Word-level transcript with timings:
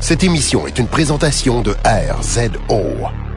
Cette 0.00 0.24
émission 0.24 0.66
est 0.66 0.78
une 0.78 0.86
présentation 0.88 1.60
de 1.62 1.74
RZO. 1.84 2.82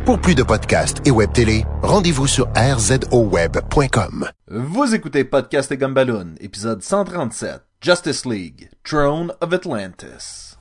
Pour 0.06 0.20
plus 0.20 0.34
de 0.34 0.44
podcasts 0.44 1.06
et 1.06 1.12
web 1.12 1.32
télé, 1.34 1.66
rendez-vous 1.82 2.26
sur 2.28 2.48
rzoweb.com. 2.56 4.30
Vous 4.50 4.96
écoutez 4.96 5.24
Podcast 5.26 5.72
et 5.72 5.78
Gumballoon, 5.78 6.36
épisode 6.40 6.82
137, 6.82 7.62
Justice 7.82 8.26
League, 8.26 8.70
Throne 8.84 9.34
of 9.42 9.54
Atlantis. 9.54 10.58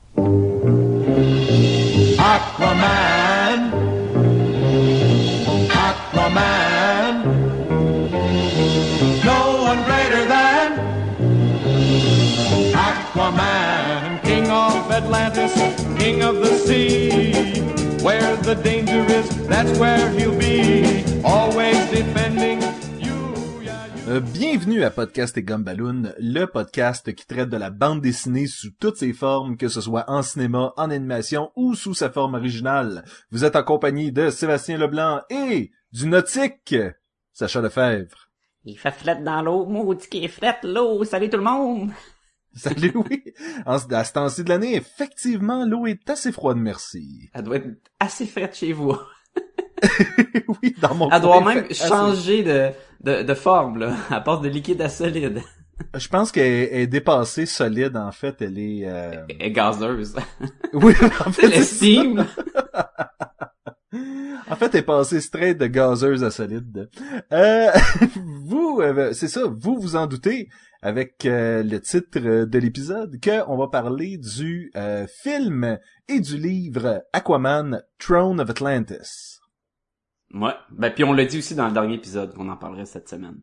Aquaman. 2.17 3.71
Aquaman. 5.71 7.23
No 9.23 9.63
one 9.63 9.83
greater 9.85 10.25
than 10.27 10.79
Aquaman. 12.73 14.21
King 14.23 14.49
of 14.49 14.89
Atlantis, 14.91 15.53
king 16.03 16.21
of 16.21 16.41
the 16.41 16.53
sea. 16.67 17.31
Where 18.03 18.35
the 18.43 18.55
danger 18.55 19.05
is, 19.05 19.29
that's 19.47 19.71
where 19.79 20.09
he'll 20.11 20.37
be. 20.37 21.03
Always 21.23 21.77
defending 21.91 22.59
you. 22.99 23.61
yeah, 23.61 23.87
you. 23.87 24.09
Euh, 24.09 24.19
bienvenue 24.19 24.83
à 24.83 24.89
Podcast 24.91 25.37
et 25.37 25.43
Gumballoon, 25.43 26.13
le 26.19 26.45
podcast 26.45 27.13
qui 27.15 27.25
traite 27.25 27.49
de 27.49 27.55
la 27.55 27.69
bande 27.69 28.01
dessinée 28.01 28.47
sous 28.47 28.71
toutes 28.81 28.97
ses 28.97 29.13
formes, 29.13 29.55
que 29.55 29.69
ce 29.69 29.79
soit 29.79 30.03
en 30.09 30.23
cinéma, 30.23 30.73
en 30.75 30.91
animation 30.91 31.51
ou 31.55 31.73
sous 31.73 31.93
sa 31.93 32.09
forme 32.09 32.33
originale. 32.33 33.05
Vous 33.31 33.45
êtes 33.45 33.55
en 33.55 33.63
compagnie 33.63 34.11
de 34.11 34.29
Sébastien 34.29 34.77
Leblanc 34.77 35.21
et 35.29 35.71
du 35.93 36.07
nautique, 36.07 36.75
Sacha 37.31 37.61
Lefebvre. 37.61 38.29
Il 38.65 38.77
fait 38.77 38.91
flette 38.91 39.23
dans 39.23 39.41
l'eau, 39.41 39.65
maudit 39.65 40.09
qui 40.09 40.25
est 40.25 40.27
flette 40.27 40.63
l'eau, 40.63 41.05
salut 41.05 41.29
tout 41.29 41.37
le 41.37 41.43
monde! 41.43 41.91
Salut, 42.55 42.93
oui. 43.09 43.23
En, 43.65 43.77
à 43.77 44.03
ce 44.03 44.13
temps-ci 44.13 44.43
de 44.43 44.49
l'année, 44.49 44.75
effectivement, 44.75 45.65
l'eau 45.65 45.87
est 45.87 46.09
assez 46.09 46.31
froide, 46.31 46.57
merci. 46.57 47.29
Elle 47.33 47.43
doit 47.43 47.55
être 47.57 47.67
assez 47.99 48.25
frette 48.25 48.55
chez 48.55 48.73
vous. 48.73 48.95
oui, 50.61 50.75
dans 50.81 50.93
mon 50.95 51.09
Elle 51.09 51.21
doit 51.21 51.43
même 51.43 51.65
assez- 51.69 51.87
changer 51.87 52.43
de, 52.43 52.69
de, 53.01 53.23
de 53.23 53.33
forme, 53.33 53.79
là. 53.79 53.95
Elle 54.11 54.23
passe 54.23 54.41
de 54.41 54.49
liquide 54.49 54.81
à 54.81 54.89
solide. 54.89 55.41
Je 55.95 56.07
pense 56.07 56.31
qu'elle 56.31 56.69
est 56.71 56.87
dépassée 56.87 57.47
solide, 57.47 57.97
en 57.97 58.11
fait. 58.11 58.41
Elle 58.41 58.59
est... 58.59 58.83
euh, 58.85 59.25
Elle 59.29 59.47
est 59.47 59.51
gazeuse. 59.51 60.15
Oui, 60.73 60.93
en 61.25 61.31
fait, 61.31 61.47
C'est 61.49 61.57
le 61.57 61.63
steam. 61.63 62.25
En 64.49 64.55
fait, 64.55 64.73
elle 64.73 64.79
est 64.81 64.83
passée 64.83 65.21
straight 65.21 65.57
de 65.57 65.67
gazeuse 65.67 66.23
à 66.23 66.29
solide. 66.31 66.89
Euh, 67.31 67.71
vous, 68.45 68.79
euh, 68.81 69.13
c'est 69.13 69.27
ça, 69.27 69.41
vous 69.45 69.79
vous 69.79 69.95
en 69.95 70.05
doutez 70.07 70.49
avec 70.83 71.25
euh, 71.25 71.63
le 71.63 71.79
titre 71.79 72.19
de 72.45 72.59
l'épisode 72.59 73.19
que 73.21 73.47
on 73.49 73.55
va 73.57 73.69
parler 73.69 74.17
du 74.17 74.69
euh, 74.75 75.07
film 75.07 75.79
et 76.09 76.19
du 76.19 76.37
livre 76.37 77.03
Aquaman 77.13 77.81
Throne 77.99 78.41
of 78.41 78.49
Atlantis. 78.49 79.39
Ouais. 80.33 80.51
Ben, 80.71 80.91
puis 80.93 81.05
on 81.05 81.13
l'a 81.13 81.23
dit 81.25 81.37
aussi 81.37 81.55
dans 81.55 81.67
le 81.67 81.73
dernier 81.73 81.95
épisode 81.95 82.33
qu'on 82.33 82.49
en 82.49 82.57
parlerait 82.57 82.85
cette 82.85 83.07
semaine. 83.07 83.39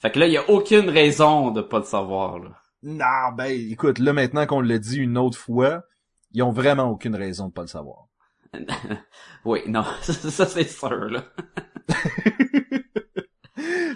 Fait 0.00 0.12
que 0.12 0.20
là, 0.20 0.26
il 0.26 0.32
y 0.32 0.36
a 0.36 0.48
aucune 0.48 0.88
raison 0.88 1.50
de 1.50 1.60
pas 1.60 1.78
le 1.80 1.84
savoir, 1.84 2.38
là. 2.38 2.50
Non, 2.84 3.32
ben 3.36 3.46
écoute, 3.50 3.98
là 3.98 4.12
maintenant 4.12 4.46
qu'on 4.46 4.60
l'a 4.60 4.78
dit 4.78 4.98
une 4.98 5.18
autre 5.18 5.36
fois, 5.36 5.82
ils 6.30 6.44
ont 6.44 6.52
vraiment 6.52 6.88
aucune 6.88 7.16
raison 7.16 7.48
de 7.48 7.52
pas 7.52 7.62
le 7.62 7.66
savoir. 7.66 8.06
oui, 9.44 9.62
non, 9.66 9.84
ça 10.02 10.46
c'est 10.46 10.68
sûr, 10.68 11.10
là. 11.10 11.24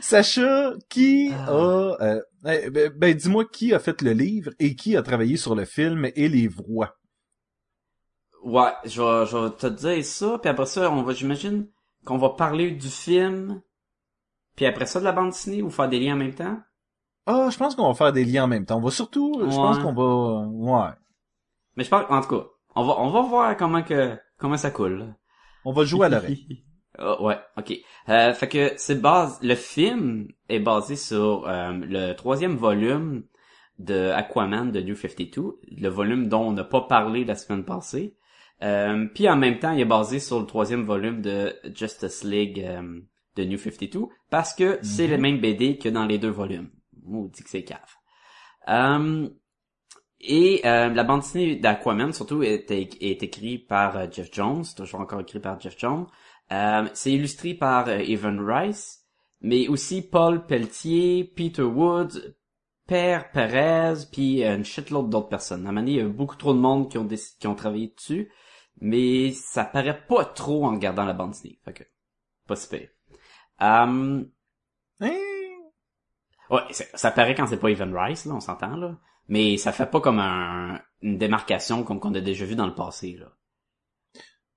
Sacha, 0.00 0.72
qui 0.88 1.30
Ah. 1.32 1.46
a... 1.48 1.96
euh, 2.02 2.22
eh, 2.46 2.70
ben, 2.70 2.92
ben, 2.94 3.14
dis-moi 3.14 3.44
qui 3.44 3.72
a 3.72 3.78
fait 3.78 4.02
le 4.02 4.12
livre 4.12 4.50
et 4.58 4.74
qui 4.74 4.96
a 4.96 5.02
travaillé 5.02 5.36
sur 5.36 5.54
le 5.54 5.64
film 5.64 6.06
et 6.16 6.28
les 6.28 6.48
voix. 6.48 6.96
Ouais, 8.42 8.72
je 8.84 9.00
vais, 9.00 9.26
je 9.26 9.36
vais 9.36 9.50
te 9.50 9.66
dire 9.68 10.04
ça, 10.04 10.38
puis 10.38 10.50
après 10.50 10.66
ça, 10.66 10.90
on 10.90 11.02
va, 11.02 11.12
j'imagine 11.12 11.68
qu'on 12.04 12.18
va 12.18 12.30
parler 12.30 12.72
du 12.72 12.88
film, 12.88 13.62
puis 14.56 14.66
après 14.66 14.86
ça 14.86 14.98
de 14.98 15.04
la 15.04 15.12
bande 15.12 15.30
dessinée, 15.30 15.62
ou 15.62 15.70
faire 15.70 15.88
des 15.88 16.00
liens 16.00 16.14
en 16.14 16.18
même 16.18 16.34
temps? 16.34 16.58
Ah, 17.26 17.48
je 17.52 17.56
pense 17.56 17.76
qu'on 17.76 17.86
va 17.86 17.94
faire 17.94 18.12
des 18.12 18.24
liens 18.24 18.44
en 18.44 18.48
même 18.48 18.66
temps. 18.66 18.78
On 18.78 18.82
va 18.82 18.90
surtout, 18.90 19.32
je 19.38 19.54
pense 19.54 19.78
qu'on 19.78 19.92
va, 19.92 20.48
ouais, 20.48 20.90
Mais 21.76 21.84
je 21.84 21.90
pense, 21.90 22.04
en 22.08 22.20
tout 22.20 22.36
cas, 22.36 22.46
on 22.74 22.84
va, 22.84 22.98
on 22.98 23.10
va 23.10 23.22
voir 23.22 23.56
comment 23.56 23.84
que, 23.84 24.18
comment 24.38 24.56
ça 24.56 24.72
coule. 24.72 25.14
on 25.64 25.72
va 25.72 25.84
jouer 25.84 26.06
à 26.06 26.08
l'oreille. 26.08 26.64
Ah, 27.04 27.20
ouais, 27.20 27.36
ok. 27.56 27.74
Euh, 28.08 28.32
fait 28.32 28.48
que 28.48 28.72
c'est 28.76 29.00
base, 29.00 29.40
le 29.42 29.56
film 29.56 30.28
est 30.48 30.60
basé 30.60 30.94
sur 30.94 31.48
euh, 31.48 31.72
le 31.72 32.12
troisième 32.12 32.54
volume 32.54 33.24
de 33.80 34.10
Aquaman 34.10 34.70
de 34.70 34.80
New 34.80 34.94
52, 34.94 35.58
le 35.66 35.88
volume 35.88 36.28
dont 36.28 36.42
on 36.42 36.52
n'a 36.52 36.62
pas 36.62 36.82
parlé 36.82 37.24
la 37.24 37.34
semaine 37.34 37.64
passée. 37.64 38.16
Euh, 38.62 39.06
puis 39.12 39.28
en 39.28 39.36
même 39.36 39.58
temps, 39.58 39.72
il 39.72 39.80
est 39.80 39.84
basé 39.84 40.20
sur 40.20 40.38
le 40.38 40.46
troisième 40.46 40.84
volume 40.84 41.20
de 41.20 41.56
Justice 41.74 42.22
League 42.22 42.60
euh, 42.64 43.00
de 43.34 43.44
New 43.44 43.58
52 43.58 44.02
parce 44.30 44.54
que 44.54 44.78
c'est 44.82 45.08
le 45.08 45.18
même 45.18 45.40
BD 45.40 45.78
que 45.78 45.88
dans 45.88 46.06
les 46.06 46.18
deux 46.18 46.30
volumes. 46.30 46.70
Maudit 47.04 47.42
que 47.42 47.50
c'est 47.50 47.64
cave. 47.64 47.80
Euh, 48.68 49.28
et 50.20 50.60
euh, 50.64 50.88
la 50.90 51.02
bande 51.02 51.22
dessinée 51.22 51.56
d'Aquaman, 51.56 52.12
surtout, 52.12 52.44
est, 52.44 52.70
est 52.70 53.22
écrite 53.24 53.66
par 53.66 54.12
Jeff 54.12 54.28
Jones, 54.32 54.64
toujours 54.76 55.00
encore 55.00 55.20
écrit 55.20 55.40
par 55.40 55.58
Jeff 55.58 55.76
Jones. 55.76 56.06
Euh, 56.52 56.88
c'est 56.92 57.12
illustré 57.12 57.54
par 57.54 57.88
euh, 57.88 57.98
Evan 57.98 58.38
Rice, 58.40 59.06
mais 59.40 59.68
aussi 59.68 60.02
Paul 60.02 60.44
Pelletier, 60.44 61.24
Peter 61.24 61.62
Woods, 61.62 62.34
Père 62.86 63.30
Perez, 63.30 64.04
puis 64.12 64.44
euh, 64.44 64.56
une 64.56 64.64
shitload 64.64 65.08
d'autres 65.08 65.28
personnes. 65.28 65.66
À 65.66 65.80
il 65.80 65.88
y 65.88 66.00
a 66.00 66.08
beaucoup 66.08 66.36
trop 66.36 66.52
de 66.52 66.58
monde 66.58 66.90
qui 66.90 66.98
ont, 66.98 67.08
qui 67.08 67.46
ont 67.46 67.54
travaillé 67.54 67.94
dessus, 67.96 68.30
mais 68.80 69.30
ça 69.32 69.64
paraît 69.64 70.04
pas 70.06 70.26
trop 70.26 70.66
en 70.66 70.72
regardant 70.72 71.04
la 71.04 71.14
bande 71.14 71.30
dessinée. 71.30 71.58
Fait 71.64 71.72
que, 71.72 71.84
pas 72.46 72.56
si 72.56 72.68
pire. 72.68 72.88
Hein? 73.58 74.24
Ouais, 75.00 76.62
ça 76.70 77.10
paraît 77.12 77.34
quand 77.34 77.46
c'est 77.46 77.56
pas 77.56 77.70
Evan 77.70 77.96
Rice, 77.96 78.26
là, 78.26 78.34
on 78.34 78.40
s'entend, 78.40 78.76
là. 78.76 78.98
Mais 79.28 79.56
ça 79.56 79.72
fait 79.72 79.86
pas 79.86 80.00
comme 80.00 80.18
un, 80.18 80.82
une 81.00 81.16
démarcation 81.16 81.84
comme 81.84 82.00
qu'on 82.00 82.14
a 82.14 82.20
déjà 82.20 82.44
vu 82.44 82.56
dans 82.56 82.66
le 82.66 82.74
passé, 82.74 83.16
là. 83.18 83.32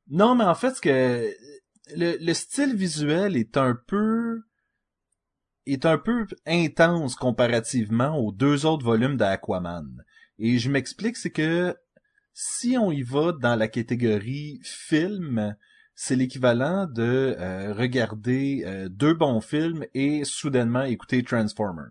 Non, 0.09 0.35
mais 0.35 0.43
en 0.43 0.55
fait, 0.55 0.71
ce 0.71 0.81
que 0.81 1.33
le, 1.95 2.17
le 2.19 2.33
style 2.33 2.75
visuel 2.75 3.35
est 3.35 3.57
un 3.57 3.75
peu 3.87 4.41
est 5.65 5.85
un 5.85 5.97
peu 5.97 6.27
intense 6.45 7.15
comparativement 7.15 8.17
aux 8.17 8.31
deux 8.31 8.65
autres 8.65 8.85
volumes 8.85 9.17
d'Aquaman. 9.17 10.03
Et 10.37 10.59
je 10.59 10.69
m'explique, 10.69 11.17
c'est 11.17 11.31
que 11.31 11.75
si 12.33 12.77
on 12.77 12.91
y 12.91 13.01
va 13.01 13.31
dans 13.31 13.55
la 13.55 13.67
catégorie 13.67 14.59
film, 14.63 15.55
c'est 15.95 16.15
l'équivalent 16.15 16.85
de 16.85 17.35
euh, 17.39 17.73
regarder 17.73 18.63
euh, 18.65 18.89
deux 18.89 19.13
bons 19.13 19.39
films 19.39 19.85
et 19.93 20.25
soudainement 20.25 20.83
écouter 20.83 21.23
Transformers. 21.23 21.89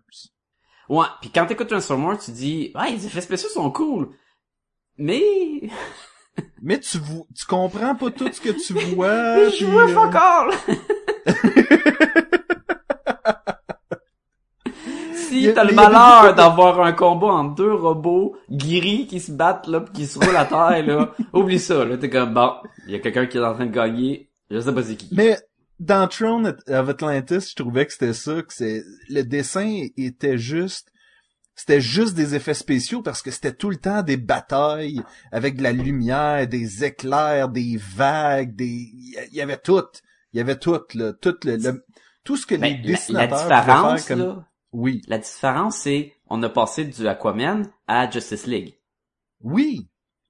Ouais, 0.87 1.07
puis 1.19 1.31
quand 1.31 1.47
t'écoutes 1.47 1.69
Transformers, 1.69 2.19
tu 2.19 2.31
dis, 2.31 2.71
ouais, 2.75 2.91
les 2.91 3.07
effets 3.07 3.21
spéciaux 3.21 3.49
sont 3.49 3.71
cool. 3.71 4.15
Mais, 4.97 5.21
Mais 6.61 6.79
tu 6.79 6.97
tu 6.99 7.45
comprends 7.45 7.95
pas 7.95 8.09
tout 8.11 8.29
ce 8.31 8.41
que 8.41 8.49
tu 8.49 8.73
vois. 8.95 9.49
je 9.49 9.57
puis, 9.57 9.65
vois 9.65 9.83
euh, 9.83 9.93
fuck 9.93 10.15
all! 10.15 10.51
si 15.15 15.53
t'as 15.53 15.63
le 15.63 15.73
malheur 15.73 16.33
d'avoir 16.35 16.81
un 16.81 16.93
combat 16.93 17.27
entre 17.27 17.55
deux 17.55 17.73
robots 17.73 18.35
gris 18.49 19.07
qui 19.07 19.19
se 19.19 19.31
battent, 19.31 19.67
là, 19.67 19.81
pis 19.81 19.91
qui 19.91 20.07
se 20.07 20.19
roulent 20.19 20.35
à 20.35 20.45
terre, 20.45 20.85
là, 20.85 21.13
oublie 21.33 21.59
ça, 21.59 21.85
là, 21.85 21.97
t'es 21.97 22.09
comme, 22.09 22.33
bon, 22.33 22.51
il 22.87 22.93
y 22.93 22.95
a 22.95 22.99
quelqu'un 22.99 23.25
qui 23.25 23.37
est 23.37 23.43
en 23.43 23.53
train 23.53 23.65
de 23.65 23.71
gagner, 23.71 24.29
je 24.49 24.59
sais 24.59 24.73
pas 24.73 24.83
c'est 24.83 24.95
qui. 24.95 25.09
Mais 25.11 25.37
dans 25.79 26.07
Throne 26.07 26.55
of 26.67 26.89
Atlantis, 26.89 27.49
je 27.51 27.55
trouvais 27.55 27.85
que 27.85 27.93
c'était 27.93 28.13
ça, 28.13 28.41
que 28.41 28.53
c'est 28.53 28.83
le 29.09 29.23
dessin 29.23 29.83
était 29.97 30.37
juste 30.37 30.89
c'était 31.55 31.81
juste 31.81 32.15
des 32.15 32.35
effets 32.35 32.53
spéciaux 32.53 33.01
parce 33.01 33.21
que 33.21 33.31
c'était 33.31 33.53
tout 33.53 33.69
le 33.69 33.77
temps 33.77 34.03
des 34.03 34.17
batailles 34.17 35.01
avec 35.31 35.57
de 35.57 35.63
la 35.63 35.71
lumière, 35.71 36.47
des 36.47 36.83
éclairs, 36.83 37.49
des 37.49 37.77
vagues, 37.77 38.55
des 38.55 38.91
il 39.31 39.33
y 39.33 39.41
avait 39.41 39.57
tout, 39.57 39.81
il 40.33 40.37
y 40.37 40.41
avait 40.41 40.57
tout 40.59 40.79
là, 40.95 41.13
tout 41.13 41.35
le, 41.45 41.57
le- 41.57 41.85
tout 42.23 42.37
ce 42.37 42.45
que 42.47 42.55
Mais 42.57 42.69
les 42.69 42.75
la, 42.83 42.99
la 43.07 43.27
dessinateurs 43.27 43.53
pouvaient 43.53 43.77
différence, 43.77 44.03
faire 44.03 44.05
comme 44.05 44.27
là, 44.27 44.45
oui, 44.73 45.01
la 45.07 45.19
différence, 45.19 45.77
c'est, 45.77 46.15
on 46.27 46.43
a 46.43 46.49
passé 46.49 46.83
du 46.83 47.07
Aquaman 47.07 47.71
à 47.87 48.09
Justice 48.11 48.45
League. 48.45 48.77
oui, 49.39 49.87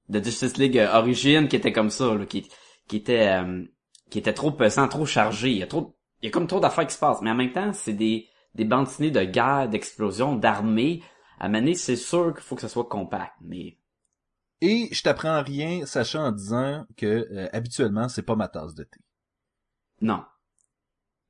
de 0.10 0.24
Justice 0.24 0.57
League 0.57 0.78
euh, 0.78 0.94
Origin 0.94 1.48
qui 1.48 1.56
était 1.56 1.71
comme 1.74 1.89
ça, 1.89 2.13
là, 2.16 2.25
qui, 2.25 2.48
qui 2.88 2.98
était 2.98 3.28
euh, 3.28 3.63
qui 4.10 4.19
était 4.19 4.33
trop 4.33 4.51
pesant, 4.51 4.88
trop 4.88 5.06
chargé. 5.06 5.51
Il 5.51 5.57
y 5.57 5.63
a 5.63 5.68
trop, 5.68 5.95
il 6.21 6.25
y 6.28 6.30
a 6.30 6.31
comme 6.31 6.48
trop 6.48 6.60
d'affaires 6.60 6.88
qui 6.88 6.94
se 6.94 7.00
passent. 7.00 7.21
Mais 7.21 7.31
en 7.31 7.36
même 7.36 7.51
temps, 7.51 7.74
c'est 7.74 7.94
des 7.94 8.28
des 8.54 8.66
bandes 8.66 8.86
dessinées 8.86 9.12
de 9.12 9.24
guerre, 9.24 9.68
d'explosion, 9.69 10.36
d'armée. 10.36 11.01
À 11.40 11.50
Mané, 11.50 11.76
c'est 11.76 11.96
sûr 11.96 12.34
qu'il 12.34 12.44
faut 12.44 12.56
que 12.56 12.62
ça 12.62 12.70
soit 12.70 12.86
compact. 12.88 13.34
Mais 13.42 13.78
et 14.62 14.90
je 14.92 15.02
t'apprends 15.04 15.44
rien 15.44 15.86
sachant 15.86 16.24
en 16.26 16.32
disant 16.32 16.86
que 16.98 17.06
euh, 17.32 17.50
habituellement 17.54 18.08
c'est 18.10 18.24
pas 18.24 18.36
ma 18.36 18.48
tasse 18.48 18.74
de 18.76 18.84
thé. 18.84 19.00
non, 20.02 20.24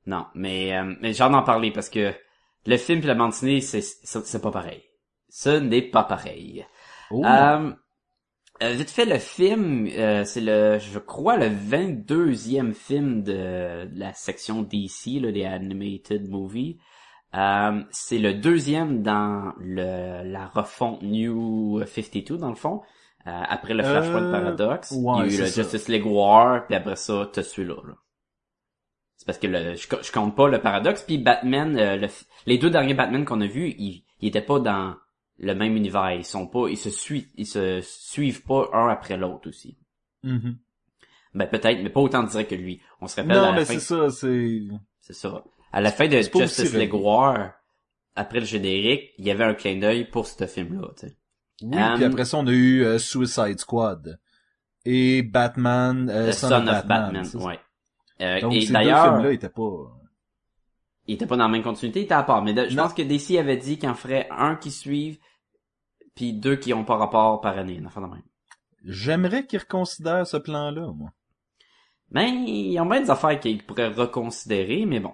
non. 0.06 0.26
Mais 0.34 0.76
euh, 0.76 0.94
mais 1.00 1.12
j'ai 1.12 1.22
hâte 1.22 1.32
d'en 1.32 1.42
parler 1.42 1.72
parce 1.72 1.90
que 1.90 2.14
le 2.66 2.76
film 2.76 3.00
et 3.00 3.06
la 3.06 3.14
bande 3.14 3.30
dessinée, 3.30 3.60
c'est 3.60 4.42
pas 4.42 4.50
pareil. 4.50 4.82
Ce 5.28 5.50
n'est 5.50 5.82
pas 5.82 6.04
pareil. 6.04 6.66
Oh. 7.10 7.24
Euh, 7.24 7.72
Euh, 8.62 8.72
vite 8.72 8.90
fait, 8.90 9.04
le 9.04 9.18
film, 9.18 9.86
euh, 9.86 10.24
c'est 10.24 10.40
le, 10.40 10.78
je 10.78 10.98
crois, 10.98 11.36
le 11.36 11.48
22e 11.48 12.72
film 12.72 13.22
de, 13.22 13.84
de 13.84 13.98
la 13.98 14.14
section 14.14 14.62
DC, 14.62 15.20
là, 15.20 15.30
des 15.30 15.44
Animated 15.44 16.28
Movies. 16.30 16.78
Euh, 17.36 17.82
c'est 17.90 18.18
le 18.18 18.34
deuxième 18.34 19.02
dans 19.02 19.52
le, 19.58 20.22
la 20.24 20.46
refonte 20.46 21.02
New 21.02 21.82
52, 21.84 22.38
dans 22.38 22.48
le 22.48 22.54
fond. 22.54 22.82
Euh, 23.26 23.42
après 23.48 23.74
le 23.74 23.82
Flashpoint 23.82 24.22
Euh, 24.22 24.32
Paradox, 24.32 24.92
il 24.92 25.00
y 25.00 25.04
ouais, 25.04 25.20
a 25.20 25.26
eu 25.26 25.38
le 25.38 25.46
ça. 25.46 25.62
Justice 25.62 25.88
League 25.88 26.06
War, 26.06 26.64
puis 26.66 26.76
après 26.76 26.96
ça, 26.96 27.28
t'as 27.32 27.42
celui-là. 27.42 27.74
Là. 27.86 27.94
C'est 29.16 29.26
parce 29.26 29.38
que 29.38 29.48
le, 29.48 29.74
je, 29.74 29.86
je 30.02 30.12
compte 30.12 30.36
pas 30.36 30.48
le 30.48 30.60
Paradox, 30.60 31.02
puis 31.02 31.18
Batman, 31.18 31.76
euh, 31.76 31.96
le 31.96 32.06
les 32.46 32.58
deux 32.58 32.70
derniers 32.70 32.94
Batman 32.94 33.24
qu'on 33.24 33.40
a 33.40 33.46
vus, 33.46 33.74
ils, 33.78 34.04
ils 34.20 34.28
étaient 34.28 34.40
pas 34.42 34.60
dans 34.60 34.94
le 35.38 35.54
même 35.54 35.76
univers. 35.76 36.12
Ils 36.12 36.24
sont 36.24 36.46
pas, 36.46 36.68
ils 36.68 36.76
se 36.78 36.90
suivent, 36.90 37.28
ils 37.34 37.46
se 37.46 37.80
suivent 37.82 38.42
pas 38.44 38.68
un 38.72 38.88
après 38.88 39.16
l'autre 39.16 39.48
aussi. 39.48 39.76
Mhm. 40.22 40.56
Ben 41.34 41.46
peut-être, 41.48 41.82
mais 41.82 41.90
pas 41.90 42.00
autant 42.00 42.22
direct 42.22 42.50
que 42.50 42.54
lui. 42.54 42.80
On 43.00 43.08
se 43.08 43.16
rappelle 43.16 43.36
à 43.36 43.40
Non, 43.40 43.46
la 43.48 43.52
mais 43.58 43.64
fin, 43.64 43.74
c'est 43.74 43.80
ça, 43.80 44.08
c'est... 44.08 44.60
c'est 45.00 45.12
ça. 45.12 45.44
À 45.72 45.80
la 45.80 45.90
fin 45.92 46.08
de 46.08 46.16
Justice 46.16 46.74
League. 46.74 46.94
War, 46.94 47.52
après 48.14 48.40
le 48.40 48.46
générique, 48.46 49.12
il 49.18 49.26
y 49.26 49.30
avait 49.30 49.44
un 49.44 49.54
clin 49.54 49.78
d'œil 49.78 50.08
pour 50.08 50.26
ce 50.26 50.46
film-là, 50.46 50.88
tu 50.98 51.08
sais. 51.08 51.16
Oui, 51.62 51.76
Um, 51.76 51.94
puis 51.96 52.04
après 52.04 52.24
ça, 52.26 52.36
on 52.38 52.46
a 52.46 52.50
eu 52.52 52.82
euh, 52.84 52.98
Suicide 52.98 53.58
Squad. 53.58 54.18
Et 54.84 55.22
Batman, 55.22 56.08
euh, 56.10 56.30
The 56.30 56.34
Son, 56.34 56.48
Son, 56.48 56.54
of 56.68 56.86
Batman. 56.86 57.12
Batman, 57.22 57.42
ouais. 57.46 57.58
Euh, 58.20 58.40
Donc, 58.40 58.52
et 58.54 58.60
ces 58.62 58.72
deux 58.72 58.78
films-là 58.80 59.32
étaient 59.32 59.48
pas... 59.48 59.98
il 61.06 61.14
était 61.14 61.26
pas 61.26 61.36
dans 61.36 61.44
la 61.44 61.50
même 61.50 61.62
continuité, 61.62 62.00
il 62.00 62.04
était 62.04 62.14
à 62.14 62.22
part. 62.22 62.42
Mais 62.42 62.52
de- 62.54 62.68
je 62.68 62.76
Non. 62.76 62.84
pense 62.84 62.94
que 62.94 63.02
DC 63.02 63.38
avait 63.38 63.56
dit 63.56 63.78
qu'il 63.78 63.88
en 63.88 63.94
ferait 63.94 64.28
un 64.30 64.54
qui 64.56 64.70
suive, 64.70 65.18
puis 66.14 66.32
deux 66.34 66.56
qui 66.56 66.72
ont 66.74 66.84
pas 66.84 66.96
rapport 66.96 67.40
par 67.40 67.56
année, 67.58 67.74
une 67.76 67.86
affaire 67.86 68.02
de 68.02 68.08
même. 68.08 68.22
J'aimerais 68.84 69.46
qu'ils 69.46 69.58
reconsidèrent 69.60 70.26
ce 70.26 70.36
plan-là, 70.36 70.92
moi. 70.94 71.10
Ben, 72.10 72.26
ils 72.46 72.78
ont 72.78 72.86
bien 72.86 73.00
des 73.00 73.10
affaires 73.10 73.38
qu'ils 73.40 73.64
pourraient 73.64 73.88
reconsidérer, 73.88 74.84
mais 74.86 75.00
bon. 75.00 75.12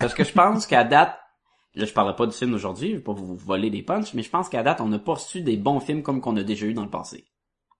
Parce 0.00 0.14
que 0.14 0.24
je 0.24 0.32
pense 0.32 0.66
qu'à 0.66 0.82
date, 0.82 1.16
là 1.74 1.84
je 1.84 1.92
parlerai 1.92 2.16
pas 2.16 2.26
du 2.26 2.32
film 2.36 2.50
d'aujourd'hui, 2.50 2.90
je 2.90 2.96
vais 2.96 3.02
pas 3.02 3.12
vous 3.12 3.36
voler 3.36 3.70
des 3.70 3.82
punchs, 3.82 4.14
mais 4.14 4.22
je 4.22 4.30
pense 4.30 4.48
qu'à 4.48 4.62
date, 4.62 4.80
on 4.80 4.88
n'a 4.88 4.98
pas 4.98 5.14
reçu 5.14 5.42
des 5.42 5.56
bons 5.56 5.78
films 5.80 6.02
comme 6.02 6.20
qu'on 6.20 6.36
a 6.36 6.42
déjà 6.42 6.66
eu 6.66 6.74
dans 6.74 6.84
le 6.84 6.90
passé. 6.90 7.26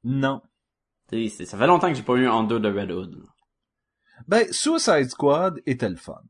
Non. 0.05 0.43
Tu 1.09 1.29
sais, 1.29 1.37
c'est- 1.37 1.47
ça 1.47 1.59
fait 1.59 1.67
longtemps 1.67 1.89
que 1.89 1.95
j'ai 1.95 2.03
pas 2.03 2.15
eu 2.15 2.27
un 2.27 2.33
Under 2.33 2.61
the 2.61 2.75
Red 2.75 2.91
Hood. 2.93 3.25
Ben, 4.29 4.47
Suicide 4.53 5.09
Squad 5.11 5.61
était 5.67 5.89
le 5.89 5.97
fun. 5.97 6.21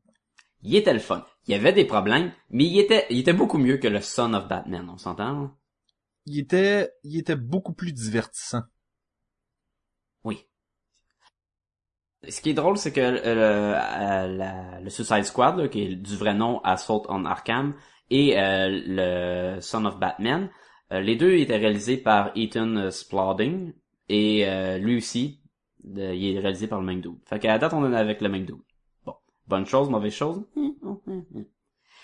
Il 0.63 0.75
était 0.75 0.93
le 0.93 0.99
fun. 0.99 1.25
Il 1.47 1.51
y 1.51 1.55
avait 1.55 1.73
des 1.73 1.85
problèmes, 1.85 2.31
mais 2.49 2.65
il 2.65 2.79
était, 2.79 3.05
il 3.09 3.19
était 3.19 3.33
beaucoup 3.33 3.57
mieux 3.57 3.77
que 3.77 3.87
le 3.87 3.99
Son 4.01 4.33
of 4.33 4.47
Batman, 4.47 4.89
on 4.89 4.97
s'entend? 4.97 5.57
Il 6.25 6.39
était, 6.39 6.91
il 7.03 7.17
était 7.17 7.35
beaucoup 7.35 7.73
plus 7.73 7.91
divertissant. 7.91 8.61
Oui. 10.23 10.47
Ce 12.27 12.39
qui 12.41 12.51
est 12.51 12.53
drôle, 12.53 12.77
c'est 12.77 12.93
que 12.93 13.01
euh, 13.01 13.11
le, 13.11 13.75
euh, 13.75 14.37
la- 14.37 14.79
le 14.79 14.89
Suicide 14.89 15.23
Squad, 15.23 15.57
là, 15.57 15.67
qui 15.67 15.83
est 15.83 15.95
du 15.95 16.15
vrai 16.15 16.33
nom 16.33 16.61
Assault 16.63 17.03
on 17.09 17.25
Arkham, 17.25 17.73
et 18.09 18.39
euh, 18.39 19.55
le 19.55 19.59
Son 19.61 19.85
of 19.85 19.97
Batman, 19.99 20.49
euh, 20.91 21.01
les 21.01 21.15
deux 21.15 21.33
étaient 21.33 21.57
réalisés 21.57 21.97
par 21.97 22.31
Ethan 22.35 22.91
Spalding, 22.91 23.73
et 24.09 24.47
euh, 24.47 24.77
lui 24.77 24.97
aussi, 24.97 25.41
de- 25.83 26.13
il 26.13 26.35
est 26.37 26.39
réalisé 26.39 26.67
par 26.67 26.79
le 26.79 26.85
même 26.85 27.01
dude. 27.01 27.17
Fait 27.25 27.39
qu'à 27.39 27.47
la 27.47 27.57
date, 27.57 27.73
on 27.73 27.83
en 27.83 27.91
est 27.91 27.97
avec 27.97 28.21
le 28.21 28.29
même 28.29 28.45
dude. 28.45 28.61
Bon. 29.05 29.15
Bonne 29.47 29.65
chose, 29.65 29.89
mauvaise 29.89 30.13
chose? 30.13 30.43
Hum, 30.55 30.75
hum, 30.83 30.99
hum. 31.07 31.45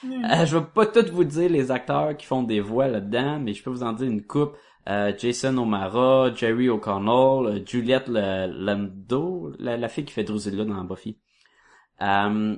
Euh, 0.03 0.45
je 0.45 0.57
vais 0.57 0.65
pas 0.65 0.85
tout 0.85 1.05
vous 1.11 1.23
dire 1.23 1.49
les 1.49 1.71
acteurs 1.71 2.15
qui 2.15 2.25
font 2.25 2.43
des 2.43 2.59
voix 2.59 2.87
là-dedans, 2.87 3.39
mais 3.39 3.53
je 3.53 3.63
peux 3.63 3.71
vous 3.71 3.83
en 3.83 3.93
dire 3.93 4.07
une 4.07 4.23
coupe. 4.23 4.55
Euh, 4.87 5.13
Jason 5.17 5.57
O'Mara, 5.57 6.33
Jerry 6.35 6.69
O'Connell, 6.69 7.59
euh, 7.61 7.65
Juliette 7.65 8.07
Lando, 8.07 9.53
la, 9.59 9.77
la 9.77 9.89
fille 9.89 10.05
qui 10.05 10.13
fait 10.13 10.23
Drusilla 10.23 10.65
dans 10.65 10.83
Buffy. 10.85 11.19
Euh, 12.01 12.57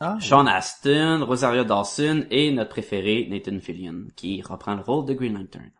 Ah, 0.00 0.18
Sean 0.20 0.46
Astin, 0.46 1.24
Rosario 1.24 1.64
Dawson 1.64 2.26
et 2.30 2.52
notre 2.52 2.70
préféré 2.70 3.26
Nathan 3.30 3.58
Fillion, 3.60 4.06
qui 4.16 4.42
reprend 4.42 4.74
le 4.76 4.82
rôle 4.82 5.06
de 5.06 5.14
Green 5.14 5.34
Lantern. 5.34 5.72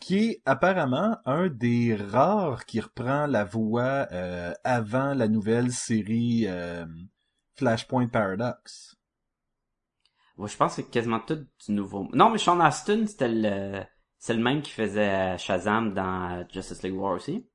qui 0.00 0.18
est 0.30 0.42
apparemment 0.44 1.16
un 1.24 1.48
des 1.48 1.96
rares 1.96 2.64
qui 2.66 2.80
reprend 2.80 3.26
la 3.26 3.44
voix 3.44 4.06
euh, 4.12 4.52
avant 4.62 5.14
la 5.14 5.26
nouvelle 5.28 5.72
série 5.72 6.44
euh, 6.46 6.86
Flashpoint 7.56 8.06
Paradox. 8.08 8.96
Ouais, 10.36 10.48
je 10.48 10.56
pense 10.56 10.76
que 10.76 10.82
c'est 10.82 10.90
quasiment 10.90 11.20
tout 11.20 11.46
du 11.66 11.72
nouveau. 11.72 12.08
Non, 12.12 12.30
mais 12.30 12.38
Sean 12.38 12.58
Astin, 12.60 13.06
c'était 13.06 13.28
le, 13.28 13.82
c'est 14.24 14.32
le 14.32 14.42
même 14.42 14.62
qui 14.62 14.70
faisait 14.70 15.36
Shazam 15.36 15.92
dans 15.92 16.30
euh, 16.38 16.44
Justice 16.50 16.82
League 16.82 16.94
War 16.96 17.12
aussi? 17.12 17.46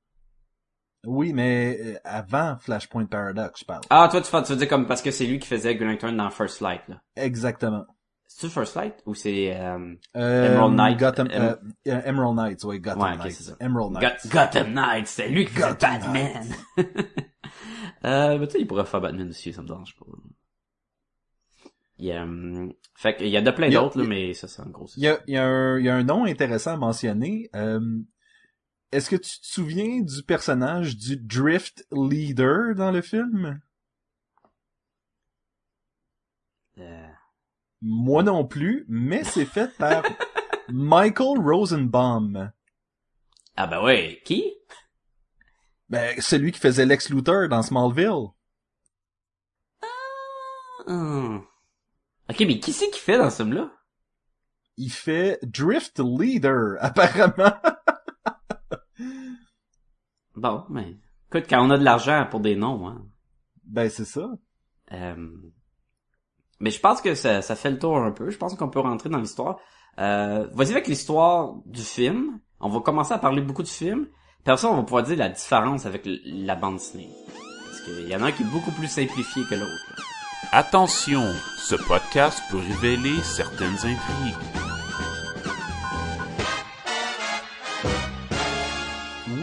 Oui, 1.03 1.33
mais 1.33 1.79
euh, 1.81 1.95
avant 2.03 2.57
Flashpoint 2.59 3.07
Paradox, 3.07 3.61
je 3.61 3.65
parle. 3.65 3.81
Ah, 3.89 4.07
toi, 4.11 4.21
tu, 4.21 4.29
tu 4.29 4.51
veux 4.53 4.55
dire 4.55 4.67
comme 4.67 4.85
parce 4.85 5.01
que 5.01 5.09
c'est 5.09 5.25
lui 5.25 5.39
qui 5.39 5.47
faisait 5.47 5.73
Green 5.75 5.89
Lantern 5.89 6.15
dans 6.15 6.29
First 6.29 6.61
Light, 6.61 6.81
là. 6.87 7.01
Exactement. 7.15 7.87
C'est-tu 8.27 8.53
First 8.53 8.75
Light 8.75 9.01
ou 9.07 9.15
c'est 9.15 9.55
euh, 9.59 9.95
Euh, 10.15 10.45
Emerald 10.45 10.75
Knight? 10.75 10.99
Gotham, 10.99 11.27
Em- 11.31 11.41
euh, 11.41 11.55
euh, 11.87 12.01
Emerald 12.05 12.35
Knights, 12.37 12.63
oui, 12.65 12.79
Gotham 12.79 13.01
Ouais, 13.19 13.31
c'est 13.31 13.43
ça. 13.45 13.53
Emerald 13.59 13.93
Knights. 13.93 14.27
Got- 14.27 14.29
Gotham 14.29 14.73
Knight? 14.73 15.07
C'est 15.07 15.29
lui 15.29 15.45
qui 15.45 15.53
faisait 15.53 15.69
Gotham 15.69 15.99
Batman. 16.01 16.47
euh, 18.05 18.37
mais 18.37 18.45
tu 18.47 18.51
sais, 18.53 18.59
il 18.61 18.67
pourrait 18.67 18.85
faire 18.85 19.01
Batman 19.01 19.29
aussi, 19.29 19.51
ça 19.53 19.63
me 19.63 19.67
dérange 19.67 19.95
pas. 19.95 20.05
Il 21.99 22.05
y 22.05 22.11
a, 22.13 22.23
hum, 22.23 22.73
fait 22.95 23.15
qu'il 23.17 23.27
y 23.27 23.37
a 23.37 23.41
de 23.41 23.51
plein 23.51 23.69
d'autres, 23.69 24.01
mais 24.03 24.33
ça, 24.33 24.47
c'est 24.47 24.61
en 24.61 24.69
gros. 24.69 24.87
Il 24.95 25.03
y 25.03 25.07
a, 25.07 25.19
il 25.27 25.33
y, 25.33 25.37
a 25.37 25.45
un- 25.45 25.77
il 25.79 25.85
y 25.85 25.89
a 25.89 25.95
un 25.95 26.03
nom 26.03 26.23
intéressant 26.25 26.73
à 26.73 26.77
mentionner. 26.77 27.49
Euh, 27.55 27.79
Est-ce 28.91 29.09
que 29.09 29.15
tu 29.17 29.39
te 29.39 29.45
souviens 29.45 30.01
du 30.01 30.23
personnage 30.23 30.97
du 30.97 31.17
Drift 31.17 31.85
Leader 31.91 32.73
dans 32.75 32.91
le 32.91 33.01
film? 33.01 33.59
Euh, 36.79 37.07
Moi 37.81 38.23
non 38.23 38.45
plus, 38.47 38.85
mais 38.87 39.23
c'est 39.23 39.45
fait 39.45 39.75
par 39.77 40.03
Michael 40.69 41.37
Rosenbaum. 41.39 42.51
Ah 43.55 43.67
ben 43.67 43.83
ouais, 43.83 44.21
qui? 44.25 44.53
Ben, 45.89 46.19
celui 46.21 46.51
qui 46.51 46.59
faisait 46.59 46.85
Lex 46.85 47.09
Luthor 47.09 47.49
dans 47.49 47.61
Smallville. 47.61 48.29
Hum. 50.87 51.45
Ok, 52.29 52.41
mais 52.41 52.59
qui 52.59 52.73
c'est 52.73 52.89
qui 52.91 52.99
fait 52.99 53.17
dans 53.17 53.29
ce 53.29 53.37
film-là? 53.43 53.71
Il 54.77 54.91
fait 54.91 55.39
Drift 55.43 55.99
Leader, 55.99 56.77
apparemment. 56.79 57.53
Bon, 60.35 60.63
mais... 60.69 60.95
Écoute, 61.31 61.45
quand 61.49 61.65
on 61.65 61.69
a 61.69 61.77
de 61.77 61.83
l'argent 61.83 62.25
pour 62.29 62.39
des 62.39 62.55
noms, 62.55 62.87
hein. 62.87 63.05
ben, 63.63 63.89
c'est 63.89 64.05
ça. 64.05 64.29
Euh, 64.91 65.29
Mais 66.59 66.71
je 66.71 66.79
pense 66.79 67.01
que 67.01 67.13
ça, 67.13 67.41
ça 67.41 67.55
fait 67.55 67.69
le 67.69 67.77
tour 67.77 67.97
un 67.97 68.11
peu. 68.11 68.29
Je 68.29 68.37
pense 68.37 68.55
qu'on 68.55 68.69
peut 68.69 68.79
rentrer 68.79 69.09
dans 69.09 69.19
l'histoire. 69.19 69.59
Euh, 69.99 70.47
Vas-y 70.53 70.71
avec 70.71 70.87
l'histoire 70.87 71.55
du 71.65 71.83
film. 71.83 72.39
On 72.59 72.69
va 72.69 72.79
commencer 72.79 73.13
à 73.13 73.19
parler 73.19 73.41
beaucoup 73.41 73.63
du 73.63 73.71
film. 73.71 74.05
Puis 74.05 74.51
après 74.51 74.57
ça, 74.57 74.69
on 74.69 74.77
va 74.77 74.83
pouvoir 74.83 75.03
dire 75.03 75.17
la 75.17 75.29
différence 75.29 75.85
avec 75.85 76.01
la 76.05 76.55
bande 76.55 76.77
dessinée. 76.77 77.09
Parce 77.65 77.81
qu'il 77.81 78.07
y 78.07 78.15
en 78.15 78.21
a 78.23 78.27
un 78.27 78.31
qui 78.31 78.43
est 78.43 78.51
beaucoup 78.51 78.71
plus 78.71 78.87
simplifié 78.87 79.43
que 79.49 79.55
l'autre. 79.55 80.08
Attention, 80.51 81.31
ce 81.57 81.75
podcast 81.75 82.41
peut 82.49 82.57
révéler 82.57 83.21
certaines 83.21 83.67
intrigues. 83.67 84.35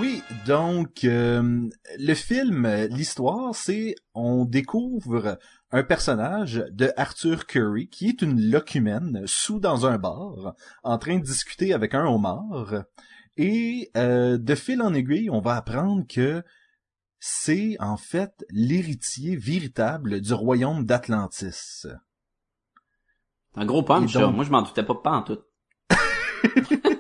Oui, 0.00 0.24
donc 0.44 1.04
euh, 1.04 1.68
le 2.00 2.14
film, 2.14 2.66
l'histoire, 2.90 3.54
c'est 3.54 3.94
on 4.14 4.44
découvre 4.44 5.38
un 5.70 5.84
personnage 5.84 6.64
de 6.72 6.90
Arthur 6.96 7.46
Curry 7.46 7.88
qui 7.88 8.08
est 8.08 8.20
une 8.20 8.40
locumène 8.50 9.22
sous 9.26 9.60
dans 9.60 9.86
un 9.86 9.98
bar 9.98 10.56
en 10.82 10.98
train 10.98 11.20
de 11.20 11.24
discuter 11.24 11.72
avec 11.72 11.94
un 11.94 12.04
homard 12.04 12.82
et 13.36 13.92
euh, 13.96 14.38
de 14.38 14.54
fil 14.56 14.82
en 14.82 14.92
aiguille, 14.92 15.30
on 15.30 15.40
va 15.40 15.54
apprendre 15.54 16.04
que 16.08 16.42
c'est 17.18 17.76
en 17.80 17.96
fait 17.96 18.44
l'héritier 18.50 19.36
véritable 19.36 20.20
du 20.20 20.34
royaume 20.34 20.84
d'Atlantis. 20.84 21.86
Un 23.54 23.64
gros 23.64 23.82
punch, 23.82 24.12
donc-. 24.12 24.34
Moi, 24.34 24.44
je 24.44 24.50
m'en 24.50 24.62
doutais 24.62 24.82
pas 24.84 24.94
pas 24.94 25.12
en 25.12 25.22
tout. 25.22 25.38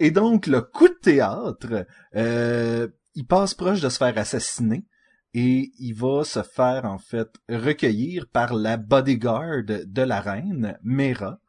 Et 0.00 0.12
donc, 0.12 0.46
le 0.46 0.60
coup 0.60 0.88
de 0.88 0.94
théâtre, 0.94 1.84
euh, 2.14 2.88
il 3.14 3.26
passe 3.26 3.54
proche 3.54 3.80
de 3.80 3.88
se 3.88 3.98
faire 3.98 4.16
assassiner 4.16 4.86
et 5.34 5.72
il 5.78 5.94
va 5.94 6.22
se 6.24 6.42
faire, 6.42 6.84
en 6.84 6.98
fait, 6.98 7.28
recueillir 7.48 8.28
par 8.28 8.54
la 8.54 8.76
bodyguard 8.76 9.64
de 9.66 10.02
la 10.02 10.20
reine, 10.20 10.78
Mera, 10.82 11.40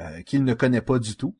euh, 0.00 0.22
qu'il 0.22 0.44
ne 0.44 0.54
connaît 0.54 0.80
pas 0.80 0.98
du 0.98 1.16
tout. 1.16 1.36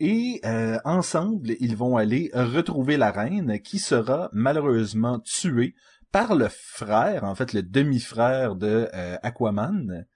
Et 0.00 0.40
euh, 0.44 0.78
ensemble, 0.84 1.50
ils 1.60 1.76
vont 1.76 1.96
aller 1.96 2.30
retrouver 2.32 2.96
la 2.96 3.10
reine 3.10 3.60
qui 3.60 3.78
sera 3.78 4.28
malheureusement 4.32 5.18
tuée 5.20 5.74
par 6.12 6.34
le 6.36 6.48
frère, 6.48 7.24
en 7.24 7.34
fait 7.34 7.52
le 7.52 7.62
demi-frère 7.62 8.54
de 8.54 8.88
euh, 8.94 9.16
Aquaman, 9.22 10.06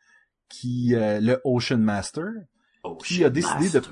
qui 0.49 0.95
euh, 0.95 1.21
le 1.21 1.41
Ocean 1.45 1.79
Master, 1.79 2.27
Oh, 2.85 2.97
Qui 2.97 3.23
a 3.25 3.31
décidé 3.31 3.71
de- 3.71 3.83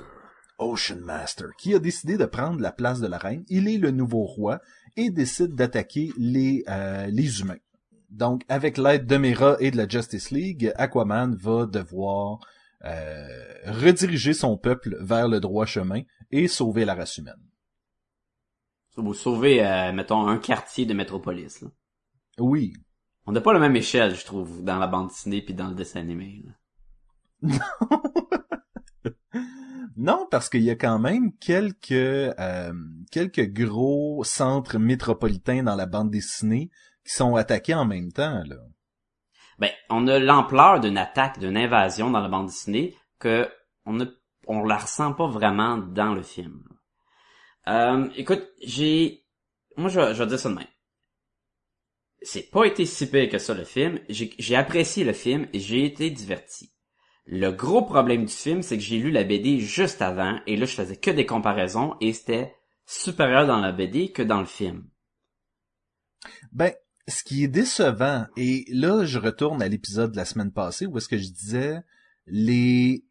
Ocean 0.59 0.99
Master, 0.99 1.47
qui 1.57 1.73
a 1.73 1.79
décidé 1.79 2.17
de 2.17 2.25
prendre 2.25 2.59
la 2.59 2.73
place 2.73 2.99
de 2.99 3.07
la 3.07 3.17
reine. 3.17 3.45
Il 3.47 3.69
est 3.69 3.77
le 3.77 3.91
nouveau 3.91 4.25
roi 4.25 4.59
et 4.97 5.09
décide 5.09 5.55
d'attaquer 5.55 6.11
les, 6.17 6.63
euh, 6.67 7.07
les 7.07 7.39
humains. 7.39 7.57
Donc, 8.09 8.43
avec 8.49 8.77
l'aide 8.77 9.05
de 9.07 9.15
Mera 9.15 9.55
et 9.61 9.71
de 9.71 9.77
la 9.77 9.87
Justice 9.87 10.29
League, 10.31 10.73
Aquaman 10.75 11.35
va 11.35 11.65
devoir 11.65 12.39
euh, 12.85 13.53
rediriger 13.65 14.33
son 14.33 14.57
peuple 14.57 14.97
vers 14.99 15.27
le 15.27 15.39
droit 15.39 15.65
chemin 15.65 16.01
et 16.31 16.47
sauver 16.47 16.85
la 16.85 16.95
race 16.95 17.17
humaine. 17.17 17.41
Vous 18.97 19.13
sauvez, 19.13 19.65
euh, 19.65 19.93
mettons, 19.93 20.27
un 20.27 20.37
quartier 20.37 20.85
de 20.85 20.93
métropolis. 20.93 21.61
Là. 21.61 21.69
Oui. 22.39 22.73
On 23.25 23.31
n'a 23.31 23.41
pas 23.41 23.53
la 23.53 23.59
même 23.59 23.75
échelle, 23.75 24.15
je 24.15 24.25
trouve, 24.25 24.63
dans 24.63 24.77
la 24.77 24.87
bande 24.87 25.09
dessinée 25.09 25.41
puis 25.41 25.53
dans 25.53 25.69
le 25.69 25.75
dessin 25.75 26.01
animé. 26.01 26.43
là. 27.41 27.59
Non, 29.97 30.27
parce 30.31 30.49
qu'il 30.49 30.63
y 30.63 30.71
a 30.71 30.75
quand 30.75 30.97
même 30.97 31.31
quelques 31.37 31.91
euh, 31.91 32.73
quelques 33.11 33.53
gros 33.53 34.23
centres 34.23 34.79
métropolitains 34.79 35.61
dans 35.61 35.75
la 35.75 35.85
bande 35.85 36.09
dessinée 36.09 36.71
qui 37.05 37.13
sont 37.13 37.35
attaqués 37.35 37.75
en 37.75 37.85
même 37.85 38.11
temps. 38.11 38.41
Là. 38.47 38.55
Ben, 39.61 39.71
on 39.89 40.07
a 40.09 40.19
l'ampleur 40.19 40.81
d'une 40.81 40.97
attaque, 40.97 41.39
d'une 41.39 41.55
invasion 41.57 42.11
dans 42.11 42.19
la 42.19 42.27
bande 42.27 42.47
dessinée 42.47 42.97
que 43.19 43.49
on 43.85 43.93
ne, 43.93 44.05
on 44.47 44.63
la 44.65 44.77
ressent 44.77 45.13
pas 45.13 45.27
vraiment 45.27 45.77
dans 45.77 46.13
le 46.13 46.23
film. 46.23 46.63
Euh, 47.67 48.09
écoute, 48.15 48.47
j'ai, 48.61 49.25
moi 49.77 49.89
je, 49.89 49.99
vais- 49.99 50.13
je 50.13 50.23
vais 50.23 50.27
dire 50.29 50.39
ça 50.39 50.49
de 50.49 50.55
même. 50.55 50.67
C'est 52.23 52.49
pas 52.49 52.65
été 52.65 52.87
si 52.87 53.07
pire 53.11 53.29
que 53.29 53.37
ça 53.37 53.53
le 53.53 53.63
film. 53.63 53.99
J'ai 54.09 54.33
j'ai 54.39 54.55
apprécié 54.55 55.03
le 55.03 55.13
film 55.13 55.47
et 55.53 55.59
j'ai 55.59 55.85
été 55.85 56.09
diverti. 56.09 56.71
Le 57.25 57.51
gros 57.51 57.83
problème 57.83 58.25
du 58.25 58.33
film, 58.33 58.61
c'est 58.63 58.77
que 58.77 58.83
j'ai 58.83 58.99
lu 58.99 59.11
la 59.11 59.23
BD 59.25 59.59
juste 59.59 60.01
avant 60.01 60.39
et 60.47 60.57
là 60.57 60.65
je 60.65 60.75
faisais 60.75 60.97
que 60.97 61.11
des 61.11 61.25
comparaisons 61.27 61.97
et 62.01 62.13
c'était 62.13 62.55
supérieur 62.85 63.47
dans 63.47 63.59
la 63.59 63.71
BD 63.73 64.11
que 64.13 64.23
dans 64.23 64.39
le 64.41 64.45
film. 64.47 64.85
Ben, 66.51 66.73
ce 67.07 67.23
qui 67.23 67.43
est 67.43 67.47
décevant, 67.47 68.25
et 68.37 68.65
là 68.71 69.05
je 69.05 69.19
retourne 69.19 69.61
à 69.61 69.67
l'épisode 69.67 70.11
de 70.11 70.17
la 70.17 70.25
semaine 70.25 70.51
passée 70.51 70.85
où 70.85 70.97
est-ce 70.97 71.07
que 71.07 71.17
je 71.17 71.29
disais 71.29 71.81
les 72.27 73.05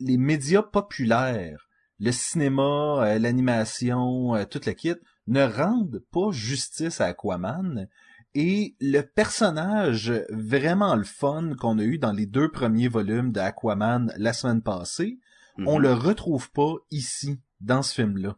les 0.00 0.16
médias 0.16 0.62
populaires, 0.62 1.68
le 2.00 2.10
cinéma, 2.10 3.04
euh, 3.06 3.18
l'animation, 3.18 4.34
euh, 4.34 4.44
toute 4.44 4.66
la 4.66 4.74
kit, 4.74 4.94
ne 5.28 5.42
rendent 5.44 6.02
pas 6.10 6.32
justice 6.32 7.00
à 7.00 7.06
Aquaman. 7.06 7.88
Et 8.34 8.74
le 8.80 9.02
personnage 9.02 10.12
vraiment 10.30 10.96
le 10.96 11.04
fun 11.04 11.54
qu'on 11.58 11.78
a 11.78 11.82
eu 11.84 11.98
dans 11.98 12.10
les 12.12 12.26
deux 12.26 12.50
premiers 12.50 12.88
volumes 12.88 13.30
de 13.30 13.38
Aquaman 13.38 14.12
la 14.16 14.32
semaine 14.32 14.60
passée, 14.62 15.20
on 15.58 15.76
Mhm. 15.76 15.82
le 15.82 15.92
retrouve 15.94 16.50
pas 16.50 16.74
ici, 16.90 17.38
dans 17.60 17.82
ce 17.82 17.94
film-là. 17.94 18.36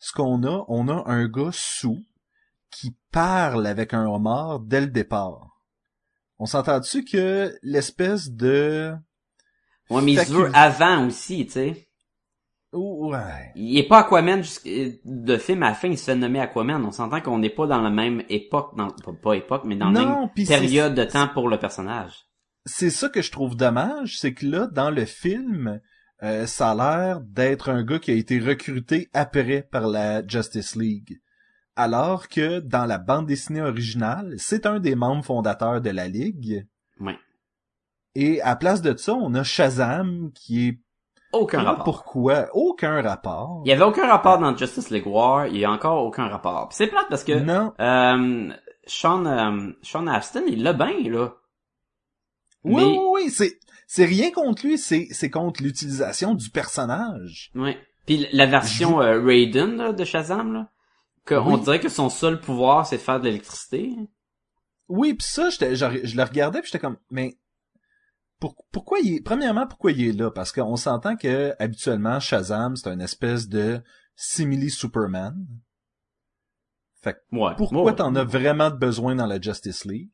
Ce 0.00 0.12
qu'on 0.12 0.42
a, 0.42 0.64
on 0.66 0.88
a 0.88 1.04
un 1.08 1.28
gars 1.28 1.52
sous 1.52 2.04
qui 2.70 2.96
parle 3.12 3.66
avec 3.66 3.94
un 3.94 4.06
homard 4.06 4.60
dès 4.60 4.80
le 4.80 4.86
départ. 4.88 5.48
On 6.38 6.46
s'entend 6.46 6.80
dessus 6.80 7.04
que 7.04 7.54
l'espèce 7.62 8.30
de... 8.30 8.92
Ouais, 9.88 10.02
mais 10.02 10.12
il 10.12 10.18
se 10.20 10.32
veut 10.32 10.48
facu- 10.48 10.54
avant 10.54 11.06
aussi, 11.06 11.46
tu 11.46 11.52
sais. 11.52 11.88
Ouais. 12.72 13.52
Il 13.54 13.78
est 13.78 13.88
pas 13.88 14.00
Aquaman 14.00 14.42
de 15.04 15.38
film 15.38 15.62
à 15.62 15.68
la 15.68 15.74
fin, 15.74 15.88
il 15.88 15.96
se 15.96 16.04
fait 16.04 16.16
nommer 16.16 16.40
Aquaman. 16.40 16.84
On 16.84 16.90
s'entend 16.90 17.20
qu'on 17.22 17.38
n'est 17.38 17.48
pas 17.50 17.66
dans 17.66 17.80
la 17.80 17.88
même 17.90 18.22
époque, 18.28 18.76
dans, 18.76 18.88
pas, 19.22 19.34
époque, 19.34 19.62
mais 19.64 19.76
dans 19.76 19.90
la 19.90 20.00
Non, 20.00 20.20
même 20.20 20.30
pis 20.34 20.44
c'est- 20.44 20.58
période 20.58 20.94
de 20.94 21.04
temps 21.04 21.28
pour 21.28 21.48
le 21.48 21.58
personnage. 21.58 22.12
C'est 22.66 22.90
ça 22.90 23.08
que 23.08 23.22
je 23.22 23.30
trouve 23.30 23.56
dommage, 23.56 24.18
c'est 24.18 24.34
que 24.34 24.44
là, 24.44 24.66
dans 24.66 24.90
le 24.90 25.04
film, 25.04 25.80
euh, 26.24 26.46
ça 26.46 26.72
a 26.72 26.74
l'air 26.74 27.20
d'être 27.20 27.70
un 27.70 27.84
gars 27.84 28.00
qui 28.00 28.10
a 28.10 28.14
été 28.14 28.40
recruté 28.40 29.08
après 29.14 29.62
par 29.70 29.86
la 29.86 30.26
Justice 30.26 30.74
League. 30.74 31.20
Alors 31.76 32.28
que 32.28 32.60
dans 32.60 32.86
la 32.86 32.98
bande 32.98 33.26
dessinée 33.26 33.60
originale, 33.62 34.34
c'est 34.38 34.64
un 34.66 34.80
des 34.80 34.94
membres 34.94 35.24
fondateurs 35.24 35.80
de 35.82 35.90
la 35.90 36.08
Ligue. 36.08 36.66
Ouais. 37.00 37.18
Et 38.14 38.40
à 38.40 38.56
place 38.56 38.80
de 38.80 38.96
ça, 38.96 39.12
on 39.14 39.34
a 39.34 39.42
Shazam 39.44 40.30
qui 40.34 40.68
est 40.68 40.78
Aucun 41.32 41.62
rapport. 41.62 41.84
pourquoi 41.84 42.46
aucun 42.54 43.02
rapport. 43.02 43.60
Il 43.66 43.68
y 43.68 43.72
avait 43.72 43.82
aucun 43.84 44.06
rapport 44.08 44.38
dans 44.38 44.56
Justice 44.56 44.88
League 44.90 45.06
War, 45.06 45.48
il 45.48 45.58
y 45.58 45.64
a 45.66 45.70
encore 45.70 46.02
aucun 46.04 46.28
rapport. 46.28 46.68
C'est 46.72 46.86
plate 46.86 47.06
parce 47.10 47.24
que 47.24 47.32
Non. 47.38 47.74
euh, 47.78 48.52
Sean, 48.86 49.26
euh, 49.26 49.70
Sean 49.82 50.06
Astin, 50.06 50.44
il 50.48 50.62
l'a 50.62 50.72
bien, 50.72 50.94
là. 51.10 51.34
Oui, 52.64 52.74
Mais- 52.76 52.84
oui, 52.84 52.98
oui, 53.24 53.30
c'est 53.30 53.58
c'est 53.86 54.06
rien 54.06 54.30
contre 54.30 54.66
lui, 54.66 54.78
c'est 54.78 55.08
c'est 55.10 55.30
contre 55.30 55.62
l'utilisation 55.62 56.34
du 56.34 56.48
personnage. 56.50 57.50
Ouais. 57.54 57.76
Puis 58.06 58.26
la 58.32 58.46
version 58.46 59.00
euh, 59.02 59.20
Raiden 59.22 59.76
là, 59.76 59.92
de 59.92 60.04
Shazam, 60.04 60.52
là, 60.54 60.70
que 61.26 61.34
on 61.34 61.54
Oui. 61.56 61.60
dirait 61.60 61.80
que 61.80 61.88
son 61.90 62.08
seul 62.08 62.40
pouvoir, 62.40 62.86
c'est 62.86 62.96
de 62.96 63.02
faire 63.02 63.20
de 63.20 63.24
l'électricité. 63.26 63.94
Oui, 64.88 65.14
puis 65.14 65.26
ça, 65.26 65.50
j'étais- 65.50 65.74
je, 65.76 66.04
je 66.06 66.16
le 66.16 66.22
regardais, 66.22 66.60
puis 66.60 66.70
j'étais 66.70 66.78
comme, 66.78 66.96
mais 67.10 67.38
pour- 68.38 68.56
pourquoi 68.70 69.00
il 69.00 69.14
est, 69.16 69.20
premièrement, 69.20 69.66
pourquoi 69.66 69.92
il 69.92 70.08
est 70.08 70.12
là? 70.12 70.30
Parce 70.30 70.52
qu'on 70.52 70.76
s'entend 70.76 71.16
que 71.16 71.54
habituellement, 71.58 72.20
Shazam, 72.20 72.76
c'est 72.76 72.90
une 72.92 73.00
espèce 73.00 73.48
de 73.48 73.82
simili 74.14 74.70
Superman. 74.70 75.34
Fait 77.02 77.14
que 77.14 77.36
Ouais. 77.36 77.54
pourquoi 77.56 77.82
Ouais. 77.84 77.94
t'en 77.96 78.14
as 78.14 78.24
vraiment 78.24 78.70
besoin 78.70 79.14
dans 79.16 79.26
la 79.26 79.40
Justice 79.40 79.84
League? 79.84 80.10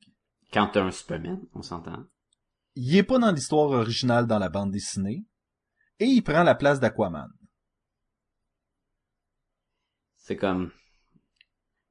Quand 0.53 0.69
t'as 0.69 0.83
un 0.83 0.91
Superman, 0.91 1.41
on 1.55 1.63
s'entend. 1.63 2.05
Il 2.75 2.97
est 2.97 3.03
pas 3.03 3.19
dans 3.19 3.31
l'histoire 3.33 3.71
originale 3.71 4.27
dans 4.27 4.39
la 4.39 4.49
bande 4.49 4.71
dessinée, 4.71 5.27
et 5.99 6.07
il 6.07 6.23
prend 6.23 6.43
la 6.43 6.55
place 6.55 6.81
d'Aquaman. 6.81 7.29
C'est 10.17 10.37
comme... 10.37 10.71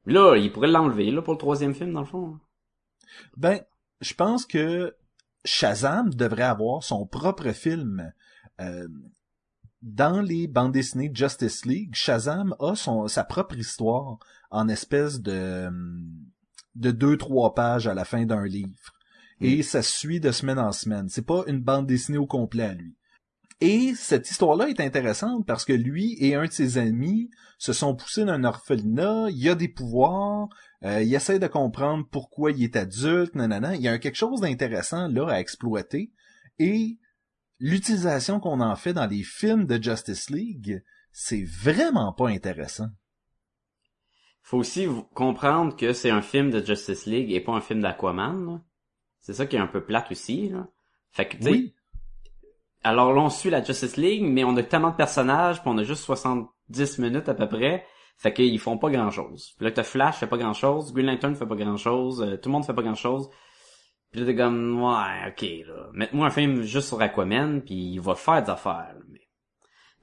Là, 0.05 0.35
il 0.35 0.51
pourrait 0.51 0.67
l'enlever, 0.67 1.11
là, 1.11 1.21
pour 1.21 1.33
le 1.33 1.39
troisième 1.39 1.75
film, 1.75 1.93
dans 1.93 2.01
le 2.01 2.05
fond. 2.05 2.39
Ben, 3.37 3.61
je 3.99 4.13
pense 4.13 4.45
que 4.45 4.95
Shazam 5.45 6.13
devrait 6.13 6.43
avoir 6.43 6.83
son 6.83 7.05
propre 7.05 7.51
film. 7.51 8.11
Euh, 8.59 8.87
dans 9.81 10.21
les 10.21 10.47
bandes 10.47 10.71
dessinées 10.71 11.11
Justice 11.13 11.65
League, 11.65 11.93
Shazam 11.93 12.55
a 12.59 12.75
son, 12.75 13.07
sa 13.07 13.23
propre 13.23 13.57
histoire 13.57 14.17
en 14.51 14.67
espèce 14.67 15.21
de, 15.21 15.69
de 16.75 16.91
deux, 16.91 17.17
trois 17.17 17.55
pages 17.55 17.87
à 17.87 17.93
la 17.93 18.05
fin 18.05 18.25
d'un 18.25 18.45
livre. 18.45 18.93
Et 19.43 19.63
ça 19.63 19.81
suit 19.81 20.19
de 20.19 20.31
semaine 20.31 20.59
en 20.59 20.71
semaine. 20.71 21.09
C'est 21.09 21.25
pas 21.25 21.43
une 21.47 21.61
bande 21.61 21.87
dessinée 21.87 22.19
au 22.19 22.27
complet 22.27 22.63
à 22.63 22.73
lui. 22.75 22.95
Et 23.61 23.93
cette 23.93 24.29
histoire-là 24.29 24.69
est 24.69 24.79
intéressante 24.79 25.45
parce 25.45 25.65
que 25.65 25.73
lui 25.73 26.17
et 26.19 26.33
un 26.33 26.45
de 26.45 26.51
ses 26.51 26.79
amis 26.79 27.29
se 27.59 27.73
sont 27.73 27.95
poussés 27.95 28.25
dans 28.25 28.33
un 28.33 28.43
orphelinat, 28.43 29.27
il 29.29 29.47
a 29.47 29.53
des 29.53 29.67
pouvoirs, 29.67 30.49
euh, 30.83 31.03
il 31.03 31.13
essaie 31.13 31.37
de 31.37 31.45
comprendre 31.45 32.07
pourquoi 32.09 32.51
il 32.51 32.63
est 32.63 32.75
adulte, 32.75 33.35
nanana. 33.35 33.75
Il 33.75 33.81
y 33.81 33.87
a 33.87 33.99
quelque 33.99 34.15
chose 34.15 34.41
d'intéressant 34.41 35.07
là 35.09 35.27
à 35.27 35.39
exploiter. 35.39 36.11
Et 36.57 36.97
l'utilisation 37.59 38.39
qu'on 38.39 38.61
en 38.61 38.75
fait 38.75 38.93
dans 38.93 39.05
les 39.05 39.21
films 39.21 39.67
de 39.67 39.81
Justice 39.81 40.31
League, 40.31 40.83
c'est 41.11 41.43
vraiment 41.43 42.13
pas 42.13 42.29
intéressant. 42.29 42.89
Faut 44.41 44.57
aussi 44.57 44.87
comprendre 45.13 45.75
que 45.75 45.93
c'est 45.93 46.09
un 46.09 46.23
film 46.23 46.49
de 46.49 46.65
Justice 46.65 47.05
League 47.05 47.31
et 47.31 47.41
pas 47.41 47.53
un 47.53 47.61
film 47.61 47.81
d'Aquaman. 47.81 48.63
C'est 49.19 49.33
ça 49.33 49.45
qui 49.45 49.55
est 49.55 49.59
un 49.59 49.67
peu 49.67 49.85
plate 49.85 50.09
aussi, 50.09 50.49
là. 50.49 50.67
Fait 51.11 51.27
que, 51.27 51.37
tu 51.37 51.43
sais, 51.43 51.49
Oui. 51.51 51.75
Alors 52.83 53.13
là, 53.13 53.21
on 53.21 53.29
suit 53.29 53.49
la 53.49 53.63
Justice 53.63 53.97
League, 53.97 54.23
mais 54.23 54.43
on 54.43 54.55
a 54.57 54.63
tellement 54.63 54.89
de 54.91 54.95
personnages, 54.95 55.61
puis 55.61 55.69
on 55.69 55.77
a 55.77 55.83
juste 55.83 56.03
70 56.03 56.99
minutes 56.99 57.29
à 57.29 57.33
peu 57.33 57.47
près, 57.47 57.85
fait 58.17 58.33
qu'ils 58.33 58.59
font 58.59 58.77
pas 58.77 58.89
grand-chose. 58.89 59.53
Puis 59.57 59.65
là, 59.65 59.71
t'as 59.71 59.83
Flash 59.83 60.15
fait 60.17 60.27
pas 60.27 60.37
grand-chose, 60.37 60.93
Green 60.93 61.05
Lantern 61.07 61.35
fait 61.35 61.45
pas 61.45 61.55
grand-chose, 61.55 62.21
euh, 62.21 62.37
tout 62.37 62.49
le 62.49 62.53
monde 62.53 62.65
fait 62.65 62.73
pas 62.73 62.81
grand-chose. 62.83 63.29
Puis 64.11 64.19
là, 64.21 64.25
t'es 64.27 64.35
comme, 64.35 64.81
ouais, 64.81 65.29
ok, 65.29 65.67
là, 65.67 65.89
mets-moi 65.93 66.27
un 66.27 66.31
film 66.31 66.61
juste 66.63 66.87
sur 66.89 67.01
Aquaman, 67.01 67.61
puis 67.61 67.75
il 67.93 67.99
va 67.99 68.15
faire 68.15 68.43
des 68.43 68.49
affaires. 68.49 68.93
là. 68.93 69.01
Mais, 69.09 69.19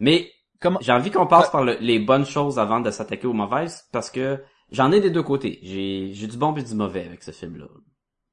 mais 0.01 0.33
Comment, 0.61 0.81
j'ai 0.81 0.91
envie 0.91 1.13
qu'on 1.13 1.29
passe 1.29 1.51
par 1.51 1.63
le- 1.63 1.77
les 1.81 2.01
bonnes 2.01 2.27
choses 2.27 2.59
avant 2.59 2.81
de 2.81 2.91
s'attaquer 2.91 3.29
aux 3.29 3.33
mauvaises, 3.33 3.87
parce 3.93 4.11
que 4.11 4.43
j'en 4.73 4.91
ai 4.91 5.01
des 5.01 5.11
deux 5.11 5.23
côtés. 5.23 5.61
J'ai 5.63 6.11
j'ai 6.15 6.27
du 6.27 6.37
bon 6.37 6.53
et 6.57 6.65
du 6.65 6.75
mauvais 6.75 7.05
avec 7.07 7.23
ce 7.23 7.31
film-là. 7.31 7.67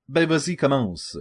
ben 0.07 0.27
vas-y, 0.27 0.55
commence. 0.55 1.17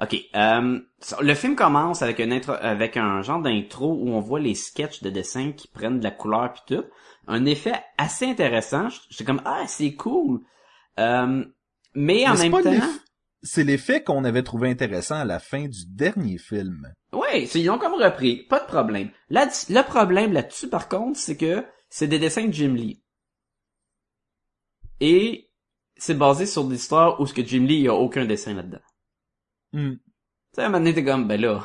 Ok, 0.00 0.16
euh, 0.34 0.80
le 1.20 1.34
film 1.34 1.54
commence 1.54 2.02
avec 2.02 2.18
une 2.18 2.32
intro, 2.32 2.52
avec 2.60 2.96
un 2.96 3.20
genre 3.22 3.40
d'intro 3.42 3.92
où 3.92 4.08
on 4.10 4.20
voit 4.20 4.40
les 4.40 4.54
sketchs 4.54 5.02
de 5.02 5.10
dessin 5.10 5.52
qui 5.52 5.68
prennent 5.68 5.98
de 5.98 6.04
la 6.04 6.10
couleur 6.10 6.52
puis 6.54 6.62
tout, 6.76 6.84
un 7.28 7.44
effet 7.44 7.74
assez 7.98 8.26
intéressant. 8.26 8.88
J'étais 9.10 9.24
comme 9.24 9.42
ah 9.44 9.64
c'est 9.68 9.94
cool, 9.94 10.40
euh, 10.98 11.44
mais 11.94 12.26
en 12.26 12.34
Mais 12.34 12.48
même 12.48 12.62
temps, 12.62 12.88
C'est 13.42 13.64
l'effet 13.64 14.02
qu'on 14.02 14.24
avait 14.24 14.42
trouvé 14.42 14.70
intéressant 14.70 15.16
à 15.16 15.24
la 15.24 15.38
fin 15.40 15.68
du 15.68 15.84
dernier 15.86 16.38
film. 16.38 16.92
ouais, 17.12 17.46
c'est- 17.46 17.60
ils 17.60 17.70
ont 17.70 17.78
comme 17.78 17.94
repris, 17.94 18.44
pas 18.46 18.60
de 18.60 18.66
problème. 18.66 19.10
Là, 19.28 19.46
le 19.68 19.82
problème 19.82 20.32
là-dessus 20.32 20.68
par 20.68 20.88
contre, 20.88 21.18
c'est 21.18 21.36
que 21.36 21.64
c'est 21.90 22.08
des 22.08 22.18
dessins 22.18 22.46
de 22.46 22.52
Jim 22.52 22.74
Lee 22.74 23.02
et 25.00 25.50
c'est 25.96 26.14
basé 26.16 26.46
sur 26.46 26.64
des 26.64 26.76
histoires 26.76 27.20
où 27.20 27.26
ce 27.26 27.34
que 27.34 27.44
Jim 27.44 27.64
Lee 27.66 27.76
il 27.76 27.82
y 27.82 27.88
a 27.88 27.94
aucun 27.94 28.24
dessin 28.24 28.54
là-dedans. 28.54 28.80
Hmm. 29.72 29.92
Tu 29.94 29.98
sais, 30.54 30.62
à 30.62 30.66
un 30.66 30.68
moment 30.68 30.78
donné, 30.80 30.94
t'es 30.94 31.04
comme, 31.04 31.26
ben 31.28 31.40
là, 31.40 31.64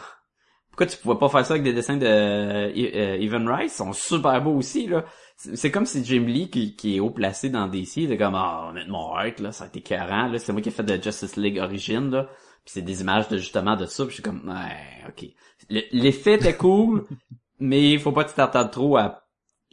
pourquoi 0.69 0.87
tu 0.87 0.97
pouvais 0.97 1.17
pas 1.19 1.29
faire 1.29 1.45
ça 1.45 1.53
avec 1.53 1.63
des 1.63 1.73
dessins 1.73 1.97
de 1.97 2.05
euh, 2.05 2.69
euh, 2.69 3.15
Evan 3.21 3.49
Rice? 3.49 3.73
Ils 3.73 3.77
sont 3.77 3.93
super 3.93 4.41
beaux 4.43 4.55
aussi, 4.55 4.87
là. 4.87 5.05
C'est 5.37 5.71
comme 5.71 5.85
si 5.85 6.03
Jim 6.03 6.25
Lee, 6.25 6.49
qui, 6.49 6.75
qui 6.75 6.97
est 6.97 6.99
haut 6.99 7.11
placé 7.11 7.49
dans 7.49 7.67
DC, 7.67 7.97
il 8.03 8.11
est 8.11 8.17
comme, 8.17 8.35
ah, 8.35 8.67
honnêtement, 8.69 9.15
art, 9.15 9.25
là, 9.39 9.51
ça 9.51 9.65
a 9.65 9.67
été 9.67 9.81
carrant, 9.81 10.27
là. 10.27 10.39
C'est 10.39 10.53
moi 10.53 10.61
qui 10.61 10.69
ai 10.69 10.71
fait 10.71 10.83
de 10.83 11.01
Justice 11.01 11.35
League 11.37 11.59
Origin, 11.59 12.09
là. 12.11 12.25
Puis 12.65 12.73
c'est 12.73 12.81
des 12.81 13.01
images 13.01 13.27
de, 13.29 13.37
justement, 13.37 13.75
de 13.75 13.85
ça, 13.85 14.03
puis 14.05 14.11
je 14.11 14.15
suis 14.15 14.23
comme, 14.23 14.47
ouais, 14.49 15.07
ok. 15.09 15.29
Le- 15.69 15.83
L'effet 15.91 16.35
était 16.35 16.55
cool, 16.57 17.05
mais 17.59 17.93
il 17.93 17.99
faut 17.99 18.11
pas 18.11 18.23
que 18.23 18.29
tu 18.29 18.35
t'attardes 18.35 18.71
trop 18.71 18.97
à 18.97 19.23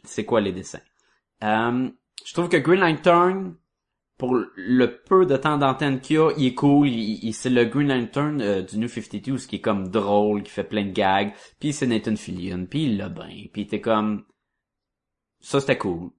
c'est 0.03 0.25
quoi 0.25 0.41
les 0.41 0.51
dessins. 0.51 0.79
Euh, 1.43 1.89
je 2.25 2.33
trouve 2.33 2.49
que 2.49 2.57
Green 2.57 2.79
Lantern, 2.79 3.55
pour 4.17 4.35
le 4.55 4.97
peu 5.03 5.25
de 5.25 5.35
temps 5.37 5.57
d'antenne 5.57 5.99
qu'il 5.99 6.15
y 6.15 6.19
a, 6.19 6.31
il 6.37 6.45
est 6.47 6.53
cool. 6.53 6.87
Il, 6.89 7.23
il- 7.25 7.33
c'est 7.33 7.49
le 7.49 7.65
Green 7.65 7.87
Lantern 7.89 8.41
euh, 8.41 8.61
du 8.61 8.77
New 8.77 8.87
52, 8.87 9.37
ce 9.37 9.47
qui 9.47 9.57
est 9.57 9.61
comme 9.61 9.89
drôle, 9.89 10.43
qui 10.43 10.51
fait 10.51 10.63
plein 10.63 10.85
de 10.85 10.91
gags. 10.91 11.33
Puis 11.59 11.73
c'est 11.73 11.87
Nathan 11.87 12.15
Fillion, 12.15 12.65
puis 12.65 12.85
il 12.85 12.97
l'a 12.97 13.09
bien. 13.09 13.45
Puis 13.51 13.67
t'es 13.67 13.81
comme... 13.81 14.23
Ça, 15.39 15.59
c'était 15.59 15.77
cool. 15.77 16.09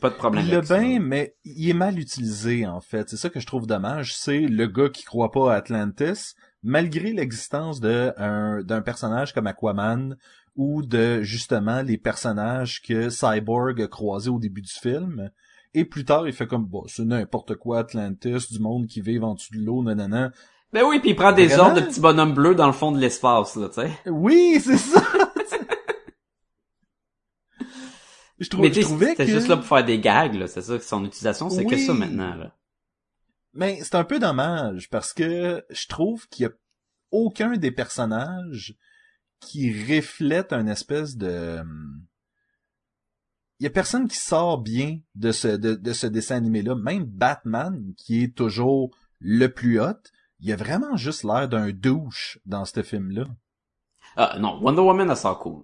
Pas 0.00 0.10
de 0.10 0.14
problème 0.14 0.44
Il 0.44 0.50
l'a 0.50 0.60
bien, 0.60 1.00
mais 1.00 1.36
il 1.44 1.70
est 1.70 1.74
mal 1.74 1.98
utilisé, 1.98 2.66
en 2.66 2.80
fait. 2.80 3.08
C'est 3.08 3.16
ça 3.16 3.30
que 3.30 3.40
je 3.40 3.46
trouve 3.46 3.66
dommage. 3.66 4.14
C'est 4.14 4.40
le 4.40 4.66
gars 4.66 4.88
qui 4.90 5.04
croit 5.04 5.32
pas 5.32 5.52
à 5.52 5.56
Atlantis, 5.56 6.34
malgré 6.62 7.12
l'existence 7.12 7.80
d'un 7.80 8.82
personnage 8.84 9.32
comme 9.32 9.46
Aquaman 9.46 10.16
ou 10.54 10.82
de, 10.82 11.22
justement, 11.22 11.82
les 11.82 11.98
personnages 11.98 12.82
que 12.82 13.10
Cyborg 13.10 13.80
a 13.82 13.88
croisés 13.88 14.30
au 14.30 14.38
début 14.38 14.62
du 14.62 14.72
film. 14.72 15.30
Et 15.74 15.84
plus 15.84 16.04
tard, 16.04 16.26
il 16.26 16.32
fait 16.32 16.46
comme, 16.46 16.64
bon, 16.64 16.84
c'est 16.86 17.04
n'importe 17.04 17.56
quoi, 17.56 17.80
Atlantis, 17.80 18.48
du 18.50 18.58
monde 18.58 18.86
qui 18.86 19.00
vit 19.00 19.18
en 19.18 19.34
dessous 19.34 19.54
de 19.54 19.60
l'eau, 19.60 19.82
nanana. 19.82 20.32
Ben 20.72 20.84
oui, 20.84 21.00
puis 21.00 21.10
il 21.10 21.16
prend 21.16 21.32
des 21.32 21.58
ordres 21.58 21.80
de 21.80 21.86
petits 21.86 22.00
bonhommes 22.00 22.34
bleus 22.34 22.54
dans 22.54 22.66
le 22.66 22.72
fond 22.72 22.92
de 22.92 22.98
l'espace, 22.98 23.56
là, 23.56 23.68
tu 23.68 23.80
sais. 23.80 23.90
Oui, 24.06 24.60
c'est 24.62 24.78
ça! 24.78 25.02
je, 28.38 28.48
trou- 28.48 28.62
Mais 28.62 28.72
je 28.72 28.80
trouvais 28.80 29.10
c'était 29.10 29.26
que... 29.26 29.32
juste 29.32 29.48
là 29.48 29.56
pour 29.56 29.66
faire 29.66 29.84
des 29.84 30.00
gags, 30.00 30.34
là. 30.34 30.46
C'est 30.46 30.62
ça, 30.62 30.78
son 30.80 31.04
utilisation, 31.04 31.50
c'est 31.50 31.64
que 31.64 31.76
ça 31.76 31.94
maintenant, 31.94 32.34
là. 32.34 32.54
Mais 33.54 33.78
c'est 33.82 33.94
un 33.94 34.04
peu 34.04 34.18
dommage 34.18 34.90
parce 34.90 35.14
que 35.14 35.64
je 35.70 35.88
trouve 35.88 36.28
qu'il 36.28 36.44
y 36.44 36.46
a 36.46 36.52
aucun 37.10 37.56
des 37.56 37.70
personnages 37.70 38.76
qui 39.40 39.72
reflète 39.94 40.52
un 40.52 40.66
espèce 40.66 41.16
de 41.16 41.62
il 41.62 41.64
y 43.64 43.66
a 43.66 43.70
personne 43.70 44.06
qui 44.08 44.18
sort 44.18 44.58
bien 44.58 44.98
de 45.14 45.32
ce 45.32 45.48
de, 45.48 45.74
de 45.74 45.92
ce 45.92 46.06
dessin 46.06 46.36
animé 46.36 46.62
là, 46.62 46.74
même 46.74 47.04
Batman 47.04 47.92
qui 47.96 48.22
est 48.24 48.34
toujours 48.36 48.90
le 49.20 49.46
plus 49.48 49.80
hot, 49.80 49.94
il 50.40 50.52
a 50.52 50.56
vraiment 50.56 50.96
juste 50.96 51.24
l'air 51.24 51.48
d'un 51.48 51.70
douche 51.70 52.38
dans 52.44 52.64
ce 52.64 52.82
film 52.82 53.10
là. 53.12 53.24
Ah, 54.16 54.36
non, 54.38 54.58
Wonder 54.62 54.82
Woman, 54.82 55.10
elle 55.10 55.16
sort 55.16 55.38
cool. 55.38 55.62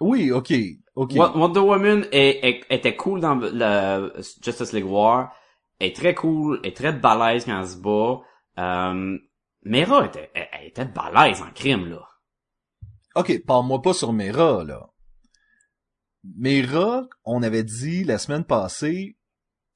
Oui, 0.00 0.30
OK, 0.32 0.52
OK. 0.94 1.12
Wo- 1.14 1.38
Wonder 1.38 1.60
Woman 1.60 2.06
est, 2.12 2.40
est- 2.48 2.64
était 2.70 2.96
cool 2.96 3.20
dans 3.20 3.34
le 3.34 4.12
Justice 4.42 4.72
League 4.72 4.86
War, 4.86 5.34
est 5.78 5.94
très 5.94 6.14
cool, 6.14 6.58
est 6.64 6.76
très 6.76 6.92
balèze 6.92 7.44
quand 7.44 7.60
elle 7.60 7.68
se 7.68 7.76
bat. 7.76 8.20
Euh, 8.58 9.18
Mera 9.62 10.06
était, 10.06 10.30
elle, 10.34 10.48
elle 10.52 10.68
était 10.68 10.86
balèze 10.86 11.42
en 11.42 11.50
crime, 11.52 11.86
là. 11.90 12.06
OK, 13.14 13.44
parle-moi 13.44 13.82
pas 13.82 13.92
sur 13.92 14.12
Mera, 14.12 14.64
là. 14.64 14.88
Mera, 16.24 17.08
on 17.24 17.42
avait 17.42 17.64
dit 17.64 18.04
la 18.04 18.18
semaine 18.18 18.44
passée, 18.44 19.16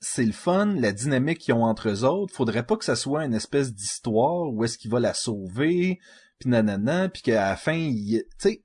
c'est 0.00 0.24
le 0.24 0.32
fun, 0.32 0.66
la 0.66 0.92
dynamique 0.92 1.38
qu'ils 1.38 1.54
ont 1.54 1.64
entre 1.64 1.88
eux 1.88 2.04
autres. 2.04 2.34
Faudrait 2.34 2.66
pas 2.66 2.76
que 2.76 2.84
ça 2.84 2.96
soit 2.96 3.24
une 3.24 3.34
espèce 3.34 3.72
d'histoire 3.72 4.52
où 4.52 4.64
est-ce 4.64 4.76
qu'il 4.76 4.90
va 4.90 5.00
la 5.00 5.14
sauver, 5.14 5.98
puis 6.38 6.50
nanana, 6.50 7.08
puis 7.08 7.22
qu'à 7.22 7.48
la 7.48 7.56
fin, 7.56 7.72
il... 7.72 8.24
tu 8.38 8.48
sais, 8.48 8.62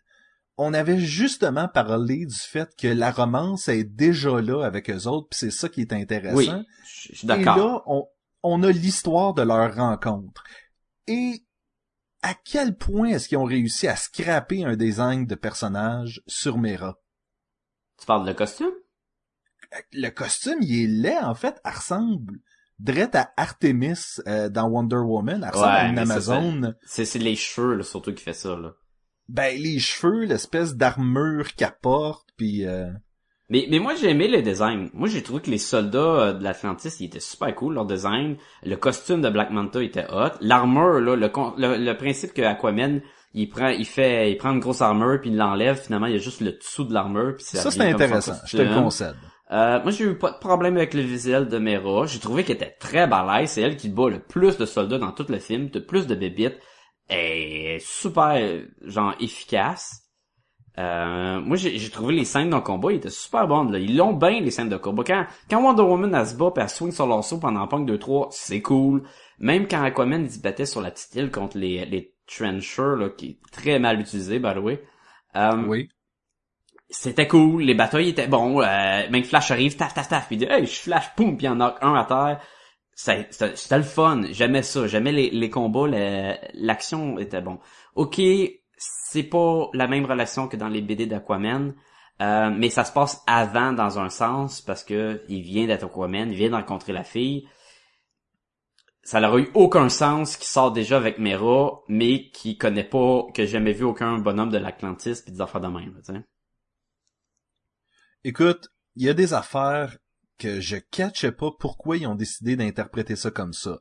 on 0.58 0.74
avait 0.74 1.00
justement 1.00 1.70
parlé 1.70 2.26
du 2.26 2.36
fait 2.36 2.70
que 2.78 2.90
la 2.90 3.12
romance 3.12 3.70
est 3.70 3.86
déjà 3.86 4.42
là 4.42 4.66
avec 4.66 4.90
eux 4.90 5.08
autres, 5.08 5.30
puis 5.30 5.40
c'est 5.40 5.52
ça 5.52 5.70
qui 5.70 5.80
est 5.80 5.94
intéressant. 5.94 6.36
Oui, 6.36 6.50
je 6.86 7.16
suis 7.16 7.26
Et 7.26 7.28
d'accord. 7.28 7.58
là, 7.58 7.84
on, 7.86 8.06
on 8.44 8.64
a 8.64 8.72
l'histoire 8.72 9.34
de 9.34 9.42
leur 9.42 9.74
rencontre. 9.74 10.44
Et 11.08 11.46
à 12.22 12.34
quel 12.34 12.76
point 12.76 13.08
est-ce 13.08 13.30
qu'ils 13.30 13.38
ont 13.38 13.46
réussi 13.46 13.88
à 13.88 13.96
scraper 13.96 14.66
un 14.66 14.76
design 14.76 15.26
de 15.26 15.36
personnage 15.36 16.22
sur 16.28 16.58
Mera? 16.58 17.00
Tu 18.00 18.06
parles 18.06 18.26
de 18.28 18.34
costume? 18.34 18.72
Le 19.94 20.10
costume, 20.10 20.58
il 20.62 20.84
est 20.84 20.88
laid, 20.88 21.20
en 21.24 21.36
fait. 21.36 21.60
Elle 21.64 21.74
ressemble 21.74 22.40
drette 22.80 23.14
à 23.16 23.32
Artemis 23.38 24.20
euh, 24.28 24.50
dans 24.50 24.68
Wonder 24.68 24.96
Woman. 24.98 25.44
Elle 25.44 25.50
ressemble 25.50 25.66
Ouais, 25.68 25.80
à 25.80 25.88
une 25.90 26.00
Amazone. 26.00 26.76
C'est, 26.86 27.06
c'est 27.06 27.20
les 27.20 27.36
cheveux, 27.36 27.76
là, 27.76 27.84
surtout, 27.84 28.14
qui 28.14 28.24
fait 28.24 28.34
ça, 28.34 28.56
là. 28.56 28.74
Ben, 29.28 29.56
les 29.62 29.80
cheveux, 29.80 30.24
l'espèce 30.26 30.76
d'armure 30.76 31.54
qu'elle 31.56 31.76
porte, 31.82 32.30
puis... 32.36 32.66
euh, 32.66 32.90
Mais, 33.50 33.68
mais 33.70 33.78
moi, 33.80 33.94
j'ai 33.96 34.10
aimé 34.10 34.28
le 34.28 34.42
design. 34.42 34.90
Moi, 34.94 35.08
j'ai 35.08 35.22
trouvé 35.22 35.42
que 35.42 35.52
les 35.52 35.58
soldats 35.60 36.00
euh, 36.00 36.34
de 36.34 36.44
l'Atlantis, 36.44 36.90
ils 37.00 37.06
étaient 37.06 37.20
super 37.20 37.54
cool, 37.54 37.76
leur 37.76 37.86
design. 37.86 38.38
Le 38.64 38.76
costume 38.76 39.22
de 39.22 39.30
Black 39.30 39.52
Manta 39.52 39.84
était 39.84 40.08
hot. 40.10 40.32
L'armure, 40.42 41.00
là, 41.02 41.16
le, 41.16 41.28
le, 41.58 41.78
le 41.86 41.94
principe 41.98 42.34
que 42.34 42.42
Aquaman, 42.42 43.02
il 43.34 43.48
prend, 43.50 43.70
il 43.70 43.86
fait, 43.86 44.32
il 44.32 44.38
prend 44.38 44.52
une 44.52 44.60
grosse 44.60 44.82
armure, 44.82 45.20
puis 45.22 45.30
il 45.30 45.38
l'enlève, 45.38 45.80
finalement, 45.80 46.08
il 46.08 46.14
y 46.14 46.16
a 46.16 46.20
juste 46.20 46.42
le 46.42 46.54
dessous 46.54 46.84
de 46.84 46.94
l'armure, 46.94 47.36
puis 47.36 47.46
Ça, 47.46 47.70
c'est 47.70 47.82
intéressant. 47.82 48.34
Je 48.46 48.58
te 48.58 48.62
le 48.62 48.68
costume. 48.68 48.84
concède. 48.84 49.16
Euh, 49.52 49.82
moi, 49.82 49.92
j'ai 49.92 50.06
eu 50.06 50.18
pas 50.18 50.32
de 50.32 50.38
problème 50.38 50.78
avec 50.78 50.94
le 50.94 51.02
visuel 51.02 51.48
de 51.48 51.58
Mera. 51.58 52.06
J'ai 52.06 52.20
trouvé 52.20 52.44
qu'elle 52.44 52.58
était 52.58 52.76
très 52.80 53.08
balèze. 53.08 53.52
C'est 53.52 53.62
elle 53.62 53.78
qui 53.78 53.90
bat 53.90 54.10
le 54.10 54.20
plus 54.20 54.58
de 54.58 54.66
soldats 54.66 55.00
dans 55.00 55.12
tout 55.12 55.26
le 55.28 55.40
film, 55.40 55.70
de 55.70 55.80
plus 55.80 56.06
de 56.06 56.14
bébites. 56.14 56.60
Est 57.10 57.80
super, 57.80 58.62
genre, 58.84 59.16
efficace. 59.20 60.04
Euh, 60.78 61.42
moi, 61.42 61.58
j'ai 61.58 61.90
trouvé 61.90 62.14
les 62.14 62.26
scènes 62.26 62.52
de 62.52 62.60
combat, 62.60 62.92
ils 62.92 62.98
étaient 62.98 63.10
super 63.10 63.48
bonnes. 63.48 63.72
Là. 63.72 63.80
Ils 63.80 63.98
l'ont 63.98 64.14
bien, 64.14 64.40
les 64.40 64.52
scènes 64.52 64.70
de 64.70 64.78
combat. 64.78 65.04
Quand, 65.06 65.26
quand 65.50 65.62
Wonder 65.62 65.82
Woman, 65.82 66.14
elle 66.14 66.28
se 66.28 66.36
bat, 66.36 66.52
puis 66.52 66.64
elle 66.64 66.70
swing 66.70 66.92
sur 66.92 67.24
saut 67.24 67.40
pendant 67.40 67.68
Punk 67.68 67.90
2-3, 67.90 68.28
c'est 68.32 68.62
cool. 68.62 69.04
Même 69.40 69.68
quand 69.68 69.82
Aquaman, 69.82 70.24
il 70.24 70.32
se 70.32 70.40
battait 70.40 70.66
sur 70.66 70.82
la 70.82 70.92
petite 70.92 71.16
île 71.16 71.32
contre 71.32 71.58
les, 71.58 71.86
les 71.86 72.14
Trenchers, 72.34 72.96
là, 72.98 73.10
qui 73.10 73.30
est 73.32 73.38
très 73.52 73.80
mal 73.80 74.00
utilisé, 74.00 74.40
by 74.40 74.54
the 74.54 74.58
way. 74.58 74.84
Euh, 75.36 75.64
Oui. 75.68 75.90
c'était 76.90 77.28
cool, 77.28 77.62
les 77.64 77.76
batailles 77.76 78.10
étaient 78.10 78.28
bons, 78.28 78.62
euh, 78.62 79.10
même 79.10 79.24
Flash 79.24 79.52
arrive, 79.52 79.76
taf, 79.76 79.94
taf, 79.94 80.08
taf, 80.08 80.28
puis 80.28 80.36
il 80.38 80.40
dit, 80.40 80.46
hey, 80.50 80.66
je 80.66 80.80
flash, 80.80 81.14
poum, 81.16 81.38
puis 81.38 81.46
il 81.46 81.50
y 81.50 81.52
en 81.52 81.62
a 81.62 81.78
un 81.82 81.94
à 81.96 82.06
terre. 82.06 82.40
Ça- 82.96 83.16
C'était 83.56 83.78
le 83.78 83.84
fun, 83.84 84.24
j'aimais 84.32 84.64
ça, 84.64 84.86
j'aimais 84.88 85.12
les, 85.14 85.30
les 85.30 85.50
combats, 85.50 85.88
l'action 86.54 87.18
était 87.20 87.42
bon. 87.42 87.60
Ok, 87.96 88.20
c'est 88.78 89.24
pas 89.24 89.70
la 89.74 89.88
même 89.88 90.06
relation 90.06 90.48
que 90.48 90.58
dans 90.58 90.68
les 90.68 90.82
BD 90.82 91.06
d'Aquaman, 91.06 91.74
euh, 92.22 92.50
mais 92.50 92.70
ça 92.70 92.84
se 92.84 92.92
passe 92.92 93.22
avant 93.28 93.72
dans 93.72 94.00
un 94.00 94.10
sens, 94.10 94.60
parce 94.62 94.84
que 94.84 95.22
il 95.30 95.42
vient 95.42 95.68
d'être 95.68 95.86
Aquaman, 95.86 96.30
il 96.32 96.36
vient 96.38 96.50
de 96.50 96.56
rencontrer 96.56 96.92
la 96.94 97.04
fille. 97.04 97.48
Ça 99.10 99.20
n'aurait 99.20 99.42
eu 99.42 99.52
aucun 99.56 99.90
sens 99.90 100.38
qui 100.38 100.48
sort 100.48 100.72
déjà 100.72 100.98
avec 100.98 101.18
Mera, 101.18 101.82
mais 101.88 102.30
qui 102.30 102.60
connaît 102.60 102.84
pas, 102.84 103.24
que 103.34 103.42
j'ai 103.44 103.54
jamais 103.54 103.74
vu 103.74 103.84
aucun 103.84 104.20
bonhomme 104.20 104.52
de 104.52 104.60
l'Atlantis 104.60 105.24
pis 105.26 105.32
des 105.32 105.42
affaires 105.42 105.62
de 105.62 105.66
même, 105.68 106.00
tu 106.06 106.14
sais. 106.14 106.22
Écoute, 108.24 108.68
il 108.96 109.08
y 109.08 109.10
a 109.10 109.16
des 109.16 109.34
affaires 109.34 109.98
que 110.38 110.60
je 110.62 110.78
catchais 110.92 111.32
pas 111.32 111.50
pourquoi 111.58 111.98
ils 111.98 112.06
ont 112.06 112.14
décidé 112.14 112.56
d'interpréter 112.56 113.16
ça 113.16 113.32
comme 113.32 113.54
ça. 113.54 113.80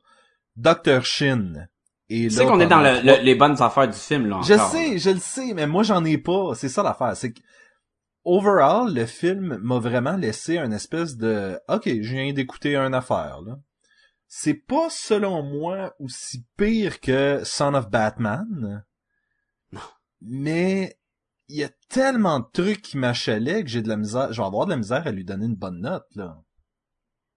Dr. 0.56 1.04
Shin. 1.04 1.66
Et 2.08 2.28
Tu 2.28 2.30
sais 2.30 2.46
qu'on 2.46 2.58
est 2.60 2.66
dans 2.66 2.80
le- 2.80 3.02
le- 3.02 3.22
les 3.22 3.34
bonnes 3.34 3.60
affaires 3.60 3.88
du 3.88 3.98
film, 3.98 4.28
là, 4.28 4.40
Je 4.40 4.54
sais, 4.56 4.96
je 4.98 5.10
le 5.10 5.20
sais, 5.20 5.52
mais 5.52 5.66
moi 5.66 5.82
j'en 5.82 6.06
ai 6.06 6.16
pas. 6.16 6.54
C'est 6.54 6.70
ça 6.70 6.82
l'affaire. 6.82 7.14
C'est 7.14 7.34
que, 7.34 7.40
overall, 8.24 8.94
le 8.94 9.04
film 9.04 9.58
m'a 9.62 9.78
vraiment 9.78 10.16
laissé 10.16 10.56
un 10.56 10.72
espèce 10.72 11.18
de, 11.18 11.60
ok, 11.68 11.82
je 11.84 12.14
viens 12.14 12.32
d'écouter 12.32 12.76
une 12.76 12.94
affaire, 12.94 13.42
là. 13.44 13.58
C'est 14.28 14.54
pas, 14.54 14.90
selon 14.90 15.42
moi, 15.42 15.94
aussi 15.98 16.44
pire 16.56 17.00
que 17.00 17.40
Son 17.44 17.74
of 17.74 17.88
Batman. 17.88 18.84
Non. 19.72 19.80
Mais, 20.20 20.98
il 21.48 21.56
y 21.56 21.64
a 21.64 21.70
tellement 21.88 22.40
de 22.40 22.46
trucs 22.52 22.82
qui 22.82 22.98
m'achalaient 22.98 23.62
que 23.64 23.70
j'ai 23.70 23.80
de 23.80 23.88
la 23.88 23.96
misère, 23.96 24.30
je 24.32 24.40
vais 24.40 24.46
avoir 24.46 24.66
de 24.66 24.70
la 24.70 24.76
misère 24.76 25.06
à 25.06 25.10
lui 25.12 25.24
donner 25.24 25.46
une 25.46 25.54
bonne 25.54 25.80
note, 25.80 26.06
là. 26.14 26.42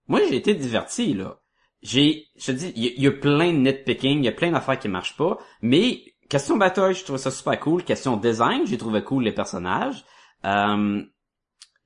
Moi, 0.06 0.20
j'ai 0.28 0.36
été 0.36 0.54
diverti, 0.54 1.14
là. 1.14 1.40
J'ai, 1.80 2.26
je 2.36 2.46
te 2.46 2.52
dis, 2.52 2.72
il 2.76 2.84
y, 2.84 2.88
a- 2.88 2.92
il 2.96 3.02
y 3.02 3.06
a 3.06 3.12
plein 3.12 3.52
de 3.52 3.58
nitpicking, 3.58 4.18
il 4.18 4.24
y 4.24 4.28
a 4.28 4.32
plein 4.32 4.50
d'affaires 4.52 4.78
qui 4.78 4.88
marchent 4.88 5.16
pas, 5.16 5.38
mais 5.62 6.02
question 6.28 6.56
bataille, 6.58 6.94
je 6.94 7.04
trouve 7.04 7.16
ça 7.16 7.30
super 7.30 7.58
cool. 7.58 7.82
Question 7.84 8.16
design, 8.18 8.66
j'ai 8.66 8.78
trouvé 8.78 9.02
cool 9.02 9.24
les 9.24 9.32
personnages. 9.32 10.04
Euh, 10.44 11.02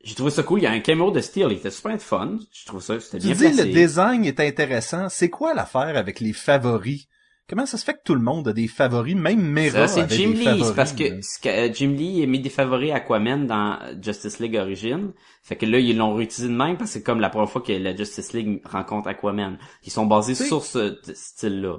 j'ai 0.05 0.15
trouvé 0.15 0.31
ça 0.31 0.43
cool. 0.43 0.61
Il 0.61 0.63
y 0.65 0.67
a 0.67 0.71
un 0.73 0.81
cameo 0.81 1.11
de 1.11 1.21
Steel, 1.21 1.49
il 1.51 1.57
était 1.59 1.71
super 1.71 2.01
fun. 2.01 2.39
Je 2.53 2.67
trouve 2.67 2.81
ça, 2.83 2.99
c'était 3.01 3.19
Tu 3.19 3.27
bien 3.27 3.35
dis 3.35 3.55
placé. 3.55 3.65
le 3.65 3.73
design 3.73 4.25
est 4.25 4.41
intéressant. 4.41 5.09
C'est 5.09 5.31
quoi 5.31 5.55
l'affaire 5.55 5.97
avec 5.97 6.21
les 6.21 6.33
favoris? 6.33 7.07
Comment 7.49 7.65
ça 7.67 7.77
se 7.79 7.85
fait 7.85 7.95
que 7.95 8.03
tout 8.05 8.17
le 8.17 8.23
monde 8.23 8.49
a 8.49 8.53
des 8.53 8.67
favoris, 8.67 9.15
même 9.15 9.41
Mera 9.41 9.87
Ça, 9.87 10.07
c'est 10.09 10.17
Jim 10.17 10.31
des 10.31 10.53
Lee. 10.53 10.65
C'est 10.65 10.75
parce 10.75 10.93
que, 10.93 11.05
euh, 11.49 11.73
Jim 11.73 11.95
Lee 11.97 12.21
a 12.25 12.27
mis 12.27 12.41
des 12.41 12.51
favoris 12.51 12.91
à 12.91 12.97
Aquaman 12.97 13.47
dans 13.47 13.79
Justice 14.03 14.41
League 14.41 14.57
Origin. 14.57 15.13
Fait 15.45 15.55
que 15.55 15.65
là, 15.65 15.79
ils 15.79 15.97
l'ont 15.97 16.15
réutilisé 16.15 16.53
de 16.53 16.57
même 16.59 16.77
parce 16.77 16.91
que 16.91 16.95
c'est 16.99 17.03
comme 17.05 17.21
la 17.21 17.31
première 17.31 17.49
fois 17.49 17.63
que 17.63 17.71
la 17.73 17.95
Justice 17.95 18.33
League 18.33 18.61
rencontre 18.65 19.07
Aquaman. 19.07 19.59
Ils 19.85 19.93
sont 19.93 20.07
basés 20.07 20.35
Tu 20.35 20.45
sur 20.45 20.65
ce 20.65 20.99
style-là. 21.15 21.79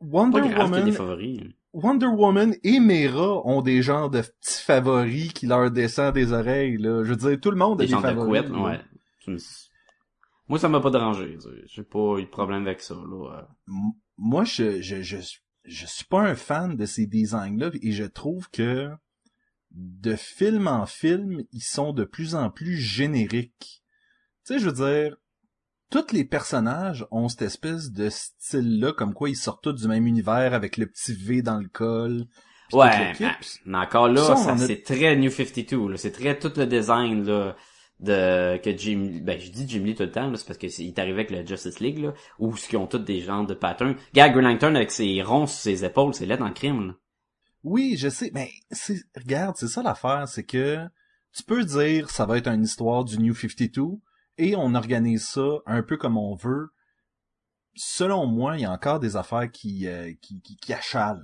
Wonder 0.00 0.40
Woman, 0.40 0.84
des 0.84 0.92
favoris. 0.92 1.40
Wonder 1.72 2.06
Woman 2.06 2.54
et 2.62 2.80
Mera 2.80 3.40
ont 3.46 3.62
des 3.62 3.82
genres 3.82 4.10
de 4.10 4.20
petits 4.20 4.62
favoris 4.62 5.32
qui 5.32 5.46
leur 5.46 5.70
descendent 5.70 6.14
des 6.14 6.32
oreilles, 6.32 6.76
là. 6.76 7.02
Je 7.04 7.10
veux 7.10 7.16
dire, 7.16 7.40
tout 7.40 7.50
le 7.50 7.56
monde 7.56 7.80
a 7.80 7.84
Des 7.84 7.90
des 7.90 7.96
de 7.96 8.00
favoris. 8.00 8.28
couette, 8.42 8.48
là. 8.50 8.58
ouais. 9.26 9.36
Moi, 10.48 10.58
ça 10.58 10.68
m'a 10.68 10.80
pas 10.80 10.90
dérangé. 10.90 11.38
J'ai 11.66 11.82
pas 11.84 12.18
eu 12.18 12.24
de 12.24 12.28
problème 12.28 12.66
avec 12.66 12.80
ça, 12.80 12.94
là. 12.94 13.38
euh. 13.38 13.72
Moi, 14.18 14.44
je, 14.44 14.82
je, 14.82 15.00
je, 15.02 15.16
je 15.64 15.86
suis 15.86 16.04
pas 16.04 16.20
un 16.20 16.34
fan 16.34 16.76
de 16.76 16.84
ces 16.84 17.06
designs-là 17.06 17.70
et 17.80 17.92
je 17.92 18.04
trouve 18.04 18.50
que 18.50 18.90
de 19.70 20.14
film 20.16 20.68
en 20.68 20.84
film, 20.84 21.42
ils 21.52 21.62
sont 21.62 21.92
de 21.94 22.04
plus 22.04 22.34
en 22.34 22.50
plus 22.50 22.76
génériques. 22.76 23.82
Tu 24.44 24.54
sais, 24.54 24.58
je 24.58 24.68
veux 24.68 24.72
dire, 24.72 25.16
tous 25.92 26.12
les 26.12 26.24
personnages 26.24 27.06
ont 27.10 27.28
cette 27.28 27.42
espèce 27.42 27.92
de 27.92 28.08
style-là, 28.08 28.92
comme 28.92 29.12
quoi 29.14 29.28
ils 29.28 29.36
sortent 29.36 29.62
tous 29.62 29.74
du 29.74 29.86
même 29.86 30.06
univers 30.06 30.54
avec 30.54 30.78
le 30.78 30.86
petit 30.86 31.12
V 31.14 31.42
dans 31.42 31.58
le 31.58 31.68
col. 31.68 32.24
Ouais, 32.72 32.88
toute 32.90 33.20
l'équipe. 33.20 33.36
mais, 33.66 33.72
mais 33.72 33.78
encore 33.78 34.08
là, 34.08 34.22
Ça, 34.34 34.52
a- 34.52 34.56
c'est 34.56 34.82
très 34.82 35.14
New 35.16 35.30
52, 35.30 35.88
là. 35.90 35.96
C'est 35.98 36.10
très 36.12 36.38
tout 36.38 36.50
le 36.56 36.64
design, 36.66 37.24
là, 37.26 37.54
de, 38.00 38.56
que 38.56 38.76
Jim, 38.76 39.20
ben, 39.22 39.38
je 39.38 39.50
dis 39.50 39.68
Jim 39.68 39.84
Lee 39.84 39.94
tout 39.94 40.02
le 40.04 40.10
temps, 40.10 40.30
là, 40.30 40.36
c'est 40.38 40.46
parce 40.46 40.58
que 40.58 40.68
c'est- 40.68 40.82
il 40.82 40.88
est 40.88 40.98
arrivé 40.98 41.20
avec 41.26 41.30
le 41.30 41.46
Justice 41.46 41.78
League, 41.80 41.98
là, 41.98 42.14
où 42.38 42.56
ce 42.56 42.66
qui 42.66 42.76
ont 42.78 42.86
tous 42.86 42.98
des 42.98 43.20
genres 43.20 43.46
de 43.46 43.52
patterns. 43.54 43.94
Gag 44.14 44.32
Green 44.32 44.44
Lantern 44.46 44.74
avec 44.74 44.90
ses 44.90 45.22
ronds 45.22 45.46
sur 45.46 45.58
ses 45.60 45.84
épaules, 45.84 46.14
c'est 46.14 46.24
là 46.26 46.36
dans 46.38 46.48
le 46.48 46.54
crime, 46.54 46.86
là. 46.88 46.94
Oui, 47.64 47.94
je 47.98 48.08
sais, 48.08 48.30
mais 48.34 48.50
c'est, 48.70 48.98
regarde, 49.16 49.54
c'est 49.56 49.68
ça 49.68 49.82
l'affaire, 49.82 50.26
c'est 50.26 50.42
que 50.44 50.78
tu 51.32 51.42
peux 51.44 51.62
dire 51.64 52.10
ça 52.10 52.26
va 52.26 52.38
être 52.38 52.48
une 52.48 52.64
histoire 52.64 53.04
du 53.04 53.18
New 53.18 53.34
52 53.34 54.00
et 54.38 54.56
on 54.56 54.74
organise 54.74 55.26
ça 55.26 55.58
un 55.66 55.82
peu 55.82 55.96
comme 55.96 56.16
on 56.18 56.34
veut. 56.34 56.70
Selon 57.74 58.26
moi, 58.26 58.56
il 58.56 58.62
y 58.62 58.64
a 58.66 58.72
encore 58.72 59.00
des 59.00 59.16
affaires 59.16 59.50
qui, 59.50 59.86
euh, 59.86 60.12
qui, 60.20 60.40
qui, 60.42 60.56
qui 60.56 60.72
achalent. 60.72 61.22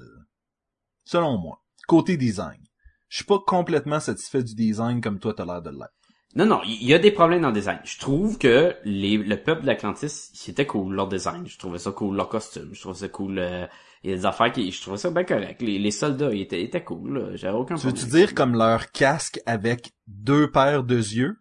Selon 1.04 1.38
moi. 1.38 1.62
Côté 1.86 2.16
design. 2.16 2.60
Je 3.08 3.16
suis 3.16 3.24
pas 3.24 3.38
complètement 3.46 4.00
satisfait 4.00 4.42
du 4.42 4.54
design 4.54 5.00
comme 5.00 5.18
toi 5.18 5.32
t'as 5.34 5.44
l'air 5.46 5.62
de 5.62 5.70
l'être. 5.70 5.92
Non, 6.34 6.44
non, 6.44 6.60
il 6.64 6.84
y 6.84 6.92
a 6.92 6.98
des 6.98 7.10
problèmes 7.10 7.40
dans 7.40 7.48
le 7.48 7.54
design. 7.54 7.80
Je 7.84 7.98
trouve 7.98 8.36
que 8.36 8.76
les, 8.84 9.16
le 9.16 9.42
peuple 9.42 9.64
d'Atlantis, 9.64 10.30
c'était 10.34 10.66
cool, 10.66 10.94
leur 10.94 11.08
design. 11.08 11.46
Je 11.46 11.58
trouvais 11.58 11.78
ça 11.78 11.90
cool, 11.90 12.16
leur 12.16 12.28
costume. 12.28 12.70
Je 12.74 12.80
trouvais 12.80 12.98
ça 12.98 13.08
cool, 13.08 13.38
euh, 13.38 13.66
il 14.04 14.10
y 14.10 14.12
a 14.12 14.16
des 14.16 14.26
affaires 14.26 14.52
qui, 14.52 14.70
je 14.70 14.80
trouvais 14.82 14.98
ça 14.98 15.10
bien 15.10 15.24
correct. 15.24 15.62
Les, 15.62 15.78
les 15.78 15.90
soldats, 15.90 16.32
ils 16.32 16.42
étaient, 16.42 16.60
ils 16.60 16.66
étaient 16.66 16.84
cool. 16.84 17.32
J'avais 17.34 17.56
aucun 17.56 17.76
Tu 17.76 17.80
problème. 17.80 18.04
veux-tu 18.04 18.06
dire 18.10 18.34
comme 18.34 18.54
leur 18.56 18.90
casque 18.92 19.40
avec 19.46 19.92
deux 20.06 20.50
paires 20.50 20.84
de 20.84 20.96
yeux? 20.96 21.38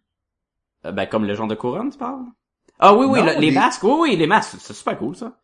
Euh, 0.88 0.92
ben, 0.92 1.06
comme 1.08 1.26
le 1.26 1.34
genre 1.36 1.48
de 1.48 1.56
couronne, 1.56 1.92
tu 1.92 1.98
parles? 1.98 2.26
Ah 2.80 2.94
oui, 2.96 3.06
oui, 3.08 3.20
Non, 3.20 3.26
le- 3.26 3.34
les 3.34 3.40
les- 3.42 3.52
masques, 3.52 3.84
oui, 3.84 3.94
oui, 4.02 4.16
les 4.16 4.28
masques, 4.28 4.58
c'est 4.60 4.74
super 4.74 4.98
cool, 4.98 5.16
ça. 5.16 5.38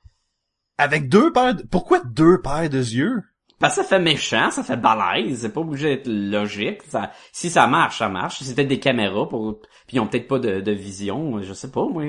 Avec 0.78 1.10
deux 1.10 1.32
paires 1.32 1.56
de... 1.56 1.64
Pourquoi 1.64 2.00
deux 2.04 2.42
paires 2.42 2.70
de 2.70 2.78
yeux? 2.78 3.24
Parce 3.60 3.76
que 3.76 3.84
ça 3.84 3.88
fait 3.88 4.00
méchant, 4.04 4.52
ça 4.52 4.64
fait 4.64 4.78
balèze, 4.78 5.42
c'est 5.42 5.54
pas 5.54 5.62
obligé 5.62 5.96
d'être 5.96 6.08
logique. 6.08 6.82
Ça, 6.84 7.12
si 7.32 7.50
ça 7.50 7.66
marche, 7.68 8.00
ça 8.00 8.10
marche. 8.10 8.42
C'était 8.44 8.66
des 8.66 8.80
caméras 8.80 9.28
pour, 9.30 9.60
puis 9.88 9.98
ils 9.98 10.00
ont 10.00 10.08
peut-être 10.08 10.28
pas 10.28 10.40
de, 10.40 10.60
de 10.62 10.72
vision, 10.72 11.42
je 11.42 11.54
sais 11.54 11.72
pas, 11.72 11.86
moi. 11.88 12.04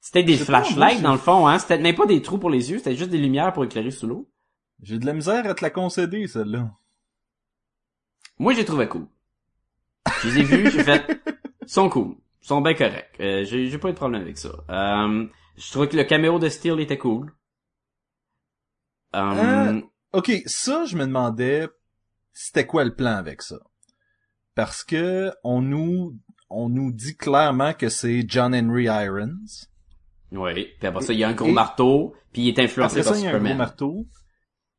C'était 0.00 0.22
des 0.24 0.36
flashlights 0.36 1.02
dans 1.02 1.12
le 1.12 1.18
fond, 1.18 1.46
hein. 1.48 1.58
C'était 1.58 1.78
même 1.78 1.94
pas 1.94 2.06
des 2.06 2.22
trous 2.22 2.38
pour 2.38 2.50
les 2.50 2.70
yeux, 2.70 2.78
c'était 2.78 2.96
juste 2.96 3.10
des 3.10 3.18
lumières 3.18 3.52
pour 3.52 3.64
éclairer 3.64 3.90
sous 3.90 4.06
l'eau. 4.06 4.30
J'ai 4.82 4.98
de 4.98 5.06
la 5.06 5.12
misère 5.14 5.46
à 5.46 5.54
te 5.54 5.62
la 5.64 5.70
concéder, 5.70 6.26
celle-là. 6.26 6.70
Moi, 8.38 8.54
j'ai 8.54 8.64
trouvé 8.64 8.86
cool. 8.88 9.08
Je 10.22 10.28
les 10.28 10.38
ai 10.40 10.42
vus, 10.44 10.70
j'ai 10.70 10.82
fait, 10.82 11.04
ils 11.66 11.68
sont 11.72 11.88
cool, 11.88 12.16
sont 12.48 12.60
bien 12.60 12.74
corrects. 12.74 13.16
Euh, 13.20 13.44
j'ai, 13.44 13.68
j'ai 13.68 13.78
pas 13.78 13.88
eu 13.88 13.92
de 13.92 13.96
problème 13.96 14.22
avec 14.22 14.38
ça. 14.38 14.50
Euh, 14.70 15.26
je 15.56 15.70
trouvais 15.70 15.88
que 15.88 15.96
le 15.96 16.04
caméo 16.04 16.38
de 16.38 16.48
Steel 16.48 16.80
était 16.80 16.98
cool. 16.98 17.32
Euh, 19.14 19.20
Hein? 19.20 19.82
OK, 20.12 20.30
ça, 20.46 20.84
je 20.84 20.96
me 20.96 21.06
demandais, 21.06 21.68
c'était 22.32 22.66
quoi 22.66 22.84
le 22.84 22.94
plan 22.94 23.12
avec 23.16 23.42
ça? 23.42 23.56
Parce 24.54 24.84
que 24.84 25.32
on 25.42 25.60
nous, 25.62 26.16
on 26.50 26.68
nous 26.68 26.92
dit 26.92 27.16
clairement 27.16 27.72
que 27.74 27.88
c'est 27.88 28.24
John 28.28 28.54
Henry 28.54 28.84
Irons. 28.84 29.34
Oui. 30.32 30.68
Puis 30.78 30.86
après 30.86 31.02
ça, 31.02 31.12
il 31.12 31.18
y 31.18 31.24
a 31.24 31.28
un 31.28 31.34
gros 31.34 31.48
Et- 31.48 31.52
marteau, 31.52 32.14
puis 32.32 32.42
il 32.42 32.48
est 32.48 32.58
influencé 32.60 32.98
Après 33.00 33.02
ça, 33.04 33.10
par 33.10 33.18
il 33.18 33.24
y 33.24 33.26
a 33.28 33.34
un 33.34 33.38
gros 33.42 33.54
marteau. 33.54 34.06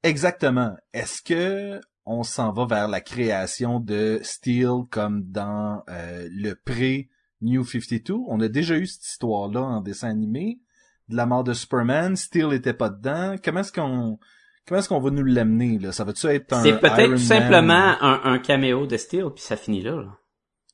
Exactement. 0.04 0.76
Est-ce 0.94 1.22
que 1.22 1.82
on 2.06 2.24
s'en 2.24 2.52
va 2.54 2.66
vers 2.66 2.88
la 2.88 3.02
création 3.02 3.80
de 3.80 4.20
Steel 4.22 4.84
comme 4.92 5.24
dans 5.24 5.84
euh, 5.90 6.28
le 6.32 6.56
pré-New 7.42 7.64
52? 7.64 8.14
On 8.28 8.40
a 8.40 8.48
déjà 8.48 8.78
eu 8.78 8.86
cette 8.88 9.06
histoire-là 9.06 9.62
en 9.62 9.82
dessin 9.82 10.10
animé. 10.10 10.60
De 11.08 11.16
la 11.16 11.26
mort 11.26 11.44
de 11.44 11.54
Superman, 11.54 12.16
Steel 12.16 12.54
était 12.54 12.74
pas 12.74 12.90
dedans. 12.90 13.36
Comment 13.44 13.60
est-ce 13.60 13.72
qu'on 13.72 14.18
comment 14.68 14.80
est-ce 14.80 14.90
qu'on 14.90 15.00
va 15.00 15.12
nous 15.12 15.24
l'amener 15.24 15.78
là? 15.78 15.92
Ça 15.92 16.04
va-tu 16.04 16.26
être 16.28 16.52
un 16.54 16.64
C'est 16.64 16.80
peut-être 16.80 17.12
tout 17.12 17.18
simplement 17.18 17.96
un, 18.02 18.22
un 18.24 18.40
caméo 18.40 18.88
de 18.88 18.98
Steel, 18.98 19.26
puis 19.34 19.44
ça 19.44 19.56
finit 19.56 19.82
là. 19.82 19.96
là. 19.96 20.18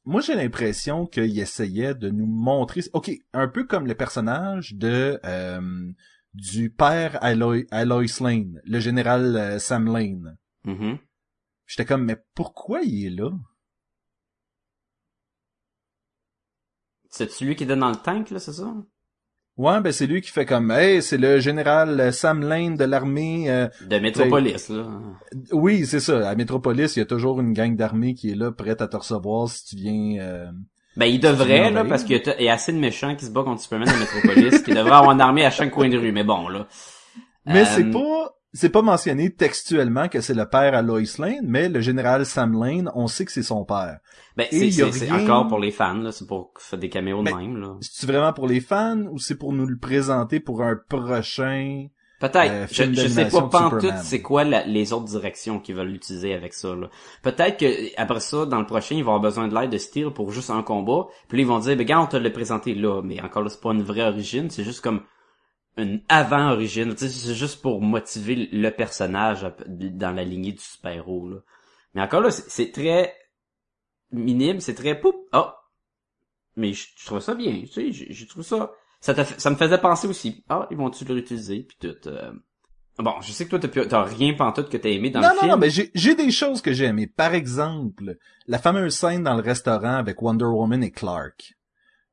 Moi, 0.05 0.21
j'ai 0.21 0.35
l'impression 0.35 1.05
qu'il 1.05 1.37
essayait 1.37 1.93
de 1.93 2.09
nous 2.09 2.25
montrer, 2.25 2.81
ok, 2.93 3.11
un 3.33 3.47
peu 3.47 3.65
comme 3.65 3.85
le 3.85 3.93
personnage 3.93 4.73
de 4.73 5.19
euh, 5.25 5.91
du 6.33 6.69
père 6.71 7.21
Aloy, 7.21 7.67
Alois 7.71 8.05
Lane, 8.21 8.61
le 8.63 8.79
général 8.79 9.35
euh, 9.35 9.59
Sam 9.59 9.91
Lane. 9.91 10.37
Mhm. 10.63 10.97
J'étais 11.67 11.85
comme, 11.85 12.05
mais 12.05 12.17
pourquoi 12.35 12.81
il 12.81 13.05
est 13.05 13.21
là? 13.21 13.31
C'est 17.11 17.29
celui 17.29 17.55
qui 17.55 17.63
est 17.65 17.75
dans 17.75 17.89
le 17.89 17.95
tank, 17.97 18.29
là, 18.31 18.39
c'est 18.39 18.53
ça? 18.53 18.73
Ouais, 19.57 19.81
ben 19.81 19.91
c'est 19.91 20.07
lui 20.07 20.21
qui 20.21 20.31
fait 20.31 20.45
comme, 20.45 20.71
hey, 20.71 21.01
c'est 21.03 21.17
le 21.17 21.39
général 21.39 21.99
euh, 21.99 22.11
Sam 22.13 22.41
Lane 22.41 22.77
de 22.77 22.85
l'armée. 22.85 23.51
euh, 23.51 23.67
De 23.81 23.99
Metropolis, 23.99 24.69
là. 24.69 24.87
Oui, 25.51 25.85
c'est 25.85 25.99
ça. 25.99 26.27
À 26.29 26.35
Metropolis, 26.35 26.95
il 26.95 26.99
y 26.99 27.01
a 27.01 27.05
toujours 27.05 27.39
une 27.41 27.51
gang 27.53 27.75
d'armée 27.75 28.13
qui 28.15 28.31
est 28.31 28.35
là, 28.35 28.51
prête 28.51 28.81
à 28.81 28.87
te 28.87 28.95
recevoir 28.95 29.49
si 29.49 29.65
tu 29.65 29.75
viens. 29.75 30.19
euh, 30.21 30.45
Ben, 30.95 31.05
il 31.05 31.19
devrait, 31.19 31.69
là, 31.69 31.83
parce 31.83 32.05
qu'il 32.05 32.15
y 32.39 32.43
y 32.43 32.49
a 32.49 32.53
assez 32.53 32.71
de 32.71 32.79
méchants 32.79 33.15
qui 33.15 33.25
se 33.25 33.29
battent 33.31 33.45
contre 33.45 33.61
Superman 33.61 33.89
de 33.89 33.99
Metropolis, 33.99 34.61
qui 34.61 34.71
devrait 34.71 34.95
avoir 34.95 35.11
une 35.11 35.21
armée 35.21 35.45
à 35.45 35.51
chaque 35.51 35.71
coin 35.71 35.89
de 35.89 35.97
rue, 35.97 36.13
mais 36.13 36.23
bon, 36.23 36.47
là. 36.47 36.67
Mais 37.45 37.61
Euh, 37.63 37.65
c'est 37.65 37.91
pas 37.91 38.33
c'est 38.53 38.69
pas 38.69 38.81
mentionné 38.81 39.33
textuellement 39.33 40.07
que 40.09 40.19
c'est 40.21 40.33
le 40.33 40.45
père 40.45 40.73
à 40.73 40.81
Lois 40.81 41.01
Lane, 41.19 41.39
mais 41.43 41.69
le 41.69 41.79
général 41.81 42.25
Sam 42.25 42.61
Lane, 42.61 42.91
on 42.95 43.07
sait 43.07 43.25
que 43.25 43.31
c'est 43.31 43.43
son 43.43 43.63
père. 43.63 43.99
Ben, 44.35 44.47
c'est, 44.51 44.69
rien- 44.83 45.23
encore 45.23 45.47
pour 45.47 45.59
les 45.59 45.71
fans, 45.71 45.95
là, 45.95 46.11
c'est 46.11 46.27
pour 46.27 46.51
faire 46.57 46.79
des 46.79 46.89
caméos 46.89 47.19
de 47.23 47.31
Ben, 47.31 47.37
même, 47.37 47.57
là. 47.57 47.75
C'est 47.81 48.07
vraiment 48.07 48.33
pour 48.33 48.47
les 48.47 48.59
fans 48.61 49.03
ou 49.11 49.19
c'est 49.19 49.35
pour 49.35 49.53
nous 49.53 49.65
le 49.65 49.77
présenter 49.77 50.39
pour 50.39 50.61
un 50.63 50.75
prochain 50.89 51.87
Peut-être. 52.19 52.51
euh, 52.51 52.67
je, 52.69 53.07
sais 53.07 53.25
pas 53.29 53.41
pantoute 53.43 53.93
c'est 54.03 54.21
quoi 54.21 54.43
la- 54.43 54.63
les 54.65 54.93
autres 54.93 55.05
directions 55.05 55.59
qu'ils 55.59 55.75
veulent 55.75 55.95
utiliser 55.95 56.33
avec 56.35 56.53
ça, 56.53 56.75
là. 56.75 56.87
Peut-être 57.23 57.57
que, 57.57 57.65
après 57.99 58.19
ça, 58.19 58.45
dans 58.45 58.59
le 58.59 58.67
prochain, 58.67 58.93
ils 58.95 59.03
vont 59.03 59.15
avoir 59.15 59.21
besoin 59.31 59.47
de 59.47 59.55
l'aide 59.55 59.71
de 59.71 59.77
Steel 59.79 60.11
pour 60.11 60.31
juste 60.31 60.51
un 60.51 60.61
combat. 60.61 61.07
Puis 61.29 61.37
là, 61.39 61.41
ils 61.41 61.47
vont 61.47 61.57
dire, 61.59 61.75
ben, 61.75 61.85
gars, 61.85 61.99
on 62.01 62.05
te 62.05 62.17
l'a 62.17 62.29
présenté 62.29 62.75
là. 62.75 63.01
Mais 63.03 63.19
encore 63.21 63.41
là, 63.41 63.49
c'est 63.49 63.59
pas 63.61 63.71
une 63.71 63.81
vraie 63.81 64.03
origine. 64.03 64.51
C'est 64.51 64.63
juste 64.63 64.81
comme 64.81 65.01
une 65.77 66.01
avant-origine. 66.09 66.91
Tu 66.95 67.07
sais, 67.07 67.09
c'est 67.09 67.35
juste 67.35 67.61
pour 67.61 67.81
motiver 67.81 68.49
le 68.51 68.69
personnage 68.69 69.45
dans 69.67 70.11
la 70.15 70.23
lignée 70.23 70.51
du 70.53 70.59
super-héros, 70.61 71.29
là. 71.29 71.37
Mais 71.93 72.01
encore 72.01 72.21
là, 72.21 72.31
c'est 72.31 72.71
très 72.71 73.13
minime, 74.11 74.59
c'est 74.59 74.75
très 74.75 74.99
poup. 74.99 75.15
Ah! 75.31 75.55
Mais 76.55 76.73
je, 76.73 76.87
je 76.97 77.05
trouve 77.05 77.19
ça 77.19 77.33
bien, 77.35 77.63
tu 77.71 77.93
sais, 77.93 78.25
trouvé 78.27 78.43
ça. 78.43 78.71
Ça, 78.99 79.49
me 79.49 79.55
faisait 79.55 79.79
penser 79.79 80.07
aussi. 80.07 80.43
Ah, 80.47 80.67
ils 80.69 80.77
vont-tu 80.77 81.05
le 81.05 81.15
réutiliser 81.15 81.63
puis 81.63 81.77
tout. 81.79 82.07
euh. 82.07 82.31
Bon, 82.99 83.19
je 83.21 83.31
sais 83.31 83.47
que 83.47 83.55
toi 83.55 83.85
t'as 83.87 84.03
rien 84.03 84.33
pantoute 84.35 84.69
que 84.69 84.77
t'as 84.77 84.89
aimé 84.89 85.09
dans 85.09 85.21
Non, 85.21 85.29
le 85.29 85.33
non, 85.33 85.39
film. 85.39 85.51
non, 85.53 85.57
mais 85.57 85.69
j'ai 85.71 85.89
j'ai 85.95 86.13
des 86.13 86.29
choses 86.29 86.61
que 86.61 86.71
j'ai 86.71 86.85
aimées. 86.85 87.07
Par 87.07 87.33
exemple, 87.33 88.17
la 88.47 88.59
fameuse 88.59 88.93
scène 88.95 89.23
dans 89.23 89.33
le 89.35 89.41
restaurant 89.41 89.95
avec 89.95 90.21
Wonder 90.21 90.45
Woman 90.45 90.83
et 90.83 90.91
Clark. 90.91 91.55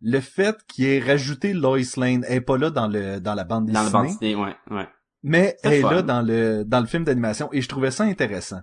Le 0.01 0.21
fait 0.21 0.57
qu'il 0.69 0.87
ait 0.87 1.01
rajouté 1.01 1.53
Lois 1.53 1.79
Lane, 1.97 2.25
elle 2.29 2.37
est 2.37 2.41
pas 2.41 2.57
là 2.57 2.71
dans 2.71 2.87
le 2.87 3.19
dans 3.21 3.35
la 3.35 3.45
bande 3.45 3.67
dans 3.67 3.73
dessinée, 3.73 3.87
le 3.87 3.93
bande 3.93 4.07
dessinée, 4.07 4.35
ouais, 4.37 4.57
ouais. 4.71 4.89
mais 5.23 5.57
C'est 5.63 5.69
elle 5.69 5.73
est 5.75 5.83
là 5.83 6.03
dans 6.03 6.23
le 6.23 6.65
dans 6.65 6.81
le 6.81 6.87
film 6.87 7.05
d'animation 7.05 7.49
et 7.53 7.61
je 7.61 7.69
trouvais 7.69 7.91
ça 7.91 8.05
intéressant. 8.05 8.61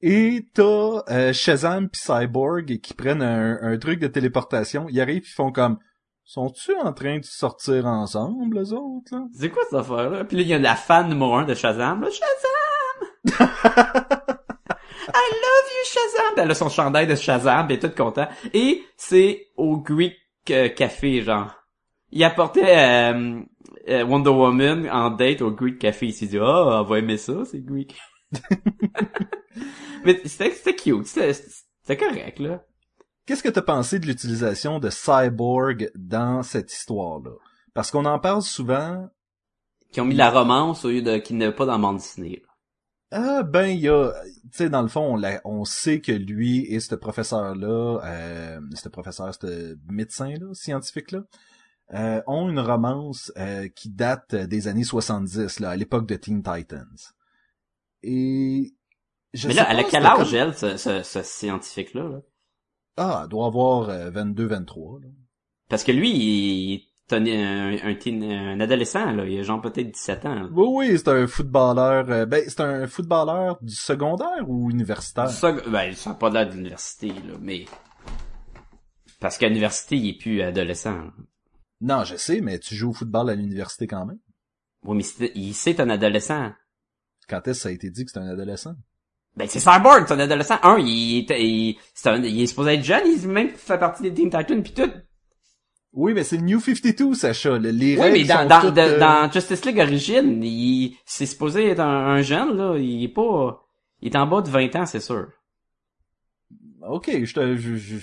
Et 0.00 0.48
t'as 0.52 1.04
euh, 1.10 1.32
Shazam 1.32 1.88
pis 1.88 2.00
Cyborg 2.00 2.80
qui 2.80 2.92
prennent 2.94 3.22
un, 3.22 3.62
un 3.62 3.78
truc 3.78 4.00
de 4.00 4.08
téléportation, 4.08 4.86
ils 4.88 5.00
arrivent 5.00 5.24
ils 5.24 5.32
font 5.32 5.52
comme 5.52 5.78
sont-tu 6.24 6.74
en 6.76 6.92
train 6.92 7.18
de 7.18 7.24
sortir 7.24 7.86
ensemble 7.86 8.58
les 8.58 8.72
autres 8.72 9.12
là? 9.12 9.22
C'est 9.32 9.50
quoi 9.50 9.62
cette 9.70 9.78
affaire-là? 9.78 10.24
Puis 10.24 10.36
là, 10.36 10.42
il 10.42 10.48
y 10.48 10.54
a 10.54 10.58
la 10.58 10.74
fan 10.76 11.08
numéro 11.08 11.34
un 11.34 11.44
de 11.44 11.54
Shazam. 11.54 12.02
Là, 12.02 12.08
Shazam! 12.10 13.38
I 15.08 15.30
love 15.42 15.68
you, 15.68 15.84
Shazam! 15.84 16.34
Elle 16.38 16.50
a 16.50 16.54
son 16.54 16.68
chandail 16.68 17.06
de 17.06 17.14
Shazam, 17.14 17.66
elle 17.68 17.76
est 17.76 17.78
toute 17.80 17.96
content. 17.96 18.28
Et 18.54 18.82
c'est 18.96 19.48
au 19.56 19.78
Greek 19.78 20.14
Café, 20.44 21.22
genre. 21.22 21.54
Il 22.10 22.22
apportait 22.24 23.12
euh, 23.12 23.40
euh, 23.88 24.04
Wonder 24.04 24.30
Woman 24.30 24.88
en 24.90 25.10
date 25.10 25.40
au 25.40 25.50
Greek 25.50 25.78
Café. 25.78 26.06
Il 26.06 26.12
s'est 26.12 26.26
dit, 26.26 26.38
oh, 26.38 26.44
on 26.44 26.82
va 26.82 26.98
aimer 26.98 27.16
ça, 27.16 27.44
c'est 27.44 27.60
Greek. 27.60 27.98
Mais 30.04 30.20
c'était 30.24 30.50
c'était 30.50 30.74
cute, 30.74 31.06
c'était 31.06 31.96
correct, 31.96 32.38
là. 32.38 32.64
Qu'est-ce 33.26 33.42
que 33.42 33.48
t'as 33.48 33.62
pensé 33.62 33.98
de 34.00 34.06
l'utilisation 34.06 34.80
de 34.80 34.90
Cyborg 34.90 35.90
dans 35.94 36.42
cette 36.42 36.72
histoire-là? 36.72 37.30
Parce 37.72 37.90
qu'on 37.90 38.04
en 38.04 38.18
parle 38.18 38.42
souvent. 38.42 39.08
Qui 39.92 40.00
ont 40.00 40.04
mis 40.04 40.14
de 40.14 40.18
la 40.18 40.30
romance 40.30 40.84
au 40.84 40.90
lieu 40.90 41.02
de, 41.02 41.18
qui 41.18 41.34
n'est 41.34 41.52
pas 41.52 41.66
dans 41.66 41.78
le 41.78 42.24
là. 42.24 42.51
Ah 43.14 43.42
ben 43.42 43.66
il 43.66 43.80
y 43.80 43.88
a 43.88 44.10
tu 44.24 44.48
sais 44.52 44.70
dans 44.70 44.80
le 44.82 44.88
fond 44.88 45.02
on, 45.02 45.16
l'a- 45.16 45.42
on 45.44 45.64
sait 45.66 46.00
que 46.00 46.12
lui 46.12 46.64
et 46.66 46.80
ce 46.80 46.94
professeur 46.94 47.54
là 47.54 48.00
euh, 48.04 48.60
ce 48.74 48.88
professeur 48.88 49.34
ce 49.34 49.76
médecin 49.90 50.30
là 50.40 50.54
scientifique 50.54 51.10
là 51.12 51.20
euh, 51.94 52.22
ont 52.26 52.48
une 52.48 52.58
romance 52.60 53.30
euh, 53.36 53.68
qui 53.68 53.90
date 53.90 54.34
des 54.34 54.66
années 54.66 54.84
70 54.84 55.60
là 55.60 55.70
à 55.70 55.76
l'époque 55.76 56.06
de 56.08 56.16
Teen 56.16 56.42
Titans. 56.42 56.86
Et 58.02 58.72
je 59.34 59.48
mais 59.48 59.54
sais 59.54 59.60
là, 59.60 59.68
elle 59.70 59.78
a 59.80 59.84
quel 59.84 60.06
âge, 60.06 60.30
comme- 60.30 60.34
elle, 60.34 60.54
ce, 60.56 60.76
ce, 60.78 61.02
ce 61.02 61.22
scientifique-là? 61.22 62.08
là? 62.08 62.20
Ah, 62.96 63.20
elle 63.24 63.28
doit 63.28 63.46
avoir 63.46 63.88
22 64.10 64.46
23 64.46 65.00
là. 65.00 65.08
Parce 65.68 65.84
que 65.84 65.92
lui, 65.92 66.10
il 66.10 66.91
est 67.14 67.42
un, 67.42 67.72
un, 67.72 67.90
un 67.90 67.94
teen- 67.94 68.22
un 68.30 68.60
adolescent, 68.60 69.12
là. 69.12 69.24
Il 69.24 69.38
a 69.38 69.42
genre 69.42 69.60
peut-être 69.60 69.90
17 69.90 70.26
ans. 70.26 70.34
là. 70.34 70.48
Oui 70.52 70.66
oui, 70.90 70.98
c'est 70.98 71.08
un 71.08 71.26
footballeur 71.26 72.06
euh, 72.10 72.26
ben 72.26 72.42
c'est 72.46 72.60
un 72.60 72.86
footballeur 72.86 73.58
du 73.62 73.74
secondaire 73.74 74.48
ou 74.48 74.70
universitaire? 74.70 75.28
Ça, 75.30 75.52
ben, 75.52 75.94
ça 75.94 76.10
n'a 76.10 76.16
pas 76.16 76.30
l'air 76.30 76.48
de 76.48 76.54
l'université, 76.54 77.08
là, 77.08 77.34
mais... 77.40 77.64
Parce 79.20 79.38
qu'à 79.38 79.48
l'université, 79.48 79.96
il 79.96 80.08
est 80.10 80.18
plus 80.18 80.42
adolescent. 80.42 80.96
là. 80.96 81.10
Non, 81.80 82.04
je 82.04 82.16
sais 82.16 82.40
mais 82.40 82.58
tu 82.58 82.74
joues 82.74 82.90
au 82.90 82.94
football 82.94 83.30
à 83.30 83.34
l'université 83.34 83.86
quand 83.86 84.04
même. 84.06 84.18
Oui, 84.84 84.96
mais 84.96 85.02
c'est- 85.02 85.32
il 85.34 85.52
c'est 85.54 85.78
un 85.80 85.90
adolescent. 85.90 86.52
Quand 87.28 87.38
est-ce 87.48 87.58
que 87.58 87.62
ça 87.62 87.68
a 87.68 87.72
été 87.72 87.90
dit 87.90 88.04
que 88.04 88.10
c'est 88.10 88.18
un 88.18 88.28
adolescent? 88.28 88.74
Ben, 89.36 89.46
c'est 89.48 89.60
Cyborg, 89.60 90.04
c'est 90.06 90.14
un 90.14 90.18
adolescent. 90.18 90.58
Un, 90.62 90.76
il 90.78 91.18
est, 91.30 91.40
il, 91.40 91.78
c'est 91.94 92.10
un, 92.10 92.22
il 92.22 92.42
est 92.42 92.46
supposé 92.46 92.74
être 92.74 92.84
jeune, 92.84 93.02
il 93.06 93.26
même 93.28 93.48
fait 93.50 93.78
partie 93.78 94.02
des 94.02 94.12
Teen 94.12 94.28
Titans 94.28 94.62
pis 94.62 94.74
tout. 94.74 94.90
Oui, 95.94 96.14
mais 96.14 96.24
c'est 96.24 96.36
le 96.38 96.44
New 96.44 96.58
52, 96.60 97.14
Sacha. 97.14 97.58
Le- 97.58 97.70
Les 97.70 97.98
Oui, 97.98 98.08
mais 98.12 98.24
dans, 98.24 98.42
sont 98.42 98.46
dans, 98.48 98.60
toutes, 98.62 98.74
de- 98.74 98.80
euh, 98.80 98.98
dans 98.98 99.30
Justice 99.30 99.64
League 99.64 99.78
Origin, 99.78 100.42
il, 100.42 100.96
c'est 101.04 101.26
supposé 101.26 101.68
être 101.68 101.80
un, 101.80 102.06
un 102.14 102.22
jeune, 102.22 102.56
là. 102.56 102.76
Il 102.78 103.04
est 103.04 103.08
pas, 103.08 103.62
il 104.00 104.08
est 104.12 104.16
en 104.16 104.26
bas 104.26 104.40
de 104.40 104.48
20 104.48 104.74
ans, 104.76 104.86
c'est 104.86 105.00
sûr. 105.00 105.26
Ok, 106.88 107.10
je 107.24 107.34
te... 107.34 107.56
Je, 107.56 107.76
je, 107.76 107.96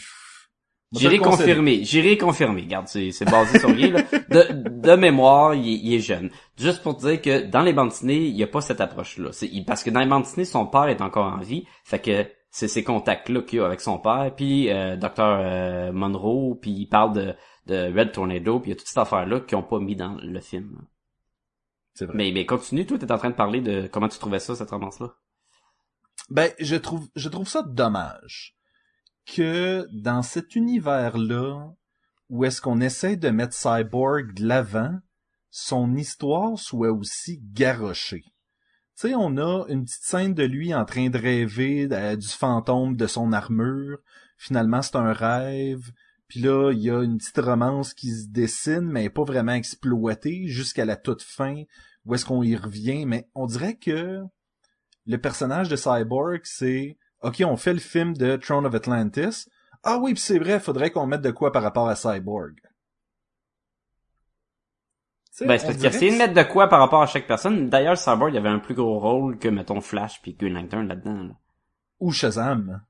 J'irai 0.92 1.20
confirmer, 1.20 1.84
j'irai 1.84 2.18
confirmer. 2.18 2.62
Regarde, 2.62 2.88
c'est, 2.88 3.12
c'est 3.12 3.26
basé 3.26 3.60
sur 3.60 3.70
rien, 3.70 3.92
là. 3.92 4.02
De, 4.30 4.46
de 4.70 4.96
mémoire, 4.96 5.54
il, 5.54 5.68
est- 5.74 5.80
il 5.84 5.94
est 5.94 6.00
jeune. 6.00 6.32
Juste 6.58 6.82
pour 6.82 6.98
te 6.98 7.06
dire 7.08 7.22
que 7.22 7.46
dans 7.46 7.62
les 7.62 7.74
bandes 7.74 7.90
dessinées, 7.90 8.26
il 8.26 8.36
y 8.36 8.42
a 8.42 8.48
pas 8.48 8.62
cette 8.62 8.82
approche-là. 8.82 9.30
C'est, 9.32 9.48
il- 9.48 9.66
parce 9.66 9.84
que 9.84 9.92
dans 9.92 10.00
les 10.00 10.08
bandes 10.08 10.24
dessinées, 10.24 10.46
son 10.46 10.66
père 10.66 10.88
est 10.88 11.02
encore 11.02 11.32
en 11.32 11.38
vie. 11.38 11.66
Fait 11.84 12.00
que 12.00 12.26
c'est 12.52 12.68
ces 12.68 12.84
contacts-là 12.84 13.42
qu'il 13.42 13.60
a 13.60 13.66
avec 13.66 13.82
son 13.82 14.00
père. 14.00 14.34
Puis, 14.36 14.70
euh, 14.70 14.96
Dr. 14.96 15.94
Monroe, 15.94 16.56
puis 16.60 16.72
il 16.72 16.88
parle 16.88 17.14
de, 17.14 17.36
de 17.68 17.98
Red 17.98 18.12
Tornado, 18.12 18.60
puis 18.60 18.72
il 18.72 18.74
y 18.74 18.76
a 18.76 18.78
toute 18.78 18.88
cette 18.88 18.98
affaire-là 18.98 19.42
qu'ils 19.42 19.58
ont 19.58 19.64
pas 19.64 19.80
mis 19.80 19.96
dans 19.96 20.16
le 20.22 20.40
film. 20.40 20.82
C'est 21.94 22.06
vrai. 22.06 22.16
Mais, 22.16 22.32
mais 22.32 22.46
continue, 22.46 22.86
toi, 22.86 22.98
t'es 22.98 23.12
en 23.12 23.18
train 23.18 23.30
de 23.30 23.36
parler 23.36 23.62
de 23.62 23.88
comment 23.88 24.08
tu 24.08 24.20
trouvais 24.20 24.40
ça, 24.40 24.56
cette 24.56 24.70
romance-là? 24.70 25.16
Ben, 26.30 26.52
je 26.60 26.76
trouve, 26.76 27.08
je 27.16 27.30
trouve 27.30 27.48
ça 27.48 27.62
dommage 27.62 28.56
que 29.26 29.88
dans 29.92 30.22
cet 30.22 30.56
univers-là, 30.56 31.74
où 32.30 32.46
est-ce 32.46 32.62
qu'on 32.62 32.82
essaie 32.82 33.18
de 33.18 33.30
mettre 33.30 33.54
Cyborg 33.54 34.34
de 34.34 34.46
l'avant, 34.46 35.00
son 35.50 35.96
histoire 35.96 36.58
soit 36.58 36.92
aussi 36.92 37.42
garochée. 37.54 38.24
Tu 39.00 39.08
sais, 39.08 39.16
on 39.16 39.38
a 39.38 39.66
une 39.70 39.86
petite 39.86 40.04
scène 40.04 40.34
de 40.34 40.44
lui 40.44 40.74
en 40.74 40.84
train 40.84 41.10
de 41.10 41.18
rêver 41.18 41.88
euh, 41.90 42.18
du 42.18 42.28
fantôme 42.28 42.98
de 42.98 43.08
son 43.08 43.32
armure. 43.32 44.00
Finalement, 44.36 44.82
c'est 44.82 44.98
un 44.98 45.14
rêve. 45.14 45.92
Puis 46.28 46.42
là, 46.42 46.74
il 46.74 46.80
y 46.80 46.90
a 46.90 47.02
une 47.02 47.18
petite 47.18 47.40
romance 47.40 47.94
qui 47.94 48.12
se 48.12 48.28
dessine, 48.28 48.82
mais 48.82 49.10
pas 49.10 49.24
vraiment 49.24 49.54
exploitée 49.54 50.48
jusqu'à 50.48 50.84
la 50.84 50.98
toute 50.98 51.22
fin, 51.22 51.64
où 52.04 52.14
est-ce 52.14 52.26
qu'on 52.26 52.44
y 52.44 52.58
revient. 52.58 53.06
Mais 53.06 53.30
on 53.36 53.46
dirait 53.46 53.78
que 53.78 54.20
le 55.06 55.18
personnage 55.18 55.70
de 55.70 55.78
Cyborg, 55.78 56.42
c'est 56.44 56.98
OK, 57.22 57.42
on 57.46 57.56
fait 57.56 57.74
le 57.74 57.80
film 57.80 58.18
de 58.18 58.36
Throne 58.36 58.66
of 58.66 58.76
Atlantis. 58.76 59.48
Ah 59.82 59.98
oui, 60.00 60.14
puis 60.14 60.22
c'est 60.22 60.40
vrai, 60.40 60.60
faudrait 60.60 60.92
qu'on 60.92 61.08
mette 61.08 61.22
de 61.22 61.32
quoi 61.32 61.54
par 61.54 61.64
rapport 61.64 61.88
à 61.88 61.96
Cyborg. 61.96 62.60
Ben, 65.46 65.58
c'est 65.58 65.66
parce 65.68 65.78
qu'il 65.78 65.86
a 65.86 65.90
essayé 65.90 66.12
de 66.12 66.18
mettre 66.18 66.34
de 66.34 66.44
quoi 66.44 66.68
par 66.68 66.80
rapport 66.80 67.02
à 67.02 67.06
chaque 67.08 67.28
personne. 67.28 67.70
D'ailleurs, 67.70 67.98
Cyborg, 67.98 68.34
il 68.34 68.38
avait 68.38 68.50
un 68.50 68.60
plus 68.60 68.74
gros 68.76 69.00
rôle 69.00 69.38
que, 69.38 69.48
mettons, 69.48 69.82
Flash 69.82 70.22
puis 70.22 70.34
Green 70.34 70.54
Lantern 70.54 70.88
là-dedans, 70.88 71.24
là. 71.24 71.34
Ou 72.00 72.12
Shazam. 72.12 72.82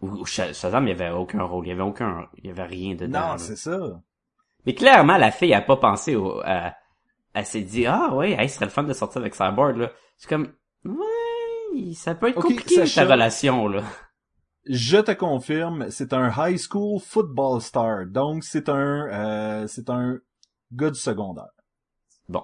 Ou, 0.00 0.08
ou 0.08 0.26
Sha- 0.26 0.52
Shazam, 0.52 0.86
il 0.86 0.90
y 0.90 0.92
avait 0.92 1.10
aucun 1.10 1.42
rôle. 1.42 1.66
Il 1.66 1.70
y 1.70 1.72
avait 1.72 1.82
aucun, 1.82 2.28
il 2.38 2.46
y 2.46 2.50
avait 2.50 2.64
rien 2.64 2.94
dedans. 2.94 3.32
Non, 3.32 3.38
c'est 3.38 3.56
ça. 3.56 3.78
Mais 4.64 4.74
clairement, 4.74 5.16
la 5.16 5.30
fille 5.30 5.54
a 5.54 5.62
pas 5.62 5.76
pensé 5.76 6.16
au, 6.16 6.40
à, 6.44 6.74
elle 7.34 7.46
s'est 7.46 7.62
dit, 7.62 7.86
ah 7.86 8.14
ouais, 8.14 8.32
hey, 8.32 8.48
ce 8.48 8.56
serait 8.56 8.66
le 8.66 8.70
fun 8.70 8.82
de 8.84 8.92
sortir 8.92 9.20
avec 9.20 9.34
Cyborg, 9.34 9.76
là. 9.76 9.92
C'est 10.16 10.28
comme, 10.28 10.52
ouais, 10.84 11.92
ça 11.94 12.14
peut 12.14 12.28
être 12.28 12.40
compliqué, 12.40 12.86
Sacha. 12.86 13.04
ta 13.06 13.12
relation, 13.12 13.68
là. 13.68 13.82
Je 14.68 14.96
te 14.98 15.12
confirme, 15.12 15.90
c'est 15.90 16.12
un 16.12 16.32
high 16.36 16.58
school 16.58 16.98
football 17.00 17.60
star. 17.60 18.06
Donc, 18.06 18.42
c'est 18.42 18.68
un, 18.68 19.08
euh, 19.12 19.66
c'est 19.68 19.88
un 19.90 20.18
gars 20.72 20.90
du 20.90 20.98
secondaire. 20.98 21.50
Bon. 22.28 22.42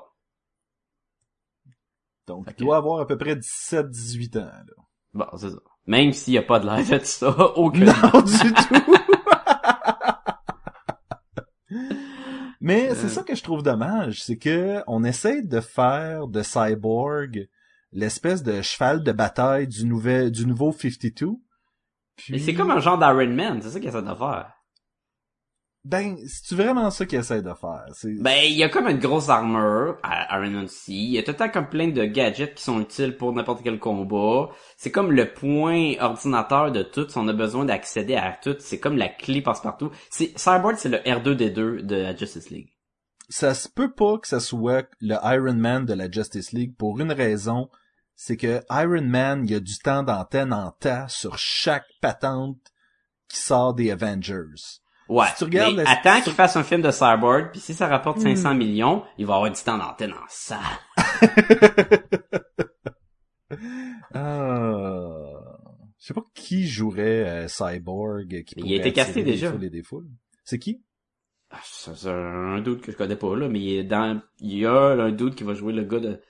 Donc, 2.27 2.47
il 2.57 2.65
doit 2.65 2.77
avoir 2.77 3.01
à 3.01 3.07
peu 3.07 3.19
près 3.19 3.35
17-18 3.35 4.39
ans, 4.39 4.43
là. 4.45 4.75
Bon, 5.15 5.27
c'est 5.37 5.51
ça. 5.51 5.57
Même 5.87 6.13
s'il 6.13 6.35
y 6.35 6.39
a 6.39 6.43
pas 6.43 6.61
de 6.61 6.67
l'air 6.67 7.01
de 7.01 7.05
ça, 7.05 7.31
aucun. 7.57 7.85
Non, 7.87 8.21
du 8.23 8.53
tout. 8.55 8.95
Mais 12.61 12.95
c'est 12.95 13.07
Euh. 13.07 13.09
ça 13.09 13.23
que 13.25 13.35
je 13.35 13.43
trouve 13.43 13.63
dommage, 13.63 14.23
c'est 14.23 14.39
que 14.39 14.83
on 14.87 15.03
essaie 15.05 15.43
de 15.43 15.61
faire 15.61 16.29
de 16.29 16.43
Cyborg 16.43 17.49
l'espèce 17.91 18.43
de 18.43 18.63
cheval 18.63 19.03
de 19.03 19.13
bataille 19.13 19.67
du 19.67 19.85
nouvel 19.85 20.31
du 20.31 20.47
nouveau 20.47 20.71
52. 20.73 21.33
Puis 22.17 22.33
Mais 22.33 22.39
c'est 22.39 22.55
comme 22.55 22.71
un 22.71 22.79
genre 22.79 22.99
d'Iron 22.99 23.35
Man, 23.35 23.61
c'est 23.63 23.71
ça 23.71 23.81
qu'il 23.81 23.89
essaie 23.89 24.01
de 24.03 24.15
faire. 24.15 24.53
Ben 25.85 26.17
c'est 26.29 26.55
vraiment 26.55 26.91
ça 26.91 27.07
qu'il 27.07 27.19
essaie 27.19 27.43
de 27.43 27.53
faire? 27.55 27.87
C'est 27.93 28.15
Ben, 28.21 28.45
il 28.45 28.57
y 28.57 28.63
a 28.63 28.69
comme 28.69 28.87
une 28.87 29.01
grosse 29.01 29.29
armure 29.29 29.99
à 30.05 30.39
Iron 30.39 30.51
Man 30.51 30.65
aussi. 30.65 30.95
Il 30.95 31.11
y 31.11 31.19
a 31.19 31.25
tout 31.25 31.33
le 31.33 31.37
temps 31.37 31.49
comme 31.49 31.69
plein 31.69 31.89
de 31.89 32.05
gadgets 32.05 32.55
qui 32.55 32.63
sont 32.63 32.81
utiles 32.81 33.17
pour 33.17 33.33
n'importe 33.33 33.63
quel 33.65 33.81
combat. 33.81 34.51
C'est 34.77 34.93
comme 34.93 35.11
le 35.11 35.33
point 35.33 35.95
ordinateur 36.01 36.71
de 36.71 36.85
tout. 36.85 37.09
Si 37.09 37.19
on 37.19 37.27
a 37.27 37.33
besoin 37.33 37.65
d'accéder 37.65 38.15
à 38.15 38.33
tout, 38.41 38.55
c'est 38.61 38.79
comme 38.79 38.97
la 38.97 39.09
clé 39.09 39.43
passe-partout. 39.43 39.91
Cyborg, 40.11 40.77
c'est 40.77 40.89
le 40.89 40.99
R2D2 40.99 41.81
de 41.83 41.97
la 41.97 42.15
Justice 42.15 42.51
League. 42.51 42.71
ça 43.29 43.55
se 43.55 43.69
peut 43.69 43.93
pas 43.93 44.19
que 44.19 44.29
ça 44.29 44.41
soit 44.41 44.89
le 45.01 45.17
Iron 45.25 45.55
Man 45.55 45.85
de 45.85 45.95
la 45.95 46.11
Justice 46.11 46.53
League 46.53 46.77
pour 46.77 47.01
une 47.01 47.13
raison, 47.13 47.69
c'est 48.15 48.37
que 48.37 48.61
Iron 48.71 49.03
Man, 49.07 49.43
il 49.45 49.51
y 49.51 49.55
a 49.55 49.61
du 49.61 49.79
temps 49.79 50.03
d'antenne 50.03 50.53
en 50.53 50.71
tas 50.71 51.09
sur 51.09 51.39
chaque 51.39 51.87
patente 52.01 52.61
qui 53.29 53.39
sort 53.39 53.75
des 53.75 53.91
Avengers. 53.91 54.81
Ouais. 55.13 55.27
Si 55.31 55.39
tu 55.39 55.45
regardes 55.45 55.77
mais 55.77 55.85
la- 55.85 55.91
attends 55.91 56.21
qu'il 56.23 56.33
fasse 56.33 56.57
un 56.57 56.63
film 56.65 56.81
de 56.83 56.91
Cyborg, 56.91 57.51
puis 57.53 57.61
si 57.61 57.75
ça 57.75 57.87
rapporte 57.89 58.19
Hmm. 58.19 58.35
500 58.37 58.55
millions, 58.55 59.03
il 59.19 59.27
va 59.27 59.35
avoir 59.37 59.51
du 59.51 59.61
temps 59.63 59.79
d'antenne 59.79 60.13
en 60.13 60.27
ça. 60.29 60.59
Ah. 64.15 65.29
Je 65.99 66.07
sais 66.07 66.15
pas 66.15 66.23
qui 66.35 66.67
jouerait 66.67 67.45
euh, 67.45 67.49
Cyborg 67.49 68.43
qui 68.45 68.55
il 68.59 68.73
a 68.73 68.77
été 68.77 68.93
casté 68.93 69.23
déjà. 69.23 69.53
C'est 70.45 70.59
qui? 70.59 70.83
Ah, 71.51 71.59
C'est 71.65 72.09
un 72.11 72.61
doute 72.61 72.81
que 72.81 72.91
je 72.93 72.97
connais 72.97 73.15
pas 73.17 73.37
là, 73.37 73.49
mais 73.49 73.61
il 73.61 73.73
est 73.79 73.85
dans, 73.85 74.21
il 74.41 74.59
y 74.59 74.67
a 74.67 74.73
un 74.75 75.13
doute 75.13 75.35
qui 75.37 75.45
va 75.45 75.55
jouer 75.55 75.73
le 75.73 75.85
gars 75.85 76.01
de, 76.01 76.21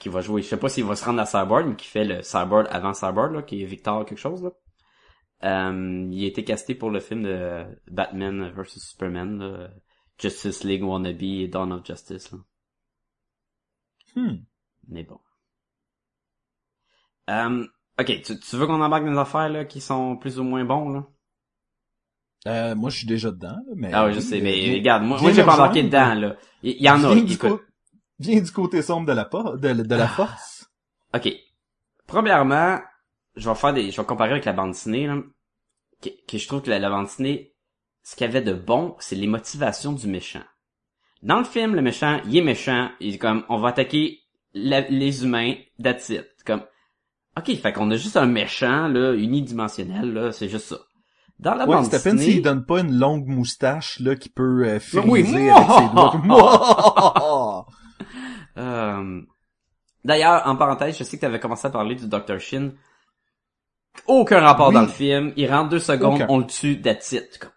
qui 0.00 0.08
va 0.08 0.20
jouer, 0.20 0.42
je 0.42 0.48
sais 0.48 0.56
pas 0.56 0.68
s'il 0.68 0.84
va 0.84 0.96
se 0.96 1.04
rendre 1.04 1.20
à 1.20 1.26
Cyborg, 1.26 1.66
mais 1.68 1.76
qui 1.76 1.86
fait 1.86 2.04
le 2.04 2.22
Cyborg 2.22 2.66
avant 2.70 2.94
Cyborg, 2.94 3.32
là, 3.34 3.42
qui 3.42 3.62
est 3.62 3.66
Victor 3.66 4.04
quelque 4.06 4.18
chose, 4.18 4.42
là. 4.42 4.50
Euh, 5.44 6.08
il 6.12 6.24
a 6.24 6.28
été 6.28 6.44
casté 6.44 6.74
pour 6.74 6.90
le 6.90 7.00
film 7.00 7.22
de 7.24 7.64
Batman 7.90 8.50
vs 8.50 8.78
Superman, 8.78 9.38
là, 9.38 9.70
Justice 10.18 10.62
League 10.64 10.84
Wannabe 10.84 11.22
et 11.22 11.48
Dawn 11.48 11.72
of 11.72 11.84
Justice, 11.84 12.30
là. 12.32 12.38
Hmm. 14.14 14.36
Mais 14.88 15.02
bon. 15.04 15.18
Euh, 17.30 17.64
ok, 17.98 18.22
tu, 18.22 18.38
tu 18.38 18.56
veux 18.56 18.66
qu'on 18.66 18.80
embarque 18.80 19.04
dans 19.04 19.12
des 19.12 19.18
affaires, 19.18 19.48
là, 19.48 19.64
qui 19.64 19.80
sont 19.80 20.16
plus 20.16 20.38
ou 20.38 20.44
moins 20.44 20.64
bons, 20.64 20.88
là? 20.90 21.06
Euh, 22.46 22.74
moi, 22.74 22.90
je 22.90 22.98
suis 22.98 23.06
déjà 23.06 23.30
dedans, 23.30 23.58
mais... 23.76 23.90
Ah 23.92 24.06
oui, 24.06 24.14
je 24.14 24.20
sais, 24.20 24.40
mais 24.40 24.52
Viens- 24.52 24.74
regarde, 24.74 25.04
moi, 25.04 25.20
moi 25.20 25.32
j'ai 25.32 25.44
pas 25.44 25.54
embarqué 25.54 25.84
dedans, 25.84 26.14
là. 26.14 26.36
Il 26.64 26.80
y, 26.82 26.90
en 26.90 27.02
a, 27.04 27.14
Viens 27.14 27.22
du, 27.24 27.34
écoute. 27.34 27.50
co- 27.50 27.60
viens 28.18 28.40
du 28.40 28.50
côté 28.52 28.82
sombre 28.82 29.06
de 29.06 29.12
la, 29.12 29.24
de, 29.24 29.82
de 29.82 29.94
la 29.94 30.04
Ah. 30.04 30.08
force. 30.08 30.68
OK. 31.14 31.32
Premièrement, 32.06 32.80
je 33.36 33.48
vais 33.48 33.54
faire 33.54 33.72
des, 33.72 33.90
je 33.90 34.00
vais 34.00 34.06
comparer 34.06 34.32
avec 34.32 34.44
la 34.44 34.52
bande 34.52 34.72
dessinée, 34.72 35.06
là, 35.06 35.16
que, 36.02 36.08
que 36.28 36.38
je 36.38 36.46
trouve 36.46 36.62
que 36.62 36.70
la, 36.70 36.78
la 36.78 36.90
bande 36.90 37.04
dessinée, 37.06 37.54
ce 38.02 38.16
qu'il 38.16 38.26
y 38.26 38.30
avait 38.30 38.42
de 38.42 38.52
bon, 38.52 38.96
c'est 38.98 39.16
les 39.16 39.26
motivations 39.26 39.92
du 39.92 40.06
méchant. 40.06 40.42
Dans 41.22 41.38
le 41.38 41.44
film, 41.44 41.74
le 41.74 41.82
méchant, 41.82 42.20
il 42.26 42.36
est 42.36 42.42
méchant, 42.42 42.90
il 43.00 43.14
est 43.14 43.18
comme, 43.18 43.44
on 43.48 43.58
va 43.58 43.68
attaquer 43.68 44.18
la- 44.54 44.80
les 44.88 45.24
humains, 45.24 45.54
that's 45.82 46.08
it. 46.08 46.26
Comme, 46.44 46.62
OK, 47.38 47.54
fait 47.56 47.72
qu'on 47.72 47.90
a 47.90 47.96
juste 47.96 48.16
un 48.16 48.26
méchant, 48.26 48.88
là, 48.88 49.12
unidimensionnel, 49.14 50.12
là, 50.12 50.32
c'est 50.32 50.48
juste 50.48 50.66
ça. 50.66 50.78
Dans 51.38 51.54
la 51.54 51.64
Ouais, 51.66 51.76
bande 51.76 51.86
c'est 51.86 51.96
à 51.96 52.00
peine 52.00 52.16
dessinée... 52.16 52.34
s'il 52.34 52.42
donne 52.42 52.64
pas 52.66 52.80
une 52.80 52.98
longue 52.98 53.26
moustache, 53.26 53.98
là, 54.00 54.14
qui 54.16 54.28
peut 54.28 54.64
euh, 54.66 54.80
friser 54.80 55.08
Oui, 55.08 55.20
avec 55.48 55.64
ses 55.70 55.94
doigts. 55.94 57.66
Euh, 58.58 59.22
D'ailleurs, 60.04 60.42
en 60.46 60.56
parenthèse, 60.56 60.98
je 60.98 61.04
sais 61.04 61.16
que 61.16 61.20
tu 61.20 61.26
avais 61.26 61.40
commencé 61.40 61.66
à 61.66 61.70
parler 61.70 61.94
du 61.94 62.06
Dr. 62.08 62.38
Shin. 62.38 62.72
Aucun 64.06 64.40
rapport 64.40 64.68
Oui. 64.68 64.74
dans 64.74 64.82
le 64.82 64.88
film. 64.88 65.32
Il 65.36 65.50
rentre 65.50 65.68
deux 65.70 65.78
secondes, 65.78 66.14
Aucun. 66.16 66.26
on 66.28 66.38
le 66.38 66.46
tue, 66.46 66.80
that's 66.80 67.12
it. 67.12 67.38
Comme, 67.38 67.50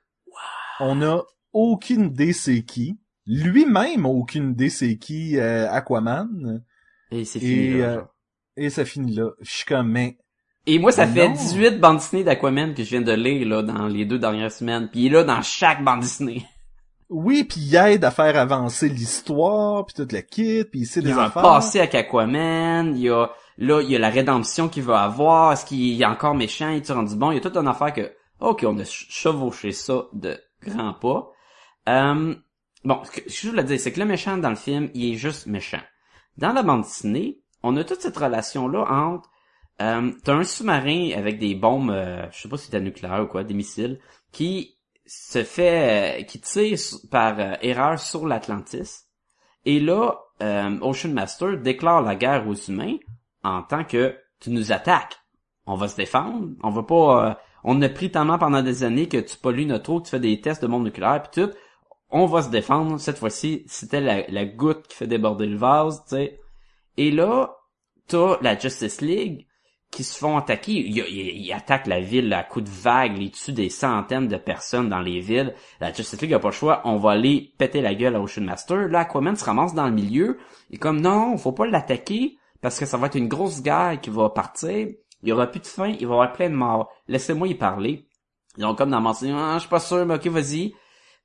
On 0.80 1.02
a 1.02 1.24
aucune 1.54 2.06
idée 2.08 2.34
c'est 2.34 2.64
qui. 2.64 2.98
Lui-même 3.26 4.06
a 4.06 4.10
aucune 4.10 4.52
idée 4.52 4.70
c'est 4.70 4.98
qui 4.98 5.38
euh, 5.38 5.70
Aquaman. 5.72 6.64
Et 7.12 7.26
c'est 7.26 7.40
fini. 7.40 7.52
Et, 7.54 7.78
là, 7.80 7.86
euh, 7.88 8.02
et 8.58 8.70
ça 8.70 8.86
finit 8.86 9.16
là. 9.16 9.30
Je 9.42 9.50
suis 9.52 9.66
comme, 9.66 9.90
mais 9.90 10.18
Et 10.68 10.78
moi, 10.80 10.92
ça 10.92 11.08
fait 11.08 11.28
non. 11.30 11.34
18 11.34 11.80
bandes 11.80 11.98
dessinées 11.98 12.24
d'Aquaman 12.24 12.74
que 12.74 12.84
je 12.84 12.90
viens 12.90 13.02
de 13.02 13.12
lire 13.14 13.48
là 13.48 13.62
dans 13.64 13.88
les 13.88 14.06
deux 14.06 14.20
dernières 14.20 14.52
semaines. 14.52 14.90
Puis 14.92 15.02
il 15.02 15.06
est 15.08 15.10
là 15.18 15.24
dans 15.24 15.42
chaque 15.42 15.84
bande 15.84 16.02
dessinée. 16.02 16.46
oui, 17.10 17.44
puis 17.46 17.62
il 17.62 17.76
aide 17.76 18.04
à 18.04 18.12
faire 18.12 18.36
avancer 18.38 18.90
l'histoire, 18.90 19.86
puis 19.86 19.94
tout 19.96 20.08
le 20.12 20.22
kit, 20.22 20.64
puis 20.66 20.82
il 20.82 20.86
sait 20.86 21.00
Il 21.00 21.06
des 21.06 21.10
y 21.12 21.14
a 21.14 21.18
un 21.22 21.26
affaires. 21.28 21.42
passé 21.42 21.80
avec 21.80 21.96
Aquaman. 21.96 22.96
Il 22.96 23.02
y 23.02 23.10
a 23.10 23.30
là, 23.58 23.82
il 23.82 23.92
y 23.92 23.96
a 23.96 24.00
la 24.00 24.10
rédemption 24.10 24.70
qu'il 24.70 24.84
va 24.84 25.02
avoir. 25.04 25.54
Est-ce 25.54 25.66
qu'il 25.66 26.02
est 26.02 26.06
encore 26.06 26.36
méchant? 26.36 26.70
Il 26.70 26.78
est 26.78 26.92
rendu 26.92 27.16
bon? 27.16 27.32
Il 27.32 27.36
y 27.36 27.38
a 27.38 27.42
toute 27.42 27.58
une 27.58 27.68
affaire 27.68 27.94
que, 27.94 28.14
ok, 28.40 28.64
on 28.68 28.78
a 28.80 28.86
ch- 28.86 29.08
chevauché 29.10 29.72
ça 29.72 30.06
de 30.14 30.38
grands 30.62 30.94
pas. 30.94 31.32
Euh, 31.88 32.36
bon, 32.84 33.02
ce 33.04 33.12
que 33.12 33.30
je 33.30 33.50
voulais 33.50 33.64
dire, 33.64 33.80
c'est 33.80 33.92
que 33.92 34.00
le 34.00 34.06
méchant 34.06 34.38
dans 34.38 34.50
le 34.50 34.56
film, 34.56 34.90
il 34.94 35.14
est 35.14 35.18
juste 35.18 35.48
méchant. 35.48 35.82
Dans 36.38 36.52
la 36.52 36.64
bande 36.64 36.84
dessinée, 36.84 37.40
on 37.64 37.78
a 37.78 37.84
toute 37.84 38.02
cette 38.02 38.18
relation-là 38.18 38.86
entre 38.90 39.30
euh, 39.82 40.12
t'as 40.24 40.34
un 40.34 40.44
sous-marin 40.44 41.12
avec 41.18 41.38
des 41.38 41.54
bombes, 41.54 41.92
euh, 41.92 42.26
je 42.32 42.42
sais 42.42 42.50
pas 42.50 42.58
si 42.58 42.66
c'était 42.66 42.80
nucléaire 42.80 43.24
ou 43.24 43.28
quoi, 43.28 43.44
des 43.44 43.54
missiles, 43.54 44.00
qui 44.32 44.78
se 45.06 45.44
fait, 45.44 46.22
euh, 46.22 46.24
qui 46.24 46.40
tire 46.40 46.78
par 47.12 47.40
erreur 47.62 48.00
sur 48.00 48.26
l'Atlantis. 48.26 49.06
Et 49.66 49.80
là, 49.80 50.20
Ocean 50.82 51.10
Master 51.10 51.58
déclare 51.58 52.02
la 52.02 52.16
guerre 52.16 52.48
aux 52.48 52.56
humains 52.56 52.98
en 53.46 53.62
tant 53.62 53.84
que 53.84 54.18
tu 54.40 54.50
nous 54.50 54.72
attaques. 54.72 55.18
On 55.66 55.76
va 55.76 55.88
se 55.88 55.96
défendre. 55.96 56.50
On 56.64 56.70
va 56.70 56.84
pas. 56.84 57.30
euh, 57.30 57.34
on 57.64 57.82
a 57.82 57.90
pris 57.90 58.12
tellement 58.12 58.38
pendant 58.38 58.62
des 58.62 58.84
années 58.84 59.08
que 59.08 59.18
tu 59.18 59.38
pollues 59.38 59.66
notre 59.66 59.90
eau, 59.92 60.02
tu 60.02 60.12
fais 60.12 60.20
des 60.20 60.40
tests 60.40 60.62
de 60.62 60.68
bombes 60.68 60.84
nucléaires 60.84 61.24
puis 61.24 61.44
tout. 61.44 61.52
On 62.10 62.26
va 62.26 62.44
se 62.44 62.50
défendre. 62.50 63.00
Cette 63.00 63.18
fois-ci, 63.18 63.64
c'était 63.68 64.02
la, 64.02 64.46
goutte 64.46 64.88
qui 64.88 64.96
fait 64.96 65.08
déborder 65.08 65.48
le 65.48 65.58
vase, 65.58 66.04
tu 66.04 66.16
sais. 66.16 66.40
Et 66.98 67.12
là, 67.12 67.56
t'as 68.08 68.38
la 68.42 68.58
Justice 68.58 69.02
League 69.02 69.48
qui 69.92 70.04
se 70.04 70.18
font 70.18 70.38
attaquer. 70.38 70.74
Ils 70.74 71.54
attaquent 71.54 71.88
la 71.88 72.02
ville 72.02 72.32
à 72.34 72.44
coups 72.44 72.66
de 72.66 72.70
vagues, 72.70 73.18
ils 73.18 73.32
tuent 73.32 73.54
des 73.54 73.70
centaines 73.70 74.28
de 74.28 74.38
personnes 74.38 74.90
dans 74.90 75.02
les 75.02 75.20
villes. 75.20 75.56
La 75.80 75.92
Justice 75.92 76.22
League 76.22 76.34
a 76.34 76.40
pas 76.40 76.50
le 76.50 76.54
choix, 76.54 76.82
on 76.86 76.98
va 76.98 77.12
aller 77.12 77.54
péter 77.58 77.82
la 77.82 77.96
gueule 77.96 78.16
à 78.16 78.22
Ocean 78.22 78.44
Master. 78.44 78.88
Là, 78.90 79.00
Aquaman 79.00 79.36
se 79.36 79.46
ramasse 79.46 79.74
dans 79.74 79.88
le 79.88 79.94
milieu. 79.94 80.38
Et 80.70 80.78
comme 80.78 81.02
non, 81.02 81.38
faut 81.38 81.52
pas 81.52 81.66
l'attaquer 81.66 82.38
parce 82.62 82.80
que 82.80 82.86
ça 82.86 82.98
va 82.98 83.08
être 83.08 83.16
une 83.16 83.28
grosse 83.28 83.62
guerre 83.62 84.00
qui 84.02 84.10
va 84.10 84.30
partir. 84.30 84.88
Il 85.22 85.30
y 85.30 85.32
aura 85.32 85.48
plus 85.48 85.60
de 85.60 85.68
fin, 85.68 85.88
il 85.88 85.96
va 85.96 86.02
y 86.02 86.06
avoir 86.06 86.34
plein 86.34 86.50
de 86.50 86.56
morts. 86.56 86.90
Laissez-moi 87.08 87.48
y 87.48 87.56
parler. 87.56 88.08
Ils 88.58 88.66
ont 88.66 88.76
comme 88.76 88.92
dans 88.92 88.98
le 88.98 89.04
mention, 89.04 89.38
ah, 89.38 89.56
je 89.56 89.62
suis 89.62 89.70
pas 89.70 89.80
sûr, 89.80 90.06
mais 90.06 90.16
ok, 90.16 90.28
vas-y. 90.28 90.74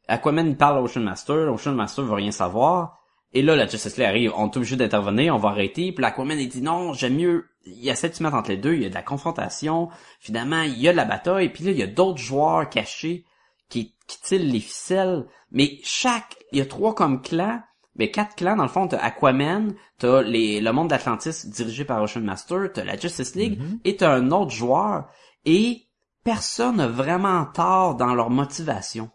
Aquaman, 0.09 0.57
parle 0.57 0.79
à 0.79 0.83
Ocean 0.83 1.01
Master. 1.01 1.53
Ocean 1.53 1.75
Master 1.75 2.05
veut 2.05 2.15
rien 2.15 2.33
savoir. 2.33 2.99
Et 3.33 3.43
là, 3.43 3.55
la 3.55 3.67
Justice 3.67 3.97
League 3.97 4.09
arrive, 4.09 4.33
on 4.37 4.51
est 4.51 4.57
obligé 4.57 4.77
d'intervenir, 4.77 5.35
on 5.35 5.39
va 5.39 5.51
arrêter. 5.51 5.93
Puis 5.93 6.03
l'Aquaman, 6.03 6.39
il 6.39 6.49
dit 6.49 6.63
non, 6.63 6.93
j'aime 6.93 7.15
mieux. 7.15 7.47
Il 7.65 7.89
essaie 7.89 8.09
de 8.09 8.15
se 8.15 8.23
mettre 8.23 8.35
entre 8.35 8.51
les 8.51 8.57
deux, 8.57 8.75
il 8.75 8.83
y 8.83 8.87
a 8.87 8.89
de 8.89 8.95
la 8.95 9.03
confrontation. 9.03 9.89
Finalement, 10.19 10.63
il 10.63 10.79
y 10.81 10.89
a 10.89 10.93
de 10.93 10.97
la 10.97 11.05
bataille. 11.05 11.51
Puis 11.51 11.65
là, 11.65 11.71
il 11.71 11.79
y 11.79 11.83
a 11.83 11.87
d'autres 11.87 12.19
joueurs 12.19 12.69
cachés 12.69 13.25
qui, 13.69 13.95
qui 14.09 14.21
tirent 14.21 14.43
les 14.43 14.61
ficelles. 14.61 15.27
Mais 15.53 15.79
chaque, 15.85 16.37
il 16.53 16.59
y 16.59 16.63
a 16.63 16.67
trois 16.67 16.95
comme 16.95 17.23
clans. 17.23 17.61
Mais 17.97 18.11
quatre 18.11 18.37
clans, 18.37 18.57
dans 18.57 18.63
le 18.63 18.69
fond, 18.69 18.87
t'as 18.89 18.99
Aquaman, 18.99 19.75
t'as 19.99 20.23
les, 20.23 20.61
le 20.61 20.73
monde 20.73 20.89
d'Atlantis 20.89 21.49
dirigé 21.49 21.85
par 21.85 22.03
Ocean 22.03 22.23
Master, 22.23 22.73
t'as 22.73 22.85
la 22.85 22.97
Justice 22.97 23.35
League, 23.35 23.61
et 23.85 23.97
t'as 23.97 24.15
un 24.15 24.31
autre 24.31 24.53
joueur. 24.53 25.09
Et 25.45 25.89
personne 26.25 26.77
n'a 26.77 26.87
vraiment 26.87 27.47
tort 27.47 27.97
dans 27.97 28.15
leur 28.15 28.31
motivation. 28.31 29.11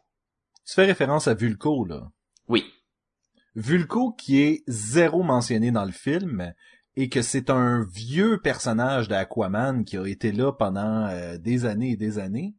Tu 0.65 0.73
fais 0.73 0.85
référence 0.85 1.27
à 1.27 1.33
Vulco, 1.33 1.85
là. 1.85 2.09
Oui. 2.47 2.65
Vulco 3.55 4.11
qui 4.11 4.41
est 4.41 4.63
zéro 4.67 5.23
mentionné 5.23 5.71
dans 5.71 5.85
le 5.85 5.91
film 5.91 6.53
et 6.97 7.09
que 7.09 7.21
c'est 7.21 7.49
un 7.49 7.85
vieux 7.85 8.39
personnage 8.41 9.07
d'Aquaman 9.07 9.83
qui 9.85 9.97
a 9.97 10.05
été 10.05 10.31
là 10.31 10.51
pendant 10.51 11.07
euh, 11.07 11.37
des 11.37 11.65
années 11.65 11.91
et 11.91 11.97
des 11.97 12.19
années 12.19 12.55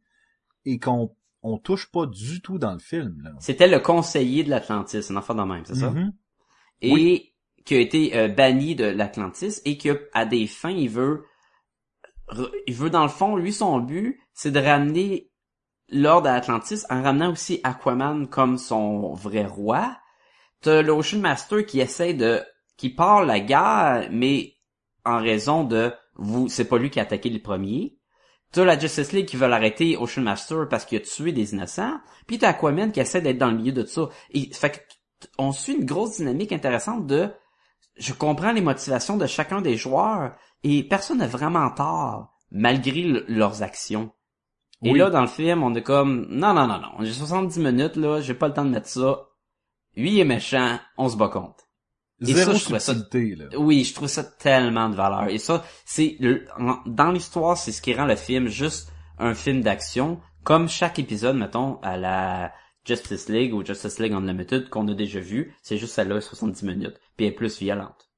et 0.65 0.79
qu'on 0.79 1.15
on 1.47 1.57
touche 1.57 1.89
pas 1.91 2.05
du 2.05 2.41
tout 2.41 2.57
dans 2.57 2.73
le 2.73 2.79
film. 2.79 3.35
C'était 3.39 3.67
le 3.67 3.79
conseiller 3.79 4.43
de 4.43 4.49
l'Atlantis, 4.49 5.05
un 5.09 5.15
enfant 5.15 5.33
de 5.33 5.43
même, 5.43 5.63
c'est 5.65 5.75
ça? 5.75 5.91
Mhm. 5.91 6.13
Et 6.81 7.33
qui 7.65 7.75
a 7.75 7.79
été 7.79 8.17
euh, 8.17 8.27
banni 8.27 8.75
de 8.75 8.85
l'Atlantis 8.85 9.61
et 9.65 9.77
qui, 9.77 9.89
à 10.13 10.25
des 10.25 10.47
fins, 10.47 10.71
il 10.71 10.89
veut... 10.89 11.25
Il 12.67 12.73
veut, 12.73 12.89
dans 12.89 13.03
le 13.03 13.09
fond, 13.09 13.37
lui, 13.37 13.53
son 13.53 13.79
but, 13.79 14.19
c'est 14.33 14.51
de 14.51 14.59
ramener 14.59 15.31
l'ordre 15.87 16.29
à 16.29 16.33
Atlantis 16.33 16.83
en 16.89 17.01
ramenant 17.01 17.31
aussi 17.31 17.61
Aquaman 17.63 18.27
comme 18.27 18.57
son 18.57 19.13
vrai 19.13 19.45
roi. 19.45 19.97
T'as 20.61 20.81
l'Ocean 20.81 21.19
Master 21.19 21.65
qui 21.65 21.79
essaie 21.79 22.13
de... 22.13 22.41
qui 22.75 22.89
part 22.89 23.23
la 23.23 23.39
guerre, 23.39 24.09
mais 24.11 24.55
en 25.05 25.19
raison 25.19 25.63
de... 25.63 25.93
vous 26.15 26.49
C'est 26.49 26.67
pas 26.67 26.77
lui 26.77 26.89
qui 26.89 26.99
a 26.99 27.03
attaqué 27.03 27.29
le 27.29 27.39
premier. 27.39 27.96
T'as 28.51 28.63
la 28.65 28.79
Justice 28.79 29.11
League 29.11 29.25
qui 29.27 29.35
veut 29.35 29.47
l'arrêter 29.47 29.97
Ocean 29.97 30.21
Master 30.21 30.67
parce 30.69 30.85
qu'il 30.85 30.97
a 30.97 31.01
tué 31.01 31.31
des 31.31 31.53
innocents. 31.53 31.99
Puis 32.27 32.37
t'as 32.39 32.49
Aquaman 32.49 32.91
qui 32.91 32.99
essaie 32.99 33.21
d'être 33.21 33.37
dans 33.37 33.51
le 33.51 33.57
milieu 33.57 33.71
de 33.73 33.85
ça. 33.85 34.09
Et 34.31 34.49
fait 34.53 34.71
que 34.71 35.27
on 35.37 35.51
suit 35.51 35.73
une 35.73 35.85
grosse 35.85 36.17
dynamique 36.17 36.51
intéressante 36.51 37.07
de 37.07 37.29
je 37.97 38.13
comprends 38.13 38.51
les 38.51 38.61
motivations 38.61 39.17
de 39.17 39.25
chacun 39.25 39.61
des 39.61 39.75
joueurs 39.75 40.35
et 40.63 40.83
personne 40.83 41.17
n'a 41.17 41.27
vraiment 41.27 41.69
tort 41.71 42.33
malgré 42.51 43.01
le- 43.01 43.25
leurs 43.27 43.63
actions. 43.63 44.11
Et 44.83 44.91
là 44.99 45.09
dans 45.09 45.21
le 45.21 45.27
film, 45.27 45.63
on 45.63 45.73
est 45.73 45.81
comme 45.81 46.27
non 46.29 46.53
non 46.53 46.67
non 46.67 46.79
non, 46.79 46.91
j'ai 47.01 47.11
70 47.13 47.59
minutes 47.59 47.95
là, 47.95 48.21
j'ai 48.21 48.35
pas 48.35 48.47
le 48.47 48.53
temps 48.53 48.65
de 48.65 48.69
mettre 48.69 48.87
ça. 48.87 49.27
Lui 49.95 50.11
il 50.11 50.19
est 50.19 50.25
méchant, 50.25 50.77
on 50.97 51.09
se 51.09 51.17
bat 51.17 51.29
contre. 51.29 51.63
Et 52.21 52.33
Zéro 52.33 52.51
ça, 52.53 52.57
je 52.57 52.63
trouvais 52.63 52.79
ça- 52.79 52.93
là. 52.93 53.45
Oui, 53.57 53.83
je 53.83 53.93
trouve 53.93 54.07
ça 54.07 54.23
tellement 54.23 54.89
de 54.89 54.95
valeur. 54.95 55.27
Et 55.29 55.37
ça, 55.37 55.63
c'est 55.85 56.17
dans 56.87 57.11
l'histoire, 57.11 57.57
c'est 57.57 57.71
ce 57.71 57.81
qui 57.81 57.93
rend 57.93 58.05
le 58.05 58.15
film 58.15 58.47
juste 58.47 58.91
un 59.19 59.33
film 59.35 59.61
d'action, 59.61 60.19
comme 60.43 60.67
chaque 60.69 60.99
épisode, 60.99 61.35
mettons, 61.35 61.79
à 61.81 61.97
la 61.97 62.53
Justice 62.85 63.29
League 63.29 63.53
ou 63.53 63.63
Justice 63.65 63.99
League 63.99 64.13
Unlimited 64.13 64.69
qu'on 64.69 64.87
a 64.87 64.93
déjà 64.93 65.19
vu. 65.19 65.55
C'est 65.61 65.77
juste 65.77 65.93
celle-là, 65.93 66.21
70 66.21 66.63
minutes, 66.63 66.99
puis 67.15 67.25
elle 67.27 67.33
est 67.33 67.35
plus 67.35 67.59
violente. 67.59 68.09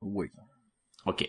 Oui. 0.00 0.28
Ok. 1.06 1.28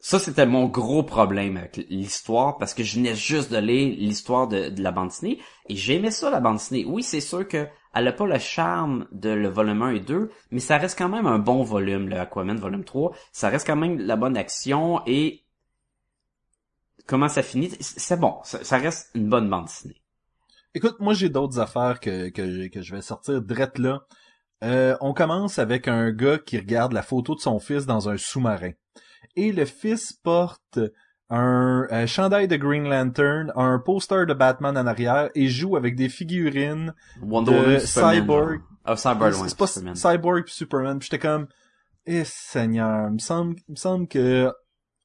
Ça, 0.00 0.18
c'était 0.18 0.44
mon 0.46 0.66
gros 0.66 1.02
problème 1.02 1.56
avec 1.56 1.76
l'histoire, 1.88 2.58
parce 2.58 2.74
que 2.74 2.82
je 2.82 2.96
venais 2.96 3.14
juste 3.14 3.50
de 3.50 3.56
lire 3.56 3.96
l'histoire 3.98 4.48
de, 4.48 4.68
de 4.68 4.82
la 4.82 4.90
bande 4.92 5.08
dessinée, 5.08 5.40
et 5.68 5.76
j'aimais 5.76 6.10
ça, 6.10 6.28
la 6.30 6.40
bande 6.40 6.56
dessinée. 6.56 6.84
Oui, 6.86 7.02
c'est 7.02 7.20
sûr 7.22 7.48
que 7.48 7.66
elle 7.94 8.08
a 8.08 8.12
pas 8.12 8.26
le 8.26 8.38
charme 8.38 9.06
de 9.12 9.30
le 9.30 9.48
volume 9.48 9.82
1 9.82 9.90
et 9.90 10.00
2, 10.00 10.30
mais 10.50 10.60
ça 10.60 10.78
reste 10.78 10.98
quand 10.98 11.08
même 11.08 11.26
un 11.26 11.38
bon 11.38 11.62
volume, 11.62 12.08
le 12.08 12.18
Aquaman 12.18 12.58
volume 12.58 12.84
3. 12.84 13.14
Ça 13.32 13.48
reste 13.48 13.66
quand 13.66 13.76
même 13.76 13.98
la 13.98 14.16
bonne 14.16 14.36
action, 14.36 15.00
et 15.06 15.44
comment 17.06 17.28
ça 17.28 17.42
finit, 17.42 17.70
c'est 17.80 18.18
bon. 18.18 18.38
Ça, 18.42 18.78
reste 18.78 19.10
une 19.14 19.28
bonne 19.28 19.48
bande 19.48 19.66
dessinée. 19.66 20.00
Écoute, 20.74 20.96
moi 20.98 21.14
j'ai 21.14 21.28
d'autres 21.28 21.60
affaires 21.60 22.00
que, 22.00 22.30
que, 22.30 22.68
que 22.68 22.82
je 22.82 22.94
vais 22.94 23.02
sortir 23.02 23.40
drette 23.40 23.78
là. 23.78 24.06
Euh, 24.64 24.96
on 25.00 25.12
commence 25.12 25.58
avec 25.58 25.88
un 25.88 26.10
gars 26.10 26.38
qui 26.38 26.58
regarde 26.58 26.92
la 26.92 27.02
photo 27.02 27.34
de 27.34 27.40
son 27.40 27.58
fils 27.58 27.86
dans 27.86 28.08
un 28.08 28.16
sous-marin. 28.16 28.72
Et 29.36 29.52
le 29.52 29.66
fils 29.66 30.12
porte 30.12 30.78
un, 31.30 31.86
un 31.90 32.06
chandail 32.06 32.48
de 32.48 32.56
Green 32.56 32.84
Lantern, 32.88 33.52
un 33.56 33.78
poster 33.78 34.26
de 34.26 34.34
Batman 34.34 34.76
en 34.76 34.86
arrière 34.86 35.30
et 35.34 35.48
joue 35.48 35.76
avec 35.76 35.96
des 35.96 36.08
figurines. 36.08 36.94
Wonder 37.22 37.52
De 37.52 37.56
Woman, 37.56 37.80
Cyborg. 37.80 38.60
Ah, 38.84 38.96
Cyborg, 38.96 39.34
ouais, 39.34 39.48
pas 39.56 39.66
Superman. 39.66 39.94
Cyborg 39.96 40.44
puis 40.44 40.54
Superman. 40.54 41.00
J'étais 41.00 41.18
comme, 41.18 41.46
eh 42.06 42.22
Seigneur, 42.24 43.10
me 43.10 43.18
semble, 43.18 43.56
me 43.68 43.76
semble 43.76 44.06
que 44.08 44.50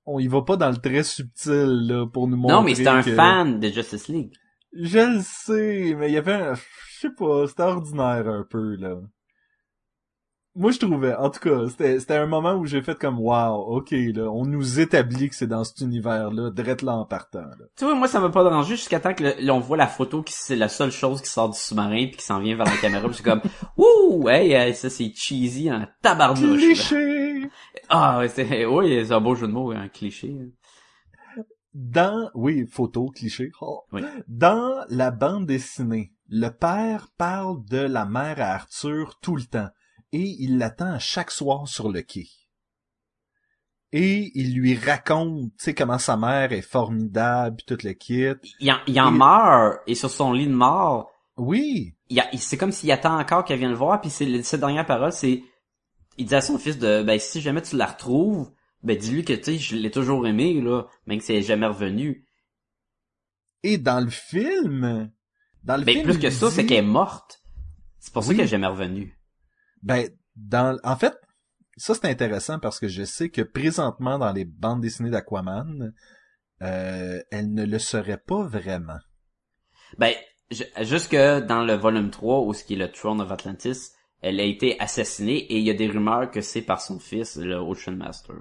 on 0.06 0.20
y 0.20 0.28
va 0.28 0.41
pas 0.41 0.58
dans 0.58 0.70
le 0.72 0.78
très 0.78 1.04
subtil 1.04 1.88
là 1.88 2.06
pour 2.08 2.28
nous 2.28 2.36
montrer. 2.36 2.56
Non, 2.58 2.64
mais 2.64 2.76
c'était 2.76 2.89
un 2.89 3.04
que- 3.04 3.14
fan 3.16 3.60
de 3.60 3.70
Justice 3.70 4.08
League. 4.08 4.34
Je 4.74 5.00
le 5.00 5.20
sais, 5.24 5.96
mais 5.98 6.10
il 6.10 6.14
y 6.14 6.18
avait 6.18 6.34
un... 6.34 6.54
Je 6.56 7.08
sais 7.08 7.14
pas, 7.18 7.48
c'était 7.48 7.64
ordinaire 7.64 8.28
un 8.28 8.46
peu, 8.48 8.76
là. 8.76 8.96
Moi, 10.60 10.72
je 10.72 10.80
trouvais, 10.80 11.16
en 11.16 11.30
tout 11.30 11.39
cas, 11.39 11.68
c'était 11.70 11.99
c'était 12.01 12.18
un 12.18 12.26
moment 12.28 12.53
où 12.55 12.66
j'ai 12.66 12.82
fait 12.82 12.93
comme, 12.97 13.18
wow, 13.18 13.55
ok, 13.78 13.91
là, 13.91 14.30
on 14.30 14.45
nous 14.45 14.80
établit 14.82 15.30
que 15.30 15.36
c'est 15.36 15.47
dans 15.47 15.64
cet 15.64 15.80
univers-là, 15.80 16.49
drette 16.51 16.82
là 16.82 16.95
en 16.97 17.05
partant, 17.05 17.39
là. 17.39 17.66
Tu 17.78 17.86
vois, 17.86 17.95
moi, 17.95 18.10
ça 18.10 18.20
m'a 18.20 18.30
pas 18.30 18.43
dérangé 18.43 18.76
jusqu'à 18.76 18.99
temps 18.99 19.14
que 19.14 19.24
le- 19.24 19.36
l'on 19.45 19.60
voit 19.60 19.78
la 19.78 19.88
photo 19.88 20.22
qui 20.22 20.34
c'est 20.36 20.57
la 20.57 20.68
seule 20.68 20.91
chose 20.91 21.22
qui 21.22 21.30
sort 21.30 21.49
du 21.49 21.57
sous-marin 21.57 22.07
puis 22.07 22.18
qui 22.18 22.26
s'en 22.26 22.39
vient 22.41 22.57
vers 22.57 22.66
la 22.66 22.76
caméra 22.78 23.07
puis 23.07 23.16
c'est 23.18 23.24
comme, 23.24 23.41
ouh, 23.78 24.28
hey, 24.28 24.51
hey, 24.51 24.76
ça 24.76 24.89
c'est 24.89 25.14
cheesy 25.16 25.72
en 25.72 25.88
tabarnouche. 26.01 26.43
là. 26.62 26.68
Cliché! 26.68 27.49
Ah, 27.88 28.20
ouais, 28.20 28.28
c'est, 28.28 28.66
oui, 28.66 29.05
c'est 29.05 29.14
un 29.14 29.22
beau 29.22 29.36
jeu 29.36 29.47
de 29.47 29.53
mots, 29.53 29.72
un 29.72 29.88
cliché. 29.88 30.36
Dans, 31.74 32.30
oui, 32.34 32.66
photo, 32.70 33.10
cliché. 33.16 33.51
Oh. 33.62 33.84
Oui. 33.93 34.01
Dans 34.28 34.84
la 34.89 35.12
bande 35.12 35.45
dessinée, 35.45 36.12
le 36.28 36.49
père 36.49 37.07
parle 37.18 37.64
de 37.70 37.78
la 37.78 38.05
mère 38.05 38.41
à 38.41 38.55
Arthur 38.55 39.18
tout 39.22 39.36
le 39.36 39.43
temps. 39.43 39.70
Et 40.12 40.36
il 40.39 40.57
l'attend 40.57 40.97
chaque 40.99 41.32
soir 41.32 41.68
sur 41.68 41.89
le 41.91 42.01
quai. 42.01 42.28
et 43.91 44.32
il 44.36 44.53
lui 44.53 44.76
raconte, 44.76 45.49
tu 45.57 45.64
sais, 45.66 45.74
comment 45.74 45.97
sa 45.97 46.16
mère 46.16 46.51
est 46.51 46.62
formidable, 46.62 47.55
puis 47.57 47.66
tout 47.76 47.84
le 47.86 47.93
kit. 47.93 48.28
Il 48.60 48.72
en, 48.72 48.78
il 48.86 48.99
en 49.01 49.12
Et- 49.14 49.18
meurt, 49.18 49.80
et 49.88 49.95
sur 49.95 50.12
son 50.12 50.32
lit 50.34 50.45
de 50.47 50.53
mort, 50.53 51.12
Oui, 51.38 51.95
il, 52.10 52.22
c'est 52.38 52.57
comme 52.57 52.72
s'il 52.72 52.91
attend 52.91 53.18
encore 53.20 53.43
qu'elle 53.45 53.57
vienne 53.57 53.72
le 53.72 53.76
voir, 53.78 53.99
puis 53.99 54.12
c'est 54.12 54.43
cette 54.43 54.60
dernière 54.60 54.86
parole, 54.86 55.12
c'est, 55.12 55.41
il 56.18 56.26
dit 56.28 56.36
à 56.36 56.41
son 56.41 56.60
fils 56.60 56.78
de, 56.78 57.01
ben, 57.01 57.18
si 57.20 57.41
jamais 57.41 57.62
tu 57.64 57.78
la 57.78 57.88
retrouves, 57.88 58.51
ben, 58.84 58.95
dis-lui 58.95 59.24
que, 59.26 59.34
tu 59.34 59.43
sais, 59.43 59.57
je 59.57 59.76
l'ai 59.76 59.89
toujours 59.91 60.28
aimé, 60.28 60.62
là, 60.62 60.84
même 61.07 61.18
que 61.18 61.24
c'est 61.26 61.41
jamais 61.41 61.66
revenu. 61.68 62.26
et 63.64 63.78
dans 63.80 64.01
le 64.03 64.10
film, 64.12 65.12
dans 65.64 65.78
le 65.78 65.84
Ben, 65.84 65.93
film, 65.93 66.03
plus 66.05 66.20
que 66.20 66.30
ça, 66.30 66.51
c'est 66.51 66.66
qu'elle 66.68 66.78
est 66.78 66.82
morte. 66.88 67.41
C'est 67.99 68.14
pour 68.14 68.24
ça 68.24 68.34
qu'elle 68.36 68.45
est 68.45 68.47
jamais 68.47 68.68
revenue. 68.68 69.18
Ben, 69.84 70.10
dans, 70.36 70.78
en 70.84 70.96
fait, 70.96 71.14
ça 71.78 71.94
c'est 71.96 72.06
intéressant 72.06 72.60
parce 72.60 72.80
que 72.80 72.88
je 72.88 73.04
sais 73.04 73.30
que 73.30 73.42
présentement 73.42 74.20
dans 74.20 74.32
les 74.32 74.46
bandes 74.46 74.82
dessinées 74.82 75.10
d'Aquaman, 75.10 75.94
euh, 76.62 77.22
elle 77.32 77.54
ne 77.54 77.66
le 77.66 77.80
serait 77.80 78.18
pas 78.18 78.44
vraiment. 78.44 79.00
Ben, 79.98 80.14
ju- 80.52 80.66
jusque 80.82 81.16
dans 81.16 81.64
le 81.64 81.74
volume 81.74 82.10
3, 82.12 82.42
où 82.42 82.54
ce 82.54 82.64
qui 82.64 82.74
est 82.74 82.78
le 82.78 82.92
Throne 82.92 83.22
of 83.22 83.32
Atlantis, 83.32 83.92
elle 84.22 84.40
a 84.40 84.44
été 84.44 84.78
assassinée, 84.80 85.38
et 85.38 85.58
il 85.58 85.64
y 85.64 85.70
a 85.70 85.74
des 85.74 85.88
rumeurs 85.88 86.30
que 86.30 86.42
c'est 86.42 86.62
par 86.62 86.82
son 86.82 87.00
fils, 87.00 87.38
le 87.38 87.56
Ocean 87.56 87.96
Master. 87.96 88.36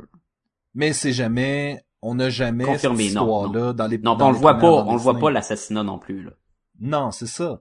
Mais 0.74 0.93
c'est 0.93 1.12
jamais, 1.12 1.80
on 2.03 2.16
n'a 2.16 2.30
jamais 2.30 2.64
Confirmé, 2.64 3.05
cette 3.05 3.14
non, 3.14 3.22
histoire-là 3.22 3.72
dans 3.72 3.86
les. 3.86 3.99
Non, 3.99 4.16
dans 4.16 4.26
on 4.26 4.30
le 4.30 4.34
les 4.34 4.41
voit 4.41 4.55
pas, 4.59 4.84
on 4.84 4.93
le 4.95 5.01
voit 5.01 5.18
pas 5.18 5.30
l'assassinat 5.30 5.84
non 5.84 5.99
plus, 5.99 6.22
là. 6.24 6.32
Non, 6.80 7.11
c'est 7.12 7.26
ça. 7.26 7.61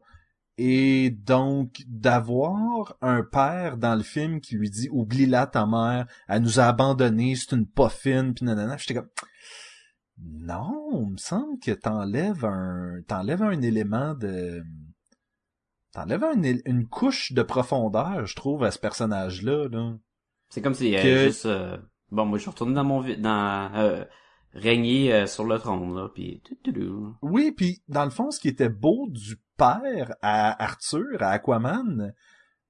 Et 0.59 1.11
donc, 1.11 1.83
d'avoir 1.87 2.97
un 3.01 3.23
père 3.23 3.77
dans 3.77 3.95
le 3.95 4.01
film 4.01 4.41
qui 4.41 4.55
lui 4.55 4.71
dit 4.71 4.89
«Oublie-la, 4.91 5.45
ta 5.45 5.67
mère, 5.67 6.07
elle 6.27 6.41
nous 6.41 6.59
a 6.59 6.63
abandonnés, 6.63 7.35
c'est 7.35 7.55
une 7.55 7.67
poffine, 7.67 8.33
pis 8.33 8.43
nanana», 8.43 8.75
j'étais 8.77 8.95
comme 8.95 9.09
«Non, 10.17 10.89
il 11.05 11.11
me 11.11 11.17
semble 11.17 11.59
que 11.59 11.71
t'enlèves 11.71 12.43
un... 12.43 13.01
t'enlèves 13.07 13.43
un 13.43 13.61
élément 13.61 14.15
de... 14.15 14.63
T'enlèves 15.93 16.23
un 16.23 16.41
une 16.41 16.87
couche 16.87 17.33
de 17.33 17.43
profondeur, 17.43 18.25
je 18.25 18.35
trouve, 18.35 18.63
à 18.63 18.71
ce 18.71 18.79
personnage-là, 18.79 19.67
là. 19.69 19.95
C'est 20.49 20.61
comme 20.61 20.73
si, 20.73 20.95
euh, 20.95 21.25
juste, 21.25 21.45
euh, 21.45 21.77
bon, 22.09 22.25
moi, 22.25 22.37
je 22.37 22.43
suis 22.43 22.49
retourné 22.49 22.73
dans 22.73 22.83
mon, 22.83 23.01
dans, 23.01 23.71
euh, 23.75 24.05
régner 24.53 25.13
euh, 25.13 25.27
sur 25.27 25.43
le 25.45 25.59
trône, 25.59 25.93
là, 25.95 26.09
puis 26.13 26.41
tout, 26.43 26.55
tout, 26.63 26.71
tout. 26.71 27.15
Oui, 27.21 27.51
puis 27.55 27.83
dans 27.87 28.05
le 28.05 28.11
fond, 28.11 28.31
ce 28.31 28.39
qui 28.39 28.47
était 28.47 28.69
beau 28.69 29.07
du 29.09 29.37
père 29.57 30.15
à 30.21 30.63
Arthur, 30.63 31.21
à 31.21 31.31
Aquaman, 31.31 32.13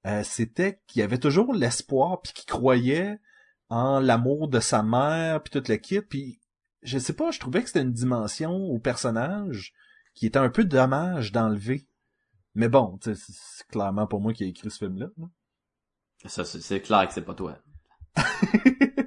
euh, 0.06 0.24
c'était 0.24 0.82
qu'il 0.88 1.02
avait 1.02 1.18
toujours 1.20 1.54
l'espoir, 1.54 2.22
puis 2.22 2.34
qu'il 2.34 2.46
croyait 2.46 3.20
en 3.70 4.00
l'amour 4.00 4.48
de 4.48 4.60
sa 4.60 4.84
mère, 4.84 5.44
puis 5.44 5.52
toute 5.52 5.68
l'équipe, 5.68 6.08
puis 6.08 6.40
je 6.82 6.98
sais 6.98 7.14
pas, 7.14 7.32
je 7.32 7.40
trouvais 7.40 7.62
que 7.62 7.68
c'était 7.68 7.82
une 7.82 7.94
dimension 7.94 8.54
au 8.54 8.80
personnage 8.80 9.74
qui 10.14 10.26
était 10.26 10.40
un 10.40 10.50
peu 10.50 10.64
dommage 10.64 11.32
d'enlever. 11.32 11.88
Mais 12.56 12.70
bon, 12.70 12.98
c'est 13.02 13.68
clairement 13.68 14.08
pour 14.08 14.22
moi 14.22 14.34
qui 14.34 14.44
a 14.44 14.48
écrit 14.48 14.72
ce 14.72 14.78
film-là. 14.80 15.08
là. 15.18 15.28
Ça, 16.26 16.44
c'est 16.44 16.62
c'est 16.62 16.82
clair 16.82 17.08
que 17.08 17.14
c'est 17.14 17.22
pas 17.22 17.36
toi. 17.36 17.58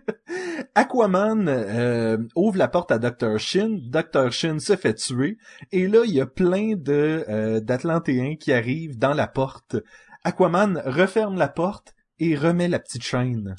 Aquaman 0.74 1.48
euh, 1.48 2.18
ouvre 2.36 2.56
la 2.58 2.68
porte 2.68 2.92
à 2.92 2.98
Dr. 2.98 3.38
Shin. 3.38 3.78
Dr. 3.82 4.30
Shin 4.30 4.58
se 4.58 4.76
fait 4.76 4.94
tuer. 4.94 5.36
Et 5.72 5.88
là, 5.88 6.02
il 6.04 6.12
y 6.12 6.20
a 6.20 6.26
plein 6.26 6.74
de 6.76 7.24
euh, 7.28 7.60
d'Atlantéens 7.60 8.36
qui 8.38 8.52
arrivent 8.52 8.98
dans 8.98 9.14
la 9.14 9.26
porte. 9.26 9.76
Aquaman 10.24 10.82
referme 10.84 11.36
la 11.36 11.48
porte 11.48 11.94
et 12.18 12.36
remet 12.36 12.68
la 12.68 12.78
petite 12.78 13.02
chaîne. 13.02 13.56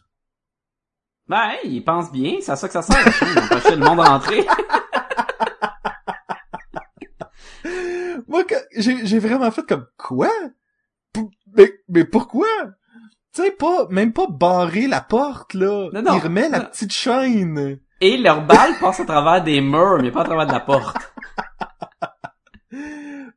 Ben, 1.28 1.52
hey, 1.64 1.76
il 1.76 1.84
pense 1.84 2.12
bien, 2.12 2.36
c'est 2.42 2.52
à 2.52 2.56
ça 2.56 2.68
que 2.68 2.74
ça 2.74 2.82
sert, 2.82 3.04
la 3.06 3.12
chaîne, 3.12 3.36
d'empêcher 3.36 3.76
le 3.76 3.86
monde 3.86 4.00
rentrer. 4.00 4.46
Moi, 8.28 8.44
j'ai 8.78 9.06
j'ai 9.06 9.20
vraiment 9.20 9.52
fait 9.52 9.66
comme 9.68 9.86
quoi? 9.98 10.30
P- 11.14 11.22
Mais 11.58 11.72
mais 11.90 12.06
pourquoi? 12.06 12.48
Tu 13.34 13.42
sais 13.44 13.52
pas, 13.52 13.88
même 13.90 14.12
pas 14.14 14.28
barrer 14.28 14.88
la 14.88 15.02
porte 15.02 15.54
là. 15.54 15.90
Non, 15.94 16.02
non. 16.02 16.16
il 16.18 16.20
remet 16.24 16.50
la 16.50 16.62
petite 16.62 16.92
chaîne. 16.92 17.80
Et 18.02 18.18
leur 18.18 18.46
balle 18.46 18.78
passe 18.80 19.00
à 19.00 19.06
travers 19.06 19.44
des 19.44 19.62
murs, 19.62 20.00
mais 20.02 20.12
pas 20.12 20.22
à 20.22 20.26
travers 20.26 20.48
de 20.48 20.52
la 20.52 20.60
porte. 20.60 20.98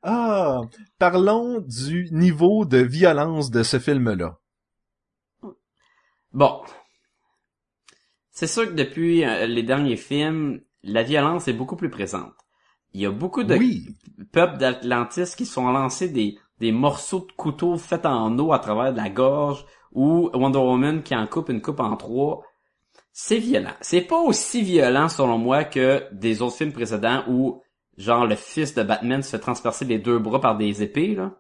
Ah, 0.07 0.61
parlons 0.99 1.61
du 1.61 2.09
niveau 2.13 2.65
de 2.67 2.77
violence 2.79 3.51
de 3.51 3.63
ce 3.63 3.79
film-là. 3.79 4.39
Bon. 6.33 6.61
C'est 8.31 8.47
sûr 8.47 8.67
que 8.69 8.75
depuis 8.75 9.25
euh, 9.25 9.47
les 9.47 9.63
derniers 9.63 9.97
films, 9.97 10.61
la 10.83 11.03
violence 11.03 11.49
est 11.49 11.53
beaucoup 11.55 11.77
plus 11.77 11.89
présente. 11.89 12.35
Il 12.93 13.01
y 13.01 13.07
a 13.07 13.11
beaucoup 13.11 13.45
de 13.45 13.57
Oui. 13.57 13.97
peuples 14.33 14.59
d'Atlantis 14.59 15.35
qui 15.37 15.47
sont 15.47 15.71
lancés 15.73 16.09
des, 16.11 16.37
des 16.61 16.71
morceaux 16.71 17.21
de 17.27 17.33
couteau 17.33 17.79
faits 17.79 18.05
en 18.07 18.39
eau 18.39 18.53
à 18.53 18.59
travers 18.59 18.93
de 18.93 18.99
la 18.99 19.09
gorge 19.09 19.65
ou 19.95 20.31
Wonder 20.35 20.59
Woman 20.59 21.03
qui 21.03 21.15
en 21.15 21.27
coupe 21.27 21.49
une 21.49 21.63
coupe 21.63 21.81
en 21.81 21.97
trois. 21.97 22.43
C'est 23.13 23.39
violent. 23.39 23.75
C'est 23.81 24.03
pas 24.03 24.19
aussi 24.19 24.63
violent 24.63 25.09
selon 25.09 25.39
moi 25.39 25.65
que 25.65 26.07
des 26.13 26.43
autres 26.43 26.57
films 26.57 26.73
précédents 26.73 27.25
où 27.29 27.63
genre 27.97 28.27
le 28.27 28.35
fils 28.35 28.75
de 28.75 28.83
Batman 28.83 29.23
se 29.23 29.31
fait 29.31 29.39
transpercer 29.39 29.85
les 29.85 29.99
deux 29.99 30.19
bras 30.19 30.41
par 30.41 30.57
des 30.57 30.83
épées 30.83 31.15
là. 31.15 31.33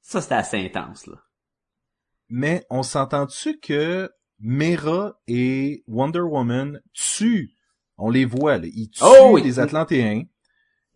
Ça 0.00 0.20
c'était 0.20 0.36
assez 0.36 0.64
intense 0.64 1.06
là. 1.08 1.16
Mais 2.28 2.64
on 2.70 2.82
s'entend-tu 2.82 3.58
que 3.58 4.10
Mera 4.38 5.18
et 5.26 5.84
Wonder 5.86 6.20
Woman 6.20 6.80
tuent, 6.92 7.56
on 7.96 8.10
les 8.10 8.24
voit, 8.24 8.58
là, 8.58 8.66
ils 8.66 8.90
tuent 8.90 9.04
Oh 9.04 9.36
les 9.36 9.58
Atlantéens. 9.58 10.24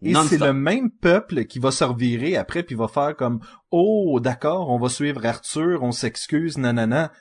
Et 0.03 0.14
c'est 0.28 0.38
le 0.38 0.53
même 0.53 0.90
peuple 0.90 1.44
qui 1.44 1.59
va 1.59 1.70
se 1.70 1.84
revirer 1.84 2.36
après 2.36 2.62
puis 2.62 2.74
va 2.74 2.88
faire 2.88 3.14
comme 3.16 3.40
oh 3.70 4.18
d'accord 4.20 4.70
on 4.70 4.78
va 4.78 4.88
suivre 4.88 5.24
Arthur 5.26 5.82
on 5.82 5.92
s'excuse 5.92 6.57
nanana. 6.57 7.12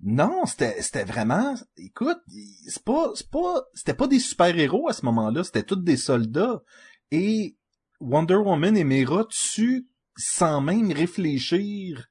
Non 0.00 0.46
c'était 0.46 0.80
c'était 0.80 1.04
vraiment 1.04 1.54
écoute 1.76 2.20
c'est 2.68 2.84
pas 2.84 3.10
c'est 3.14 3.30
pas 3.30 3.64
c'était 3.74 3.94
pas 3.94 4.06
des 4.06 4.20
super 4.20 4.56
héros 4.56 4.88
à 4.88 4.92
ce 4.92 5.04
moment-là 5.06 5.42
c'était 5.42 5.64
tous 5.64 5.76
des 5.76 5.96
soldats. 5.96 6.62
Et 7.10 7.56
Wonder 8.00 8.36
Woman 8.36 8.76
et 8.76 8.84
Mera 8.84 9.26
tuent 9.28 9.88
sans 10.16 10.60
même 10.60 10.92
réfléchir 10.92 12.06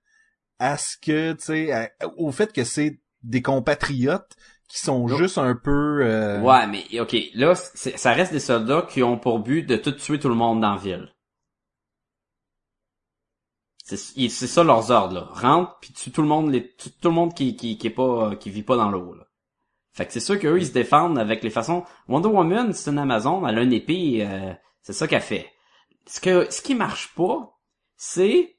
à 0.59 0.77
ce 0.77 0.97
que 0.97 1.33
tu 1.33 1.45
sais 1.45 1.91
au 2.17 2.31
fait 2.31 2.51
que 2.51 2.65
c'est 2.65 2.99
des 3.23 3.41
compatriotes 3.41 4.35
qui 4.67 4.79
sont 4.79 5.07
juste 5.07 5.37
un 5.37 5.55
peu 5.55 6.01
euh, 6.01 6.41
Ouais, 6.41 6.67
mais 6.67 6.99
ok, 6.99 7.15
là, 7.33 7.55
ça 7.55 8.11
reste 8.13 8.33
des 8.33 8.39
soldats 8.39 8.85
qui 8.89 9.01
ont 9.01 9.17
pour 9.17 9.39
but 9.39 9.63
de 9.63 9.77
tout 9.77 9.91
tuer 9.91 10.19
tout 10.19 10.29
le 10.29 10.35
monde 10.35 10.61
dans 10.61 10.75
la 10.75 10.77
ville. 10.77 11.13
C'est 13.83 14.29
ça 14.29 14.65
leurs 14.65 14.91
ordres, 14.91 15.13
là. 15.13 15.29
Rentre, 15.31 15.77
puis 15.79 15.93
tue 15.93 16.11
tout 16.11 16.21
le 16.21 16.27
monde, 16.27 16.51
les, 16.51 16.75
tue 16.75 16.91
tout 16.91 17.07
le 17.07 17.15
monde 17.15 17.33
qui, 17.33 17.55
qui, 17.55 17.77
qui 17.77 17.87
est 17.87 17.91
pas, 17.91 18.35
qui 18.35 18.49
vit 18.49 18.63
pas 18.63 18.75
dans 18.75 18.91
l'eau, 18.91 19.13
là. 19.13 19.23
Fait 19.93 20.05
que 20.05 20.13
c'est 20.13 20.19
sûr 20.19 20.37
qu'eux, 20.37 20.59
ils 20.59 20.67
se 20.67 20.73
défendent 20.73 21.17
avec 21.17 21.41
les 21.41 21.49
façons... 21.49 21.83
Wonder 22.07 22.27
Woman, 22.27 22.71
c'est 22.73 22.91
une 22.91 22.99
Amazon, 22.99 23.47
elle 23.47 23.57
a 23.57 23.63
une 23.63 23.73
épée, 23.73 24.27
euh, 24.27 24.53
c'est 24.83 24.93
ça 24.93 25.07
qu'elle 25.07 25.21
fait. 25.21 25.51
Ce 26.05 26.19
que, 26.19 26.51
ce 26.51 26.61
qui 26.61 26.75
marche 26.75 27.15
pas, 27.15 27.57
c'est... 27.95 28.56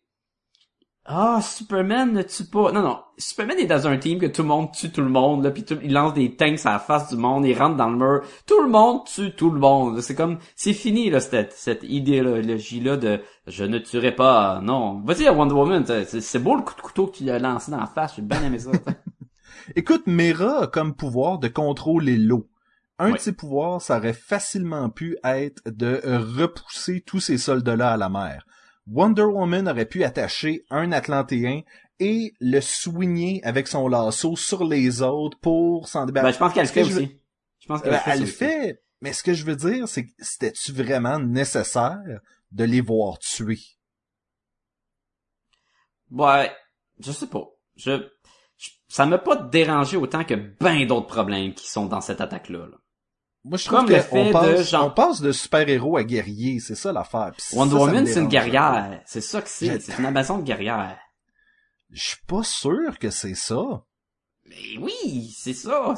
Ah, 1.11 1.41
Superman 1.43 2.13
ne 2.13 2.21
tue 2.23 2.45
pas. 2.45 2.71
Non, 2.71 2.83
non. 2.83 2.99
Superman 3.17 3.59
est 3.59 3.65
dans 3.67 3.87
un 3.87 3.97
team 3.97 4.19
que 4.19 4.27
tout 4.27 4.43
le 4.43 4.49
monde 4.49 4.71
tue 4.73 4.91
tout 4.91 5.01
le 5.01 5.09
monde, 5.09 5.43
là, 5.43 5.51
puis 5.51 5.65
tout- 5.65 5.79
il 5.83 5.93
lance 5.95 6.13
des 6.13 6.37
tanks 6.37 6.67
à 6.67 6.73
la 6.73 6.79
face 6.79 7.09
du 7.09 7.17
monde, 7.17 7.47
il 7.47 7.59
rentre 7.59 7.77
dans 7.77 7.89
le 7.89 7.97
mur. 7.97 8.21
Tout 8.47 8.61
le 8.63 8.69
monde 8.69 9.07
tue 9.07 9.35
tout 9.35 9.51
le 9.51 9.59
monde. 9.59 10.01
C'est 10.03 10.15
comme, 10.15 10.39
c'est 10.55 10.75
fini, 10.75 11.09
là, 11.09 11.21
cette, 11.21 11.55
cette 11.55 11.83
idéologie-là 11.83 12.99
de 12.99 13.21
je 13.47 13.65
ne 13.65 13.79
tuerai 13.79 14.15
pas. 14.15 14.61
Non. 14.63 15.01
Vas-y, 15.01 15.29
Wonder 15.31 15.55
Woman, 15.55 15.85
c'est 16.07 16.39
beau 16.43 16.57
le 16.57 16.63
coup 16.63 16.75
de 16.77 16.81
couteau 16.83 17.07
que 17.07 17.17
tu 17.17 17.31
as 17.31 17.39
lancé 17.39 17.71
dans 17.71 17.81
la 17.81 17.87
face, 17.87 18.15
j'ai 18.17 18.23
bien 18.23 18.43
aimé 18.43 18.59
ça. 18.59 18.71
Écoute, 19.77 20.07
Mera 20.07 20.65
a 20.65 20.67
comme 20.67 20.95
pouvoir 20.95 21.39
de 21.39 21.49
contrôler 21.49 22.17
l'eau. 22.19 22.47
Un 22.99 23.07
Oui. 23.09 23.13
de 23.15 23.19
ses 23.19 23.33
pouvoirs, 23.33 23.81
ça 23.81 23.97
aurait 23.99 24.13
facilement 24.13 24.91
pu 24.91 25.17
être 25.25 25.63
de 25.67 26.01
repousser 26.05 27.01
tous 27.01 27.21
ces 27.21 27.39
soldats-là 27.39 27.93
à 27.93 27.97
la 27.97 28.09
mer. 28.09 28.45
Wonder 28.91 29.22
Woman 29.24 29.68
aurait 29.68 29.86
pu 29.86 30.03
attacher 30.05 30.64
un 30.70 30.93
Atlantéen 30.93 31.62
et 32.01 32.32
le 32.41 32.61
soigner 32.61 33.41
avec 33.45 33.68
son 33.68 33.89
lasso 33.89 34.36
sur 34.36 34.64
les 34.64 35.03
autres 35.03 35.39
pour 35.41 35.89
s'en 35.89 36.07
ben, 36.07 36.30
je 36.30 36.39
pense 36.39 36.53
qu'elle 36.53 36.66
le 36.66 36.72
fait 36.72 36.82
veux- 36.82 37.03
aussi. 37.03 37.20
Je 37.61 37.66
pense 37.66 37.82
qu'elle 37.82 37.91
Ben, 37.91 37.97
le 37.97 38.03
fait. 38.03 38.11
elle 38.12 38.20
le 38.20 38.26
fait, 38.26 38.82
mais 39.01 39.12
ce 39.12 39.22
que 39.22 39.34
je 39.34 39.45
veux 39.45 39.57
dire, 39.57 39.89
c'est 39.89 40.07
que 40.07 40.12
c'était-tu 40.18 40.72
vraiment 40.72 41.18
nécessaire 41.18 41.99
de 42.53 42.64
les 42.64 42.80
voir 42.80 43.18
tuer? 43.18 43.59
Ouais, 46.11 46.51
je 47.01 47.12
sais 47.12 47.26
pas. 47.26 47.45
Je, 47.76 48.09
je- 48.57 48.70
ça 48.89 49.05
m'a 49.07 49.18
pas 49.18 49.36
dérangé 49.36 49.97
autant 49.97 50.24
que 50.24 50.34
ben 50.34 50.86
d'autres 50.86 51.07
problèmes 51.07 51.53
qui 51.55 51.68
sont 51.68 51.86
dans 51.86 52.01
cette 52.01 52.20
attaque-là. 52.20 52.66
là. 52.66 52.76
Moi, 53.45 53.57
je 53.57 53.64
trouve 53.66 53.78
qu'on 54.09 54.30
passe, 54.32 54.68
genre- 54.70 54.86
on 54.86 54.91
passe 54.91 55.20
de 55.20 55.32
super-héros 55.32 55.97
à 55.97 56.05
guerrier, 56.05 56.61
c'est 56.61 56.74
ça 56.74 56.93
l'affaire. 56.93 57.32
Wonder 57.53 57.72
ça, 57.72 57.78
Woman, 57.80 58.07
c'est 58.07 58.20
une 58.20 58.28
guerrière. 58.28 59.01
C'est 59.07 59.20
ça 59.20 59.41
que 59.41 59.49
c'est. 59.49 59.80
C'est 59.80 59.99
une 59.99 60.07
Amazon 60.07 60.39
de 60.39 60.43
guerrière. 60.43 60.99
Je 61.91 62.09
suis 62.09 62.22
pas 62.26 62.43
sûr 62.43 62.99
que 62.99 63.11
c'est 63.11 63.34
ça. 63.34 63.84
Mais 64.47 64.78
oui, 64.80 65.34
c'est 65.36 65.55
ça. 65.55 65.95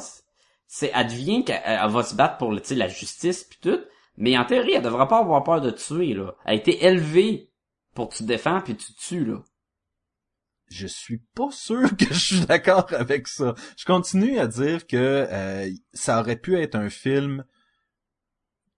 c'est 0.67 0.93
advient 0.93 1.43
qu'elle 1.43 1.61
elle 1.65 1.89
va 1.89 2.03
se 2.03 2.15
battre 2.15 2.37
pour 2.37 2.53
la 2.53 2.87
justice 2.87 3.43
puis 3.43 3.59
tout, 3.61 3.79
mais 4.15 4.37
en 4.37 4.45
théorie, 4.45 4.73
elle 4.73 4.81
devrait 4.83 5.07
pas 5.07 5.19
avoir 5.19 5.43
peur 5.43 5.59
de 5.59 5.71
tuer 5.71 6.13
là. 6.13 6.33
Elle 6.45 6.51
a 6.51 6.55
été 6.55 6.85
élevée 6.85 7.51
pour 7.93 8.07
tu 8.09 8.19
te 8.19 8.23
défends 8.23 8.61
puis 8.61 8.75
tu 8.77 8.93
tues 8.93 9.25
là. 9.25 9.37
Je 10.71 10.87
suis 10.87 11.17
pas 11.35 11.51
sûr 11.51 11.95
que 11.97 12.05
je 12.05 12.19
suis 12.37 12.45
d'accord 12.45 12.87
avec 12.93 13.27
ça. 13.27 13.53
Je 13.77 13.85
continue 13.85 14.39
à 14.39 14.47
dire 14.47 14.87
que 14.87 15.27
euh, 15.29 15.69
ça 15.93 16.19
aurait 16.19 16.37
pu 16.37 16.57
être 16.57 16.75
un 16.75 16.89
film 16.89 17.43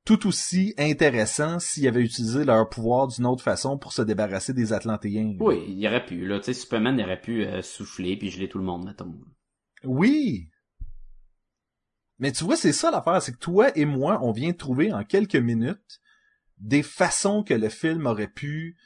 tout 0.05 0.27
aussi 0.27 0.73
intéressant 0.77 1.59
s'ils 1.59 1.87
avaient 1.87 2.01
utilisé 2.01 2.43
leur 2.43 2.67
pouvoir 2.67 3.07
d'une 3.07 3.27
autre 3.27 3.43
façon 3.43 3.77
pour 3.77 3.93
se 3.93 4.01
débarrasser 4.01 4.53
des 4.53 4.73
Atlantéens. 4.73 5.37
Oui, 5.39 5.63
il 5.67 5.87
aurait 5.87 6.05
pu 6.05 6.25
là, 6.25 6.39
tu 6.39 6.45
sais, 6.45 6.53
Superman 6.53 6.97
il 6.97 7.05
aurait 7.05 7.21
pu 7.21 7.45
euh, 7.45 7.61
souffler 7.61 8.17
puis 8.17 8.31
geler 8.31 8.49
tout 8.49 8.57
le 8.57 8.65
monde 8.65 8.85
mettons. 8.85 9.13
Oui. 9.83 10.49
Mais 12.17 12.31
tu 12.31 12.43
vois, 12.43 12.57
c'est 12.57 12.73
ça 12.73 12.89
l'affaire, 12.89 13.21
c'est 13.21 13.33
que 13.33 13.37
toi 13.37 13.77
et 13.77 13.85
moi, 13.85 14.19
on 14.23 14.31
vient 14.31 14.51
de 14.51 14.57
trouver 14.57 14.91
en 14.91 15.03
quelques 15.03 15.35
minutes 15.35 16.01
des 16.57 16.83
façons 16.83 17.43
que 17.43 17.53
le 17.53 17.69
film 17.69 18.07
aurait 18.07 18.27
pu, 18.27 18.77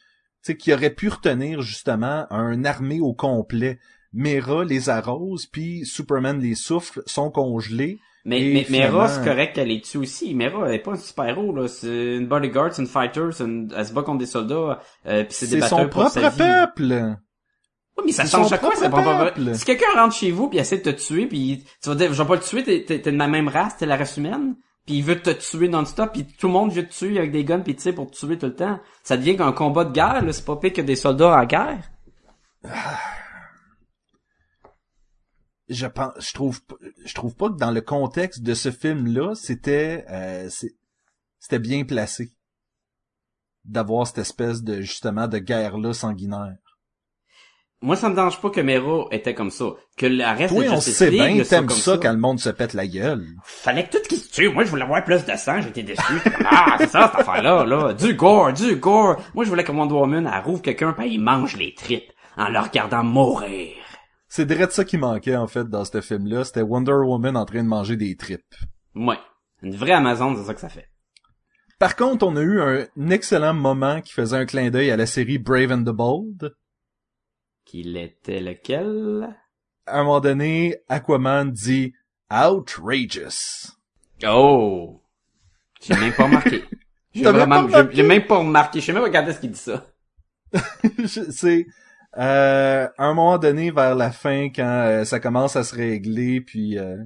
sais, 0.48 0.58
qui 0.58 0.74
aurait 0.74 0.94
pu 0.94 1.10
retenir 1.10 1.62
justement 1.62 2.26
un 2.32 2.66
armée 2.66 3.00
au 3.02 3.14
complet. 3.14 3.80
Mera 4.14 4.64
les 4.64 4.90
arrose, 4.90 5.46
puis 5.46 5.86
Superman 5.86 6.40
les 6.40 6.56
souffle, 6.56 7.02
sont 7.06 7.30
congelés. 7.30 8.00
Mais, 8.26 8.52
mais 8.54 8.64
finalement- 8.64 8.98
Mera, 8.98 9.08
c'est 9.10 9.24
correct 9.24 9.54
qu'elle 9.56 9.68
les 9.70 9.80
tue 9.82 9.98
aussi. 9.98 10.34
Mera, 10.34 10.68
elle 10.68 10.76
est 10.76 10.80
pas 10.80 10.92
un 10.94 10.98
super-héros, 10.98 11.54
là. 11.56 11.68
C'est 11.68 12.16
une 12.18 12.28
bodyguard, 12.28 12.74
c'est 12.74 12.82
une 12.82 12.88
fighter, 12.88 13.30
c'est 13.32 13.44
une... 13.46 13.72
elle 13.76 13.86
se 13.86 13.94
bat 13.94 14.02
contre 14.04 14.20
des 14.20 14.26
soldats, 14.26 14.80
euh, 15.06 15.24
pis 15.24 15.34
c'est 15.34 15.48
des 15.48 15.62
C'est 15.62 15.68
son 15.70 15.76
batteurs 15.86 15.90
pour 15.92 16.10
sa 16.10 16.22
propre 16.22 16.36
vie. 16.36 16.44
peuple. 16.44 17.16
Oui, 17.98 18.04
mais 18.08 18.12
ça 18.12 18.26
change 18.26 18.52
à 18.54 18.58
quoi, 18.58 18.70
propre 18.70 18.84
c'est 18.84 18.90
pas 18.90 19.02
vrai. 19.02 19.34
peuple. 19.34 19.56
Si 19.56 19.66
quelqu'un 19.66 19.88
rentre 19.96 20.16
chez 20.16 20.32
vous 20.32 20.50
pis 20.50 20.58
essaie 20.58 20.78
de 20.78 20.84
te 20.84 20.90
tuer 20.92 21.26
pis 21.26 21.64
tu 21.82 21.90
vas 21.90 21.96
dire, 21.96 22.14
je 22.14 22.22
vais 22.22 22.28
pas 22.28 22.36
le 22.36 22.42
tuer, 22.42 22.64
t'es, 22.64 22.84
t'es, 22.86 23.02
t'es 23.02 23.12
de 23.12 23.18
ma 23.18 23.28
même 23.28 23.48
race, 23.48 23.78
t'es 23.78 23.86
la 23.86 23.96
race 23.98 24.18
humaine, 24.18 24.56
pis 24.88 24.96
il 24.96 25.04
veut 25.04 25.22
te 25.22 25.30
tuer 25.30 25.68
non-stop 25.68 26.14
pis 26.14 26.26
tout 26.26 26.48
le 26.48 26.54
monde 26.54 26.72
veut 26.72 26.88
te 26.88 26.94
tuer 26.94 27.20
avec 27.20 27.32
des 27.32 27.44
guns 27.44 27.60
pis 27.60 27.76
tu 27.76 27.82
sais 27.84 27.94
pour 27.94 28.10
te 28.10 28.18
tuer 28.18 28.40
tout 28.40 28.48
le 28.48 28.56
temps. 28.56 28.80
Ça 29.04 29.18
devient 29.18 29.38
qu'un 29.38 29.52
combat 29.52 29.86
de 29.86 29.92
guerre, 29.92 30.24
là. 30.24 30.34
C'est 30.34 30.46
pas 30.46 30.56
pire 30.56 30.74
que 30.74 30.82
des 30.82 30.96
soldats 30.96 31.38
en 31.38 31.46
guerre. 31.46 31.84
Je 35.70 35.86
pense, 35.86 36.14
je 36.20 36.34
trouve, 36.34 36.62
je 37.06 37.14
trouve 37.14 37.36
pas 37.36 37.50
que 37.50 37.58
dans 37.58 37.72
le 37.72 37.82
contexte 37.82 38.42
de 38.42 38.54
ce 38.54 38.72
film-là, 38.72 39.36
c'était, 39.36 40.06
euh, 40.10 40.50
c'était 41.40 41.60
bien 41.60 41.84
placé 41.84 42.32
d'avoir 43.66 44.08
cette 44.08 44.20
espèce 44.20 44.64
de 44.64 44.82
justement 44.82 45.28
de 45.28 45.40
guerre-là 45.40 45.94
sanguinaire. 45.94 46.56
Moi, 47.82 47.96
ça 47.96 48.10
me 48.10 48.16
dérange 48.16 48.42
pas 48.42 48.50
que 48.50 48.60
Mera 48.60 49.06
était 49.12 49.36
comme 49.36 49.52
ça. 49.52 49.66
Que 49.98 50.08
le 50.08 50.24
reste 50.24 50.54
Toi, 50.54 50.66
de 50.66 50.70
on 50.70 50.82
sait 50.82 51.12
bien, 51.12 51.44
t'aimes 51.44 51.68
comme 51.68 51.78
ça 51.78 52.00
quand 52.02 52.12
le 52.12 52.18
monde 52.18 52.40
se 52.40 52.50
pète 52.50 52.74
la 52.74 52.88
gueule. 52.88 53.28
Fallait 53.44 53.86
que 53.86 53.98
tout 53.98 54.04
qui 54.10 54.18
se 54.18 54.32
tue. 54.32 54.50
Moi, 54.50 54.64
je 54.64 54.72
voulais 54.72 54.84
avoir 54.84 55.04
plus 55.04 55.24
de 55.26 55.36
sang. 55.36 55.62
J'étais 55.62 55.84
déçu. 55.84 56.20
Comme, 56.24 56.34
ah, 56.50 56.78
c'est 56.80 56.90
ça, 56.90 57.12
cette 57.12 57.22
affaire-là, 57.22 57.66
là. 57.66 57.94
Du 57.94 58.16
gore, 58.16 58.52
du 58.54 58.78
gore. 58.78 59.22
Moi, 59.36 59.46
je 59.46 59.50
voulais 59.50 59.64
que 59.64 59.72
Wonder 59.72 59.94
Woman, 59.94 60.32
elle 60.34 60.44
rouvre 60.44 60.62
quelqu'un 60.64 60.94
pis 60.94 61.08
il 61.08 61.20
mange 61.20 61.56
les 61.56 61.76
tripes 61.76 62.12
en 62.36 62.50
le 62.50 62.60
regardant 62.60 63.04
mourir. 63.04 63.76
C'est 64.28 64.46
direct 64.46 64.72
ça 64.72 64.84
qui 64.84 64.98
manquait 64.98 65.36
en 65.36 65.48
fait 65.48 65.70
dans 65.70 65.86
ce 65.86 66.02
film-là, 66.02 66.44
c'était 66.44 66.62
Wonder 66.62 66.92
Woman 66.92 67.38
en 67.38 67.46
train 67.46 67.64
de 67.64 67.68
manger 67.68 67.96
des 67.96 68.16
tripes. 68.16 68.56
Ouais. 68.96 69.20
Une 69.62 69.76
vraie 69.76 69.94
Amazon, 69.94 70.36
c'est 70.36 70.44
ça 70.44 70.54
que 70.54 70.60
ça 70.60 70.70
fait. 70.70 70.90
Par 71.80 71.96
contre, 71.96 72.26
on 72.26 72.36
a 72.36 72.42
eu 72.42 72.60
un 72.60 73.10
excellent 73.10 73.54
moment 73.54 74.02
qui 74.02 74.14
faisait 74.14 74.38
un 74.38 74.46
clin 74.46 74.70
d'œil 74.72 74.92
à 74.92 74.98
la 74.98 75.06
série 75.06 75.38
Brave 75.38 75.72
and 75.72 75.84
the 75.84 75.96
Bold. 75.96 76.54
Qu'il 77.68 77.98
était 77.98 78.40
lequel? 78.40 79.36
À 79.86 80.00
un 80.00 80.04
moment 80.04 80.22
donné, 80.22 80.78
Aquaman 80.88 81.52
dit 81.52 81.94
outrageous. 82.32 83.76
Oh! 84.26 85.02
J'ai 85.82 85.94
même 85.96 86.14
pas 86.14 86.24
remarqué. 86.24 86.64
J'ai 87.14 87.24
vraiment, 87.24 87.68
pas 87.68 87.90
j'ai- 87.92 88.04
même 88.04 88.26
pas 88.26 88.38
remarqué. 88.38 88.80
Je 88.80 88.86
sais 88.86 88.94
même 88.94 89.04
pas 89.04 89.10
quand 89.10 89.28
est-ce 89.28 89.42
qu'il 89.42 89.52
dit 89.52 89.60
ça. 89.60 89.86
C'est 91.06 91.66
euh, 92.18 92.88
à 92.98 93.06
un 93.06 93.14
moment 93.14 93.38
donné 93.38 93.70
vers 93.70 93.96
la 93.96 94.12
fin 94.12 94.46
quand 94.48 94.64
euh, 94.64 95.04
ça 95.04 95.20
commence 95.20 95.58
à 95.58 95.66
se 95.66 95.76
régler 95.76 96.40
puis 96.40 96.80
euh, 96.80 97.04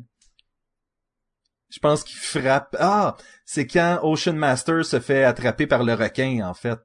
je 1.70 1.80
pense 1.80 2.03
qu'il 2.03 2.20
frappe 2.20 2.76
ah 2.80 3.18
c'est 3.43 3.66
quand 3.66 3.99
Ocean 4.03 4.34
Master 4.34 4.86
se 4.86 4.99
fait 4.99 5.24
attraper 5.24 5.66
par 5.66 5.84
le 5.84 5.95
requin 5.95 6.47
en 6.47 6.53
fait 6.53 6.80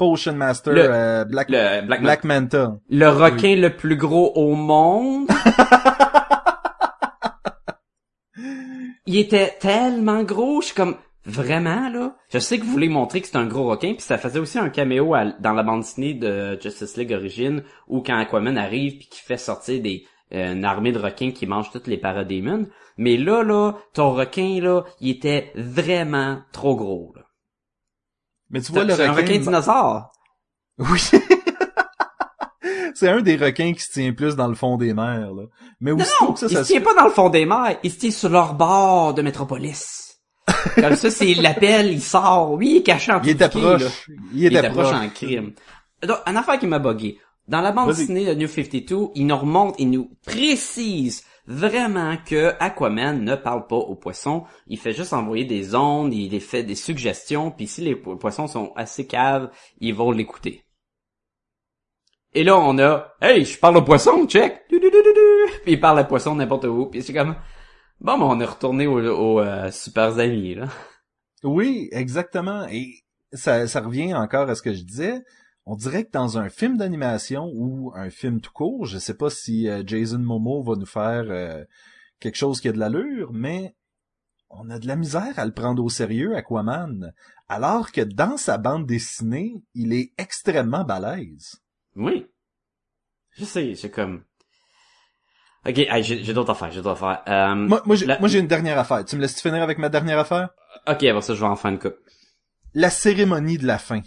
Ocean 0.00 0.34
Master 0.34 0.72
Le- 0.74 0.80
euh, 0.90 1.24
Black 1.24 1.48
Le 1.50 1.86
Black, 1.86 2.02
Black 2.02 2.24
Manta 2.24 2.76
Le 2.90 3.08
requin 3.08 3.56
le 3.56 3.70
plus 3.76 3.96
gros 3.96 4.32
au 4.34 4.54
monde. 4.54 5.28
il 9.06 9.16
était 9.18 9.56
tellement 9.60 10.22
gros, 10.22 10.60
je 10.60 10.66
suis 10.66 10.74
comme 10.74 10.96
vraiment 11.24 11.88
là? 11.88 12.16
Je 12.32 12.38
sais 12.38 12.58
que 12.58 12.64
vous 12.64 12.70
voulez 12.72 12.88
montrer 12.88 13.20
que 13.20 13.28
c'est 13.28 13.36
un 13.36 13.46
gros 13.46 13.68
requin, 13.68 13.92
puis 13.92 14.02
ça 14.02 14.18
faisait 14.18 14.38
aussi 14.40 14.58
un 14.58 14.70
caméo 14.70 15.14
à- 15.14 15.32
dans 15.40 15.52
la 15.52 15.62
bande 15.62 15.80
dessinée 15.82 16.14
de 16.14 16.58
Justice 16.60 16.96
League 16.96 17.12
Origin, 17.12 17.62
où 17.88 18.00
quand 18.02 18.18
Aquaman 18.18 18.56
arrive 18.58 18.98
puis 18.98 19.08
qu'il 19.08 19.22
fait 19.24 19.36
sortir 19.36 19.80
des 19.82 20.04
euh, 20.34 20.52
une 20.54 20.64
armée 20.64 20.92
de 20.92 20.98
requins 20.98 21.30
qui 21.30 21.46
mangent 21.46 21.70
toutes 21.70 21.86
les 21.86 21.98
paradémons. 21.98 22.66
Mais 22.96 23.18
là 23.18 23.42
là, 23.42 23.74
ton 23.92 24.12
requin 24.12 24.60
là, 24.62 24.82
il 25.00 25.10
était 25.10 25.52
vraiment 25.54 26.38
trop 26.52 26.74
gros. 26.74 27.12
Là. 27.14 27.21
Mais 28.52 28.60
tu 28.60 28.70
vois 28.72 28.84
le 28.84 28.94
C'est 28.94 29.04
un 29.04 29.12
requin, 29.12 29.22
requin 29.22 29.38
dinosaure. 29.38 30.12
oui 30.78 31.00
c'est 32.94 33.08
un 33.08 33.20
des 33.20 33.36
requins 33.36 33.72
qui 33.72 33.80
se 33.80 33.92
tient 33.92 34.12
plus 34.12 34.36
dans 34.36 34.48
le 34.48 34.54
fond 34.54 34.76
des 34.76 34.94
mers 34.94 35.32
là 35.32 35.42
mais 35.80 35.92
Non, 35.92 35.96
que 36.32 36.38
ça, 36.38 36.46
il 36.48 36.54
ça 36.56 36.62
se 36.64 36.72
tient 36.72 36.80
pas 36.80 36.94
dans 36.94 37.04
le 37.04 37.10
fond 37.10 37.28
des 37.28 37.44
mers, 37.44 37.76
il 37.82 37.90
se 37.90 37.98
tient 37.98 38.10
sur 38.10 38.28
leur 38.28 38.54
bord 38.54 39.14
de 39.14 39.22
Métropolis. 39.22 40.20
Comme 40.76 40.96
ça, 40.96 41.10
c'est 41.10 41.34
l'appel, 41.42 41.92
il 41.92 42.02
sort. 42.02 42.52
Oui, 42.52 42.70
il 42.70 42.76
est 42.78 42.82
caché 42.82 43.12
en 43.12 43.20
il 43.22 43.22
tout 43.22 43.30
était 43.30 43.48
pied, 43.48 43.60
là. 43.62 43.78
proche 43.78 44.06
il 44.32 44.40
Il 44.40 44.46
était 44.46 44.58
était 44.58 44.70
proche 44.70 44.88
proche 44.90 44.96
en 44.96 45.08
crime. 45.08 45.52
Donc, 46.02 46.18
une 46.26 46.36
affaire 46.36 46.58
qui 46.58 46.66
m'a 46.66 46.78
bugué. 46.78 47.18
Dans 47.48 47.60
la 47.60 47.72
bande 47.72 47.88
dessinée 47.88 48.24
de 48.24 48.34
New 48.34 48.46
52, 48.48 49.08
il 49.16 49.26
nous 49.26 49.36
remonte, 49.36 49.74
il 49.78 49.90
nous 49.90 50.10
précise 50.24 51.24
vraiment 51.46 52.16
que 52.16 52.54
Aquaman 52.60 53.22
ne 53.24 53.34
parle 53.34 53.66
pas 53.66 53.76
aux 53.76 53.96
poissons. 53.96 54.44
Il 54.66 54.78
fait 54.78 54.92
juste 54.92 55.12
envoyer 55.12 55.44
des 55.44 55.74
ondes, 55.74 56.14
il 56.14 56.40
fait 56.40 56.62
des 56.62 56.74
suggestions, 56.74 57.50
puis 57.50 57.66
si 57.66 57.80
les 57.80 57.96
po- 57.96 58.16
poissons 58.16 58.46
sont 58.46 58.72
assez 58.76 59.06
caves, 59.06 59.50
ils 59.80 59.94
vont 59.94 60.10
l'écouter. 60.12 60.64
Et 62.34 62.44
là, 62.44 62.56
on 62.58 62.78
a, 62.78 63.12
hey, 63.20 63.44
je 63.44 63.58
parle 63.58 63.76
aux 63.76 63.82
poissons, 63.82 64.26
check. 64.26 64.66
Puis 64.68 64.80
il 65.66 65.80
parle 65.80 65.98
à 65.98 66.04
poissons 66.04 66.34
n'importe 66.34 66.64
où. 66.64 66.86
Puis 66.86 67.02
c'est 67.02 67.12
comme, 67.12 67.36
bon, 68.00 68.18
ben, 68.18 68.24
on 68.24 68.40
est 68.40 68.44
retourné 68.46 68.86
aux 68.86 69.00
au, 69.00 69.40
euh, 69.40 69.70
super 69.70 70.18
amis, 70.18 70.54
là. 70.54 70.66
Oui, 71.44 71.88
exactement. 71.92 72.66
Et 72.70 73.02
ça, 73.32 73.66
ça 73.66 73.80
revient 73.80 74.14
encore 74.14 74.48
à 74.48 74.54
ce 74.54 74.62
que 74.62 74.72
je 74.72 74.82
disais. 74.82 75.20
On 75.64 75.76
dirait 75.76 76.04
que 76.04 76.10
dans 76.10 76.38
un 76.38 76.48
film 76.48 76.76
d'animation 76.76 77.50
ou 77.54 77.92
un 77.94 78.10
film 78.10 78.40
tout 78.40 78.50
court, 78.52 78.84
je 78.86 78.98
sais 78.98 79.14
pas 79.16 79.30
si 79.30 79.68
euh, 79.68 79.82
Jason 79.86 80.18
Momo 80.18 80.62
va 80.62 80.74
nous 80.74 80.86
faire 80.86 81.24
euh, 81.28 81.64
quelque 82.18 82.36
chose 82.36 82.60
qui 82.60 82.68
a 82.68 82.72
de 82.72 82.78
l'allure, 82.78 83.32
mais 83.32 83.76
on 84.50 84.68
a 84.70 84.78
de 84.78 84.86
la 84.88 84.96
misère 84.96 85.38
à 85.38 85.44
le 85.46 85.52
prendre 85.52 85.82
au 85.82 85.88
sérieux, 85.88 86.36
Aquaman. 86.36 87.12
Alors 87.48 87.92
que 87.92 88.00
dans 88.00 88.36
sa 88.36 88.58
bande 88.58 88.86
dessinée, 88.86 89.54
il 89.74 89.92
est 89.92 90.12
extrêmement 90.18 90.84
balèze. 90.84 91.56
Oui. 91.96 92.26
Je 93.30 93.44
sais, 93.44 93.74
c'est 93.76 93.90
comme... 93.90 94.24
Ok, 95.64 95.76
j'ai 96.02 96.34
d'autres 96.34 96.50
affaires, 96.50 96.72
j'ai 96.72 96.82
d'autres 96.82 97.02
affaires. 97.04 97.22
Euh, 97.28 97.54
Moi, 97.54 97.82
moi, 97.86 97.94
j'ai, 97.94 98.06
la- 98.06 98.18
moi, 98.18 98.28
j'ai 98.28 98.40
une 98.40 98.48
dernière 98.48 98.78
affaire. 98.80 99.04
Tu 99.04 99.14
me 99.14 99.20
laisses 99.20 99.40
finir 99.40 99.62
avec 99.62 99.78
ma 99.78 99.88
dernière 99.88 100.18
affaire? 100.18 100.50
Ok, 100.88 101.04
avant 101.04 101.20
ça, 101.20 101.34
je 101.34 101.40
vais 101.40 101.46
en 101.46 101.54
faire 101.54 101.70
une 101.70 101.78
coupe. 101.78 101.94
La 102.74 102.90
cérémonie 102.90 103.58
de 103.58 103.66
la 103.66 103.78
fin. 103.78 104.00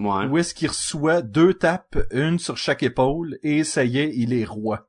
Ouais. 0.00 0.26
où 0.26 0.38
est-ce 0.38 0.54
qu'il 0.54 0.68
reçoit 0.68 1.22
deux 1.22 1.54
tapes, 1.54 1.98
une 2.10 2.38
sur 2.38 2.56
chaque 2.56 2.82
épaule, 2.82 3.38
et 3.42 3.62
ça 3.64 3.84
y 3.84 3.98
est, 3.98 4.10
il 4.14 4.32
est 4.32 4.44
roi. 4.44 4.88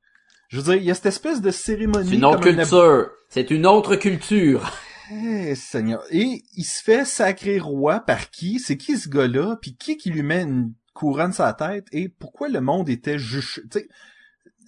Je 0.49 0.57
veux 0.57 0.63
dire, 0.63 0.75
il 0.75 0.83
y 0.83 0.91
a 0.91 0.95
cette 0.95 1.05
espèce 1.07 1.41
de 1.41 1.51
cérémonie. 1.51 2.09
C'est 2.09 2.15
une 2.15 2.25
autre 2.25 2.39
culture. 2.41 3.07
C'est 3.29 3.51
une 3.51 3.65
autre 3.65 3.95
culture. 3.95 4.71
Eh, 5.11 5.53
Seigneur. 5.53 6.01
Et 6.09 6.41
il 6.57 6.63
se 6.63 6.81
fait 6.81 7.05
sacrer 7.05 7.59
roi 7.59 7.99
par 7.99 8.31
qui? 8.31 8.57
C'est 8.57 8.75
qui 8.75 8.97
ce 8.97 9.07
gars-là? 9.07 9.55
Puis 9.61 9.75
qui 9.75 9.97
qui 9.97 10.09
lui 10.09 10.23
met 10.23 10.41
une 10.41 10.73
couronne 10.95 11.31
sur 11.31 11.43
la 11.43 11.53
tête? 11.53 11.85
Et 11.91 12.09
pourquoi 12.09 12.47
le 12.49 12.59
monde 12.59 12.89
était 12.89 13.19
juché? 13.19 13.61
Tu 13.69 13.81
sais, 13.81 13.87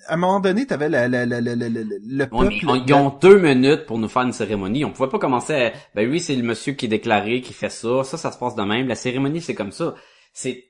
à 0.05 0.13
un 0.13 0.17
moment 0.17 0.39
donné, 0.39 0.67
t'avais 0.67 0.89
la, 0.89 1.07
la, 1.07 1.25
la, 1.25 1.41
la, 1.41 1.55
la, 1.55 1.69
la- 1.69 1.81
le 1.81 2.25
peuple... 2.27 2.53
mais 2.65 2.69
on- 2.71 2.75
ils 2.85 2.93
ont 2.93 3.09
deux 3.19 3.39
minutes 3.39 3.87
pour 3.87 3.97
nous 3.97 4.07
faire 4.07 4.21
une 4.21 4.31
cérémonie. 4.31 4.85
On 4.85 4.91
pouvait 4.91 5.09
pas 5.09 5.17
commencer 5.17 5.53
à... 5.55 5.71
Ben 5.95 6.07
oui, 6.07 6.19
c'est 6.19 6.35
le 6.35 6.43
monsieur 6.43 6.73
qui 6.73 6.85
est 6.85 6.89
déclaré, 6.89 7.41
qui 7.41 7.53
fait 7.53 7.71
ça. 7.71 8.03
Ça, 8.03 8.17
ça 8.17 8.31
se 8.31 8.37
passe 8.37 8.53
de 8.53 8.61
même. 8.61 8.87
La 8.87 8.93
cérémonie, 8.93 9.41
c'est 9.41 9.55
comme 9.55 9.71
ça. 9.71 9.95
C'est... 10.37 10.65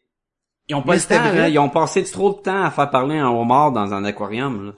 Ils 0.69 0.75
ont 0.75 0.81
pas 0.81 0.93
Mais 0.93 0.97
le 0.99 1.03
temps, 1.03 1.33
là. 1.33 1.49
Ils 1.49 1.59
ont 1.59 1.69
passé 1.69 2.01
trop 2.05 2.33
de 2.33 2.39
temps 2.39 2.63
à 2.63 2.71
faire 2.71 2.89
parler 2.89 3.17
un 3.17 3.27
homard 3.27 3.73
dans 3.73 3.93
un 3.93 4.05
aquarium. 4.05 4.73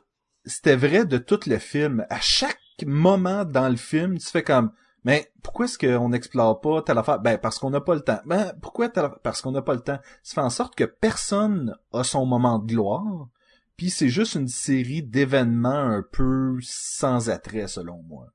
C'était 0.45 0.75
vrai 0.75 1.05
de 1.05 1.19
tout 1.19 1.39
le 1.45 1.59
film. 1.59 2.07
À 2.09 2.19
chaque 2.19 2.57
moment 2.87 3.45
dans 3.45 3.69
le 3.69 3.75
film, 3.75 4.17
tu 4.17 4.25
fais 4.27 4.41
comme... 4.41 4.71
Mais 5.03 5.31
pourquoi 5.43 5.65
est-ce 5.65 5.77
qu'on 5.77 6.09
n'explore 6.09 6.59
pas 6.59 6.81
telle 6.81 6.97
affaire? 6.97 7.19
Ben, 7.19 7.37
parce 7.37 7.59
qu'on 7.59 7.69
n'a 7.69 7.81
pas 7.81 7.93
le 7.93 8.01
temps. 8.01 8.19
Ben, 8.25 8.51
pourquoi 8.63 8.89
telle 8.89 9.05
affaire? 9.05 9.19
Parce 9.23 9.41
qu'on 9.41 9.51
n'a 9.51 9.61
pas 9.61 9.75
le 9.75 9.81
temps. 9.81 9.99
Ça 10.23 10.33
fait 10.33 10.41
en 10.41 10.49
sorte 10.49 10.73
que 10.73 10.85
personne 10.85 11.75
a 11.93 12.03
son 12.03 12.25
moment 12.25 12.57
de 12.57 12.65
gloire. 12.73 13.27
puis 13.77 13.91
c'est 13.91 14.09
juste 14.09 14.33
une 14.35 14.47
série 14.47 15.03
d'événements 15.03 15.69
un 15.69 16.03
peu 16.11 16.57
sans 16.61 17.29
attrait 17.29 17.67
selon 17.67 18.01
moi. 18.07 18.25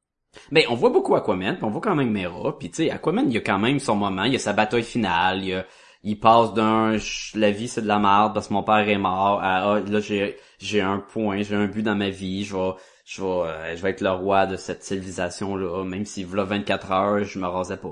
Ben, 0.52 0.64
on 0.68 0.74
voit 0.76 0.90
beaucoup 0.90 1.16
Aquaman, 1.16 1.56
puis 1.56 1.64
on 1.64 1.70
voit 1.70 1.80
quand 1.80 1.94
même 1.96 2.10
Mera, 2.10 2.58
puis 2.58 2.70
tu 2.70 2.76
sais, 2.76 2.90
Aquaman, 2.90 3.26
il 3.28 3.34
y 3.34 3.38
a 3.38 3.40
quand 3.42 3.58
même 3.58 3.78
son 3.78 3.94
moment, 3.96 4.24
il 4.24 4.32
y 4.32 4.36
a 4.36 4.40
sa 4.40 4.52
bataille 4.52 4.82
finale, 4.82 5.40
il, 5.42 5.48
y 5.48 5.54
a- 5.54 5.66
il 6.04 6.20
passe 6.20 6.54
d'un 6.54 6.96
«la 7.34 7.50
vie 7.50 7.66
c'est 7.66 7.82
de 7.82 7.88
la 7.88 7.98
merde 7.98 8.34
parce 8.34 8.48
que 8.48 8.52
mon 8.54 8.62
père 8.62 8.88
est 8.88 8.98
mort» 8.98 9.40
à 9.42 9.74
Ah, 9.74 9.80
là 9.80 10.00
j'ai 10.00 10.36
j'ai 10.58 10.80
un 10.80 10.98
point, 10.98 11.42
j'ai 11.42 11.56
un 11.56 11.66
but 11.66 11.82
dans 11.82 11.96
ma 11.96 12.10
vie, 12.10 12.44
je 12.44 12.54
vais 12.54 12.72
je 13.04 13.22
vais 13.22 13.28
euh, 13.28 13.76
je 13.76 13.82
vais 13.82 13.90
être 13.90 14.00
le 14.00 14.10
roi 14.10 14.46
de 14.46 14.56
cette 14.56 14.84
civilisation 14.84 15.56
là, 15.56 15.84
même 15.84 16.04
si 16.04 16.24
voilà 16.24 16.44
24 16.44 16.92
heures, 16.92 17.24
je 17.24 17.38
me 17.38 17.46
rasais 17.46 17.76
pas. 17.78 17.90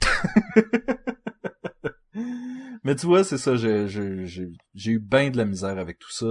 Mais 2.84 2.94
tu 2.96 3.06
vois, 3.06 3.24
c'est 3.24 3.38
ça, 3.38 3.56
j'ai 3.56 4.90
eu 4.90 4.98
bien 4.98 5.30
de 5.30 5.38
la 5.38 5.46
misère 5.46 5.78
avec 5.78 5.98
tout 5.98 6.10
ça. 6.12 6.26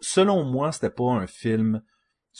Selon 0.00 0.42
moi, 0.44 0.72
c'était 0.72 0.88
pas 0.90 1.10
un 1.10 1.26
film 1.26 1.82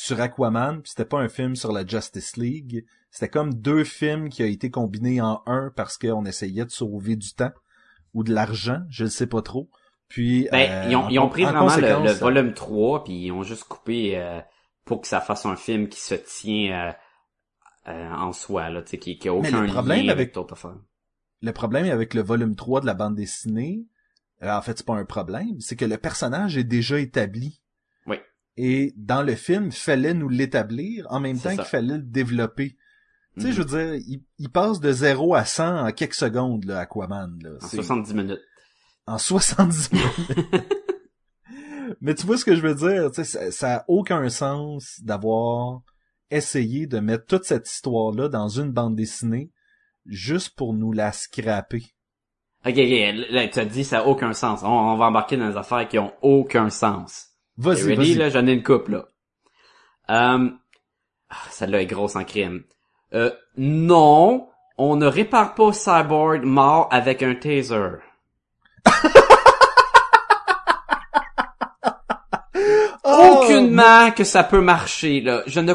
sur 0.00 0.20
Aquaman, 0.20 0.80
puis 0.80 0.90
c'était 0.90 1.04
pas 1.04 1.18
un 1.18 1.28
film 1.28 1.56
sur 1.56 1.72
la 1.72 1.84
Justice 1.84 2.36
League. 2.36 2.84
C'était 3.10 3.28
comme 3.28 3.52
deux 3.52 3.82
films 3.82 4.28
qui 4.28 4.44
ont 4.44 4.46
été 4.46 4.70
combinés 4.70 5.20
en 5.20 5.42
un 5.46 5.72
parce 5.74 5.98
qu'on 5.98 6.24
essayait 6.24 6.64
de 6.64 6.70
sauver 6.70 7.16
du 7.16 7.34
temps 7.34 7.50
ou 8.14 8.22
de 8.22 8.32
l'argent, 8.32 8.82
je 8.90 9.02
ne 9.04 9.08
sais 9.08 9.26
pas 9.26 9.42
trop. 9.42 9.68
Puis 10.08 10.46
Ben, 10.52 10.70
euh, 10.70 10.86
ils 10.88 10.94
ont, 10.94 11.08
ils 11.08 11.18
ont 11.18 11.24
en- 11.24 11.28
pris 11.28 11.44
en 11.44 11.50
vraiment 11.66 12.04
le, 12.04 12.12
volume 12.12 12.54
3, 12.54 13.02
puis 13.02 13.12
ils 13.24 13.32
ont 13.32 13.42
juste 13.42 13.64
coupé 13.64 14.16
euh, 14.16 14.40
pour 14.84 15.00
que 15.00 15.08
ça 15.08 15.20
fasse 15.20 15.44
un 15.46 15.56
film 15.56 15.88
qui 15.88 16.00
se 16.00 16.14
tient 16.14 16.90
euh, 16.90 16.92
euh, 17.88 18.10
en 18.12 18.32
soi, 18.32 18.70
là, 18.70 18.82
tu 18.82 18.90
sais, 18.90 18.98
qui, 18.98 19.18
qui 19.18 19.28
a 19.28 19.32
Mais 19.32 19.48
aucun 19.48 19.62
le 19.62 19.66
problème 19.72 20.06
lien 20.06 20.12
avec- 20.12 20.36
le 21.42 21.52
problème 21.52 21.86
avec 21.90 22.14
le 22.14 22.22
volume 22.22 22.54
3 22.54 22.80
de 22.82 22.86
la 22.86 22.94
bande 22.94 23.16
dessinée, 23.16 23.84
euh, 24.44 24.56
en 24.56 24.62
fait, 24.62 24.78
c'est 24.78 24.86
pas 24.86 24.94
un 24.94 25.04
problème, 25.04 25.58
c'est 25.58 25.74
que 25.74 25.84
le 25.84 25.98
personnage 25.98 26.56
est 26.56 26.62
déjà 26.64 27.00
établi. 27.00 27.60
Et 28.60 28.92
dans 28.96 29.22
le 29.22 29.36
film, 29.36 29.66
il 29.66 29.72
fallait 29.72 30.14
nous 30.14 30.28
l'établir 30.28 31.06
en 31.10 31.20
même 31.20 31.38
temps 31.38 31.54
qu'il 31.54 31.62
fallait 31.64 31.96
le 31.98 32.02
développer. 32.02 32.76
Tu 33.36 33.42
sais, 33.42 33.48
Mhm. 33.48 33.54
je 33.54 33.62
veux 33.62 33.64
dire, 33.66 33.94
il, 34.08 34.22
il 34.38 34.48
passe 34.50 34.80
de 34.80 34.90
0 34.90 35.34
à 35.36 35.44
100 35.44 35.86
en 35.86 35.92
quelques 35.92 36.14
secondes, 36.14 36.64
là, 36.64 36.80
Aquaman, 36.80 37.38
là. 37.42 37.50
En 37.62 37.66
C'est- 37.68 37.76
70 37.76 38.14
minutes. 38.14 38.40
en 39.06 39.16
70 39.16 39.90
minutes. 39.92 40.66
Mais 42.00 42.14
tu 42.14 42.26
vois 42.26 42.36
ce 42.36 42.44
que 42.44 42.54
je 42.56 42.60
veux 42.60 42.74
dire, 42.74 43.10
tu 43.12 43.22
sais, 43.22 43.24
ça, 43.24 43.50
ça 43.50 43.76
a 43.78 43.84
aucun 43.88 44.28
sens 44.28 45.00
d'avoir 45.02 45.80
essayé 46.30 46.86
de 46.86 46.98
mettre 47.00 47.26
toute 47.26 47.44
cette 47.44 47.68
histoire-là 47.70 48.28
dans 48.28 48.48
une 48.48 48.70
bande 48.72 48.96
dessinée 48.96 49.50
juste 50.04 50.50
pour 50.56 50.74
nous 50.74 50.92
la 50.92 51.12
scraper. 51.12 51.84
Ok, 52.66 52.74
ok, 52.76 53.30
là, 53.30 53.48
tu 53.48 53.58
as 53.60 53.64
dit 53.64 53.84
ça 53.84 54.00
a 54.00 54.04
aucun 54.04 54.32
sens. 54.32 54.62
On, 54.64 54.66
on 54.68 54.96
va 54.96 55.06
embarquer 55.06 55.36
dans 55.36 55.48
des 55.48 55.56
affaires 55.56 55.88
qui 55.88 55.98
ont 55.98 56.12
aucun 56.22 56.68
sens. 56.70 57.26
Vas-y, 57.58 57.82
ready, 57.82 57.96
vas-y. 57.96 58.14
là, 58.14 58.30
j'en 58.30 58.46
ai 58.46 58.52
une 58.52 58.62
coupe, 58.62 58.88
là. 58.88 59.06
Euh, 60.10 60.48
ah, 61.30 61.36
celle-là 61.50 61.82
est 61.82 61.86
grosse 61.86 62.16
en 62.16 62.24
crime. 62.24 62.62
Euh, 63.14 63.30
non, 63.56 64.48
on 64.78 64.96
ne 64.96 65.06
répare 65.06 65.54
pas 65.54 65.72
Cyborg 65.72 66.44
mort 66.44 66.88
avec 66.90 67.22
un 67.22 67.34
taser. 67.34 67.96
Oh, 73.10 73.40
Aucunement 73.42 74.10
que 74.10 74.22
ça 74.22 74.44
peut 74.44 74.60
marcher, 74.60 75.22
là. 75.22 75.42
Je 75.46 75.60
ne... 75.60 75.72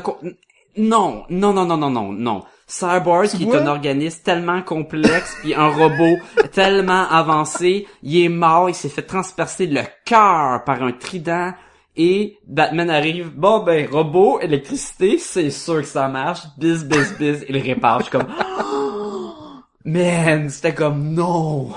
Non, 0.78 1.26
non, 1.30 1.52
non, 1.52 1.66
non, 1.66 1.78
non, 1.78 1.90
non, 1.90 2.12
non. 2.12 2.44
Cyborg, 2.68 3.28
qui 3.28 3.44
est 3.44 3.56
un 3.56 3.68
organisme 3.68 4.22
tellement 4.24 4.62
complexe, 4.62 5.36
puis 5.42 5.54
un 5.56 5.70
robot 5.70 6.18
tellement 6.52 7.10
avancé, 7.10 7.88
il 8.04 8.24
est 8.24 8.30
mort, 8.30 8.70
il 8.70 8.76
s'est 8.76 8.90
fait 8.90 9.02
transpercer 9.02 9.66
le 9.66 9.82
cœur 10.06 10.64
par 10.64 10.84
un 10.84 10.92
trident, 10.92 11.54
et 11.96 12.38
Batman 12.48 12.90
arrive, 12.90 13.30
bon 13.36 13.64
ben, 13.64 13.88
robot, 13.90 14.40
électricité, 14.40 15.18
c'est 15.18 15.52
sûr 15.52 15.82
que 15.82 15.88
ça 15.88 16.08
marche, 16.08 16.42
bis, 16.58 16.84
bis, 16.84 17.14
bis, 17.20 17.44
il 17.50 17.58
répare, 17.58 18.00
je 18.00 18.04
suis 18.06 18.12
comme... 18.12 18.28
Man, 19.86 20.50
c'était 20.50 20.74
comme 20.74 21.14
non. 21.14 21.70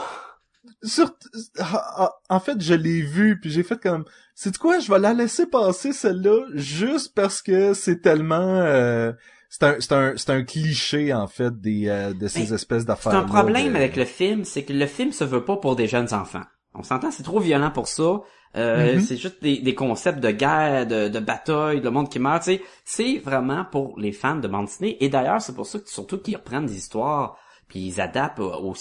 Sur- 0.83 1.11
ah, 1.59 1.83
ah, 1.97 2.13
en 2.29 2.39
fait, 2.41 2.61
je 2.61 2.75
l'ai 2.75 3.03
vu, 3.03 3.41
puis 3.41 3.51
j'ai 3.51 3.65
fait 3.65 3.81
comme, 3.81 4.05
c'est 4.35 4.57
quoi, 4.59 4.79
je 4.79 4.91
vais 4.93 4.99
la 5.01 5.13
laisser 5.13 5.47
passer 5.47 5.93
celle-là, 5.93 6.47
juste 6.55 7.15
parce 7.15 7.43
que 7.43 7.75
c'est 7.75 8.01
tellement, 8.01 8.37
euh, 8.37 9.13
c'est 9.51 9.65
un, 9.65 9.77
c'est 9.81 9.93
un, 9.93 10.13
c'est 10.17 10.31
un 10.31 10.45
cliché 10.45 11.13
en 11.13 11.27
fait 11.27 11.61
des, 11.61 11.89
euh, 11.89 12.13
de 12.15 12.29
ces 12.29 12.41
Mais 12.41 12.53
espèces 12.53 12.83
C'est 12.83 12.87
d'affaires. 12.89 13.15
un 13.17 13.23
problème 13.25 13.75
avec 13.75 13.97
le 13.97 14.05
film, 14.05 14.45
c'est 14.45 14.63
que 14.63 14.73
le 14.73 14.87
film 14.87 15.11
se 15.13 15.25
veut 15.25 15.45
pas 15.45 15.57
pour 15.57 15.75
des 15.75 15.89
jeunes 15.89 16.13
enfants. 16.15 16.45
On 16.75 16.83
s'entend, 16.85 17.11
c'est 17.11 17.23
trop 17.23 17.41
violent 17.41 17.71
pour 17.71 17.89
ça. 17.89 18.21
Euh, 18.55 18.95
Mhm. 18.95 19.01
C'est 19.01 19.17
juste 19.17 19.43
des, 19.43 19.59
des 19.59 19.75
concepts 19.75 20.21
de 20.21 20.31
guerre, 20.31 20.87
de, 20.87 21.09
de 21.09 21.19
bataille, 21.21 21.81
de 21.81 21.89
monde 21.89 22.09
qui 22.11 22.19
meurt. 22.19 22.43
Tu 22.45 22.53
sais, 22.57 22.63
c'est 22.85 23.19
vraiment 23.19 23.65
pour 23.65 23.99
les 23.99 24.13
fans 24.13 24.37
de 24.37 24.49
bande 24.49 24.67
dessinée. 24.67 24.97
Et 25.05 25.09
d'ailleurs, 25.09 25.43
c'est 25.43 25.55
pour 25.55 25.67
ça 25.67 25.79
que 25.79 25.89
surtout 25.91 26.19
qu'ils 26.19 26.37
reprennent 26.37 26.67
des 26.67 26.77
histoires, 26.77 27.37
puis 27.69 27.81
ils 27.81 28.01
adaptent 28.01 28.39
au, 28.41 28.51
au, 28.53 28.75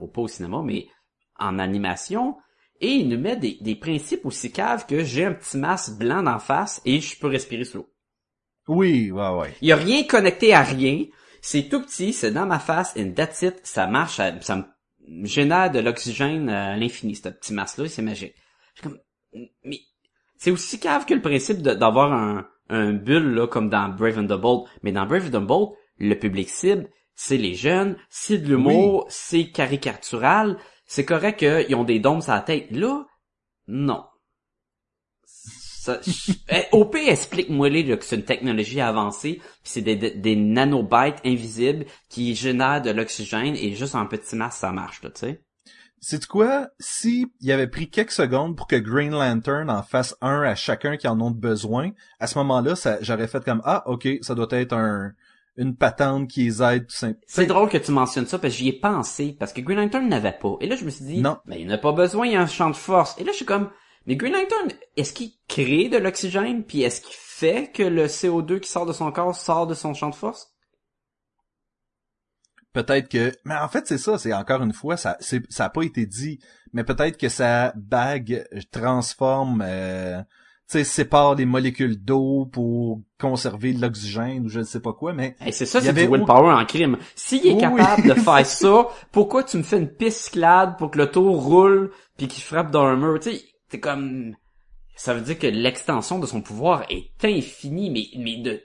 au- 0.00 0.06
pas 0.08 0.20
au 0.22 0.28
cinéma, 0.28 0.62
mais 0.64 0.88
en 1.38 1.58
animation. 1.58 2.36
Et 2.80 2.88
ils 2.90 3.08
nous 3.08 3.18
mettent 3.18 3.40
des, 3.40 3.56
des 3.60 3.76
principes 3.76 4.26
aussi 4.26 4.50
caves 4.50 4.86
que 4.86 5.04
j'ai 5.04 5.24
un 5.26 5.32
petit 5.32 5.58
masque 5.58 5.92
blanc 5.96 6.22
d'en 6.24 6.40
face 6.40 6.80
et 6.84 7.00
je 7.00 7.18
peux 7.18 7.28
respirer 7.28 7.64
sous 7.64 7.78
l'eau. 7.78 7.88
Oui, 8.66 9.10
ouais, 9.12 9.28
ouais. 9.30 9.54
Il 9.60 9.68
y 9.68 9.72
a 9.72 9.76
rien 9.76 10.02
connecté 10.04 10.54
à 10.54 10.62
rien. 10.62 11.04
C'est 11.40 11.68
tout 11.68 11.82
petit, 11.82 12.12
c'est 12.12 12.30
dans 12.32 12.46
ma 12.46 12.58
face, 12.58 12.94
and 12.98 13.12
that's 13.14 13.42
it. 13.42 13.60
Ça 13.62 13.86
marche, 13.86 14.16
ça, 14.16 14.32
ça 14.40 14.56
me 15.06 15.26
génère 15.26 15.70
de 15.70 15.78
l'oxygène 15.78 16.48
à 16.48 16.76
l'infini, 16.76 17.14
ce 17.14 17.28
petit 17.28 17.52
masque-là, 17.52 17.88
c'est 17.88 18.00
magique. 18.02 18.34
Comme, 18.82 18.98
mais, 19.64 19.80
c'est 20.36 20.50
aussi 20.50 20.78
cave 20.80 21.06
que 21.06 21.14
le 21.14 21.22
principe 21.22 21.58
d'avoir 21.62 22.12
un, 22.12 22.46
un 22.68 22.92
bulle, 22.92 23.34
là, 23.34 23.46
comme 23.46 23.70
dans 23.70 23.88
Brave 23.88 24.18
and 24.18 24.26
the 24.26 24.40
Bold. 24.40 24.68
Mais 24.82 24.92
dans 24.92 25.06
Brave 25.06 25.26
and 25.26 25.40
the 25.40 25.44
Bold, 25.46 25.70
le 25.98 26.14
public 26.18 26.48
cible, 26.48 26.88
c'est 27.14 27.36
les 27.36 27.54
jeunes, 27.54 27.96
c'est 28.10 28.38
de 28.38 28.48
l'humour, 28.48 29.06
c'est 29.08 29.50
caricatural. 29.50 30.58
C'est 30.86 31.04
correct 31.04 31.38
qu'ils 31.38 31.74
ont 31.76 31.84
des 31.84 32.00
dômes 32.00 32.20
sur 32.20 32.32
la 32.32 32.40
tête. 32.40 32.70
Là, 32.72 33.06
non. 33.68 34.04
Ça, 35.24 36.00
je- 36.06 36.32
Eh, 36.50 36.64
OP, 36.72 36.94
explique-moi 36.96 37.68
les 37.68 37.82
là, 37.82 37.96
que 37.96 38.04
c'est 38.04 38.16
une 38.16 38.24
technologie 38.24 38.80
avancée, 38.80 39.34
puis 39.36 39.44
c'est 39.64 39.82
des, 39.82 39.96
des, 39.96 40.10
des 40.12 40.36
nanobytes 40.36 41.20
invisibles 41.24 41.86
qui 42.08 42.34
génèrent 42.34 42.82
de 42.82 42.90
l'oxygène 42.90 43.54
et 43.56 43.74
juste 43.74 43.94
un 43.94 44.06
petit 44.06 44.34
masque 44.36 44.58
ça 44.60 44.72
marche 44.72 45.02
là, 45.02 45.10
tu 45.10 45.20
sais. 45.20 45.42
C'est 46.06 46.26
quoi? 46.26 46.68
Si 46.78 47.32
il 47.40 47.50
avait 47.50 47.66
pris 47.66 47.88
quelques 47.88 48.10
secondes 48.10 48.58
pour 48.58 48.66
que 48.66 48.76
Green 48.76 49.12
Lantern 49.12 49.70
en 49.70 49.82
fasse 49.82 50.14
un 50.20 50.42
à 50.42 50.54
chacun 50.54 50.98
qui 50.98 51.08
en 51.08 51.18
ont 51.22 51.30
besoin, 51.30 51.92
à 52.20 52.26
ce 52.26 52.36
moment-là, 52.40 52.76
ça, 52.76 52.98
j'aurais 53.00 53.26
fait 53.26 53.42
comme, 53.42 53.62
ah, 53.64 53.84
ok, 53.86 54.06
ça 54.20 54.34
doit 54.34 54.48
être 54.50 54.74
un, 54.74 55.12
une 55.56 55.74
patente 55.74 56.28
qui 56.28 56.44
les 56.44 56.62
aide 56.62 56.88
tout 56.88 56.94
simplement. 56.94 57.24
C'est 57.26 57.46
drôle 57.46 57.70
que 57.70 57.78
tu 57.78 57.90
mentionnes 57.90 58.26
ça 58.26 58.38
parce 58.38 58.52
que 58.52 58.58
j'y 58.58 58.68
ai 58.68 58.72
pensé 58.74 59.34
parce 59.38 59.54
que 59.54 59.62
Green 59.62 59.78
Lantern 59.78 60.06
n'avait 60.06 60.36
pas. 60.38 60.56
Et 60.60 60.66
là 60.66 60.76
je 60.76 60.84
me 60.84 60.90
suis 60.90 61.06
dit 61.06 61.22
Non. 61.22 61.38
mais 61.46 61.62
il 61.62 61.66
n'a 61.66 61.78
pas 61.78 61.92
besoin, 61.92 62.26
il 62.26 62.34
y 62.34 62.36
a 62.36 62.42
un 62.42 62.46
champ 62.46 62.68
de 62.68 62.76
force. 62.76 63.18
Et 63.18 63.24
là 63.24 63.32
je 63.32 63.36
suis 63.36 63.46
comme 63.46 63.70
mais 64.06 64.16
Green 64.16 64.34
Lantern, 64.34 64.68
est-ce 64.98 65.14
qu'il 65.14 65.30
crée 65.48 65.88
de 65.88 65.96
l'oxygène 65.96 66.64
puis 66.64 66.82
est-ce 66.82 67.00
qu'il 67.00 67.16
fait 67.16 67.72
que 67.72 67.82
le 67.82 68.08
CO2 68.08 68.60
qui 68.60 68.68
sort 68.70 68.84
de 68.84 68.92
son 68.92 69.10
corps 69.10 69.34
sort 69.34 69.66
de 69.66 69.72
son 69.72 69.94
champ 69.94 70.10
de 70.10 70.14
force? 70.14 70.53
Peut-être 72.74 73.08
que, 73.08 73.32
mais 73.44 73.54
en 73.56 73.68
fait, 73.68 73.86
c'est 73.86 73.98
ça, 73.98 74.18
c'est 74.18 74.34
encore 74.34 74.62
une 74.62 74.72
fois, 74.74 74.96
ça, 74.98 75.16
c'est, 75.20 75.42
ça 75.50 75.64
a 75.66 75.70
pas 75.70 75.82
été 75.82 76.04
dit, 76.06 76.40
mais 76.74 76.84
peut-être 76.84 77.16
que 77.16 77.28
sa 77.30 77.72
bague 77.76 78.44
transforme, 78.72 79.62
euh, 79.64 80.20
tu 80.68 80.78
sais, 80.78 80.84
sépare 80.84 81.36
les 81.36 81.46
molécules 81.46 82.02
d'eau 82.02 82.46
pour 82.52 83.00
conserver 83.20 83.72
l'oxygène 83.74 84.46
ou 84.46 84.48
je 84.48 84.58
ne 84.58 84.64
sais 84.64 84.80
pas 84.80 84.92
quoi, 84.92 85.12
mais 85.12 85.36
Hey, 85.40 85.52
c'est 85.52 85.66
ça, 85.66 85.80
c'est 85.80 85.92
du 85.92 86.00
avait 86.00 86.08
willpower 86.08 86.52
en 86.52 86.64
crime. 86.66 86.98
S'il 87.14 87.46
est 87.46 87.54
Oui, 87.54 87.60
capable 87.60 88.02
oui. 88.02 88.08
de 88.08 88.14
faire 88.20 88.44
ça, 88.44 88.88
pourquoi 89.12 89.44
tu 89.44 89.56
me 89.56 89.62
fais 89.62 89.78
une 89.78 89.88
piste 89.88 90.22
cyclade 90.24 90.76
pour 90.76 90.90
que 90.90 90.98
le 90.98 91.10
tour 91.10 91.44
roule 91.44 91.92
puis 92.16 92.26
qu'il 92.28 92.42
frappe 92.42 92.70
dans 92.72 92.84
un 92.84 92.96
mur? 92.96 93.20
Tu 93.20 93.30
sais, 93.32 93.44
c'est 93.68 93.80
comme... 93.80 94.34
Ça 94.96 95.14
veut 95.14 95.20
dire 95.20 95.38
que 95.38 95.46
l'extension 95.46 96.18
de 96.18 96.26
son 96.26 96.40
pouvoir 96.42 96.84
est 96.90 97.10
infinie, 97.24 97.90
mais, 97.90 98.06
mais 98.18 98.36
de, 98.38 98.60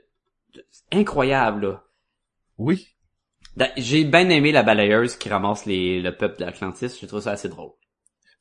de- 0.56 0.66
incroyable, 0.92 1.68
là. 1.68 1.84
oui. 2.58 2.88
J'ai 3.78 4.06
bien 4.06 4.30
aimé 4.30 4.52
la 4.52 4.64
balayeuse 4.64 5.16
qui 5.16 5.30
ramasse 5.30 5.66
les, 5.66 6.02
le 6.02 6.16
peuple 6.16 6.40
d'Atlantis. 6.40 6.98
J'ai 7.00 7.08
trouvé 7.08 7.24
ça 7.24 7.32
assez 7.32 7.50
drôle. 7.50 7.72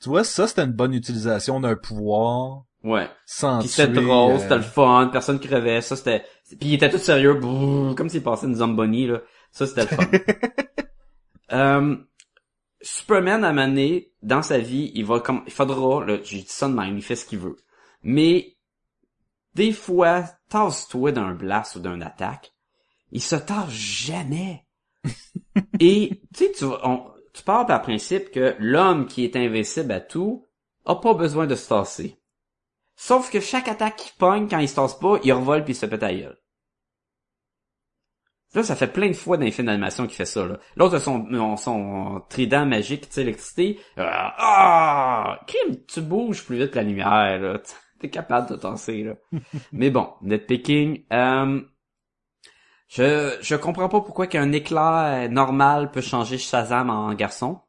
Tu 0.00 0.08
vois, 0.08 0.22
ça, 0.22 0.46
c'était 0.46 0.62
une 0.62 0.72
bonne 0.72 0.94
utilisation 0.94 1.60
d'un 1.60 1.74
pouvoir 1.74 2.64
Ouais. 2.84 3.08
sans 3.26 3.58
Puis 3.58 3.68
c'était 3.68 4.00
drôle, 4.00 4.34
euh, 4.34 4.38
c'était 4.38 4.56
le 4.56 4.62
fun, 4.62 5.08
personne 5.12 5.40
crevait, 5.40 5.80
ça 5.80 5.96
c'était... 5.96 6.24
Puis 6.48 6.68
il 6.68 6.74
était 6.74 6.88
tout 6.88 6.98
sérieux, 6.98 7.34
brrr, 7.34 7.94
comme 7.96 8.08
s'il 8.08 8.22
passait 8.22 8.46
une 8.46 8.54
zombie, 8.54 9.06
là. 9.06 9.20
Ça 9.50 9.66
c'était 9.66 9.82
le 9.82 9.88
fun. 9.88 10.04
Euh, 11.50 11.96
Superman, 12.82 13.42
à 13.42 13.54
mané 13.54 14.12
dans 14.20 14.42
sa 14.42 14.58
vie, 14.58 14.92
il 14.94 15.06
va 15.06 15.18
comme... 15.20 15.44
Il 15.46 15.52
faudra, 15.52 16.04
là, 16.04 16.18
j'ai 16.22 16.40
dit 16.40 16.46
ça 16.46 16.68
de 16.68 16.74
même, 16.74 16.98
il 16.98 17.02
fait 17.02 17.16
ce 17.16 17.24
qu'il 17.24 17.38
veut. 17.38 17.56
Mais, 18.02 18.58
des 19.54 19.72
fois, 19.72 20.24
tasse-toi 20.50 21.12
d'un 21.12 21.32
blast 21.32 21.76
ou 21.76 21.80
d'un 21.80 22.02
attaque, 22.02 22.52
il 23.12 23.22
se 23.22 23.34
tasse 23.34 23.70
jamais. 23.70 24.66
Et, 25.80 26.22
tu 26.34 26.44
sais, 26.46 26.52
tu, 26.52 26.64
on- 26.64 27.04
tu 27.34 27.42
pars 27.42 27.66
par 27.66 27.82
principe 27.82 28.30
que 28.30 28.56
l'homme 28.58 29.06
qui 29.06 29.24
est 29.24 29.36
invincible 29.36 29.92
à 29.92 30.00
tout 30.00 30.46
a 30.86 30.96
pas 30.96 31.14
besoin 31.14 31.46
de 31.46 31.54
se 31.54 31.68
tasser. 31.68 32.16
Sauf 32.96 33.30
que 33.30 33.40
chaque 33.40 33.68
attaque 33.68 33.96
qu'il 33.96 34.16
pogne, 34.18 34.48
quand 34.48 34.58
il 34.58 34.68
se 34.68 34.74
tasse 34.74 34.98
pas, 34.98 35.18
il 35.22 35.32
revole 35.32 35.64
puis 35.64 35.72
il 35.72 35.76
se 35.76 35.86
pète 35.86 36.02
à 36.02 36.12
gueule. 36.12 36.38
Là, 38.54 38.62
ça 38.62 38.76
fait 38.76 38.90
plein 38.90 39.08
de 39.08 39.12
fois 39.14 39.36
dans 39.36 39.44
les 39.44 39.50
films 39.50 39.66
d'animation 39.66 40.06
qu'il 40.06 40.16
fait 40.16 40.24
ça, 40.24 40.46
là. 40.46 40.58
L'autre, 40.76 40.98
son, 40.98 41.56
son 41.56 42.22
trident 42.30 42.64
magique, 42.64 43.02
tu 43.08 43.12
sais, 43.14 43.22
électricité. 43.22 43.78
Euh, 43.98 44.06
ah! 44.08 45.38
Kim, 45.46 45.76
tu 45.86 46.00
bouges 46.00 46.44
plus 46.44 46.56
vite 46.56 46.70
que 46.70 46.76
la 46.76 46.82
lumière, 46.84 47.38
là. 47.40 47.60
T'es 48.00 48.08
capable 48.08 48.48
de 48.50 48.56
tasser, 48.56 49.02
là. 49.02 49.14
Mais 49.72 49.90
bon, 49.90 50.08
nitpicking. 50.22 51.04
Euh, 51.12 51.60
je, 52.88 53.36
je 53.40 53.54
comprends 53.56 53.88
pas 53.88 54.00
pourquoi 54.00 54.26
qu'un 54.26 54.52
éclair 54.52 55.30
normal 55.30 55.90
peut 55.90 56.00
changer 56.00 56.38
Shazam 56.38 56.90
en 56.90 57.12
garçon. 57.14 57.60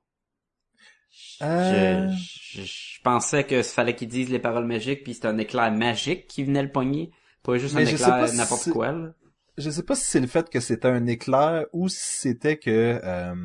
Euh, 1.41 2.09
Je, 2.11 2.61
je, 2.61 2.65
je 2.65 3.01
pensais 3.03 3.45
que 3.45 3.61
fallait 3.63 3.95
qu'il 3.95 4.07
dise 4.09 4.29
les 4.29 4.39
paroles 4.39 4.65
magiques 4.65 5.03
puis 5.03 5.13
c'est 5.13 5.25
un 5.25 5.37
éclair 5.37 5.71
magique 5.71 6.27
qui 6.27 6.43
venait 6.43 6.63
le 6.63 6.71
pogner. 6.71 7.11
Pas 7.43 7.57
juste 7.57 7.75
un 7.75 7.79
Mais 7.79 7.89
éclair 7.91 8.27
si 8.27 8.35
n'importe 8.37 8.69
quoi, 8.69 8.91
là. 8.91 9.13
je 9.57 9.69
sais 9.69 9.83
pas 9.83 9.95
si 9.95 10.05
c'est 10.05 10.19
le 10.19 10.27
fait 10.27 10.49
que 10.49 10.59
c'était 10.59 10.87
un 10.89 11.05
éclair 11.07 11.65
ou 11.73 11.87
si 11.89 11.99
c'était 12.19 12.57
que 12.57 12.99
euh, 13.03 13.35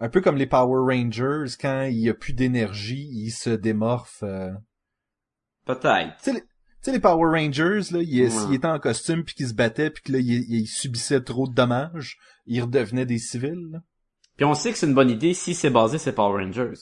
un 0.00 0.08
peu 0.08 0.20
comme 0.20 0.36
les 0.36 0.46
Power 0.46 0.94
Rangers 0.94 1.54
quand 1.60 1.82
il 1.84 1.98
y 1.98 2.10
a 2.10 2.14
plus 2.14 2.32
d'énergie, 2.32 3.08
ils 3.12 3.30
se 3.30 3.50
démorphent. 3.50 4.22
euh. 4.24 4.50
Peut-être. 5.64 6.44
Tu 6.84 6.90
sais, 6.90 6.92
les- 6.92 7.00
Power 7.00 7.30
Rangers 7.40 7.80
là, 7.92 8.00
ils, 8.02 8.22
Ouais. 8.24 8.30
s'ils 8.30 8.54
étaient 8.54 8.66
en 8.66 8.78
costume 8.78 9.24
puis 9.24 9.34
qu'ils 9.34 9.48
se 9.48 9.54
battaient 9.54 9.90
puis 9.90 10.02
que 10.02 10.12
là 10.12 10.18
ils, 10.18 10.44
ils 10.52 10.66
subissaient 10.66 11.22
trop 11.22 11.48
de 11.48 11.54
dommages, 11.54 12.18
ils 12.46 12.60
redevenaient 12.62 13.06
des 13.06 13.18
civils. 13.18 13.70
là. 13.72 13.78
Puis 14.36 14.44
on 14.44 14.54
sait 14.54 14.72
que 14.72 14.78
c'est 14.78 14.86
une 14.86 14.94
bonne 14.94 15.10
idée 15.10 15.32
si 15.34 15.54
c'est 15.54 15.70
basé 15.70 15.98
sur 15.98 16.14
Power 16.14 16.44
Rangers. 16.44 16.74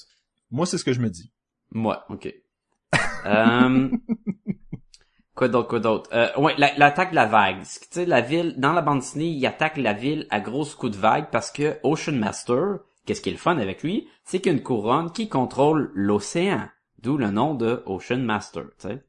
Moi 0.50 0.66
c'est 0.66 0.78
ce 0.78 0.84
que 0.84 0.92
je 0.92 1.00
me 1.00 1.08
dis. 1.10 1.32
Moi, 1.70 2.04
ok. 2.10 2.34
euh, 3.26 3.88
quoi 5.34 5.48
d'autre, 5.48 5.68
quoi 5.68 5.80
d'autre? 5.80 6.10
Euh, 6.12 6.28
ouais, 6.40 6.54
la- 6.58 6.76
l'attaque 6.76 7.10
de 7.10 7.14
la 7.16 7.26
vague. 7.26 7.62
Tu 7.62 7.68
sais, 7.90 8.04
la 8.06 8.20
ville, 8.20 8.54
dans 8.58 8.72
la 8.72 8.82
bande 8.82 9.00
dessinée, 9.00 9.28
il 9.28 9.46
attaque 9.46 9.76
la 9.78 9.92
ville 9.92 10.26
à 10.30 10.40
grosses 10.40 10.74
coups 10.74 10.92
de 10.92 11.00
vague 11.00 11.30
parce 11.30 11.50
que 11.50 11.78
Ocean 11.82 12.12
Master, 12.16 12.78
qu'est-ce 13.06 13.20
qui 13.20 13.28
est 13.30 13.32
le 13.32 13.38
fun 13.38 13.56
avec 13.58 13.82
lui, 13.82 14.08
c'est 14.24 14.40
qu'il 14.40 14.52
y 14.52 14.54
a 14.54 14.58
une 14.58 14.62
couronne 14.64 15.12
qui 15.12 15.28
contrôle 15.28 15.90
l'océan. 15.94 16.68
D'où 17.02 17.16
le 17.16 17.30
nom 17.30 17.54
de 17.54 17.82
Ocean 17.86 18.18
Master, 18.22 18.64
tu 18.78 18.88
sais. 18.88 19.04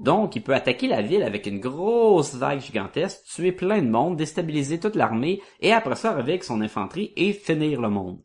Donc, 0.00 0.34
il 0.34 0.42
peut 0.42 0.54
attaquer 0.54 0.88
la 0.88 1.02
ville 1.02 1.22
avec 1.22 1.46
une 1.46 1.60
grosse 1.60 2.34
vague 2.34 2.60
gigantesque, 2.60 3.20
tuer 3.24 3.52
plein 3.52 3.80
de 3.80 3.88
monde, 3.88 4.16
déstabiliser 4.16 4.80
toute 4.80 4.96
l'armée, 4.96 5.40
et 5.60 5.72
après 5.72 5.94
ça, 5.94 6.10
avec 6.10 6.42
son 6.42 6.60
infanterie, 6.60 7.12
et 7.16 7.32
finir 7.32 7.80
le 7.80 7.88
monde. 7.88 8.18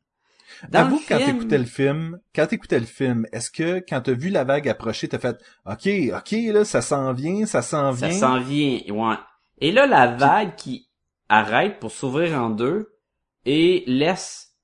Dans 0.70 0.80
Avoue 0.80 1.02
quand 1.08 1.20
t'écoutais 1.20 1.58
le 1.60 1.66
film, 1.66 2.20
quand 2.34 2.48
t'écoutais 2.48 2.80
le 2.80 2.86
film, 2.86 3.28
est-ce 3.32 3.52
que 3.52 3.84
quand 3.88 4.02
t'as 4.02 4.14
vu 4.14 4.30
la 4.30 4.44
vague 4.44 4.68
approcher, 4.68 5.08
t'as 5.08 5.20
fait 5.20 5.38
OK, 5.66 5.88
OK 6.16 6.32
là, 6.54 6.66
ça 6.66 6.82
s'en 6.82 7.14
vient, 7.14 7.46
ça 7.46 7.62
s'en 7.62 7.94
Ça 7.94 8.08
vient. 8.08 8.18
s'en 8.18 8.40
vient, 8.40 8.80
ouais. 8.90 9.16
Et 9.60 9.72
là, 9.72 9.86
la 9.86 10.08
vague 10.08 10.56
qui 10.56 10.90
arrête 11.30 11.80
pour 11.80 11.92
s'ouvrir 11.92 12.42
en 12.42 12.50
deux 12.50 12.96
et 13.46 13.84
laisse 13.86 14.56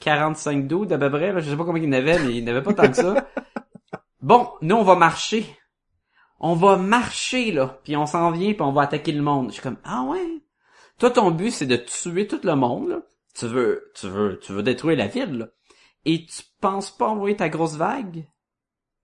45 0.00 0.66
dos 0.66 0.86
d'à 0.86 0.98
peu 0.98 1.10
près, 1.10 1.32
là. 1.32 1.40
je 1.40 1.50
sais 1.50 1.56
pas 1.56 1.64
combien 1.64 1.82
il 1.82 1.86
y 1.86 1.88
en 1.88 1.92
avait, 1.92 2.18
mais 2.18 2.36
il 2.36 2.44
n'y 2.44 2.50
en 2.50 2.54
avait 2.54 2.62
pas 2.62 2.74
tant 2.74 2.88
que 2.88 2.96
ça. 2.96 3.28
Bon, 4.20 4.48
nous, 4.62 4.74
on 4.74 4.82
va 4.82 4.96
marcher. 4.96 5.46
On 6.40 6.54
va 6.54 6.76
marcher, 6.76 7.50
là, 7.52 7.80
puis 7.82 7.96
on 7.96 8.06
s'en 8.06 8.30
vient, 8.30 8.52
puis 8.52 8.62
on 8.62 8.72
va 8.72 8.82
attaquer 8.82 9.12
le 9.12 9.22
monde. 9.22 9.48
Je 9.48 9.54
suis 9.54 9.62
comme, 9.62 9.78
ah 9.84 10.04
ouais? 10.04 10.42
Toi, 10.98 11.10
ton 11.10 11.30
but, 11.30 11.50
c'est 11.50 11.66
de 11.66 11.76
tuer 11.76 12.26
tout 12.26 12.40
le 12.42 12.54
monde, 12.54 12.88
là. 12.88 13.00
Tu 13.34 13.46
veux, 13.46 13.90
tu 13.94 14.08
veux, 14.08 14.38
tu 14.40 14.52
veux 14.52 14.62
détruire 14.62 14.98
la 14.98 15.06
ville, 15.06 15.38
là. 15.38 15.48
Et 16.04 16.24
tu 16.26 16.42
penses 16.60 16.90
pas 16.90 17.08
envoyer 17.08 17.36
ta 17.36 17.48
grosse 17.48 17.76
vague? 17.76 18.26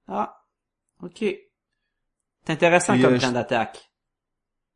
Ah, 0.08 0.42
ok. 1.02 1.18
C'est 1.18 2.52
intéressant 2.52 2.94
Et, 2.94 3.00
comme 3.00 3.14
euh, 3.14 3.18
plan 3.18 3.32
d'attaque. 3.32 3.90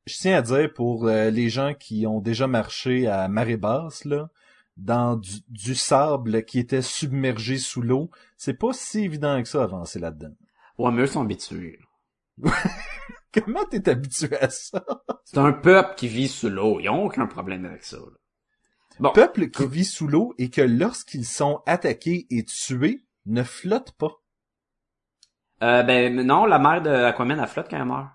je 0.06 0.14
tiens 0.16 0.38
à 0.38 0.42
dire 0.42 0.72
pour 0.74 1.06
euh, 1.06 1.30
les 1.30 1.48
gens 1.48 1.74
qui 1.74 2.06
ont 2.06 2.20
déjà 2.20 2.46
marché 2.46 3.06
à 3.06 3.28
marée 3.28 3.56
basse 3.56 4.04
là, 4.04 4.28
dans 4.76 5.16
du, 5.16 5.40
du 5.48 5.74
sable 5.74 6.44
qui 6.44 6.58
était 6.58 6.82
submergé 6.82 7.58
sous 7.58 7.82
l'eau, 7.82 8.10
c'est 8.36 8.54
pas 8.58 8.72
si 8.72 9.04
évident 9.04 9.42
que 9.42 9.48
ça 9.48 9.62
avancer 9.62 9.98
là-dedans. 9.98 10.34
Ouais, 10.78 10.90
mais 10.92 11.02
eux 11.02 11.06
sont 11.06 11.22
habitués. 11.22 11.78
Comment 13.32 13.64
t'es 13.66 13.88
habitué 13.88 14.36
à 14.40 14.48
ça? 14.50 14.84
C'est 15.24 15.38
un 15.38 15.52
peuple 15.52 15.94
qui 15.96 16.08
vit 16.08 16.28
sous 16.28 16.48
l'eau. 16.48 16.80
Ils 16.80 16.88
ont 16.88 17.04
aucun 17.04 17.26
problème 17.26 17.64
avec 17.66 17.84
ça. 17.84 17.98
là. 17.98 18.16
Bon, 19.00 19.12
Peuple 19.12 19.50
qui 19.50 19.66
vit 19.66 19.84
sous 19.84 20.08
l'eau 20.08 20.34
et 20.38 20.50
que 20.50 20.60
lorsqu'ils 20.62 21.26
sont 21.26 21.62
attaqués 21.66 22.26
et 22.30 22.44
tués, 22.44 23.04
ne 23.26 23.42
flotte 23.42 23.92
pas. 23.92 24.10
euh, 25.62 25.82
ben 25.82 26.20
non, 26.22 26.46
la 26.46 26.58
mère 26.58 26.82
de 26.82 26.90
Aquaman, 26.90 27.38
elle 27.38 27.46
flotte 27.48 27.68
quand 27.70 27.76
elle 27.76 27.84
meurt. 27.84 28.08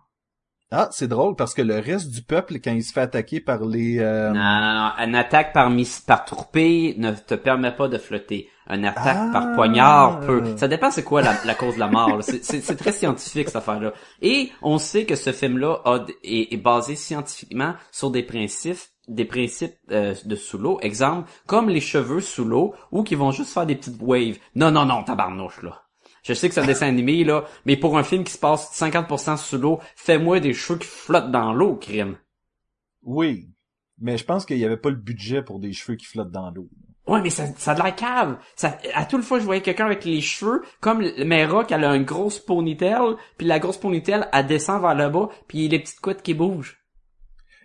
Ah, 0.76 0.90
c'est 0.92 1.08
drôle 1.08 1.36
parce 1.36 1.54
que 1.54 1.62
le 1.62 1.78
reste 1.80 2.10
du 2.10 2.24
peuple, 2.24 2.56
quand 2.56 2.72
il 2.72 2.84
se 2.84 2.92
fait 2.94 3.02
attaquer 3.02 3.40
par 3.40 3.64
les... 3.64 4.00
euh, 4.00 4.30
Non, 4.32 4.40
non, 4.40 4.74
non, 4.74 4.92
une 5.06 5.16
attaque 5.16 5.54
par, 5.54 5.70
mis- 5.70 6.00
par 6.08 6.26
tourpée 6.26 6.96
ne 6.98 7.12
te 7.12 7.36
permet 7.36 7.72
pas 7.72 7.88
de 7.88 7.98
flotter. 8.00 8.50
Une 8.70 8.86
attaque 8.86 9.18
Ah. 9.20 9.30
par 9.34 9.54
poignard 9.56 10.22
peut. 10.22 10.42
Ça 10.58 10.68
dépend 10.68 10.90
c'est 10.90 11.04
quoi 11.04 11.22
la, 11.22 11.36
la 11.46 11.54
cause 11.54 11.76
de 11.76 11.80
la 11.80 11.88
mort. 11.90 12.24
C'est- 12.24 12.76
très 12.78 12.92
scientifique 12.92 13.48
cette 13.48 13.58
affaire-là. 13.58 13.94
Et 14.22 14.52
on 14.62 14.78
sait 14.80 15.06
que 15.06 15.16
ce 15.16 15.32
film-là 15.32 15.80
est 16.24 16.58
basé 16.58 16.96
scientifiquement 16.96 17.74
sur 17.92 18.10
des 18.10 18.24
principes 18.24 18.80
des 19.10 19.26
principes 19.26 19.76
euh, 19.92 20.16
de 20.24 20.36
sous 20.38 20.58
l'eau, 20.58 20.80
exemple, 20.82 21.30
comme 21.46 21.68
les 21.68 21.82
cheveux 21.82 22.22
sous 22.22 22.46
l'eau, 22.46 22.74
ou 22.90 23.04
qui 23.04 23.16
vont 23.16 23.32
juste 23.32 23.54
faire 23.54 23.66
des 23.66 23.76
petites 23.76 24.02
waves. 24.02 24.38
Non, 24.56 24.72
non, 24.72 24.86
non, 24.86 25.04
tabarnouche, 25.04 25.62
là. 25.62 25.82
Je 26.24 26.34
sais 26.34 26.48
que 26.48 26.56
c'est 26.56 26.62
un 26.62 26.66
dessin 26.66 26.88
animé, 26.88 27.24
là, 27.24 27.44
mais 27.66 27.76
pour 27.78 27.98
un 27.98 28.04
film 28.04 28.24
qui 28.24 28.32
se 28.34 28.38
passe 28.38 28.72
50% 28.80 29.38
sous 29.38 29.58
l'eau, 29.58 29.80
fais-moi 29.96 30.40
des 30.40 30.54
cheveux 30.54 30.80
qui 30.80 30.88
flottent 30.88 31.32
dans 31.32 31.54
l'eau, 31.54 31.76
crime. 31.76 32.18
Oui, 33.02 33.50
mais 34.00 34.18
je 34.18 34.24
pense 34.26 34.46
qu'il 34.46 34.58
y 34.58 34.66
avait 34.66 34.78
pas 34.78 34.90
le 34.90 34.96
budget 34.96 35.44
pour 35.44 35.60
des 35.60 35.74
cheveux 35.74 35.98
qui 35.98 36.06
flottent 36.06 36.32
dans 36.32 36.50
l'eau. 36.52 36.70
Ouais, 37.06 37.22
mais 37.22 37.30
ça, 37.30 37.46
ça 37.58 37.72
a 37.72 37.76
de 37.76 37.82
la 37.84 37.92
cave. 37.92 38.38
Ça, 38.56 38.78
à 38.94 39.06
toute 39.06 39.24
fois, 39.24 39.38
je 39.40 39.44
voyais 39.44 39.62
quelqu'un 39.62 39.86
avec 39.88 40.06
les 40.06 40.22
cheveux, 40.22 40.62
comme 40.80 41.02
le- 41.02 41.26
Mera, 41.26 41.66
qui 41.66 41.74
a 41.74 41.96
une 41.96 42.06
grosse 42.06 42.40
ponytail, 42.40 43.16
puis 43.38 43.46
la 43.46 43.60
grosse 43.60 43.78
ponytail, 43.78 44.26
elle 44.32 44.48
descend 44.48 44.82
vers 44.82 44.96
le 44.96 45.10
bas, 45.10 45.28
puis 45.50 45.68
les 45.68 45.80
petites 45.80 46.00
couettes 46.00 46.22
qui 46.24 46.34
bougent. 46.34 46.78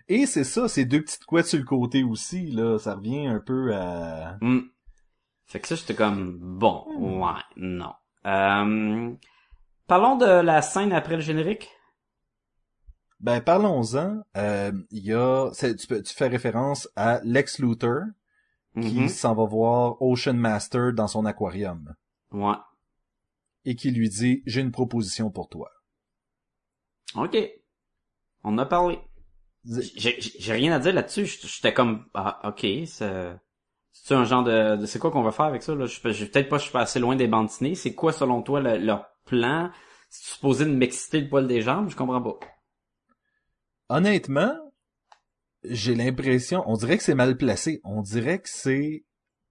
Et 0.09 0.27
c'est 0.27 0.43
ça, 0.43 0.67
ces 0.69 0.85
deux 0.85 1.03
petites 1.03 1.25
couettes 1.25 1.47
sur 1.47 1.59
le 1.61 1.65
côté 1.65 2.03
aussi, 2.03 2.51
là, 2.51 2.79
ça 2.79 2.95
revient 2.97 3.27
un 3.29 3.39
peu 3.39 3.73
à... 3.75 4.39
Hmm. 4.41 4.63
Fait 5.47 5.61
que 5.61 5.69
ça, 5.69 5.77
j'étais 5.77 5.95
comme, 5.95 6.37
bon, 6.41 6.85
ouais, 6.99 7.41
non. 7.57 7.93
Euh, 8.27 9.15
parlons 9.87 10.17
de 10.17 10.27
la 10.27 10.63
scène 10.63 10.93
après 10.93 11.17
le 11.17 11.23
générique. 11.23 11.69
Ben, 13.21 13.41
parlons-en. 13.41 14.23
Euh, 14.37 14.73
Il 14.91 15.05
y 15.05 15.13
a... 15.13 15.51
Tu, 15.53 15.87
peux- 15.87 16.03
tu 16.03 16.15
fais 16.15 16.29
référence 16.29 16.89
à 16.97 17.21
Lex 17.25 17.59
Luthor, 17.59 18.03
qui 18.81 19.01
Mhm. 19.01 19.09
s'en 19.09 19.35
va 19.35 19.45
voir 19.45 20.01
Ocean 20.01 20.35
Master 20.35 20.93
dans 20.93 21.09
son 21.09 21.25
aquarium, 21.27 21.95
Ouais. 22.31 22.55
et 23.65 23.75
qui 23.75 23.91
lui 23.91 24.09
dit 24.09 24.43
«J'ai 24.47 24.61
une 24.61 24.71
proposition 24.71 25.31
pour 25.31 25.49
toi. 25.49 25.71
Ok. 27.17 27.37
On 28.45 28.55
en 28.55 28.59
a 28.59 28.67
parlé. 28.67 29.01
J'ai 29.65 30.53
rien 30.53 30.73
à 30.73 30.79
dire 30.79 30.93
là-dessus. 30.95 31.27
J'étais 31.27 31.75
comme, 31.75 32.07
ah, 32.15 32.41
ok, 32.45 32.65
c'est... 32.87 33.35
C'est 34.05 34.15
un 34.15 34.25
genre 34.25 34.43
de, 34.43 34.77
de- 34.77 34.87
c'est 34.87 34.99
quoi 34.99 35.11
qu'on 35.11 35.23
va 35.23 35.33
faire 35.33 35.47
avec 35.47 35.63
ça 35.63 35.75
là? 35.75 35.87
Je 35.87 36.01
je- 36.13 36.25
peut-être 36.25 36.49
pas, 36.49 36.59
je 36.59 36.63
suis 36.65 36.73
pas 36.73 36.81
assez 36.81 36.99
loin 36.99 37.15
des 37.17 37.27
bandes 37.29 37.47
dessinées. 37.49 37.75
C'est 37.75 37.95
quoi 37.95 38.13
selon 38.13 38.43
toi 38.43 38.61
le- 38.61 38.79
leur 38.79 39.07
plan? 39.25 39.71
C'est 40.09 40.35
supposé 40.35 40.65
de 40.65 40.71
m'exciter 40.73 41.21
le 41.21 41.29
poil 41.29 41.47
des 41.47 41.61
jambes? 41.61 41.91
Je 41.91 41.97
comprends 41.97 42.23
pas.» 42.23 42.39
Honnêtement, 43.91 44.55
j'ai 45.65 45.95
l'impression... 45.95 46.63
On 46.67 46.75
dirait 46.77 46.97
que 46.97 47.03
c'est 47.03 47.15
mal 47.15 47.37
placé. 47.37 47.81
On 47.85 48.01
dirait 48.03 48.39
que 48.39 48.49
c'est 48.49 49.05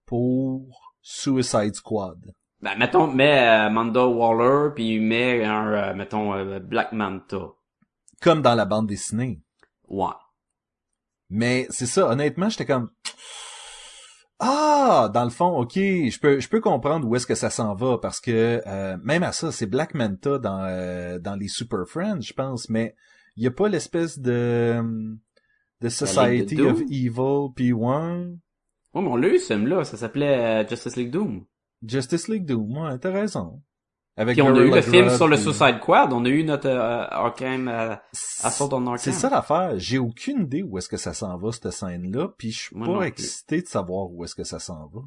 pour 0.06 0.94
Suicide 1.02 1.74
Squad. 1.74 2.34
Ben 2.60 2.76
mettons, 2.76 3.06
mets 3.06 3.38
euh, 3.46 3.66
Amanda 3.66 4.04
Waller 4.06 4.74
puis 4.74 4.98
mets 4.98 5.44
un, 5.44 5.72
euh, 5.72 5.94
mettons 5.94 6.34
euh, 6.34 6.58
Black 6.58 6.92
Manta. 6.92 7.52
Comme 8.20 8.42
dans 8.42 8.56
la 8.56 8.64
bande 8.64 8.88
dessinée. 8.88 9.40
Ouais. 9.86 10.06
Mais 11.30 11.66
c'est 11.70 11.86
ça, 11.86 12.08
honnêtement, 12.08 12.48
j'étais 12.48 12.66
comme 12.66 12.90
Ah, 14.40 15.10
dans 15.12 15.24
le 15.24 15.30
fond, 15.30 15.58
ok, 15.58 15.74
je 15.74 16.18
peux 16.20 16.38
je 16.38 16.48
peux 16.48 16.60
comprendre 16.60 17.08
où 17.08 17.16
est-ce 17.16 17.26
que 17.26 17.34
ça 17.34 17.50
s'en 17.50 17.74
va 17.74 17.98
parce 17.98 18.20
que 18.20 18.62
euh, 18.66 18.96
même 19.02 19.24
à 19.24 19.32
ça, 19.32 19.50
c'est 19.50 19.66
Black 19.66 19.94
Manta 19.94 20.38
dans 20.38 20.64
euh, 20.64 21.18
dans 21.18 21.34
les 21.34 21.48
Super 21.48 21.86
Friends, 21.86 22.20
je 22.20 22.32
pense, 22.32 22.68
mais 22.68 22.94
il 23.36 23.42
y 23.42 23.48
a 23.48 23.50
pas 23.50 23.68
l'espèce 23.68 24.18
de 24.18 24.80
de 25.80 25.88
Society 25.88 26.60
of 26.60 26.80
Evil 26.82 27.52
puis 27.54 27.72
one 27.72 28.38
Ouais, 28.94 29.02
mais 29.02 29.08
on 29.08 29.16
l'a 29.16 29.28
eu 29.28 29.38
ce 29.38 29.52
film-là. 29.52 29.84
Ça 29.84 29.96
s'appelait 29.96 30.64
euh, 30.64 30.68
Justice 30.68 30.96
League 30.96 31.10
Doom. 31.10 31.44
Justice 31.86 32.28
League 32.28 32.46
Doom, 32.46 32.78
ouais, 32.78 32.98
t'as 32.98 33.12
raison. 33.12 33.62
Avec 34.18 34.34
Puis 34.34 34.42
on 34.42 34.54
a 34.54 34.60
eu 34.60 34.70
le 34.70 34.82
film 34.82 35.10
sur 35.10 35.28
le 35.28 35.36
Suicide 35.36 35.78
Quad. 35.80 36.12
On 36.12 36.24
a 36.24 36.28
eu 36.28 36.42
notre 36.42 36.68
euh, 36.68 37.06
Arkham 37.08 37.68
euh, 37.68 37.94
Assault 38.42 38.68
on 38.72 38.84
Arkham. 38.86 38.98
C'est 38.98 39.12
ça 39.12 39.30
l'affaire. 39.30 39.74
J'ai 39.76 39.98
aucune 39.98 40.42
idée 40.42 40.64
où 40.64 40.76
est-ce 40.76 40.88
que 40.88 40.96
ça 40.96 41.14
s'en 41.14 41.38
va, 41.38 41.52
cette 41.52 41.70
scène-là, 41.70 42.28
puis 42.36 42.50
je 42.50 42.58
suis 42.58 42.76
pas 42.76 43.02
excité 43.02 43.62
de 43.62 43.66
savoir 43.68 44.10
où 44.10 44.24
est-ce 44.24 44.34
que 44.34 44.44
ça 44.44 44.58
s'en 44.58 44.88
va. 44.88 45.02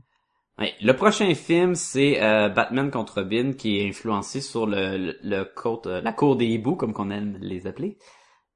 Le 0.81 0.93
prochain 0.93 1.33
film, 1.33 1.75
c'est 1.75 2.21
euh, 2.21 2.49
Batman 2.49 2.91
contre 2.91 3.21
Robin, 3.21 3.53
qui 3.53 3.79
est 3.79 3.89
influencé 3.89 4.41
sur 4.41 4.67
le, 4.67 4.97
le, 4.97 5.17
le 5.23 5.43
côte, 5.43 5.87
euh, 5.87 6.01
la 6.01 6.13
cour 6.13 6.35
des 6.35 6.45
hiboux, 6.45 6.75
comme 6.75 6.93
qu'on 6.93 7.09
aime 7.09 7.37
les 7.41 7.67
appeler. 7.67 7.97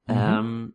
Mhm. 0.07 0.17
Euh, 0.17 0.67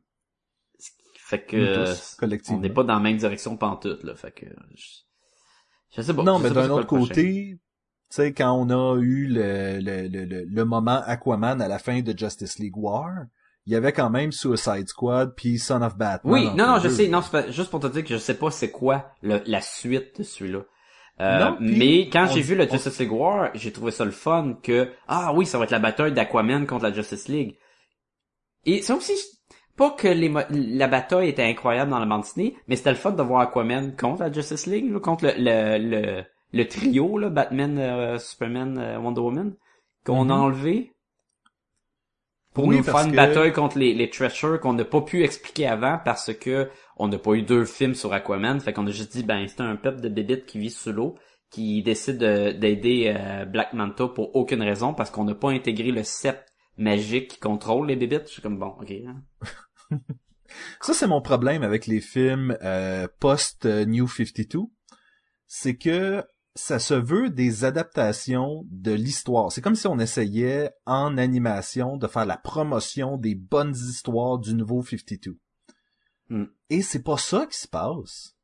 ce 0.79 0.91
qui 0.91 1.21
fait 1.21 1.45
que 1.45 1.85
tous, 1.85 2.17
euh, 2.23 2.39
on 2.51 2.59
n'est 2.59 2.71
pas 2.71 2.83
dans 2.83 2.95
la 2.95 3.01
même 3.01 3.17
direction 3.17 3.57
pantoute, 3.57 4.03
là. 4.03 4.15
Fait 4.15 4.33
que 4.33 4.47
je, 4.75 4.87
je 5.97 6.03
sais 6.03 6.15
pas. 6.15 6.23
non, 6.23 6.39
mais 6.39 6.51
d'un 6.51 6.71
autre 6.71 6.87
côté, 6.87 7.59
sais, 8.17 8.33
quand 8.33 8.53
on 8.53 8.69
a 8.71 8.99
eu 9.01 9.27
le, 9.27 9.79
le, 9.81 10.09
le, 10.09 10.45
le, 10.45 10.65
moment 10.65 11.01
Aquaman 11.07 11.61
à 11.61 11.69
la 11.69 11.79
fin 11.79 12.01
de 12.01 12.17
Justice 12.17 12.59
League 12.59 12.77
War, 12.77 13.11
il 13.67 13.73
y 13.73 13.77
avait 13.77 13.93
quand 13.93 14.11
même 14.11 14.33
Suicide 14.33 14.89
Squad 14.89 15.35
puis 15.37 15.59
Son 15.59 15.83
of 15.83 15.97
Batman. 15.97 16.33
Oui, 16.33 16.47
non, 16.57 16.67
non, 16.67 16.79
je 16.81 16.89
sais. 16.89 17.09
Non, 17.09 17.21
pas- 17.23 17.51
juste 17.51 17.71
pour 17.71 17.81
te 17.81 17.87
dire 17.87 18.03
que 18.03 18.09
je 18.11 18.19
sais 18.19 18.35
pas 18.35 18.51
c'est 18.51 18.71
quoi 18.71 19.13
le, 19.23 19.41
la 19.47 19.61
suite 19.61 20.19
de 20.19 20.23
celui-là. 20.25 20.61
Euh, 21.21 21.39
Non, 21.39 21.57
mais 21.61 22.09
quand 22.09 22.27
j'ai 22.33 22.41
vu 22.41 22.55
le 22.57 22.65
on- 22.67 22.73
Justice 22.73 22.99
League 22.99 23.13
War, 23.13 23.51
j'ai 23.55 23.73
trouvé 23.73 23.91
ça 23.91 24.05
le 24.07 24.11
fun 24.11 24.55
que 24.63 24.91
ah 25.07 25.33
oui, 25.35 25.45
ça 25.47 25.59
va 25.59 25.65
être 25.65 25.71
la 25.71 25.79
bataille 25.79 26.13
d'Aquaman 26.13 26.67
contre 26.67 26.85
la 26.85 26.93
Justice 26.93 27.29
League. 27.29 27.59
Et 28.65 28.83
c'est 28.83 28.93
aussi 28.95 29.13
pas 29.77 29.91
que 29.91 30.09
les 30.09 30.33
la 30.51 30.89
bataille 30.89 31.29
était 31.29 31.45
incroyable 31.45 31.91
dans 31.91 31.99
la 31.99 32.07
bande 32.07 32.23
dessinée, 32.23 32.57
mais 32.69 32.77
c'était 32.77 32.91
le 32.91 32.97
fun 32.97 33.13
de 33.13 33.23
voir 33.23 33.43
Aquaman 33.43 33.95
contre 33.97 34.23
la 34.23 34.33
Justice 34.33 34.67
League, 34.67 34.99
contre 34.99 35.27
le 35.27 35.33
le, 35.37 35.79
le, 35.79 36.25
le 36.53 36.65
trio 36.67 37.19
là, 37.19 37.29
Batman, 37.31 37.79
euh, 37.79 38.19
Superman, 38.19 38.79
euh, 38.79 38.99
Wonder 38.99 39.21
Woman 39.21 39.55
qu'on 40.05 40.29
a 40.31 40.35
Mhm. 40.35 40.41
enlevé 40.41 40.93
pour 42.55 42.67
Oui, 42.67 42.77
nous 42.79 42.83
faire 42.83 42.97
une 43.05 43.13
que- 43.13 43.17
bataille 43.17 43.53
contre 43.53 43.79
les, 43.79 43.95
les 43.95 44.11
Treasures 44.11 44.59
qu'on 44.61 44.73
n'a 44.73 44.85
pas 44.85 45.01
pu 45.03 45.23
expliquer 45.23 45.67
avant 45.69 45.99
parce 46.05 46.35
que 46.35 46.69
on 46.97 47.09
n'a 47.09 47.19
pas 47.19 47.33
eu 47.35 47.43
deux 47.43 47.65
films 47.65 47.95
sur 47.95 48.13
Aquaman. 48.13 48.61
Fait 48.61 48.73
qu'on 48.73 48.87
a 48.87 48.91
juste 48.91 49.13
dit, 49.13 49.23
ben, 49.23 49.47
c'est 49.47 49.61
un 49.61 49.77
peuple 49.77 50.01
de 50.01 50.09
bébites 50.09 50.47
qui 50.47 50.59
vit 50.59 50.71
sous 50.71 50.93
l'eau, 50.93 51.17
qui 51.51 51.83
décide 51.83 52.19
de- 52.19 52.53
d'aider 52.53 53.15
euh, 53.17 53.45
Black 53.45 53.73
Manta 53.73 54.09
pour 54.09 54.35
aucune 54.37 54.63
raison 54.63 54.93
parce 54.95 55.11
qu'on 55.11 55.25
n'a 55.25 55.35
pas 55.35 55.51
intégré 55.51 55.93
le 55.93 56.03
sceptre 56.03 56.53
magique 56.77 57.29
qui 57.29 57.39
contrôle 57.39 57.87
les 57.87 57.97
bébites. 57.97 58.27
Je 58.27 58.33
suis 58.33 58.43
comme, 58.43 58.59
bon, 58.59 58.75
ok. 58.81 58.91
hein. 59.07 59.23
Ça, 60.81 60.93
c'est 60.95 61.07
mon 61.07 61.21
problème 61.23 61.63
avec 61.63 61.87
les 61.87 62.01
films 62.01 62.57
euh, 62.63 63.07
post-New 63.21 64.09
52. 64.09 64.59
C'est 65.47 65.77
que 65.77 66.25
ça 66.55 66.79
se 66.79 66.95
veut 66.95 67.31
des 67.31 67.65
adaptations 67.65 68.65
de 68.71 68.93
l'histoire. 68.93 69.53
C'est 69.53 69.61
comme 69.61 69.77
si 69.77 69.87
on 69.87 69.99
essayait 69.99 70.71
en 70.87 71.17
animation 71.17 71.97
de 71.97 72.07
faire 72.07 72.27
la 72.27 72.37
promotion 72.37 73.17
des 73.17 73.35
bonnes 73.35 73.75
histoires 73.75 74.39
du 74.39 74.55
nouveau 74.55 74.83
52. 74.83 75.39
Hmm. 76.29 76.47
Et 76.69 76.83
c'est 76.83 77.03
pas 77.03 77.19
ça 77.19 77.47
qui 77.47 77.59
se 77.59 77.69
passe. 77.69 78.37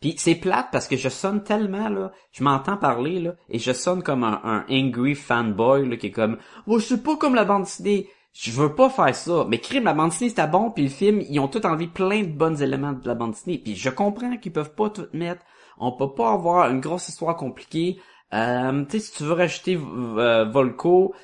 Puis 0.00 0.14
c'est 0.18 0.34
plate 0.34 0.68
parce 0.72 0.88
que 0.88 0.96
je 0.96 1.08
sonne 1.08 1.42
tellement 1.42 1.88
là, 1.88 2.12
je 2.32 2.44
m'entends 2.44 2.76
parler 2.76 3.20
là, 3.20 3.34
et 3.48 3.58
je 3.58 3.72
sonne 3.72 4.02
comme 4.02 4.24
un, 4.24 4.40
un 4.44 4.66
angry 4.68 5.14
fanboy 5.14 5.88
là 5.88 5.96
qui 5.96 6.08
est 6.08 6.12
comme, 6.12 6.38
oh 6.66 6.78
je 6.78 6.84
suis 6.84 6.96
pas 6.98 7.16
comme 7.16 7.34
la 7.34 7.44
bande 7.44 7.62
dessinée, 7.62 8.08
je 8.32 8.50
veux 8.50 8.74
pas 8.74 8.90
faire 8.90 9.14
ça. 9.14 9.46
Mais 9.48 9.58
crime 9.58 9.84
la 9.84 9.94
bande 9.94 10.10
dessinée 10.10 10.30
c'était 10.30 10.46
bon, 10.46 10.70
puis 10.70 10.84
le 10.84 10.90
film 10.90 11.22
ils 11.30 11.40
ont 11.40 11.48
tout 11.48 11.64
enlevé 11.64 11.86
plein 11.86 12.22
de 12.22 12.32
bons 12.32 12.60
éléments 12.60 12.92
de 12.92 13.06
la 13.08 13.14
bande 13.14 13.30
dessinée. 13.30 13.58
Puis 13.58 13.74
je 13.74 13.88
comprends 13.88 14.36
qu'ils 14.36 14.52
peuvent 14.52 14.74
pas 14.74 14.90
tout 14.90 15.06
mettre, 15.14 15.42
on 15.78 15.92
peut 15.92 16.12
pas 16.14 16.32
avoir 16.32 16.70
une 16.70 16.80
grosse 16.80 17.08
histoire 17.08 17.36
compliquée. 17.36 18.00
Euh, 18.32 18.84
tu 18.86 18.98
sais 18.98 19.06
si 19.06 19.12
tu 19.12 19.22
veux 19.24 19.32
rajouter 19.32 19.76
euh, 19.76 20.44
Volco, 20.44 21.14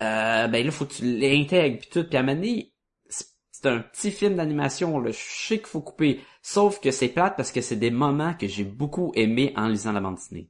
euh, 0.00 0.48
ben 0.48 0.64
là 0.64 0.70
faut 0.70 0.86
que 0.86 0.94
tu 0.94 1.18
l'intègres 1.18 1.78
puis 1.78 1.88
tout, 1.90 2.04
puis 2.04 2.16
à 2.16 2.20
un 2.20 2.22
moment 2.22 2.36
donné, 2.36 2.72
c'est 3.08 3.66
un 3.66 3.80
petit 3.80 4.10
film 4.10 4.36
d'animation 4.36 4.98
là, 4.98 5.10
je 5.10 5.18
sais 5.18 5.58
qu'il 5.58 5.66
faut 5.66 5.80
couper. 5.80 6.20
Sauf 6.40 6.80
que 6.80 6.90
c'est 6.90 7.08
plate 7.08 7.36
parce 7.36 7.52
que 7.52 7.60
c'est 7.60 7.76
des 7.76 7.90
moments 7.90 8.34
que 8.34 8.46
j'ai 8.46 8.64
beaucoup 8.64 9.12
aimé 9.14 9.52
en 9.56 9.68
lisant 9.68 9.92
la 9.92 10.00
bande 10.00 10.16
dessinée. 10.16 10.48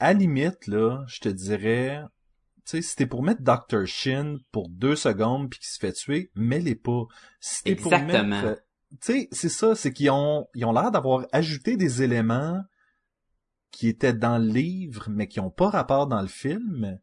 À 0.00 0.12
limite, 0.12 0.66
là, 0.66 1.04
je 1.06 1.20
te 1.20 1.28
dirais, 1.28 2.02
tu 2.66 2.78
sais, 2.78 2.82
si 2.82 2.96
t'es 2.96 3.06
pour 3.06 3.22
mettre 3.22 3.42
Dr. 3.42 3.86
Shin 3.86 4.38
pour 4.50 4.68
deux 4.68 4.96
secondes 4.96 5.50
puis 5.50 5.60
qu'il 5.60 5.68
se 5.68 5.78
fait 5.78 5.92
tuer, 5.92 6.30
mets-les 6.34 6.74
pas. 6.74 7.04
Si 7.38 7.62
t'es 7.62 7.76
pour 7.76 7.92
mettre, 7.92 8.58
sais, 9.00 9.28
c'est 9.32 9.48
ça, 9.48 9.74
c'est 9.74 9.92
qu'ils 9.92 10.10
ont, 10.10 10.46
ils 10.54 10.64
ont 10.64 10.72
l'air 10.72 10.90
d'avoir 10.90 11.26
ajouté 11.32 11.76
des 11.76 12.02
éléments 12.02 12.60
qui 13.70 13.88
étaient 13.88 14.12
dans 14.14 14.38
le 14.38 14.46
livre, 14.46 15.06
mais 15.10 15.26
qui 15.26 15.40
ont 15.40 15.50
pas 15.50 15.68
rapport 15.70 16.06
dans 16.06 16.20
le 16.22 16.28
film, 16.28 16.98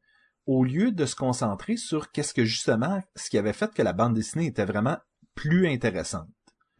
au 0.45 0.63
lieu 0.63 0.91
de 0.91 1.05
se 1.05 1.15
concentrer 1.15 1.75
sur 1.77 2.11
qu'est-ce 2.11 2.33
que 2.33 2.45
justement, 2.45 3.01
ce 3.15 3.29
qui 3.29 3.37
avait 3.37 3.53
fait 3.53 3.73
que 3.73 3.81
la 3.81 3.93
bande 3.93 4.13
dessinée 4.13 4.45
était 4.47 4.65
vraiment 4.65 4.97
plus 5.35 5.67
intéressante. 5.67 6.27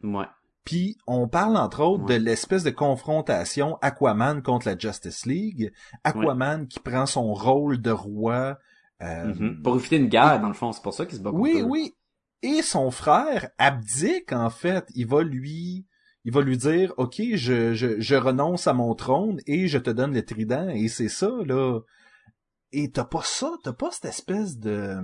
Ouais. 0.02 0.26
Puis 0.64 0.96
on 1.06 1.28
parle 1.28 1.56
entre 1.56 1.80
autres 1.82 2.04
Ouais. 2.04 2.18
de 2.18 2.24
l'espèce 2.24 2.62
de 2.64 2.70
confrontation 2.70 3.76
Aquaman 3.82 4.42
contre 4.42 4.68
la 4.68 4.78
Justice 4.78 5.26
League. 5.26 5.72
Aquaman 6.04 6.68
qui 6.68 6.78
prend 6.80 7.06
son 7.06 7.32
rôle 7.34 7.80
de 7.80 7.90
roi. 7.90 8.58
euh, 9.02 9.34
Mhm. 9.34 9.62
Pour 9.62 9.74
éviter 9.76 9.96
une 9.96 10.06
guerre, 10.08 10.40
dans 10.40 10.46
le 10.48 10.54
fond, 10.54 10.70
c'est 10.70 10.82
pour 10.82 10.94
ça 10.94 11.04
qu'il 11.06 11.18
se 11.18 11.22
bat 11.22 11.30
contre 11.30 11.42
Oui, 11.42 11.60
oui. 11.66 11.94
Et 12.42 12.62
son 12.62 12.90
frère 12.90 13.50
abdique 13.58 14.32
en 14.32 14.50
fait. 14.50 14.84
Il 14.94 15.06
va 15.06 15.22
lui, 15.22 15.86
il 16.24 16.32
va 16.32 16.42
lui 16.42 16.56
dire, 16.56 16.92
ok, 16.96 17.22
je, 17.34 17.72
je, 17.72 18.00
je 18.00 18.14
renonce 18.14 18.66
à 18.66 18.72
mon 18.72 18.94
trône 18.94 19.40
et 19.46 19.68
je 19.68 19.78
te 19.78 19.90
donne 19.90 20.12
le 20.12 20.24
trident. 20.24 20.68
Et 20.68 20.88
c'est 20.88 21.08
ça 21.08 21.30
là. 21.46 21.80
Et 22.72 22.90
t'as 22.90 23.04
pas 23.04 23.22
ça, 23.22 23.52
t'as 23.62 23.72
pas 23.72 23.90
cette 23.90 24.06
espèce 24.06 24.58
de 24.58 24.96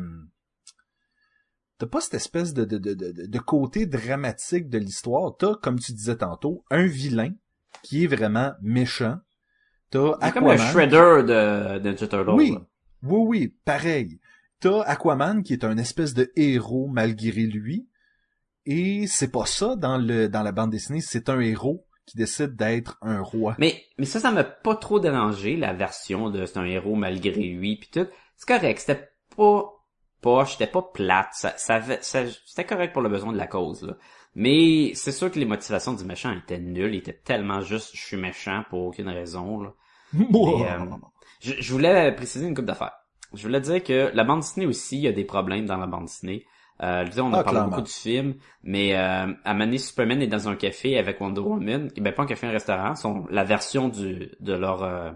t'as 1.79 1.87
pas 1.87 2.01
cette 2.01 2.15
espèce 2.15 2.55
de, 2.55 2.65
de, 2.65 2.79
de, 2.79 2.95
de, 2.95 3.27
de 3.27 3.39
côté 3.39 3.87
dramatique 3.87 4.69
de 4.69 4.79
l'histoire. 4.79 5.37
T'as, 5.39 5.55
comme 5.55 5.79
tu 5.79 5.93
disais 5.93 6.17
tantôt, 6.17 6.65
un 6.71 6.87
vilain 6.87 7.33
qui 7.83 8.05
est 8.05 8.09
vraiment 8.09 8.53
méchant. 8.61 9.19
T'as 9.91 10.15
C'est 10.21 10.33
comme 10.33 10.45
le 10.45 10.51
Aquaman. 10.51 10.73
Shredder 10.73 11.23
de, 11.23 11.79
de 11.79 11.89
Ninja 11.91 12.09
Turtle. 12.09 12.31
Oui, 12.31 12.57
oui, 13.03 13.21
oui, 13.27 13.55
pareil. 13.65 14.19
T'as 14.61 14.83
Aquaman 14.83 15.43
qui 15.43 15.53
est 15.53 15.65
un 15.65 15.79
espèce 15.79 16.15
de 16.15 16.33
héros 16.37 16.89
malgré 16.89 17.43
lui. 17.43 17.89
Et 18.67 19.07
c'est 19.07 19.31
pas 19.31 19.47
ça 19.47 19.77
dans 19.77 19.97
le 19.97 20.29
dans 20.29 20.43
la 20.43 20.53
bande 20.53 20.71
dessinée, 20.71 21.01
c'est 21.01 21.29
un 21.31 21.41
héros 21.41 21.87
qui 22.05 22.17
décide 22.17 22.55
d'être 22.57 22.99
un 23.03 23.21
roi. 23.21 23.55
Mais, 23.59 23.85
mais 23.99 24.05
ça, 24.07 24.21
ça 24.21 24.31
m'a 24.31 24.45
pas 24.45 24.75
trop 24.77 24.99
dérangé, 25.01 25.57
la 25.57 25.73
version 25.75 26.31
de 26.31 26.45
c'est 26.47 26.59
un 26.59 26.65
héros 26.65 26.95
malgré 26.97 27.31
lui, 27.33 27.77
puis 27.77 27.89
tout. 27.93 28.07
C'est 28.37 28.49
correct, 28.49 28.79
c'était 28.81 29.09
pas 29.37 29.65
poche, 30.21 30.53
c'était 30.53 30.67
pas 30.71 30.83
plate, 30.83 31.29
ça, 31.33 31.55
ça, 31.57 31.77
avait- 31.77 32.01
ça- 32.03 32.25
c'était 32.47 32.65
correct 32.67 32.93
pour 32.93 33.03
le 33.03 33.09
besoin 33.09 33.33
de 33.33 33.39
la 33.39 33.47
cause, 33.47 33.83
là. 33.83 33.97
Mais 34.35 34.93
c'est 34.95 35.13
sûr 35.13 35.31
que 35.31 35.39
les 35.39 35.45
motivations 35.45 35.93
du 35.95 36.05
méchant 36.05 36.33
étaient 36.33 36.59
nulles, 36.59 36.95
il 36.95 36.99
était 36.99 37.13
tellement 37.25 37.61
juste 37.61 37.91
je 37.95 38.01
suis 38.03 38.17
méchant 38.17 38.65
pour 38.71 38.85
aucune 38.87 39.09
raison, 39.09 39.61
là. 39.61 39.73
Et, 40.15 40.65
euh, 40.65 40.85
je, 41.41 41.55
je 41.61 41.73
voulais 41.73 42.13
préciser 42.15 42.47
une 42.47 42.55
coupe 42.55 42.65
d'affaires. 42.65 42.95
Je 43.35 43.43
voulais 43.43 43.61
dire 43.61 43.83
que 43.83 44.11
la 44.15 44.25
bande 44.25 44.41
dessinée 44.41 44.67
aussi, 44.67 44.97
il 44.99 45.03
y 45.03 45.09
a 45.09 45.13
des 45.13 45.25
problèmes 45.25 45.67
dans 45.67 45.77
la 45.77 45.87
bande 45.87 46.05
dessinée. 46.07 46.47
Euh, 46.83 47.01
je 47.03 47.07
veux 47.07 47.15
dire, 47.15 47.25
on 47.27 47.33
a 47.33 47.39
Ah, 47.39 47.41
parlé 47.41 47.61
clairement. 47.61 47.71
beaucoup 47.71 47.83
du 47.83 47.91
film, 47.93 48.35
mais 48.63 48.97
euh, 48.97 49.33
à 49.45 49.55
Mané 49.55 49.79
Superman 49.79 50.23
est 50.23 50.29
dans 50.29 50.49
un 50.49 50.55
café 50.57 50.97
avec 50.99 51.21
Wonder 51.21 51.41
Woman. 51.41 51.91
Et 51.97 52.01
ben 52.01 52.13
pas 52.15 52.23
un 52.23 52.27
café, 52.27 52.47
un 52.47 52.51
restaurant. 52.53 52.95
Sont 52.95 53.27
la 53.31 53.45
version 53.45 53.89
du 53.89 54.31
de 54.41 54.53
leur 54.55 54.83
euh, 54.85 55.11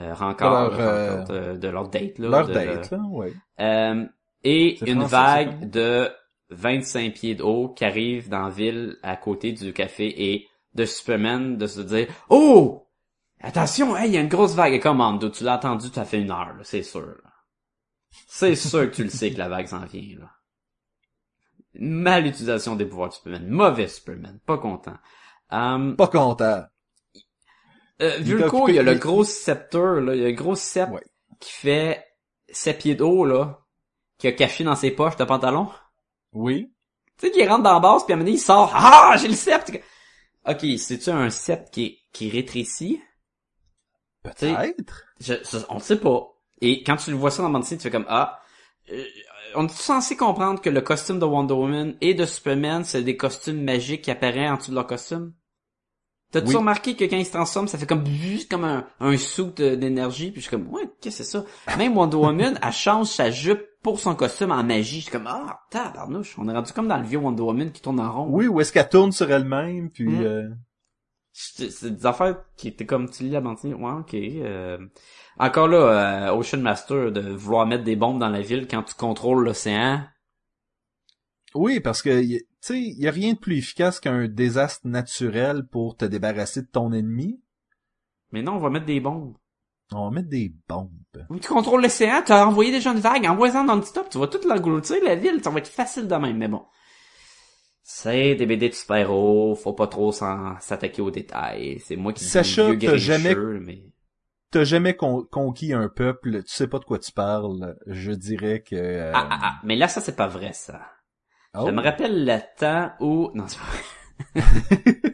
euh, 0.00 0.14
rencontre, 0.14 0.38
De 0.40 0.46
leur, 0.48 0.78
euh, 0.80 1.24
rencontre, 1.24 1.32
euh, 1.32 1.56
de 1.56 1.68
leur 1.68 1.88
date 1.88 2.18
là. 2.18 2.28
Leur 2.28 2.44
de- 2.44 2.52
date, 2.52 2.90
là, 2.90 2.98
ouais. 3.10 3.34
euh, 3.60 4.06
et 4.44 4.82
une 4.90 5.02
français, 5.02 5.04
vague 5.04 5.70
de 5.70 6.10
25 6.50 7.14
pieds 7.14 7.34
de 7.34 7.42
haut 7.42 7.68
qui 7.70 7.84
arrive 7.84 8.28
dans 8.28 8.44
la 8.44 8.50
ville 8.50 8.98
à 9.02 9.16
côté 9.16 9.52
du 9.52 9.72
café 9.72 10.32
et 10.32 10.48
de 10.74 10.84
Superman 10.84 11.56
de 11.56 11.66
se 11.66 11.80
dire 11.80 12.08
Oh! 12.30 12.86
Attention, 13.40 13.96
hey, 13.96 14.10
il 14.10 14.14
y 14.14 14.18
a 14.18 14.20
une 14.20 14.28
grosse 14.28 14.54
vague. 14.54 14.74
Et 14.74 14.80
commande, 14.80 15.30
tu 15.32 15.44
l'as 15.44 15.56
entendu, 15.56 15.88
ça 15.88 16.04
fait 16.04 16.20
une 16.20 16.30
heure, 16.30 16.54
c'est 16.64 16.82
sûr. 16.82 17.16
C'est 18.26 18.56
sûr 18.56 18.90
que 18.90 18.94
tu 18.96 19.04
le 19.04 19.10
sais 19.10 19.32
que 19.32 19.38
la 19.38 19.48
vague 19.48 19.66
s'en 19.66 19.84
vient, 19.84 20.18
là. 20.18 20.30
Mal 21.78 22.26
utilisation 22.26 22.74
des 22.76 22.86
pouvoirs 22.86 23.10
de 23.10 23.14
Superman. 23.14 23.48
Mauvais 23.48 23.88
Superman. 23.88 24.38
Pas 24.46 24.58
content. 24.58 24.96
Um, 25.50 25.94
Pas 25.96 26.08
content. 26.08 26.64
euh, 28.02 28.16
Il 28.18 28.24
Vulco, 28.24 28.66
t'a 28.66 28.72
il 28.72 28.76
y 28.76 28.78
a 28.78 28.82
le 28.82 28.94
gros 28.94 29.24
sceptre, 29.24 29.78
là. 29.78 30.14
Il 30.14 30.22
y 30.22 30.24
a 30.24 30.28
le 30.28 30.34
gros 30.34 30.54
sceptre 30.54 30.94
Ouais. 30.94 31.04
qui 31.38 31.52
fait 31.52 32.04
7 32.48 32.78
pieds 32.78 32.94
d'eau, 32.94 33.24
là. 33.24 33.60
Qui 34.18 34.28
a 34.28 34.32
caché 34.32 34.64
dans 34.64 34.74
ses 34.76 34.90
poches 34.90 35.16
de 35.16 35.24
pantalon. 35.24 35.70
Oui. 36.32 36.72
Tu 37.18 37.26
sais, 37.26 37.32
qui 37.32 37.46
rentre 37.46 37.62
dans 37.62 37.74
la 37.74 37.80
base, 37.80 38.04
puis 38.04 38.12
à 38.12 38.16
un 38.16 38.18
moment 38.18 38.26
donné, 38.26 38.36
il 38.38 38.40
sort. 38.40 38.70
Ah, 38.74 39.14
j'ai 39.18 39.28
le 39.28 39.34
sceptre! 39.34 39.72
Ok, 40.48 40.64
c'est-tu 40.78 41.10
un 41.10 41.28
sceptre 41.30 41.70
qui, 41.70 41.98
qui 42.12 42.30
rétrécit? 42.30 43.02
Peut-être. 44.22 45.04
Je, 45.20 45.34
je- 45.34 45.64
on 45.68 45.74
ne 45.76 45.80
sait 45.80 46.00
pas. 46.00 46.26
Et 46.60 46.82
quand 46.82 46.96
tu 46.96 47.10
le 47.10 47.16
vois 47.16 47.30
ça 47.30 47.42
dans 47.42 47.50
le 47.50 47.58
dessin, 47.60 47.76
tu 47.76 47.82
fais 47.82 47.90
comme, 47.90 48.06
ah, 48.08 48.40
euh, 48.92 49.04
on 49.54 49.66
est 49.66 49.72
censé 49.72 50.16
comprendre 50.16 50.60
que 50.60 50.70
le 50.70 50.80
costume 50.80 51.18
de 51.18 51.24
Wonder 51.24 51.54
Woman 51.54 51.94
et 52.00 52.14
de 52.14 52.24
Superman, 52.24 52.84
c'est 52.84 53.02
des 53.02 53.16
costumes 53.16 53.62
magiques 53.62 54.02
qui 54.02 54.10
apparaissent 54.10 54.50
en 54.50 54.56
dessous 54.56 54.70
de 54.70 54.76
leur 54.76 54.86
costume? 54.86 55.32
T'as-tu 56.32 56.48
Oui. 56.48 56.56
remarqué 56.56 56.96
que 56.96 57.04
quand 57.04 57.16
ils 57.16 57.24
se 57.26 57.32
transforment, 57.32 57.68
ça 57.68 57.78
fait 57.78 57.86
comme 57.86 58.04
juste 58.06 58.50
comme 58.50 58.64
un, 58.64 58.86
un 59.00 59.16
soude 59.16 59.54
d'énergie, 59.54 60.32
puis 60.32 60.40
je 60.40 60.48
suis 60.48 60.56
comme, 60.56 60.68
ouais, 60.72 60.82
qu'est-ce 61.00 61.18
que 61.18 61.24
c'est 61.24 61.30
ça? 61.30 61.44
Même 61.78 61.96
Wonder 61.96 62.16
Woman, 62.16 62.58
elle 62.62 62.72
change 62.72 63.06
sa 63.06 63.30
jupe 63.30 63.62
pour 63.82 64.00
son 64.00 64.16
costume 64.16 64.50
en 64.50 64.64
magie. 64.64 64.98
Je 64.98 65.02
suis 65.02 65.12
comme, 65.12 65.28
ah, 65.28 65.60
tabarnouche, 65.70 66.34
on 66.38 66.48
est 66.48 66.52
rendu 66.52 66.72
comme 66.72 66.88
dans 66.88 66.98
le 66.98 67.04
vieux 67.04 67.18
Wonder 67.18 67.42
Woman 67.42 67.70
qui 67.70 67.80
tourne 67.80 68.00
en 68.00 68.10
rond. 68.12 68.26
Oui, 68.28 68.48
ou 68.48 68.60
est-ce 68.60 68.72
qu'elle 68.72 68.88
tourne 68.88 69.12
sur 69.12 69.30
elle-même, 69.30 69.90
puis... 69.90 70.08
Mm. 70.08 70.22
euh, 70.24 70.48
C'est 71.38 71.90
des 71.90 72.06
affaires 72.06 72.38
qui 72.56 72.68
étaient 72.68 72.86
comme 72.86 73.10
tu 73.10 73.24
lis 73.24 73.30
la 73.30 73.42
bande 73.42 73.56
dessinée. 73.56 73.74
Ouais, 73.74 73.92
ok. 73.92 74.14
euh. 74.14 74.78
Encore 75.38 75.68
là, 75.68 76.30
euh, 76.30 76.34
Ocean 76.34 76.60
Master, 76.60 77.12
de 77.12 77.20
vouloir 77.20 77.66
mettre 77.66 77.84
des 77.84 77.94
bombes 77.94 78.18
dans 78.18 78.30
la 78.30 78.40
ville 78.40 78.66
quand 78.66 78.82
tu 78.82 78.94
contrôles 78.94 79.44
l'océan. 79.44 80.02
Oui, 81.54 81.80
parce 81.80 82.00
que, 82.00 82.22
tu 82.22 82.40
sais, 82.60 82.80
il 82.80 82.98
y 82.98 83.06
a 83.06 83.10
rien 83.10 83.34
de 83.34 83.38
plus 83.38 83.58
efficace 83.58 84.00
qu'un 84.00 84.28
désastre 84.28 84.88
naturel 84.88 85.66
pour 85.70 85.96
te 85.98 86.06
débarrasser 86.06 86.62
de 86.62 86.68
ton 86.68 86.90
ennemi. 86.92 87.38
Mais 88.32 88.40
non, 88.40 88.52
on 88.54 88.58
va 88.58 88.70
mettre 88.70 88.86
des 88.86 89.00
bombes. 89.00 89.36
On 89.92 90.06
va 90.06 90.10
mettre 90.10 90.30
des 90.30 90.54
bombes. 90.66 90.90
Tu 91.42 91.48
contrôles 91.48 91.82
l'océan, 91.82 92.22
t'as 92.24 92.46
envoyé 92.46 92.72
déjà 92.72 92.92
une 92.92 92.98
vague, 92.98 93.26
envoie-en 93.26 93.64
non-stop, 93.64 94.08
tu 94.08 94.18
vas 94.18 94.26
tout 94.26 94.40
l'engloutir, 94.48 94.96
la 95.04 95.16
ville, 95.16 95.42
ça 95.44 95.50
va 95.50 95.58
être 95.58 95.68
facile 95.68 96.08
de 96.08 96.14
même, 96.14 96.38
mais 96.38 96.48
bon. 96.48 96.64
C'est 97.88 98.34
des 98.34 98.46
BD 98.46 98.68
de 98.70 98.74
super-héros, 98.74 99.54
faut 99.54 99.72
pas 99.72 99.86
trop 99.86 100.10
s'en- 100.10 100.58
s'attaquer 100.58 101.00
aux 101.02 101.12
détails. 101.12 101.78
C'est 101.78 101.94
moi 101.94 102.12
qui 102.12 102.24
dis 102.24 102.30
Sacha, 102.30 102.72
vieux 102.72 102.90
t'as 102.90 102.96
jamais- 102.96 103.36
mais... 103.60 103.84
T'as 104.50 104.64
jamais 104.64 104.96
con- 104.96 105.24
conquis 105.30 105.72
un 105.72 105.88
peuple, 105.88 106.42
tu 106.42 106.48
sais 106.52 106.66
pas 106.66 106.80
de 106.80 106.84
quoi 106.84 106.98
tu 106.98 107.12
parles. 107.12 107.76
Je 107.86 108.10
dirais 108.10 108.64
que... 108.68 108.74
euh, 108.74 109.12
Ah, 109.14 109.28
ah, 109.30 109.38
ah, 109.40 109.52
mais 109.62 109.76
là, 109.76 109.86
ça, 109.86 110.00
c'est 110.00 110.16
pas 110.16 110.26
vrai, 110.26 110.52
ça. 110.52 110.80
oh. 111.54 111.66
Je 111.66 111.70
me 111.70 111.80
rappelle 111.80 112.24
le 112.26 112.38
temps 112.58 112.90
où... 112.98 113.30
Non, 113.34 113.44
c'est 113.46 113.58
pas 113.60 114.42
vrai. 114.42 115.02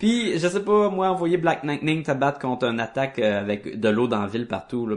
Puis, 0.00 0.36
je 0.40 0.48
sais 0.48 0.64
pas, 0.64 0.90
moi, 0.90 1.08
envoyer 1.08 1.36
Black 1.36 1.62
Lightning 1.62 2.02
te 2.02 2.10
battre 2.10 2.40
contre 2.40 2.64
une 2.66 2.80
attaque 2.80 3.20
euh, 3.20 3.38
avec 3.40 3.78
de 3.78 3.88
l'eau 3.88 4.08
dans 4.08 4.22
la 4.22 4.26
ville 4.26 4.48
partout, 4.48 4.88
là. 4.88 4.96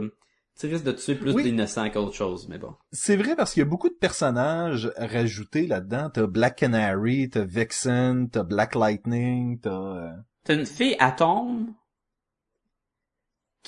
Tu 0.58 0.66
risques 0.66 0.84
de 0.84 0.92
tuer 0.92 1.14
plus 1.14 1.32
Oui. 1.34 1.44
d'innocents 1.44 1.88
qu'autre 1.90 2.14
chose, 2.14 2.48
mais 2.48 2.58
bon. 2.58 2.74
C'est 2.90 3.16
vrai 3.16 3.36
parce 3.36 3.52
qu'il 3.52 3.60
y 3.60 3.66
a 3.66 3.68
beaucoup 3.68 3.88
de 3.88 3.94
personnages 3.94 4.90
rajoutés 4.96 5.66
là-dedans. 5.68 6.10
T'as 6.12 6.26
Black 6.26 6.56
Canary, 6.56 7.30
t'as 7.30 7.44
Vixen, 7.44 8.28
t'as 8.28 8.42
Black 8.42 8.74
Lightning, 8.74 9.60
t'as... 9.60 9.70
euh, 9.70 10.10
T'as 10.44 10.54
une 10.54 10.66
fille 10.66 10.96
atome. 10.98 11.74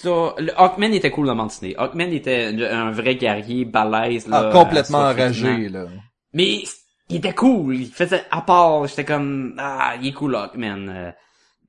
T'as... 0.03 0.34
Le 0.38 0.51
Hawkman 0.61 0.93
était 0.93 1.11
cool 1.11 1.26
dans 1.26 1.47
dessinée. 1.47 1.76
Hawkman 1.76 2.12
était 2.12 2.47
un 2.70 2.91
vrai 2.91 3.14
guerrier 3.16 3.64
balèze, 3.64 4.26
là. 4.26 4.49
Ah, 4.49 4.53
complètement 4.53 5.05
euh, 5.07 5.12
sur 5.32 5.47
enragé, 5.47 5.68
là. 5.68 5.86
Mais 6.32 6.64
il 7.09 7.16
était 7.16 7.34
cool. 7.34 7.76
Il 7.76 7.86
faisait 7.86 8.24
à 8.32 8.41
part. 8.41 8.86
J'étais 8.86 9.05
comme 9.05 9.55
ah, 9.59 9.95
il 10.01 10.09
est 10.09 10.12
cool 10.12 10.34
Hawkman. 10.34 11.14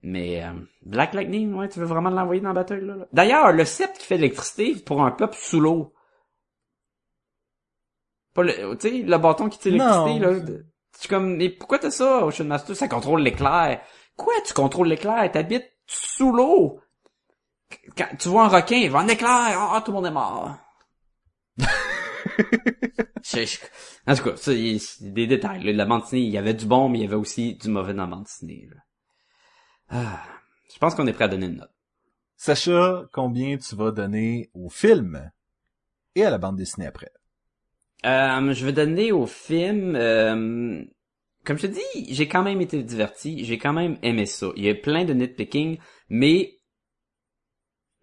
Mais 0.03 0.43
euh, 0.43 0.51
Black 0.83 1.13
Lightning, 1.13 1.53
ouais, 1.53 1.69
tu 1.69 1.79
veux 1.79 1.85
vraiment 1.85 2.09
l'envoyer 2.09 2.41
dans 2.41 2.49
la 2.49 2.55
bataille 2.55 2.83
là. 2.85 2.95
là? 2.95 3.07
D'ailleurs, 3.13 3.51
le 3.51 3.65
sceptre 3.65 3.99
qui 3.99 4.05
fait 4.07 4.15
l'électricité 4.17 4.75
pour 4.75 5.03
un 5.03 5.11
peuple 5.11 5.37
sous 5.39 5.59
l'eau. 5.59 5.93
Pas 8.33 8.43
le, 8.43 8.75
tu 8.77 8.89
sais, 8.89 8.97
le 9.03 9.17
bâton 9.17 9.49
qui 9.49 9.59
tire 9.59 9.73
l'électricité 9.73 10.19
là. 10.19 10.57
suis 10.97 11.09
comme, 11.09 11.35
mais 11.37 11.49
pourquoi 11.49 11.79
t'as 11.79 11.91
ça, 11.91 12.25
Ocean 12.25 12.45
Master? 12.45 12.75
Ça 12.75 12.87
contrôle 12.87 13.21
l'éclair. 13.21 13.81
Quoi, 14.15 14.33
tu 14.45 14.53
contrôles 14.53 14.87
l'éclair? 14.87 15.29
T'habites 15.31 15.69
sous 15.85 16.31
l'eau? 16.31 16.79
Quand 17.97 18.07
tu 18.17 18.29
vois 18.29 18.45
un 18.45 18.47
requin, 18.47 18.77
il 18.77 18.89
va 18.89 18.99
en 18.99 19.07
éclair. 19.07 19.29
Ah, 19.29 19.81
tout 19.85 19.91
le 19.91 19.95
monde 19.97 20.05
est 20.07 20.11
mort. 20.11 20.55
Je- 23.23 23.45
je- 23.45 23.59
En 24.07 24.15
tout 24.15 24.23
cas, 24.23 24.35
ça, 24.35 24.51
il- 24.53 24.81
des 25.01 25.27
détails. 25.27 25.63
là. 25.63 25.73
La 25.73 25.85
bande 25.85 26.03
il 26.11 26.19
y 26.29 26.37
avait 26.37 26.53
du 26.53 26.65
bon, 26.65 26.89
mais 26.89 26.99
il 26.99 27.01
y 27.03 27.05
avait 27.05 27.15
aussi 27.15 27.55
du 27.55 27.69
mauvais 27.69 27.93
dans 27.93 28.03
la 28.03 28.09
bande 28.09 28.23
dessinée. 28.23 28.67
là. 28.69 28.77
Ah, 29.91 30.23
je 30.73 30.77
pense 30.79 30.95
qu'on 30.95 31.05
est 31.05 31.13
prêt 31.13 31.25
à 31.25 31.27
donner 31.27 31.47
une 31.47 31.57
note. 31.57 31.71
Sacha, 32.37 33.03
combien 33.11 33.57
tu 33.57 33.75
vas 33.75 33.91
donner 33.91 34.49
au 34.53 34.69
film 34.69 35.31
et 36.15 36.23
à 36.23 36.29
la 36.29 36.37
bande 36.37 36.55
dessinée 36.55 36.87
après? 36.87 37.11
Euh, 38.05 38.53
je 38.53 38.65
vais 38.65 38.73
donner 38.73 39.11
au 39.11 39.27
film... 39.27 39.95
euh, 39.95 40.83
comme 41.43 41.57
je 41.57 41.67
te 41.67 41.73
dis, 41.73 42.13
j'ai 42.13 42.27
quand 42.27 42.41
même 42.41 42.61
été 42.61 42.81
diverti. 42.81 43.43
J'ai 43.43 43.57
quand 43.57 43.73
même 43.73 43.97
aimé 44.01 44.25
ça. 44.25 44.47
Il 44.55 44.63
y 44.63 44.69
a 44.69 44.75
plein 44.75 45.05
de 45.05 45.13
nitpicking, 45.13 45.77
mais 46.09 46.59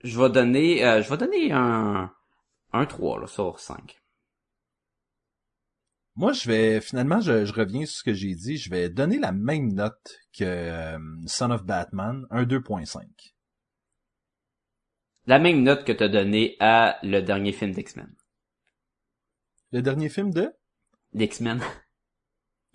je 0.05 0.21
vais 0.21 0.31
donner... 0.31 0.85
euh, 0.85 1.03
je 1.03 1.09
vais 1.09 1.17
donner 1.17 1.53
un... 1.53 2.13
Un 2.75 2.85
3 2.85 3.21
là, 3.21 3.27
sur 3.27 3.59
5. 3.59 3.99
Moi, 6.19 6.33
je 6.33 6.49
vais 6.49 6.81
finalement, 6.81 7.21
je, 7.21 7.45
je 7.45 7.53
reviens 7.53 7.87
sur 7.87 7.99
ce 7.99 8.03
que 8.03 8.13
j'ai 8.13 8.35
dit. 8.35 8.57
Je 8.57 8.71
vais 8.71 8.89
donner 8.91 9.21
la 9.21 9.31
même 9.31 9.73
note 9.73 10.19
que 10.37 10.43
euh, 10.43 10.99
Son 11.27 11.53
of 11.53 11.63
Batman, 11.63 12.27
un 12.31 12.43
2.5. 12.43 13.05
La 15.27 15.39
même 15.39 15.63
note 15.63 15.85
que 15.85 15.93
t'as 15.93 16.09
donné 16.09 16.57
à 16.59 16.99
le 17.05 17.21
dernier 17.21 17.53
film 17.53 17.71
d'X-Men. 17.71 18.13
Le 19.71 19.81
dernier 19.81 20.09
film 20.09 20.33
de? 20.33 20.53
D'X-Men. 21.13 21.61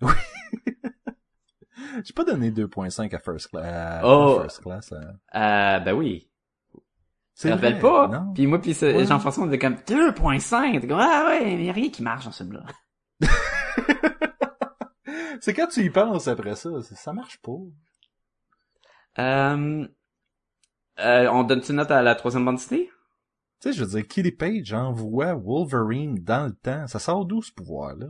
J'ai 2.02 2.12
pas 2.14 2.24
donné 2.24 2.50
2.5 2.50 3.14
à 3.14 3.18
First 3.18 3.48
Class. 3.48 3.66
à 3.66 4.00
Oh. 4.04 4.40
First 4.40 4.60
Class. 4.62 4.92
euh. 4.92 5.02
Euh, 5.34 5.80
ben 5.80 5.92
oui. 5.92 6.30
Tu 7.36 7.42
te 7.42 7.48
rappelles 7.48 7.78
pas? 7.78 8.08
Non. 8.08 8.32
Puis 8.32 8.46
moi 8.46 8.58
puis 8.58 8.74
Ouais. 8.80 9.04
Jean-François 9.04 9.44
on 9.44 9.48
était 9.48 9.58
comme 9.58 9.74
2.5. 9.74 10.80
T'es 10.80 10.86
comme 10.88 10.98
ah 10.98 11.26
ouais, 11.28 11.44
mais 11.56 11.66
y 11.66 11.68
a 11.68 11.72
rien 11.74 11.90
qui 11.90 12.02
marche 12.02 12.24
dans 12.24 12.32
ce 12.32 12.42
film-là. 12.42 12.64
C'est 15.40 15.52
quand 15.54 15.66
tu 15.66 15.80
y 15.84 15.90
penses 15.90 16.28
après 16.28 16.56
ça, 16.56 16.70
ça 16.82 17.12
marche 17.12 17.38
pas. 17.38 17.52
Euh, 19.18 19.86
euh, 21.00 21.28
on 21.30 21.44
donne 21.44 21.62
une 21.68 21.76
note 21.76 21.90
à 21.90 22.02
la 22.02 22.14
troisième 22.14 22.44
bande 22.44 22.56
dessinée? 22.56 22.90
Tu 23.60 23.68
sais, 23.68 23.72
je 23.72 23.84
veux 23.84 23.90
dire, 23.90 24.06
Kitty 24.08 24.32
Page 24.32 24.72
envoie 24.72 25.34
Wolverine 25.34 26.18
dans 26.22 26.46
le 26.46 26.54
temps. 26.54 26.86
Ça 26.86 26.98
sort 26.98 27.24
d'où 27.24 27.42
ce 27.42 27.52
pouvoir-là? 27.52 28.06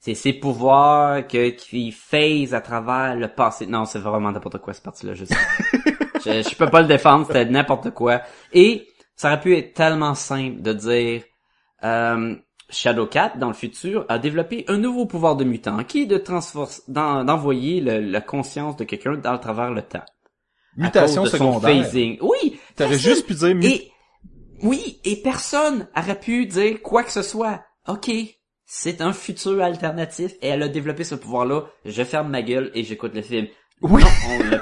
C'est 0.00 0.14
ses 0.14 0.32
pouvoirs 0.32 1.26
que 1.26 1.50
qui 1.50 1.90
phase 1.90 2.54
à 2.54 2.60
travers 2.60 3.16
le 3.16 3.28
passé. 3.28 3.66
Non, 3.66 3.84
c'est 3.84 3.98
vraiment 3.98 4.30
n'importe 4.30 4.58
quoi 4.58 4.72
cette 4.72 4.84
partie-là, 4.84 5.14
je 5.14 5.24
sais. 5.24 5.34
je, 6.24 6.48
je 6.48 6.56
peux 6.56 6.70
pas 6.70 6.82
le 6.82 6.88
défendre, 6.88 7.26
c'était 7.26 7.46
n'importe 7.46 7.90
quoi. 7.90 8.22
Et 8.52 8.88
ça 9.16 9.28
aurait 9.28 9.40
pu 9.40 9.56
être 9.56 9.74
tellement 9.74 10.14
simple 10.14 10.62
de 10.62 10.72
dire 10.72 11.24
euh, 11.82 12.36
Shadowcat, 12.70 13.34
dans 13.38 13.48
le 13.48 13.54
futur, 13.54 14.04
a 14.08 14.18
développé 14.18 14.64
un 14.68 14.76
nouveau 14.78 15.06
pouvoir 15.06 15.36
de 15.36 15.44
mutant 15.44 15.82
qui 15.84 16.02
est 16.02 16.06
de 16.06 16.22
d'envoyer 16.88 17.80
la 17.80 18.20
conscience 18.20 18.76
de 18.76 18.84
quelqu'un 18.84 19.16
dans 19.16 19.32
le 19.32 19.40
travers 19.40 19.70
le 19.72 19.82
temps. 19.82 19.98
À 20.78 20.82
Mutation 20.82 21.22
cause 21.22 21.32
de 21.32 21.38
son 21.38 21.52
secondaire. 21.54 21.84
phasing. 21.84 22.18
Oui! 22.20 22.60
T'aurais 22.76 22.98
juste 22.98 23.26
pu 23.26 23.34
dire 23.34 23.56
Et, 23.62 23.90
oui, 24.62 25.00
et 25.04 25.16
personne 25.22 25.88
aurait 25.96 26.20
pu 26.20 26.46
dire 26.46 26.80
quoi 26.82 27.02
que 27.02 27.10
ce 27.10 27.22
soit. 27.22 27.64
Ok, 27.88 28.10
c'est 28.64 29.00
un 29.00 29.12
futur 29.12 29.62
alternatif 29.62 30.32
et 30.42 30.48
elle 30.48 30.62
a 30.62 30.68
développé 30.68 31.04
ce 31.04 31.14
pouvoir-là. 31.14 31.64
Je 31.84 32.04
ferme 32.04 32.28
ma 32.30 32.42
gueule 32.42 32.70
et 32.74 32.84
j'écoute 32.84 33.14
le 33.14 33.22
film. 33.22 33.48
Oui. 33.80 34.02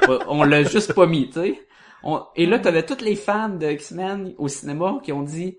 Non, 0.08 0.18
on 0.28 0.44
l'a 0.44 0.62
juste 0.62 0.92
pas 0.94 1.06
mis, 1.06 1.26
tu 1.26 1.40
sais. 1.40 1.66
On- 2.02 2.22
et 2.36 2.46
là, 2.46 2.58
t'avais 2.60 2.84
tous 2.86 3.02
les 3.02 3.16
fans 3.16 3.48
de 3.48 3.66
X-Men 3.66 4.34
au 4.38 4.46
cinéma 4.48 5.00
qui 5.02 5.12
ont 5.12 5.22
dit, 5.22 5.58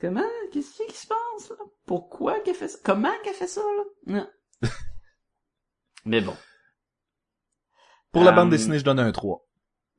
comment, 0.00 0.20
qu'est-ce 0.52 0.82
qui 0.84 0.94
se 0.94 1.06
passe, 1.06 1.50
là? 1.50 1.56
Pourquoi 1.88 2.38
qu'elle 2.40 2.54
fait 2.54 2.68
ça? 2.68 2.78
Comment 2.84 3.10
qu'elle 3.24 3.34
fait 3.34 3.46
ça, 3.48 3.62
là? 3.62 3.82
Non. 4.06 4.28
Mais 6.04 6.20
bon. 6.20 6.36
Pour 8.12 8.22
la 8.22 8.30
Euh, 8.30 8.34
bande 8.34 8.50
dessinée, 8.50 8.78
je 8.78 8.84
donne 8.84 9.00
un 9.00 9.10
3. 9.10 9.44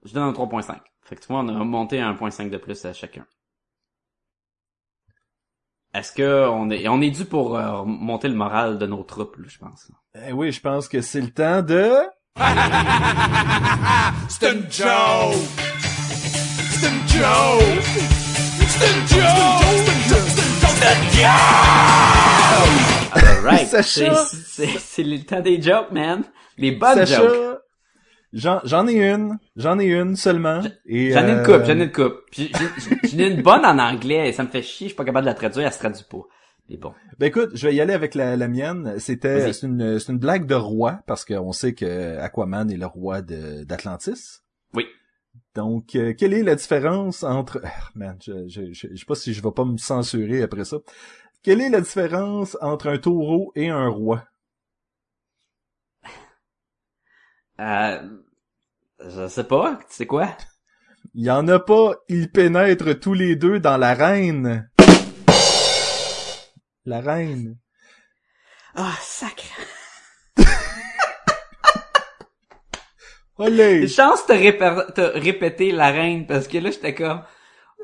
Je 0.06 0.14
donne 0.14 0.24
un 0.24 0.32
3.5. 0.32 0.78
Fait 1.02 1.16
que 1.16 1.22
tu 1.22 1.28
vois, 1.28 1.40
on 1.40 1.48
a 1.50 1.64
monté 1.66 2.00
un 2.00 2.14
1.5 2.14 2.50
de 2.50 2.58
plus 2.58 2.86
à 2.86 2.94
chacun. 2.94 3.26
Est-ce 5.94 6.12
que 6.14 6.48
on 6.48 6.70
est, 6.70 6.88
on 6.88 7.02
est 7.02 7.10
dû 7.10 7.26
pour 7.26 7.58
euh, 7.58 7.84
monter 7.84 8.28
le 8.28 8.36
moral 8.36 8.78
de 8.78 8.86
nos 8.86 9.04
troupes, 9.04 9.38
là, 9.38 9.48
je 9.48 9.58
pense. 9.58 9.92
Eh 10.14 10.32
oui, 10.32 10.52
je 10.52 10.62
pense 10.62 10.88
que 10.88 11.02
c'est 11.02 11.22
le 11.22 11.32
temps 11.32 11.64
de... 11.64 11.92
C'est 14.30 14.52
une 14.54 14.72
joke! 14.72 15.34
C'est 16.72 16.88
une 16.88 17.08
joke! 17.08 17.84
C'est 18.68 18.92
une 18.94 19.08
joke! 19.08 20.39
C'est 24.80 25.04
le 25.04 25.20
temps 25.24 25.42
des 25.42 25.62
jokes, 25.62 25.92
man. 25.92 26.24
Les 26.58 26.72
bonnes 26.72 27.06
Sacha, 27.06 27.22
jokes. 27.22 27.60
J'en, 28.32 28.88
ai 28.88 29.10
une. 29.10 29.40
J'en 29.56 29.80
ai 29.80 29.86
une 29.86 30.16
seulement. 30.16 30.62
J'en 30.62 30.70
ai 30.88 31.12
une 31.12 31.20
euh, 31.30 31.44
coupe, 31.44 31.66
j'en 31.66 31.80
ai 31.80 31.84
une 31.84 31.92
coupe. 31.92 32.22
J'en 32.32 33.20
ai 33.20 33.28
une 33.28 33.42
bonne 33.42 33.66
en 33.66 33.80
anglais 33.80 34.30
et 34.30 34.34
ça 34.34 34.44
me 34.44 34.50
fait 34.50 34.62
chier, 34.62 34.88
je 34.88 34.90
suis 34.90 34.96
pas 34.96 35.06
capable 35.06 35.26
de 35.26 35.32
la 35.32 35.36
traduire, 35.36 35.66
elle 35.66 35.74
se 35.74 35.80
traduit 35.80 36.06
pas. 36.10 36.22
Mais 36.70 36.78
bon. 36.78 36.94
Ben 37.18 37.26
écoute, 37.28 37.50
je 37.54 37.68
vais 37.68 37.74
y 37.74 37.82
aller 37.82 37.94
avec 37.94 38.14
la, 38.14 38.36
la 38.36 38.48
mienne. 38.48 38.96
C'était 39.00 39.52
c'est 39.52 39.66
une, 39.66 40.00
une 40.08 40.20
blague 40.20 40.46
de 40.46 40.56
roi 40.56 41.00
parce 41.08 41.26
qu'on 41.26 41.52
sait 41.52 41.74
que 41.74 42.18
Aquaman 42.20 42.70
est 42.70 42.78
le 42.78 42.86
roi 42.86 43.22
d'Atlantis. 43.22 44.42
Oui. 44.76 44.86
Donc, 45.60 45.98
euh, 45.98 46.14
quelle 46.18 46.34
est 46.34 46.42
la 46.42 46.56
différence 46.56 47.24
entre 47.24 47.60
Ah, 47.66 47.90
man, 47.94 48.18
je, 48.26 48.48
je, 48.48 48.72
je, 48.72 48.88
je 48.92 48.96
sais 48.96 49.06
pas 49.06 49.16
si 49.16 49.34
je 49.34 49.44
vais 49.44 49.52
pas 49.52 49.66
me 49.66 49.76
censurer 49.76 50.42
après 50.42 50.64
ça. 50.64 50.78
Quelle 51.44 51.60
est 51.60 51.68
la 51.68 51.82
différence 51.82 52.58
entre 52.62 52.88
un 52.88 52.98
taureau 52.98 53.52
et 53.58 53.68
un 53.68 53.90
roi? 53.90 54.24
Euh, 57.60 58.10
je 59.06 59.28
sais 59.28 59.44
pas, 59.44 59.78
c'est 59.90 60.08
quoi? 60.08 60.30
Il 61.14 61.26
y 61.26 61.30
en 61.30 61.46
a 61.50 61.60
pas, 61.60 61.96
ils 62.08 62.32
pénètrent 62.32 62.98
tous 62.98 63.14
les 63.14 63.36
deux 63.36 63.60
dans 63.60 63.76
l'arène. 63.76 64.72
La 66.86 67.02
reine. 67.02 67.58
Ah, 68.76 68.96
sacré. 69.02 69.66
Allez! 73.40 73.88
Chance 73.88 74.26
de 74.28 74.34
répé- 74.34 74.94
te 74.94 75.02
répéter 75.18 75.72
la 75.72 75.92
reine 75.92 76.26
parce 76.28 76.48
que 76.48 76.58
là 76.58 76.72
j'étais 76.72 76.94
comme 76.94 77.22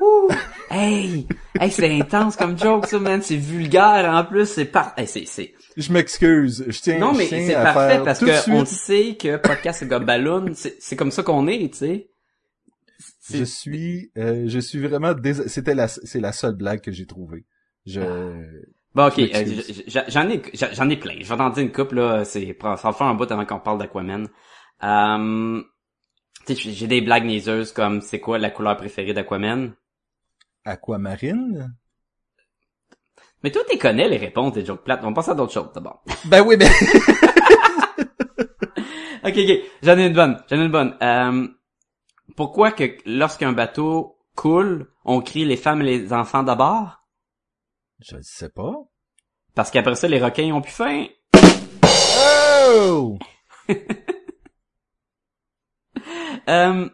Ouh, 0.01 0.27
hey, 0.69 1.25
hey 1.59 1.71
c'est 1.71 1.89
intense 1.89 2.35
comme 2.35 2.57
joke 2.59 2.85
ça 2.87 2.99
man, 2.99 3.21
c'est 3.21 3.37
vulgaire 3.37 4.09
en 4.13 4.25
plus, 4.25 4.45
c'est 4.45 4.65
par 4.65 4.93
hey, 4.97 5.07
c'est 5.07 5.25
c'est 5.25 5.53
Je 5.77 5.91
m'excuse. 5.93 6.65
Je 6.67 6.81
tiens, 6.81 6.99
Non 6.99 7.13
mais 7.13 7.25
c'est 7.27 7.53
parfait 7.53 8.01
parce 8.03 8.19
que 8.19 8.51
on 8.51 8.65
sait 8.65 9.15
que 9.15 9.37
podcast 9.37 9.81
et 9.83 9.85
Gobaloon, 9.85 10.51
c'est 10.53 10.75
c'est 10.79 10.95
comme 10.97 11.11
ça 11.11 11.23
qu'on 11.23 11.47
est, 11.47 11.71
tu 11.71 11.77
sais. 11.77 12.09
Je 13.33 13.43
suis, 13.43 14.11
euh, 14.17 14.43
je 14.47 14.59
suis 14.59 14.79
vraiment 14.79 15.13
dés... 15.13 15.33
c'était 15.47 15.73
la, 15.73 15.87
c'est 15.87 16.19
la 16.19 16.31
seule 16.31 16.55
blague 16.55 16.81
que 16.81 16.91
j'ai 16.91 17.05
trouvée. 17.07 17.43
Je, 17.85 18.01
Bon, 18.93 19.07
ok, 19.07 19.19
euh, 19.19 19.45
j'en 20.07 20.29
ai, 20.29 20.41
j'en 20.53 20.89
ai 20.89 20.95
plein. 20.97 21.15
Je 21.19 21.27
vais 21.27 21.35
t'en 21.35 21.49
dire 21.49 21.63
une 21.63 21.71
couple 21.71 21.95
là. 21.95 22.23
C'est, 22.23 22.55
ça 22.61 22.75
va 22.75 22.93
faire 22.93 23.07
un 23.07 23.13
bout 23.15 23.29
avant 23.29 23.45
qu'on 23.45 23.59
parle 23.59 23.77
d'Aquaman. 23.77 24.27
Euh, 24.83 25.61
j'ai- 26.47 26.55
j'ai 26.73 26.87
des 26.87 27.01
blagues 27.01 27.25
niaiseuses 27.25 27.71
comme 27.71 28.01
c'est 28.01 28.19
quoi 28.19 28.37
la 28.37 28.49
couleur 28.49 28.77
préférée 28.77 29.13
d'Aquaman? 29.13 29.73
aquamarine? 30.65 31.75
Mais 33.43 33.51
toi, 33.51 33.61
tu 33.69 33.77
connais 33.77 34.07
les 34.09 34.17
réponses 34.17 34.53
des 34.53 34.65
jokes 34.65 34.83
plates. 34.83 35.01
On 35.03 35.13
passe 35.13 35.29
à 35.29 35.35
d'autres 35.35 35.53
choses 35.53 35.71
d'abord. 35.73 36.03
Ben 36.25 36.41
oui, 36.41 36.57
ben, 36.57 36.67
ok, 39.23 39.37
ok. 39.37 39.59
J'en 39.83 39.97
ai 39.97 40.07
une 40.07 40.13
bonne. 40.13 40.41
J'en 40.49 40.57
ai 40.57 40.65
une 40.65 40.71
bonne. 40.71 40.97
Euh, 41.01 41.47
pourquoi 42.35 42.71
que 42.71 42.97
lorsqu'un 43.05 43.51
bateau 43.53 44.17
coule, 44.35 44.91
on 45.03 45.21
crie 45.21 45.45
les 45.45 45.57
femmes 45.57 45.81
et 45.81 45.85
les 45.85 46.13
enfants 46.13 46.43
d'abord? 46.43 47.01
je 47.99 48.15
ne 48.17 48.21
sais 48.23 48.49
pas. 48.49 48.73
Parce 49.53 49.71
qu'après 49.71 49.95
ça, 49.95 50.07
les 50.07 50.19
requins 50.21 50.51
ont 50.53 50.61
plus 50.61 50.71
faim. 50.73 51.05
Oh! 52.67 53.17
Euh, 56.49 56.89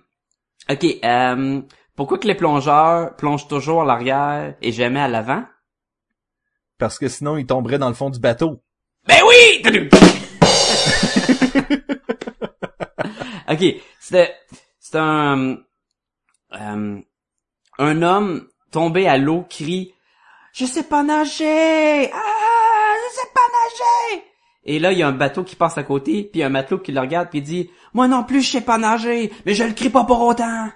ok. 0.70 0.86
Euh, 1.04 1.62
pourquoi 1.96 2.18
que 2.18 2.28
les 2.28 2.36
plongeurs 2.36 3.16
plongent 3.16 3.48
toujours 3.48 3.82
à 3.84 3.86
l'arrière 3.86 4.56
et 4.62 4.72
jamais 4.72 5.02
à 5.02 5.08
l'avant? 5.08 5.44
Parce 6.78 6.98
que 6.98 7.08
sinon, 7.08 7.38
il 7.38 7.46
tomberait 7.46 7.78
dans 7.78 7.90
le 7.90 7.94
fond 7.94 8.10
du 8.10 8.20
bateau. 8.20 8.64
Ben 9.08 9.22
oui! 9.28 9.62
ok, 13.50 13.82
c'était, 14.00 14.36
c'est 14.80 14.98
un, 14.98 15.58
euh, 16.54 17.00
un 17.78 18.02
homme 18.02 18.48
tombé 18.72 19.08
à 19.08 19.18
l'eau 19.18 19.46
crie, 19.50 19.94
je 20.54 20.66
sais 20.66 20.84
pas 20.84 21.04
nager! 21.04 22.12
Ah, 22.14 22.94
je 22.96 23.16
sais 23.16 23.28
pas 23.34 23.42
nager! 24.12 24.31
Et 24.64 24.78
là, 24.80 24.92
il 24.92 25.00
y 25.00 25.04
a 25.04 25.08
un 25.08 25.14
bateau 25.14 25.44
qui 25.44 25.56
passe 25.56 25.78
à 25.78 25.84
côté, 25.84 26.24
puis 26.24 26.44
un 26.44 26.50
matelot 26.50 26.80
qui 26.80 26.92
le 26.92 27.00
regarde, 27.00 27.30
puis 27.30 27.40
il 27.40 27.44
dit, 27.44 27.70
moi 27.94 28.08
non 28.08 28.24
plus, 28.24 28.42
je 28.42 28.52
sais 28.52 28.62
pas 28.62 28.78
nager, 28.78 29.32
mais 29.46 29.56
je 29.56 29.64
le 29.64 29.74
crie 29.74 29.90
pas 29.90 30.04
pour 30.04 30.22
autant. 30.22 30.70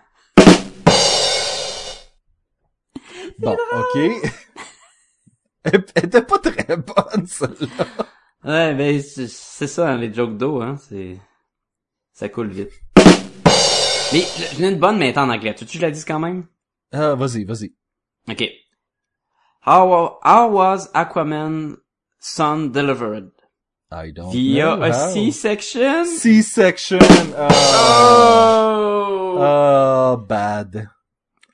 Bon, 3.38 3.52
ok. 3.54 4.32
Elle 5.64 5.84
était 6.06 6.22
pas 6.22 6.40
très 6.40 6.78
bonne, 6.78 7.28
celle-là. 7.28 7.86
Ouais, 8.44 8.76
ben, 8.76 9.02
c'est 9.02 9.68
ça, 9.68 9.90
hein, 9.90 9.98
les 9.98 10.14
jokes 10.14 10.38
d'eau, 10.38 10.62
hein, 10.62 10.78
c'est, 10.78 11.18
ça 12.14 12.30
coule 12.30 12.50
vite. 12.50 12.72
Mais, 14.14 14.24
j'en 14.54 14.64
ai 14.64 14.70
une 14.70 14.80
bonne, 14.80 14.98
mais 14.98 15.10
elle 15.10 15.16
est 15.16 15.18
en 15.18 15.30
anglais. 15.30 15.56
Tu 15.56 15.66
veux 15.66 15.68
que 15.68 15.78
je 15.78 15.82
la 15.82 15.92
dise 15.92 16.06
quand 16.06 16.20
même? 16.20 16.46
Ah, 16.92 17.16
vas-y, 17.16 17.44
vas-y. 17.44 17.74
Ok. 18.30 18.44
How, 19.66 20.20
how 20.24 20.52
was 20.52 20.90
Aquaman 20.94 21.78
son 22.20 22.68
delivered? 22.68 23.32
I 23.96 24.12
don't 24.12 24.30
Via 24.32 24.76
know 24.76 24.84
a 24.84 24.90
how. 24.92 25.14
C-section? 25.14 26.06
C-section. 26.06 27.00
Oh. 27.00 27.48
Oh! 29.08 29.38
Oh, 29.38 30.18
bad. 30.18 30.90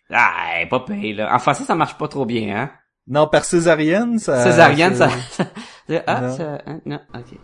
Ah, 0.10 0.66
pas 0.68 0.80
payée, 0.80 1.14
là. 1.14 1.34
En 1.36 1.38
français, 1.38 1.64
ça 1.66 1.76
marche 1.76 1.96
pas 2.00 2.08
trop 2.08 2.26
bien, 2.26 2.56
hein? 2.56 2.72
Non, 3.08 3.28
par 3.28 3.46
césarienne, 3.46 4.18
ça... 4.18 4.44
Césarienne, 4.44 4.96
ça... 4.96 5.10
ah, 6.08 6.22
Non. 6.22 6.36
ça... 6.36 6.62
hein, 6.66 6.80
non, 6.86 7.00
ok. 7.14 7.38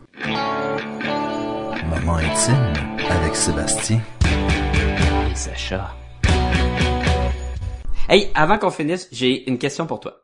Moment 1.86 2.16
intime 2.18 2.74
avec 3.10 3.36
Sébastien. 3.36 4.02
Et 5.32 5.36
Sacha. 5.36 5.94
Hey, 8.10 8.32
avant 8.34 8.58
qu'on 8.58 8.72
finisse, 8.72 9.08
j'ai 9.12 9.48
une 9.48 9.60
question 9.60 9.86
pour 9.86 10.00
toi. 10.00 10.24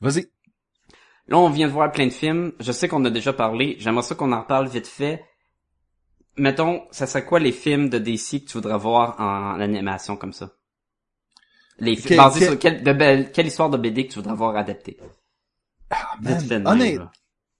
Vas-y. 0.00 0.26
Là, 1.28 1.38
on 1.38 1.48
vient 1.50 1.66
de 1.68 1.72
voir 1.72 1.90
plein 1.90 2.06
de 2.06 2.12
films. 2.12 2.52
Je 2.60 2.70
sais 2.72 2.86
qu'on 2.88 3.04
a 3.04 3.10
déjà 3.10 3.32
parlé. 3.32 3.76
J'aimerais 3.78 4.02
ça 4.02 4.14
qu'on 4.14 4.32
en 4.32 4.42
reparle 4.42 4.68
vite 4.68 4.86
fait. 4.86 5.24
Mettons, 6.36 6.82
ça 6.90 7.06
serait 7.06 7.24
quoi 7.24 7.38
les 7.40 7.52
films 7.52 7.88
de 7.88 7.98
DC 7.98 8.40
que 8.40 8.46
tu 8.50 8.52
voudrais 8.58 8.76
voir 8.78 9.18
en 9.20 9.60
animation 9.60 10.16
comme 10.16 10.32
ça? 10.32 10.50
Les 11.78 11.96
films 11.96 12.18
basés 12.18 12.40
quel- 12.40 12.48
sur 12.50 12.58
quelle, 12.58 12.82
de 12.82 12.92
belle- 12.92 13.32
quelle 13.32 13.46
histoire 13.46 13.70
de 13.70 13.76
BD 13.78 14.06
que 14.06 14.12
tu 14.12 14.18
voudrais 14.18 14.34
voir 14.34 14.56
adaptée? 14.56 14.98
Ah, 15.90 16.16
honnête- 16.72 16.98
là. 16.98 17.12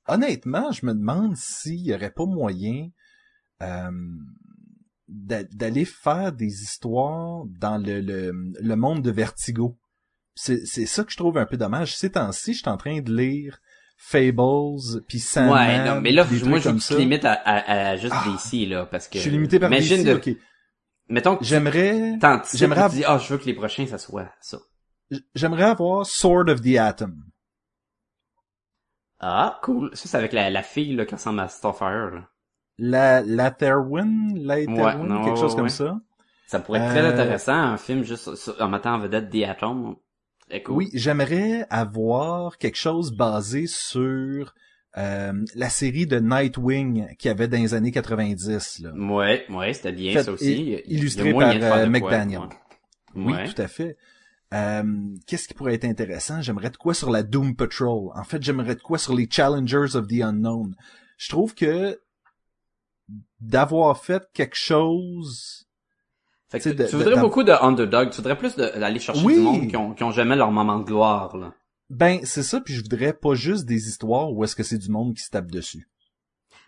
honnêtement, 0.09 0.73
je 0.73 0.87
me 0.87 0.93
demande 0.95 1.37
s'il 1.37 1.81
y 1.87 1.95
aurait 1.95 2.11
pas 2.13 2.27
moyen 2.27 2.89
euh, 3.63 3.91
d'a- 5.09 5.45
d'aller 5.45 5.85
faire 5.85 6.33
des 6.33 6.63
histoires 6.63 7.45
dans 7.61 7.79
le, 7.79 8.01
le, 8.01 8.33
le 8.61 8.77
monde 8.77 9.03
de 9.03 9.11
Vertigo. 9.11 9.77
C'est 10.35 10.67
c'est 10.67 10.87
ça 10.87 11.05
que 11.05 11.13
je 11.13 11.17
trouve 11.17 11.39
un 11.39 11.47
peu 11.47 11.57
dommage. 11.57 11.97
Ces 11.97 12.13
temps-ci, 12.13 12.55
je 12.55 12.59
suis 12.59 12.69
en 12.69 12.77
train 12.77 13.01
de 13.01 13.13
lire 13.15 13.59
Fables, 13.97 15.03
puis 15.09 15.21
Sandman, 15.21 15.53
ouais, 15.55 15.85
non, 15.89 16.01
mais 16.01 16.11
là, 16.11 16.27
moi, 16.45 16.59
je 16.59 16.69
me 16.71 16.99
limite 16.99 17.25
à, 17.25 17.33
à, 17.33 17.89
à 17.91 17.97
juste 17.97 18.15
Ah. 18.17 18.25
DC, 18.27 18.69
là, 18.69 18.87
parce 18.87 19.07
que... 19.09 19.19
Je 19.19 19.23
suis 19.23 19.31
limité 19.31 19.59
par 19.61 19.71
Imagine 19.71 20.03
DC, 20.03 20.07
de... 20.07 20.15
ok. 20.33 20.37
Mettons 21.09 21.37
que 21.37 21.45
J'aimerais, 21.45 22.19
j'aimerais 22.55 22.89
dis, 22.89 23.05
ah, 23.07 23.19
je 23.19 23.33
veux 23.33 23.39
que 23.39 23.45
les 23.45 23.55
prochains, 23.55 23.87
ça 23.87 23.99
soit 23.99 24.29
ça. 24.41 24.59
j'aimerais 25.35 25.65
avoir 25.65 26.05
Sword 26.07 26.49
of 26.49 26.61
the 26.63 26.77
Atom. 26.77 27.15
Ah, 29.21 29.59
cool. 29.63 29.91
Ça, 29.95 30.09
c'est 30.09 30.17
avec 30.17 30.33
la, 30.33 30.51
la 30.51 30.63
fille, 30.63 30.95
là, 30.97 31.07
qui 31.07 31.15
ressemble 31.15 31.41
à 31.41 31.49
Starfire, 31.49 32.11
là. 32.13 32.29
La, 32.79 33.23
Latherwin, 33.23 34.33
Latherwin, 34.35 34.83
Ouais, 34.83 34.97
non, 35.09 35.25
quelque 35.25 35.39
chose 35.39 35.53
ouais, 35.53 35.57
comme 35.57 35.65
ouais. 35.65 35.71
ça? 35.71 36.01
Ça 36.49 36.59
pourrait 36.59 36.81
être 36.81 36.91
très 36.91 37.03
Euh, 37.05 37.13
intéressant, 37.13 37.55
un 37.55 37.77
film 37.77 38.03
juste 38.03 38.29
en 38.61 38.69
mettant 38.69 38.95
en 38.95 38.99
vedette 38.99 39.31
The 39.31 39.45
Atom. 39.49 39.97
Cool. 40.65 40.77
Oui, 40.77 40.91
j'aimerais 40.95 41.67
avoir 41.71 42.59
quelque 42.59 42.77
chose 42.77 43.13
basé 43.13 43.67
sur 43.67 44.55
euh, 44.97 45.33
la 45.55 45.69
série 45.69 46.07
de 46.07 46.19
Nightwing 46.21 47.17
qu'il 47.17 47.29
y 47.29 47.31
avait 47.33 47.49
dans 47.49 47.59
les 47.61 47.75
années 47.75 47.91
90. 47.91 48.81
Là. 48.81 48.93
Ouais, 48.95 49.45
ouais, 49.51 49.73
c'était 49.75 49.93
bien 49.93 50.13
Fait- 50.13 50.23
ça 50.23 50.33
aussi. 50.33 50.79
illustré 50.87 51.33
par, 51.33 51.51
euh, 51.55 51.87
McDaniel. 51.87 52.41
ouais. 52.41 52.47
Oui, 53.17 53.33
tout 53.53 53.61
à 53.61 53.67
fait. 53.69 53.97
Euh, 54.53 54.85
Qu'est-ce 55.27 55.49
qui 55.49 55.55
pourrait 55.55 55.75
être 55.75 55.85
intéressant? 55.87 56.41
J'aimerais 56.43 56.71
de 56.71 56.77
quoi 56.77 56.95
sur 56.95 57.11
la 57.11 57.23
Doom 57.25 57.57
Patrol? 57.57 58.11
En 58.15 58.23
fait, 58.25 58.41
j'aimerais 58.43 58.77
de 58.77 58.81
quoi 58.83 58.99
sur 58.99 59.15
les 59.17 59.29
Challengers 59.29 59.97
of 59.97 60.07
the 60.07 60.21
Unknown. 60.23 60.75
Je 61.17 61.29
trouve 61.31 61.55
que 61.55 61.99
d'avoir 63.41 63.99
fait 64.03 64.23
quelque 64.33 64.57
chose... 64.57 65.64
Fait 66.55 66.59
que 66.61 66.63
Tu 66.65 66.69
sais, 66.71 66.75
de- 66.85 66.87
tu 66.89 66.97
voudrais 66.97 67.17
de- 67.17 67.21
beaucoup 67.21 67.43
de 67.43 67.53
underdog. 67.53 68.11
Tu 68.11 68.17
voudrais 68.17 68.39
plus 68.39 68.55
de- 68.57 68.79
d'aller 68.79 69.01
chercher 69.01 69.25
Oui. 69.25 69.35
du 69.35 69.41
monde 69.41 69.69
qui 69.69 69.77
ont, 69.77 69.93
qui 69.95 70.05
ont 70.05 70.11
jamais 70.13 70.37
leur 70.37 70.51
moment 70.53 70.79
de 70.79 70.85
gloire, 70.85 71.37
là. 71.37 71.53
Ben, 71.91 72.21
c'est 72.25 72.43
ça, 72.43 72.61
puis 72.61 72.75
je 72.75 72.83
voudrais 72.83 73.13
pas 73.13 73.35
juste 73.35 73.67
des 73.67 73.89
histoires 73.89 74.33
où 74.33 74.43
est-ce 74.45 74.55
que 74.57 74.63
c'est 74.63 74.79
du 74.79 74.89
monde 74.91 75.15
qui 75.15 75.23
se 75.23 75.31
tape 75.31 75.51
dessus. 75.51 75.89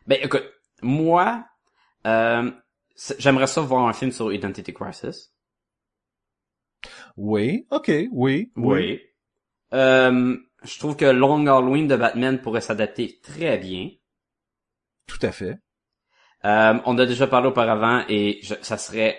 Ben, 0.07 0.19
écoute, 0.23 0.45
moi, 0.83 1.45
euh, 2.07 2.51
j'aimerais 3.19 3.47
ça 3.47 3.61
voir 3.61 3.87
un 3.89 3.93
film 3.93 4.11
sur 4.13 4.33
Identity 4.33 4.73
Crisis. 4.75 5.33
Oui, 7.17 7.67
ok, 7.71 7.91
oui, 8.13 8.53
oui. 8.57 9.01
Euh, 9.73 10.37
je 10.65 10.79
trouve 10.79 10.97
que 10.97 11.05
Long 11.07 11.47
Halloween 11.47 11.87
de 11.89 11.97
Batman 11.97 12.41
pourrait 12.41 12.61
s'adapter 12.61 13.19
très 13.23 13.59
bien. 13.59 13.91
Tout 15.07 15.19
à 15.23 15.33
fait. 15.33 15.59
Euh, 16.45 16.75
on 16.85 16.99
a 16.99 17.07
déjà 17.07 17.27
parlé 17.27 17.49
auparavant 17.49 18.05
et 18.09 18.39
je- 18.43 18.55
ça 18.63 18.77
serait, 18.79 19.19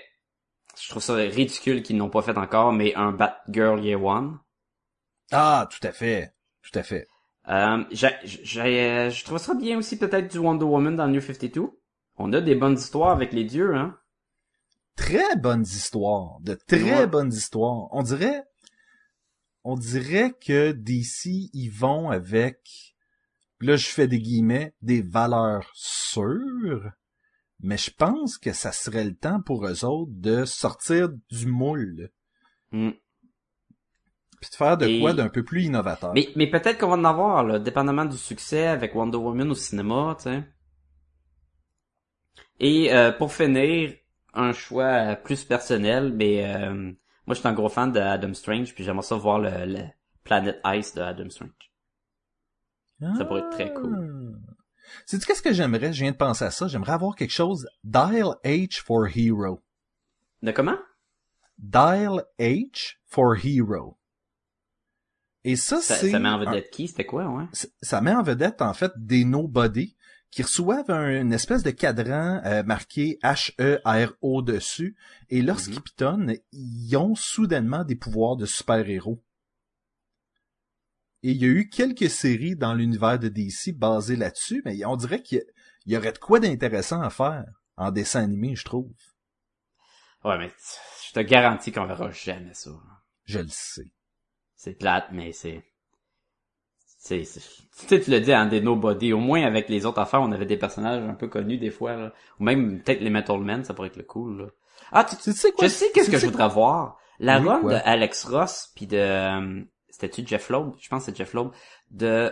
je 0.81 0.89
trouve 0.89 1.01
ça 1.03 1.15
ridicule 1.15 1.81
qu'ils 1.83 1.97
n'ont 1.97 2.09
pas 2.09 2.21
fait 2.21 2.37
encore, 2.37 2.73
mais 2.73 2.93
un 2.95 3.11
Batgirl 3.11 3.83
Year 3.83 4.03
One. 4.03 4.39
Ah, 5.31 5.67
tout 5.71 5.85
à 5.85 5.91
fait. 5.91 6.33
Tout 6.61 6.77
à 6.77 6.83
fait. 6.83 7.07
Euh, 7.49 7.83
j'ai, 7.91 8.09
j'ai, 8.23 8.81
euh, 8.81 9.09
je 9.09 9.23
trouve 9.23 9.37
ça 9.37 9.53
bien 9.53 9.77
aussi 9.77 9.97
peut-être 9.97 10.29
du 10.31 10.37
Wonder 10.37 10.65
Woman 10.65 10.95
dans 10.95 11.07
New 11.07 11.21
52. 11.21 11.69
On 12.17 12.33
a 12.33 12.41
des 12.41 12.55
bonnes 12.55 12.77
histoires 12.77 13.11
avec 13.11 13.31
les 13.33 13.43
dieux, 13.45 13.75
hein. 13.75 13.97
Très 14.95 15.35
bonnes 15.37 15.61
histoires. 15.63 16.39
De 16.41 16.55
très 16.55 16.81
Ouais. 16.81 17.07
bonnes 17.07 17.31
histoires. 17.31 17.87
On 17.91 18.01
dirait, 18.03 18.43
on 19.63 19.75
dirait 19.75 20.33
que 20.45 20.71
DC, 20.71 21.49
ils 21.53 21.69
vont 21.69 22.09
avec, 22.09 22.95
là, 23.59 23.75
je 23.75 23.87
fais 23.87 24.07
des 24.07 24.19
guillemets, 24.19 24.73
des 24.81 25.01
valeurs 25.01 25.69
sûres. 25.73 26.91
Mais 27.59 27.77
je 27.77 27.89
pense 27.91 28.37
que 28.37 28.53
ça 28.53 28.71
serait 28.71 29.03
le 29.05 29.15
temps 29.15 29.41
pour 29.41 29.65
eux 29.65 29.83
autres 29.83 30.11
de 30.13 30.45
sortir 30.45 31.09
du 31.31 31.47
moule. 31.47 32.09
Mm. 32.71 32.91
Puis 34.39 34.49
de 34.51 34.55
faire 34.55 34.77
de 34.77 34.85
Et- 34.85 34.99
quoi 34.99 35.13
d'un 35.13 35.29
peu 35.29 35.43
plus 35.43 35.63
innovateur. 35.63 36.13
Mais, 36.13 36.29
mais 36.35 36.47
peut-être 36.47 36.77
qu'on 36.77 36.89
va 36.89 36.95
en 36.95 37.03
avoir, 37.05 37.43
là, 37.43 37.57
dépendamment 37.57 38.05
du 38.05 38.17
succès 38.17 38.67
avec 38.67 38.93
Wonder 38.93 39.17
Woman 39.17 39.49
au 39.49 39.55
cinéma, 39.55 40.15
tu 40.17 40.23
sais. 40.25 40.43
Et 42.59 42.93
euh, 42.93 43.11
pour 43.11 43.33
finir, 43.33 43.93
un 44.33 44.51
choix 44.53 45.15
plus 45.15 45.43
personnel, 45.43 46.13
mais 46.13 46.45
euh, 46.55 46.73
moi, 47.25 47.33
je 47.33 47.39
suis 47.39 47.47
un 47.47 47.53
gros 47.53 47.69
fan 47.69 47.91
de 47.91 47.99
Adam 47.99 48.33
Strange, 48.33 48.73
puis 48.75 48.83
j'aimerais 48.83 49.01
ça 49.03 49.15
voir 49.15 49.39
le, 49.39 49.49
le 49.65 49.83
Planet 50.23 50.59
Ice 50.65 50.93
de 50.93 51.01
Adam 51.01 51.29
Strange. 51.29 51.51
Ça 53.17 53.25
pourrait 53.25 53.41
être 53.41 53.51
très 53.51 53.71
cool. 53.73 54.39
C'est 55.05 55.23
qu'est-ce 55.23 55.41
que 55.41 55.53
j'aimerais? 55.53 55.93
Je 55.93 56.01
viens 56.03 56.11
de 56.11 56.17
penser 56.17 56.45
à 56.45 56.51
ça. 56.51 56.67
J'aimerais 56.67 56.93
avoir 56.93 57.15
quelque 57.15 57.31
chose 57.33 57.67
Dial 57.83 58.35
H 58.43 58.81
for 58.81 59.07
Hero. 59.15 59.61
De 60.41 60.51
comment? 60.51 60.77
Dial 61.57 62.23
H 62.39 62.95
for 63.05 63.35
Hero. 63.43 63.97
Et 65.43 65.55
ça, 65.55 65.79
Ça, 65.81 65.95
c'est... 65.95 66.11
ça 66.11 66.19
met 66.19 66.29
en 66.29 66.33
un- 66.41 66.45
vedette 66.45 66.69
qui? 66.71 66.87
C'était 66.87 67.05
quoi, 67.05 67.25
ouais? 67.29 67.45
ça 67.81 68.01
met 68.01 68.13
en 68.13 68.21
vedette 68.23 68.61
en 68.61 68.73
fait 68.73 68.91
des 68.97 69.23
nobody 69.23 69.95
qui 70.29 70.43
reçoivent 70.43 70.89
un- 70.91 71.21
une 71.21 71.31
espèce 71.31 71.63
de 71.63 71.71
cadran 71.71 72.41
euh, 72.45 72.63
marqué 72.63 73.17
H-E-R-O 73.23 74.41
dessus 74.41 74.95
et 75.29 75.41
lorsqu'ils 75.41 75.75
Mhm. 75.75 75.81
pitonnent, 75.83 76.33
ils 76.51 76.97
ont 76.97 77.15
soudainement 77.15 77.85
des 77.85 77.95
pouvoirs 77.95 78.35
de 78.35 78.45
super-héros. 78.45 79.23
Et 81.27 81.31
il 81.31 81.41
y 81.41 81.43
a 81.43 81.49
eu 81.49 81.67
quelques 81.67 82.09
séries 82.09 82.55
dans 82.55 82.73
l'univers 82.73 83.19
de 83.19 83.27
DC 83.27 83.77
basées 83.77 84.15
là-dessus, 84.15 84.61
mais 84.63 84.85
on 84.85 84.95
dirait 84.95 85.21
qu'il 85.21 85.43
y 85.85 85.97
aurait 85.97 86.13
de 86.13 86.19
quoi 86.19 86.39
d'intéressant 86.39 87.01
à 87.01 87.09
faire 87.09 87.43
en 87.75 87.91
dessin 87.91 88.23
animé, 88.23 88.55
je 88.55 88.63
trouve. 88.63 88.89
Ouais, 90.23 90.37
mais 90.37 90.49
je 91.05 91.11
te 91.11 91.19
garantis 91.19 91.73
qu'on 91.73 91.85
verra 91.85 92.11
jamais 92.11 92.53
ça. 92.53 92.69
Je 93.25 93.39
le 93.39 93.49
sais. 93.49 93.89
C'est 94.55 94.75
plate, 94.75 95.09
mais 95.11 95.33
c'est... 95.33 95.65
Tu 97.05 97.25
sais, 97.25 97.99
tu 97.99 98.09
le 98.09 98.21
dis, 98.21 98.31
hein, 98.31 98.45
des 98.45 98.61
nobody. 98.61 99.11
Au 99.11 99.19
moins, 99.19 99.43
avec 99.43 99.67
les 99.67 99.85
autres 99.85 99.99
affaires, 99.99 100.21
on 100.21 100.31
avait 100.31 100.45
des 100.45 100.55
personnages 100.55 101.03
un 101.03 101.13
peu 101.13 101.27
connus 101.27 101.57
des 101.57 101.71
fois, 101.71 101.97
là. 101.97 102.13
Ou 102.39 102.45
même, 102.45 102.81
peut-être 102.81 103.01
les 103.01 103.09
Metal 103.09 103.41
Men, 103.41 103.65
ça 103.65 103.73
pourrait 103.73 103.89
être 103.89 103.97
le 103.97 104.03
cool, 104.03 104.43
là. 104.43 104.47
Ah, 104.93 105.03
tu, 105.03 105.17
Tu 105.17 105.33
sais 105.33 105.51
quoi? 105.51 105.67
je 105.67 105.73
sais 105.73 105.91
qu'est-ce 105.93 106.09
que 106.09 106.19
je 106.19 106.25
voudrais 106.25 106.47
voir. 106.47 106.97
La 107.19 107.39
run 107.39 107.63
de 107.63 107.75
Alex 107.83 108.23
Ross 108.23 108.71
puis 108.75 108.87
de 108.87 108.95
euh, 108.95 109.61
c'était-tu 109.99 110.27
Jeff 110.27 110.49
Loeb? 110.49 110.73
Je 110.79 110.89
pense 110.89 111.05
que 111.05 111.11
c'est 111.11 111.17
Jeff 111.17 111.33
Loeb 111.33 111.51
de 111.91 112.31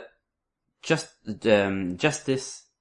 Just 0.83 1.17
de, 1.25 1.49
euh, 1.49 1.97
Justice 1.97 2.71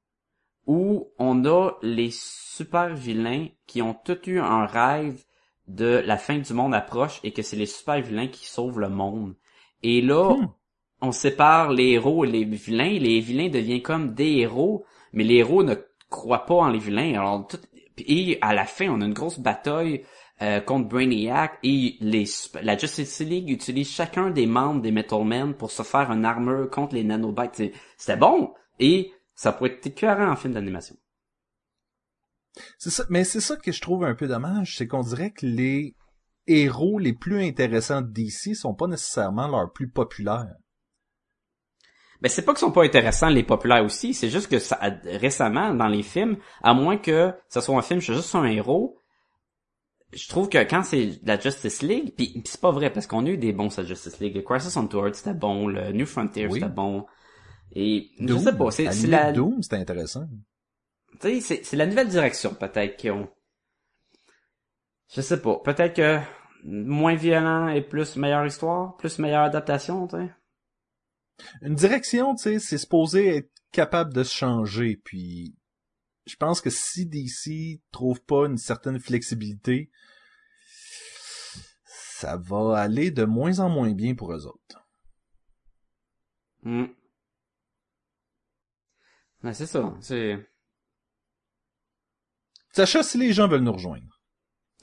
où 0.66 1.08
on 1.18 1.44
a 1.44 1.72
les 1.82 2.10
super 2.12 2.94
vilains 2.94 3.48
qui 3.66 3.82
ont 3.82 3.94
tous 3.94 4.18
eu 4.26 4.40
un 4.40 4.66
rêve 4.66 5.22
de 5.68 6.02
la 6.04 6.16
fin 6.18 6.38
du 6.38 6.52
monde 6.52 6.74
approche 6.74 7.20
et 7.22 7.32
que 7.32 7.42
c'est 7.42 7.56
les 7.56 7.66
super 7.66 8.00
vilains 8.00 8.28
qui 8.28 8.46
sauvent 8.46 8.78
le 8.80 8.88
monde. 8.88 9.34
Et 9.82 10.00
là, 10.02 10.34
Hmm. 10.34 10.48
on 11.00 11.12
sépare 11.12 11.72
les 11.72 11.90
héros 11.92 12.24
et 12.24 12.28
les 12.30 12.44
vilains. 12.44 12.84
et 12.84 12.98
Les 12.98 13.20
vilains 13.20 13.48
deviennent 13.48 13.82
comme 13.82 14.14
des 14.14 14.38
héros, 14.38 14.84
mais 15.12 15.24
les 15.24 15.36
héros 15.36 15.62
ne 15.62 15.74
croient 16.10 16.46
pas 16.46 16.54
en 16.54 16.68
les 16.68 16.78
vilains. 16.78 17.18
Alors, 17.18 17.46
tout, 17.46 17.58
et 17.98 18.38
à 18.40 18.54
la 18.54 18.64
fin, 18.66 18.88
on 18.88 19.00
a 19.00 19.04
une 19.06 19.14
grosse 19.14 19.38
bataille 19.38 20.04
euh, 20.42 20.60
contre 20.60 20.88
Brainiac 20.88 21.58
et 21.62 21.96
les, 22.00 22.24
la 22.62 22.76
Justice 22.76 23.20
League 23.20 23.48
utilise 23.50 23.88
chacun 23.90 24.30
des 24.30 24.46
membres 24.46 24.82
des 24.82 24.90
Metal 24.90 25.24
Men 25.24 25.54
pour 25.54 25.70
se 25.70 25.82
faire 25.82 26.10
une 26.10 26.24
armure 26.24 26.68
contre 26.70 26.94
les 26.94 27.04
nanobites. 27.04 27.54
C'est- 27.54 27.72
C'était 27.96 28.16
bon 28.16 28.52
et 28.80 29.12
ça 29.34 29.52
pourrait 29.52 29.70
être 29.70 29.86
écœurant 29.86 30.30
en 30.30 30.36
film 30.36 30.54
d'animation. 30.54 30.96
C'est 32.78 32.90
ça, 32.90 33.04
mais 33.10 33.24
c'est 33.24 33.40
ça 33.40 33.56
que 33.56 33.72
je 33.72 33.80
trouve 33.80 34.04
un 34.04 34.14
peu 34.14 34.28
dommage, 34.28 34.76
c'est 34.76 34.86
qu'on 34.86 35.02
dirait 35.02 35.32
que 35.32 35.46
les 35.46 35.94
héros 36.46 36.98
les 36.98 37.12
plus 37.12 37.42
intéressants 37.42 38.02
DC 38.02 38.54
sont 38.54 38.74
pas 38.74 38.86
nécessairement 38.86 39.48
leurs 39.48 39.72
plus 39.72 39.88
populaires. 39.88 40.54
Ben 42.20 42.28
c'est 42.28 42.42
pas 42.44 42.52
qu'ils 42.52 42.60
sont 42.60 42.70
pas 42.72 42.84
intéressants 42.84 43.28
les 43.28 43.42
populaires 43.42 43.84
aussi, 43.84 44.14
c'est 44.14 44.30
juste 44.30 44.48
que 44.50 44.58
ça 44.58 44.78
récemment 45.04 45.74
dans 45.74 45.88
les 45.88 46.02
films, 46.02 46.38
à 46.62 46.72
moins 46.74 46.96
que 46.96 47.32
ce 47.48 47.60
soit 47.60 47.76
un 47.76 47.82
film 47.82 48.00
sur 48.00 48.14
juste 48.14 48.34
un 48.34 48.44
héros, 48.44 48.98
je 50.16 50.28
trouve 50.28 50.48
que 50.48 50.58
quand 50.58 50.82
c'est 50.82 51.20
la 51.24 51.38
Justice 51.38 51.82
League, 51.82 52.14
puis 52.16 52.42
c'est 52.44 52.60
pas 52.60 52.70
vrai 52.70 52.92
parce 52.92 53.06
qu'on 53.06 53.24
a 53.26 53.28
eu 53.30 53.38
des 53.38 53.52
bons 53.52 53.70
sur 53.70 53.82
la 53.82 53.88
Justice 53.88 54.18
League, 54.20 54.34
le 54.34 54.42
Crisis 54.42 54.76
on 54.76 54.88
Earth 54.88 55.14
c'était 55.14 55.34
bon, 55.34 55.66
le 55.68 55.92
New 55.92 56.06
Frontier 56.06 56.46
Oui. 56.46 56.60
c'était 56.60 56.72
bon. 56.72 57.06
Et 57.76 58.10
je 58.20 58.36
sais 58.38 58.56
pas, 58.56 58.70
c'est 58.70 58.92
c'est 58.92 59.06
la 59.08 59.32
Doom, 59.32 59.62
c'était 59.62 59.76
intéressant. 59.76 60.26
tu 61.20 61.28
sais, 61.28 61.40
c'est 61.40 61.64
c'est 61.64 61.76
la 61.76 61.86
nouvelle 61.86 62.08
direction 62.08 62.54
peut-être 62.54 62.96
qu'ils 62.96 63.12
ont. 63.12 63.28
Je 65.14 65.20
sais 65.20 65.40
pas, 65.40 65.60
peut-être 65.64 65.94
que 65.96 66.18
moins 66.64 67.14
violent 67.14 67.68
et 67.68 67.82
plus 67.82 68.16
meilleure 68.16 68.46
histoire, 68.46 68.96
plus 68.96 69.18
meilleure 69.18 69.42
adaptation, 69.44 70.06
tu 70.06 70.16
sais. 70.16 70.30
Une 71.62 71.74
direction, 71.74 72.34
tu 72.36 72.42
sais, 72.42 72.58
c'est 72.58 72.78
supposé 72.78 73.36
être 73.36 73.50
capable 73.72 74.14
de 74.14 74.22
se 74.22 74.32
changer, 74.34 75.00
puis 75.04 75.54
je 76.26 76.36
pense 76.36 76.60
que 76.60 76.70
si 76.70 77.06
DC 77.06 77.80
trouve 77.90 78.22
pas 78.22 78.46
une 78.46 78.58
certaine 78.58 78.98
flexibilité, 78.98 79.90
ça 81.84 82.36
va 82.36 82.78
aller 82.78 83.10
de 83.10 83.24
moins 83.24 83.58
en 83.60 83.68
moins 83.68 83.92
bien 83.92 84.14
pour 84.14 84.32
eux 84.32 84.46
autres. 84.46 84.86
Hmm. 86.62 86.86
Ben, 89.42 89.52
c'est 89.52 89.66
ça, 89.66 89.94
c'est... 90.00 90.50
Sacha, 92.72 93.02
si 93.02 93.18
les 93.18 93.32
gens 93.32 93.46
veulent 93.46 93.60
nous 93.60 93.72
rejoindre, 93.72 94.20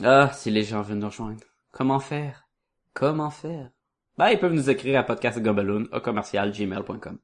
Ah, 0.04 0.32
si 0.34 0.52
les 0.52 0.64
gens 0.64 0.82
veulent 0.82 1.00
nous 1.00 1.08
rejoindre. 1.08 1.44
Comment 1.72 2.00
faire? 2.00 2.48
Comment 2.94 3.32
faire? 3.32 3.72
Ben, 4.18 4.30
ils 4.30 4.40
peuvent 4.40 4.54
nous 4.54 4.70
écrire 4.70 5.00
à 5.00 5.04
podcastgobaloon, 5.04 5.88
au 5.92 6.00
commercial 6.00 6.52
gmail.com. 6.52 7.20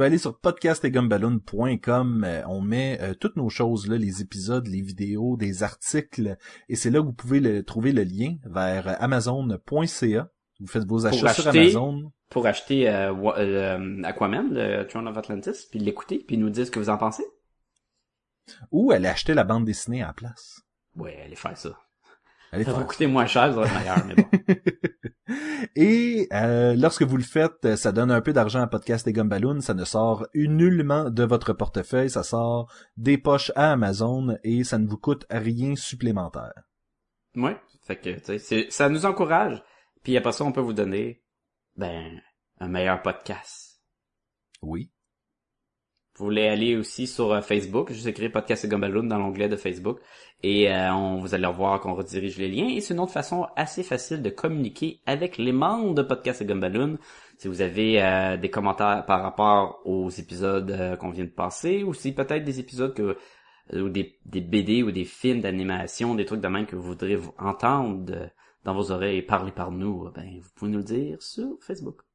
pouvez 0.00 0.06
aller 0.06 0.18
sur 0.18 0.38
podcastetgumballoon.com. 0.38 2.24
euh, 2.24 2.42
on 2.48 2.62
met 2.62 2.98
euh, 3.02 3.12
toutes 3.12 3.36
nos 3.36 3.50
choses 3.50 3.86
là, 3.86 3.98
les 3.98 4.22
épisodes, 4.22 4.66
les 4.66 4.80
vidéos, 4.80 5.36
des 5.36 5.62
articles, 5.62 6.38
et 6.70 6.74
c'est 6.74 6.88
là 6.88 7.00
que 7.00 7.04
vous 7.04 7.12
pouvez 7.12 7.38
le, 7.38 7.62
trouver 7.64 7.92
le 7.92 8.04
lien 8.04 8.36
vers 8.46 8.88
euh, 8.88 8.94
amazon.ca. 8.98 10.28
Vous 10.58 10.66
faites 10.66 10.86
vos 10.86 11.04
achats 11.04 11.34
sur 11.34 11.48
Amazon. 11.48 12.12
Pour 12.30 12.46
acheter 12.46 12.88
euh, 12.88 13.12
euh, 13.12 14.02
Aquaman, 14.04 14.48
le 14.54 14.84
Throne 14.84 15.06
of 15.06 15.18
Atlantis, 15.18 15.66
puis 15.70 15.80
l'écouter, 15.80 16.24
puis 16.26 16.38
nous 16.38 16.48
dire 16.48 16.64
ce 16.64 16.70
que 16.70 16.78
vous 16.78 16.88
en 16.88 16.96
pensez. 16.96 17.24
Ou 18.70 18.92
aller 18.92 19.08
acheter 19.08 19.34
la 19.34 19.44
bande 19.44 19.66
dessinée 19.66 20.02
à 20.02 20.06
la 20.06 20.12
place. 20.14 20.62
Ouais, 20.96 21.20
allez 21.22 21.36
faire 21.36 21.58
ça. 21.58 21.78
Ça 22.52 22.72
va 22.72 22.82
coûter 22.84 23.06
moins 23.06 23.26
cher, 23.26 23.52
ça 23.54 23.60
va 23.60 23.66
être 23.66 23.78
meilleur, 23.78 24.06
mais 24.06 24.14
bon. 24.16 24.28
Et 25.76 26.26
euh, 26.32 26.74
lorsque 26.74 27.02
vous 27.02 27.16
le 27.16 27.22
faites, 27.22 27.76
ça 27.76 27.92
donne 27.92 28.10
un 28.10 28.20
peu 28.20 28.32
d'argent 28.32 28.60
à 28.60 28.66
Podcast 28.66 29.06
et 29.06 29.12
Gumballoon. 29.12 29.60
Ça 29.60 29.74
ne 29.74 29.84
sort 29.84 30.26
nullement 30.34 31.10
de 31.10 31.22
votre 31.22 31.52
portefeuille. 31.52 32.10
Ça 32.10 32.24
sort 32.24 32.72
des 32.96 33.18
poches 33.18 33.52
à 33.54 33.72
Amazon 33.72 34.36
et 34.42 34.64
ça 34.64 34.78
ne 34.78 34.88
vous 34.88 34.96
coûte 34.96 35.26
rien 35.30 35.76
supplémentaire. 35.76 36.52
Ouais. 37.36 37.56
Fait 37.86 37.96
que, 37.96 38.10
tu 38.10 38.24
sais, 38.24 38.38
c'est- 38.38 38.70
ça 38.70 38.88
nous 38.88 39.06
encourage. 39.06 39.62
Puis 40.02 40.16
après 40.16 40.32
ça, 40.32 40.44
on 40.44 40.52
peut 40.52 40.60
vous 40.60 40.72
donner, 40.72 41.22
ben, 41.76 42.20
un 42.58 42.68
meilleur 42.68 43.00
podcast. 43.02 43.80
Oui. 44.62 44.90
Vous 46.20 46.26
voulez 46.26 46.48
aller 46.48 46.76
aussi 46.76 47.06
sur 47.06 47.32
euh, 47.32 47.40
Facebook, 47.40 47.90
juste 47.90 48.06
écrire 48.06 48.30
Podcast 48.30 48.66
et 48.66 48.68
Gumballoon 48.68 49.04
dans 49.04 49.16
l'onglet 49.16 49.48
de 49.48 49.56
Facebook. 49.56 50.00
Et 50.42 50.70
euh, 50.70 50.92
on, 50.92 51.18
vous 51.18 51.34
allez 51.34 51.50
voir 51.50 51.80
qu'on 51.80 51.94
redirige 51.94 52.36
les 52.36 52.48
liens. 52.48 52.68
Et 52.68 52.82
c'est 52.82 52.92
une 52.92 53.00
autre 53.00 53.12
façon 53.12 53.46
assez 53.56 53.82
facile 53.82 54.20
de 54.20 54.28
communiquer 54.28 55.00
avec 55.06 55.38
les 55.38 55.52
membres 55.52 55.94
de 55.94 56.02
Podcast 56.02 56.42
et 56.42 56.44
Gumballoon. 56.44 56.98
Si 57.38 57.48
vous 57.48 57.62
avez 57.62 58.02
euh, 58.02 58.36
des 58.36 58.50
commentaires 58.50 59.06
par 59.06 59.22
rapport 59.22 59.80
aux 59.86 60.10
épisodes 60.10 60.70
euh, 60.70 60.94
qu'on 60.96 61.08
vient 61.08 61.24
de 61.24 61.30
passer, 61.30 61.84
ou 61.84 61.94
si 61.94 62.12
peut-être 62.12 62.44
des 62.44 62.60
épisodes 62.60 62.92
que 62.92 63.16
euh, 63.72 63.80
ou 63.80 63.88
des, 63.88 64.18
des 64.26 64.42
BD 64.42 64.82
ou 64.82 64.90
des 64.90 65.06
films 65.06 65.40
d'animation, 65.40 66.14
des 66.14 66.26
trucs 66.26 66.42
de 66.42 66.48
même 66.48 66.66
que 66.66 66.76
vous 66.76 66.82
voudrez 66.82 67.18
entendre 67.38 68.30
dans 68.62 68.74
vos 68.74 68.90
oreilles 68.90 69.22
parler 69.22 69.52
par 69.52 69.70
nous, 69.70 70.10
ben 70.14 70.38
vous 70.38 70.50
pouvez 70.54 70.70
nous 70.70 70.78
le 70.80 70.84
dire 70.84 71.22
sur 71.22 71.56
Facebook. 71.62 72.09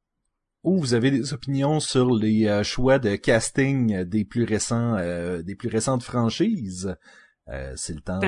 Ou 0.66 0.78
vous 0.80 0.94
avez 0.94 1.10
des 1.12 1.32
opinions 1.32 1.80
sur 1.80 2.12
les 2.12 2.46
euh, 2.46 2.62
choix 2.64 2.98
de 2.98 3.14
casting 3.14 4.02
des 4.02 4.24
plus 4.24 4.44
récents, 4.44 4.96
euh, 4.98 5.40
des 5.40 5.54
plus 5.54 5.68
récentes 5.68 6.02
franchises. 6.02 6.96
Euh, 7.48 7.72
c'est 7.76 7.94
le 7.94 8.00
temps. 8.00 8.18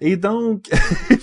Et 0.00 0.16
donc, 0.16 0.68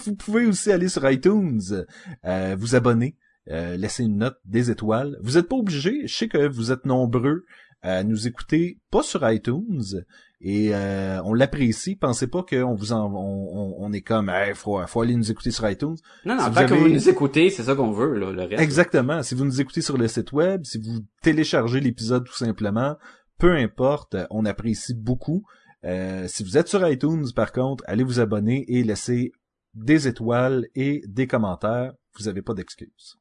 vous 0.05 0.15
pouvez 0.15 0.45
aussi 0.47 0.71
aller 0.71 0.89
sur 0.89 1.09
iTunes, 1.09 1.85
euh, 2.25 2.55
vous 2.57 2.75
abonner, 2.75 3.15
euh, 3.49 3.77
laisser 3.77 4.03
une 4.03 4.17
note, 4.17 4.37
des 4.45 4.71
étoiles. 4.71 5.17
Vous 5.21 5.33
n'êtes 5.33 5.47
pas 5.47 5.55
obligé, 5.55 6.07
je 6.07 6.15
sais 6.15 6.27
que 6.27 6.47
vous 6.47 6.71
êtes 6.71 6.85
nombreux 6.85 7.45
à 7.83 8.03
nous 8.03 8.27
écouter, 8.27 8.79
pas 8.89 9.03
sur 9.03 9.29
iTunes, 9.29 10.03
et 10.41 10.73
euh, 10.73 11.21
on 11.23 11.33
l'apprécie. 11.33 11.95
Pensez 11.95 12.27
pas 12.27 12.43
qu'on 12.43 12.73
vous 12.73 12.91
en, 12.93 13.13
on, 13.13 13.17
on- 13.17 13.75
on 13.77 13.93
est 13.93 14.01
comme, 14.01 14.29
hey, 14.29 14.53
faut, 14.55 14.79
faut 14.87 15.01
aller 15.01 15.15
nous 15.15 15.29
écouter 15.31 15.51
sur 15.51 15.69
iTunes. 15.69 15.95
Non, 16.25 16.35
non, 16.35 16.43
Si 16.45 16.49
vous 16.49 16.67
que 16.67 16.73
vous 16.73 16.87
nous 16.89 17.09
écoutez, 17.09 17.49
c'est 17.49 17.63
ça 17.63 17.75
qu'on 17.75 17.91
veut, 17.91 18.13
là, 18.17 18.31
le 18.31 18.41
reste. 18.43 18.61
Exactement. 18.61 19.21
Si 19.21 19.35
vous 19.35 19.45
nous 19.45 19.61
écoutez 19.61 19.81
sur 19.81 19.97
le 19.97 20.07
site 20.07 20.31
web, 20.31 20.63
si 20.65 20.79
vous 20.79 21.01
téléchargez 21.21 21.79
l'épisode 21.79 22.25
tout 22.25 22.33
simplement, 22.35 22.97
peu 23.37 23.51
importe, 23.55 24.15
on 24.31 24.45
apprécie 24.45 24.93
beaucoup. 24.95 25.43
Euh, 25.85 26.27
si 26.27 26.43
vous 26.43 26.57
êtes 26.57 26.69
sur 26.69 26.87
iTunes, 26.87 27.25
par 27.35 27.51
contre, 27.51 27.83
allez 27.87 28.03
vous 28.03 28.19
abonner 28.21 28.63
et 28.69 28.83
laissez 28.83 29.31
des 29.73 30.07
étoiles 30.07 30.67
et 30.75 31.01
des 31.07 31.27
commentaires. 31.27 31.93
Vous 32.17 32.25
n'avez 32.25 32.41
pas 32.41 32.53
d'excuses. 32.53 33.17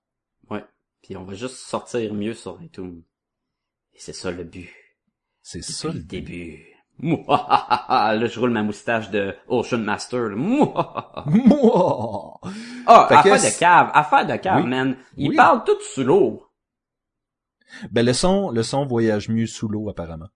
Ouais. 0.50 0.64
Puis 1.02 1.16
on 1.16 1.24
va 1.24 1.34
juste 1.34 1.56
sortir 1.56 2.14
mieux 2.14 2.34
sur 2.34 2.60
iTunes. 2.62 3.02
Et 3.94 3.98
c'est 3.98 4.12
ça 4.12 4.30
le 4.30 4.44
but. 4.44 4.70
C'est 5.42 5.62
ça 5.62 5.88
le 5.88 6.00
début. 6.00 6.64
Mouahaha. 6.98 8.14
Là, 8.16 8.26
je 8.26 8.38
roule 8.38 8.50
ma 8.50 8.62
moustache 8.62 9.10
de 9.10 9.34
Ocean 9.48 9.78
Master. 9.78 10.30
Mouahaha. 10.36 11.24
Moi! 11.26 12.40
Ah, 12.86 13.06
Fait 13.08 13.14
affaire 13.16 13.38
c'est- 13.40 13.54
de 13.54 13.58
cave, 13.58 13.90
affaire 13.94 14.26
de 14.26 14.36
cave, 14.36 14.62
Oui. 14.62 14.68
man. 14.70 14.96
Ils 15.16 15.30
Oui. 15.30 15.36
parlent 15.36 15.64
tout 15.64 15.80
sous 15.80 16.04
l'eau. 16.04 16.46
Ben 17.90 18.04
le 18.04 18.12
son, 18.12 18.50
le 18.50 18.62
son 18.62 18.84
voyage 18.86 19.28
mieux 19.30 19.46
sous 19.46 19.66
l'eau 19.68 19.88
apparemment. 19.88 20.28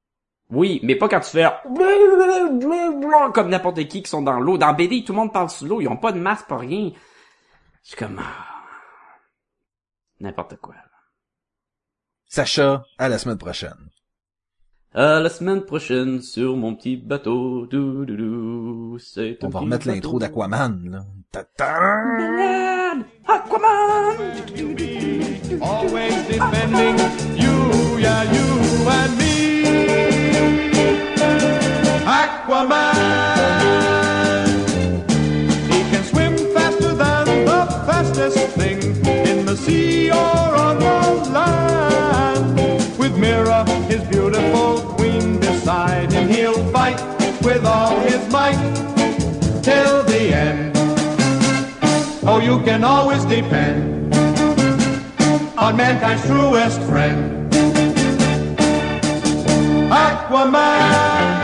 Oui, 0.48 0.80
mais 0.82 0.94
pas 0.96 1.08
quand 1.08 1.20
tu 1.20 1.30
fais 1.30 1.46
comme 3.34 3.48
n'importe 3.48 3.84
qui 3.88 4.02
qui 4.02 4.08
sont 4.10 4.22
dans 4.22 4.40
l'eau. 4.40 4.56
Dans 4.58 4.72
BD, 4.72 5.04
tout 5.04 5.12
le 5.12 5.18
monde 5.18 5.32
parle 5.32 5.50
sous 5.50 5.66
l'eau. 5.66 5.80
Ils 5.80 5.88
ont 5.88 5.96
pas 5.96 6.12
de 6.12 6.20
masque, 6.20 6.46
pas 6.46 6.56
rien. 6.58 6.92
Suis 7.82 7.96
comme... 7.96 8.18
ah. 8.20 8.44
N'importe 10.20 10.56
quoi. 10.56 10.74
Sacha, 12.28 12.84
à 12.98 13.08
la 13.08 13.18
semaine 13.18 13.38
prochaine. 13.38 13.90
Euh, 14.96 15.20
la 15.20 15.28
semaine 15.28 15.62
prochaine, 15.62 16.22
sur 16.22 16.56
mon 16.56 16.74
petit 16.74 16.96
bateau, 16.96 17.66
dou, 17.66 18.04
dou, 18.04 18.16
dou, 18.16 18.98
c'est 18.98 19.38
On 19.42 19.48
va 19.48 19.60
remettre 19.60 19.86
l'intro 19.86 20.18
d'Aquaman, 20.18 20.80
là. 20.90 21.04
Aquaman! 23.28 24.16
always 25.62 26.26
defending 26.26 26.98
you, 27.36 27.98
yeah, 27.98 28.22
you 28.32 28.88
and 28.88 29.18
me. 29.18 29.34
Aquaman. 32.06 33.35
With 47.46 47.64
all 47.64 47.96
his 48.00 48.28
might 48.32 48.58
till 49.62 50.02
the 50.02 50.34
end. 50.34 50.72
Oh, 52.26 52.40
you 52.42 52.58
can 52.64 52.82
always 52.82 53.24
depend 53.24 54.12
on 55.56 55.76
mankind's 55.76 56.26
truest 56.26 56.80
friend. 56.82 57.48
Aquaman. 59.92 61.35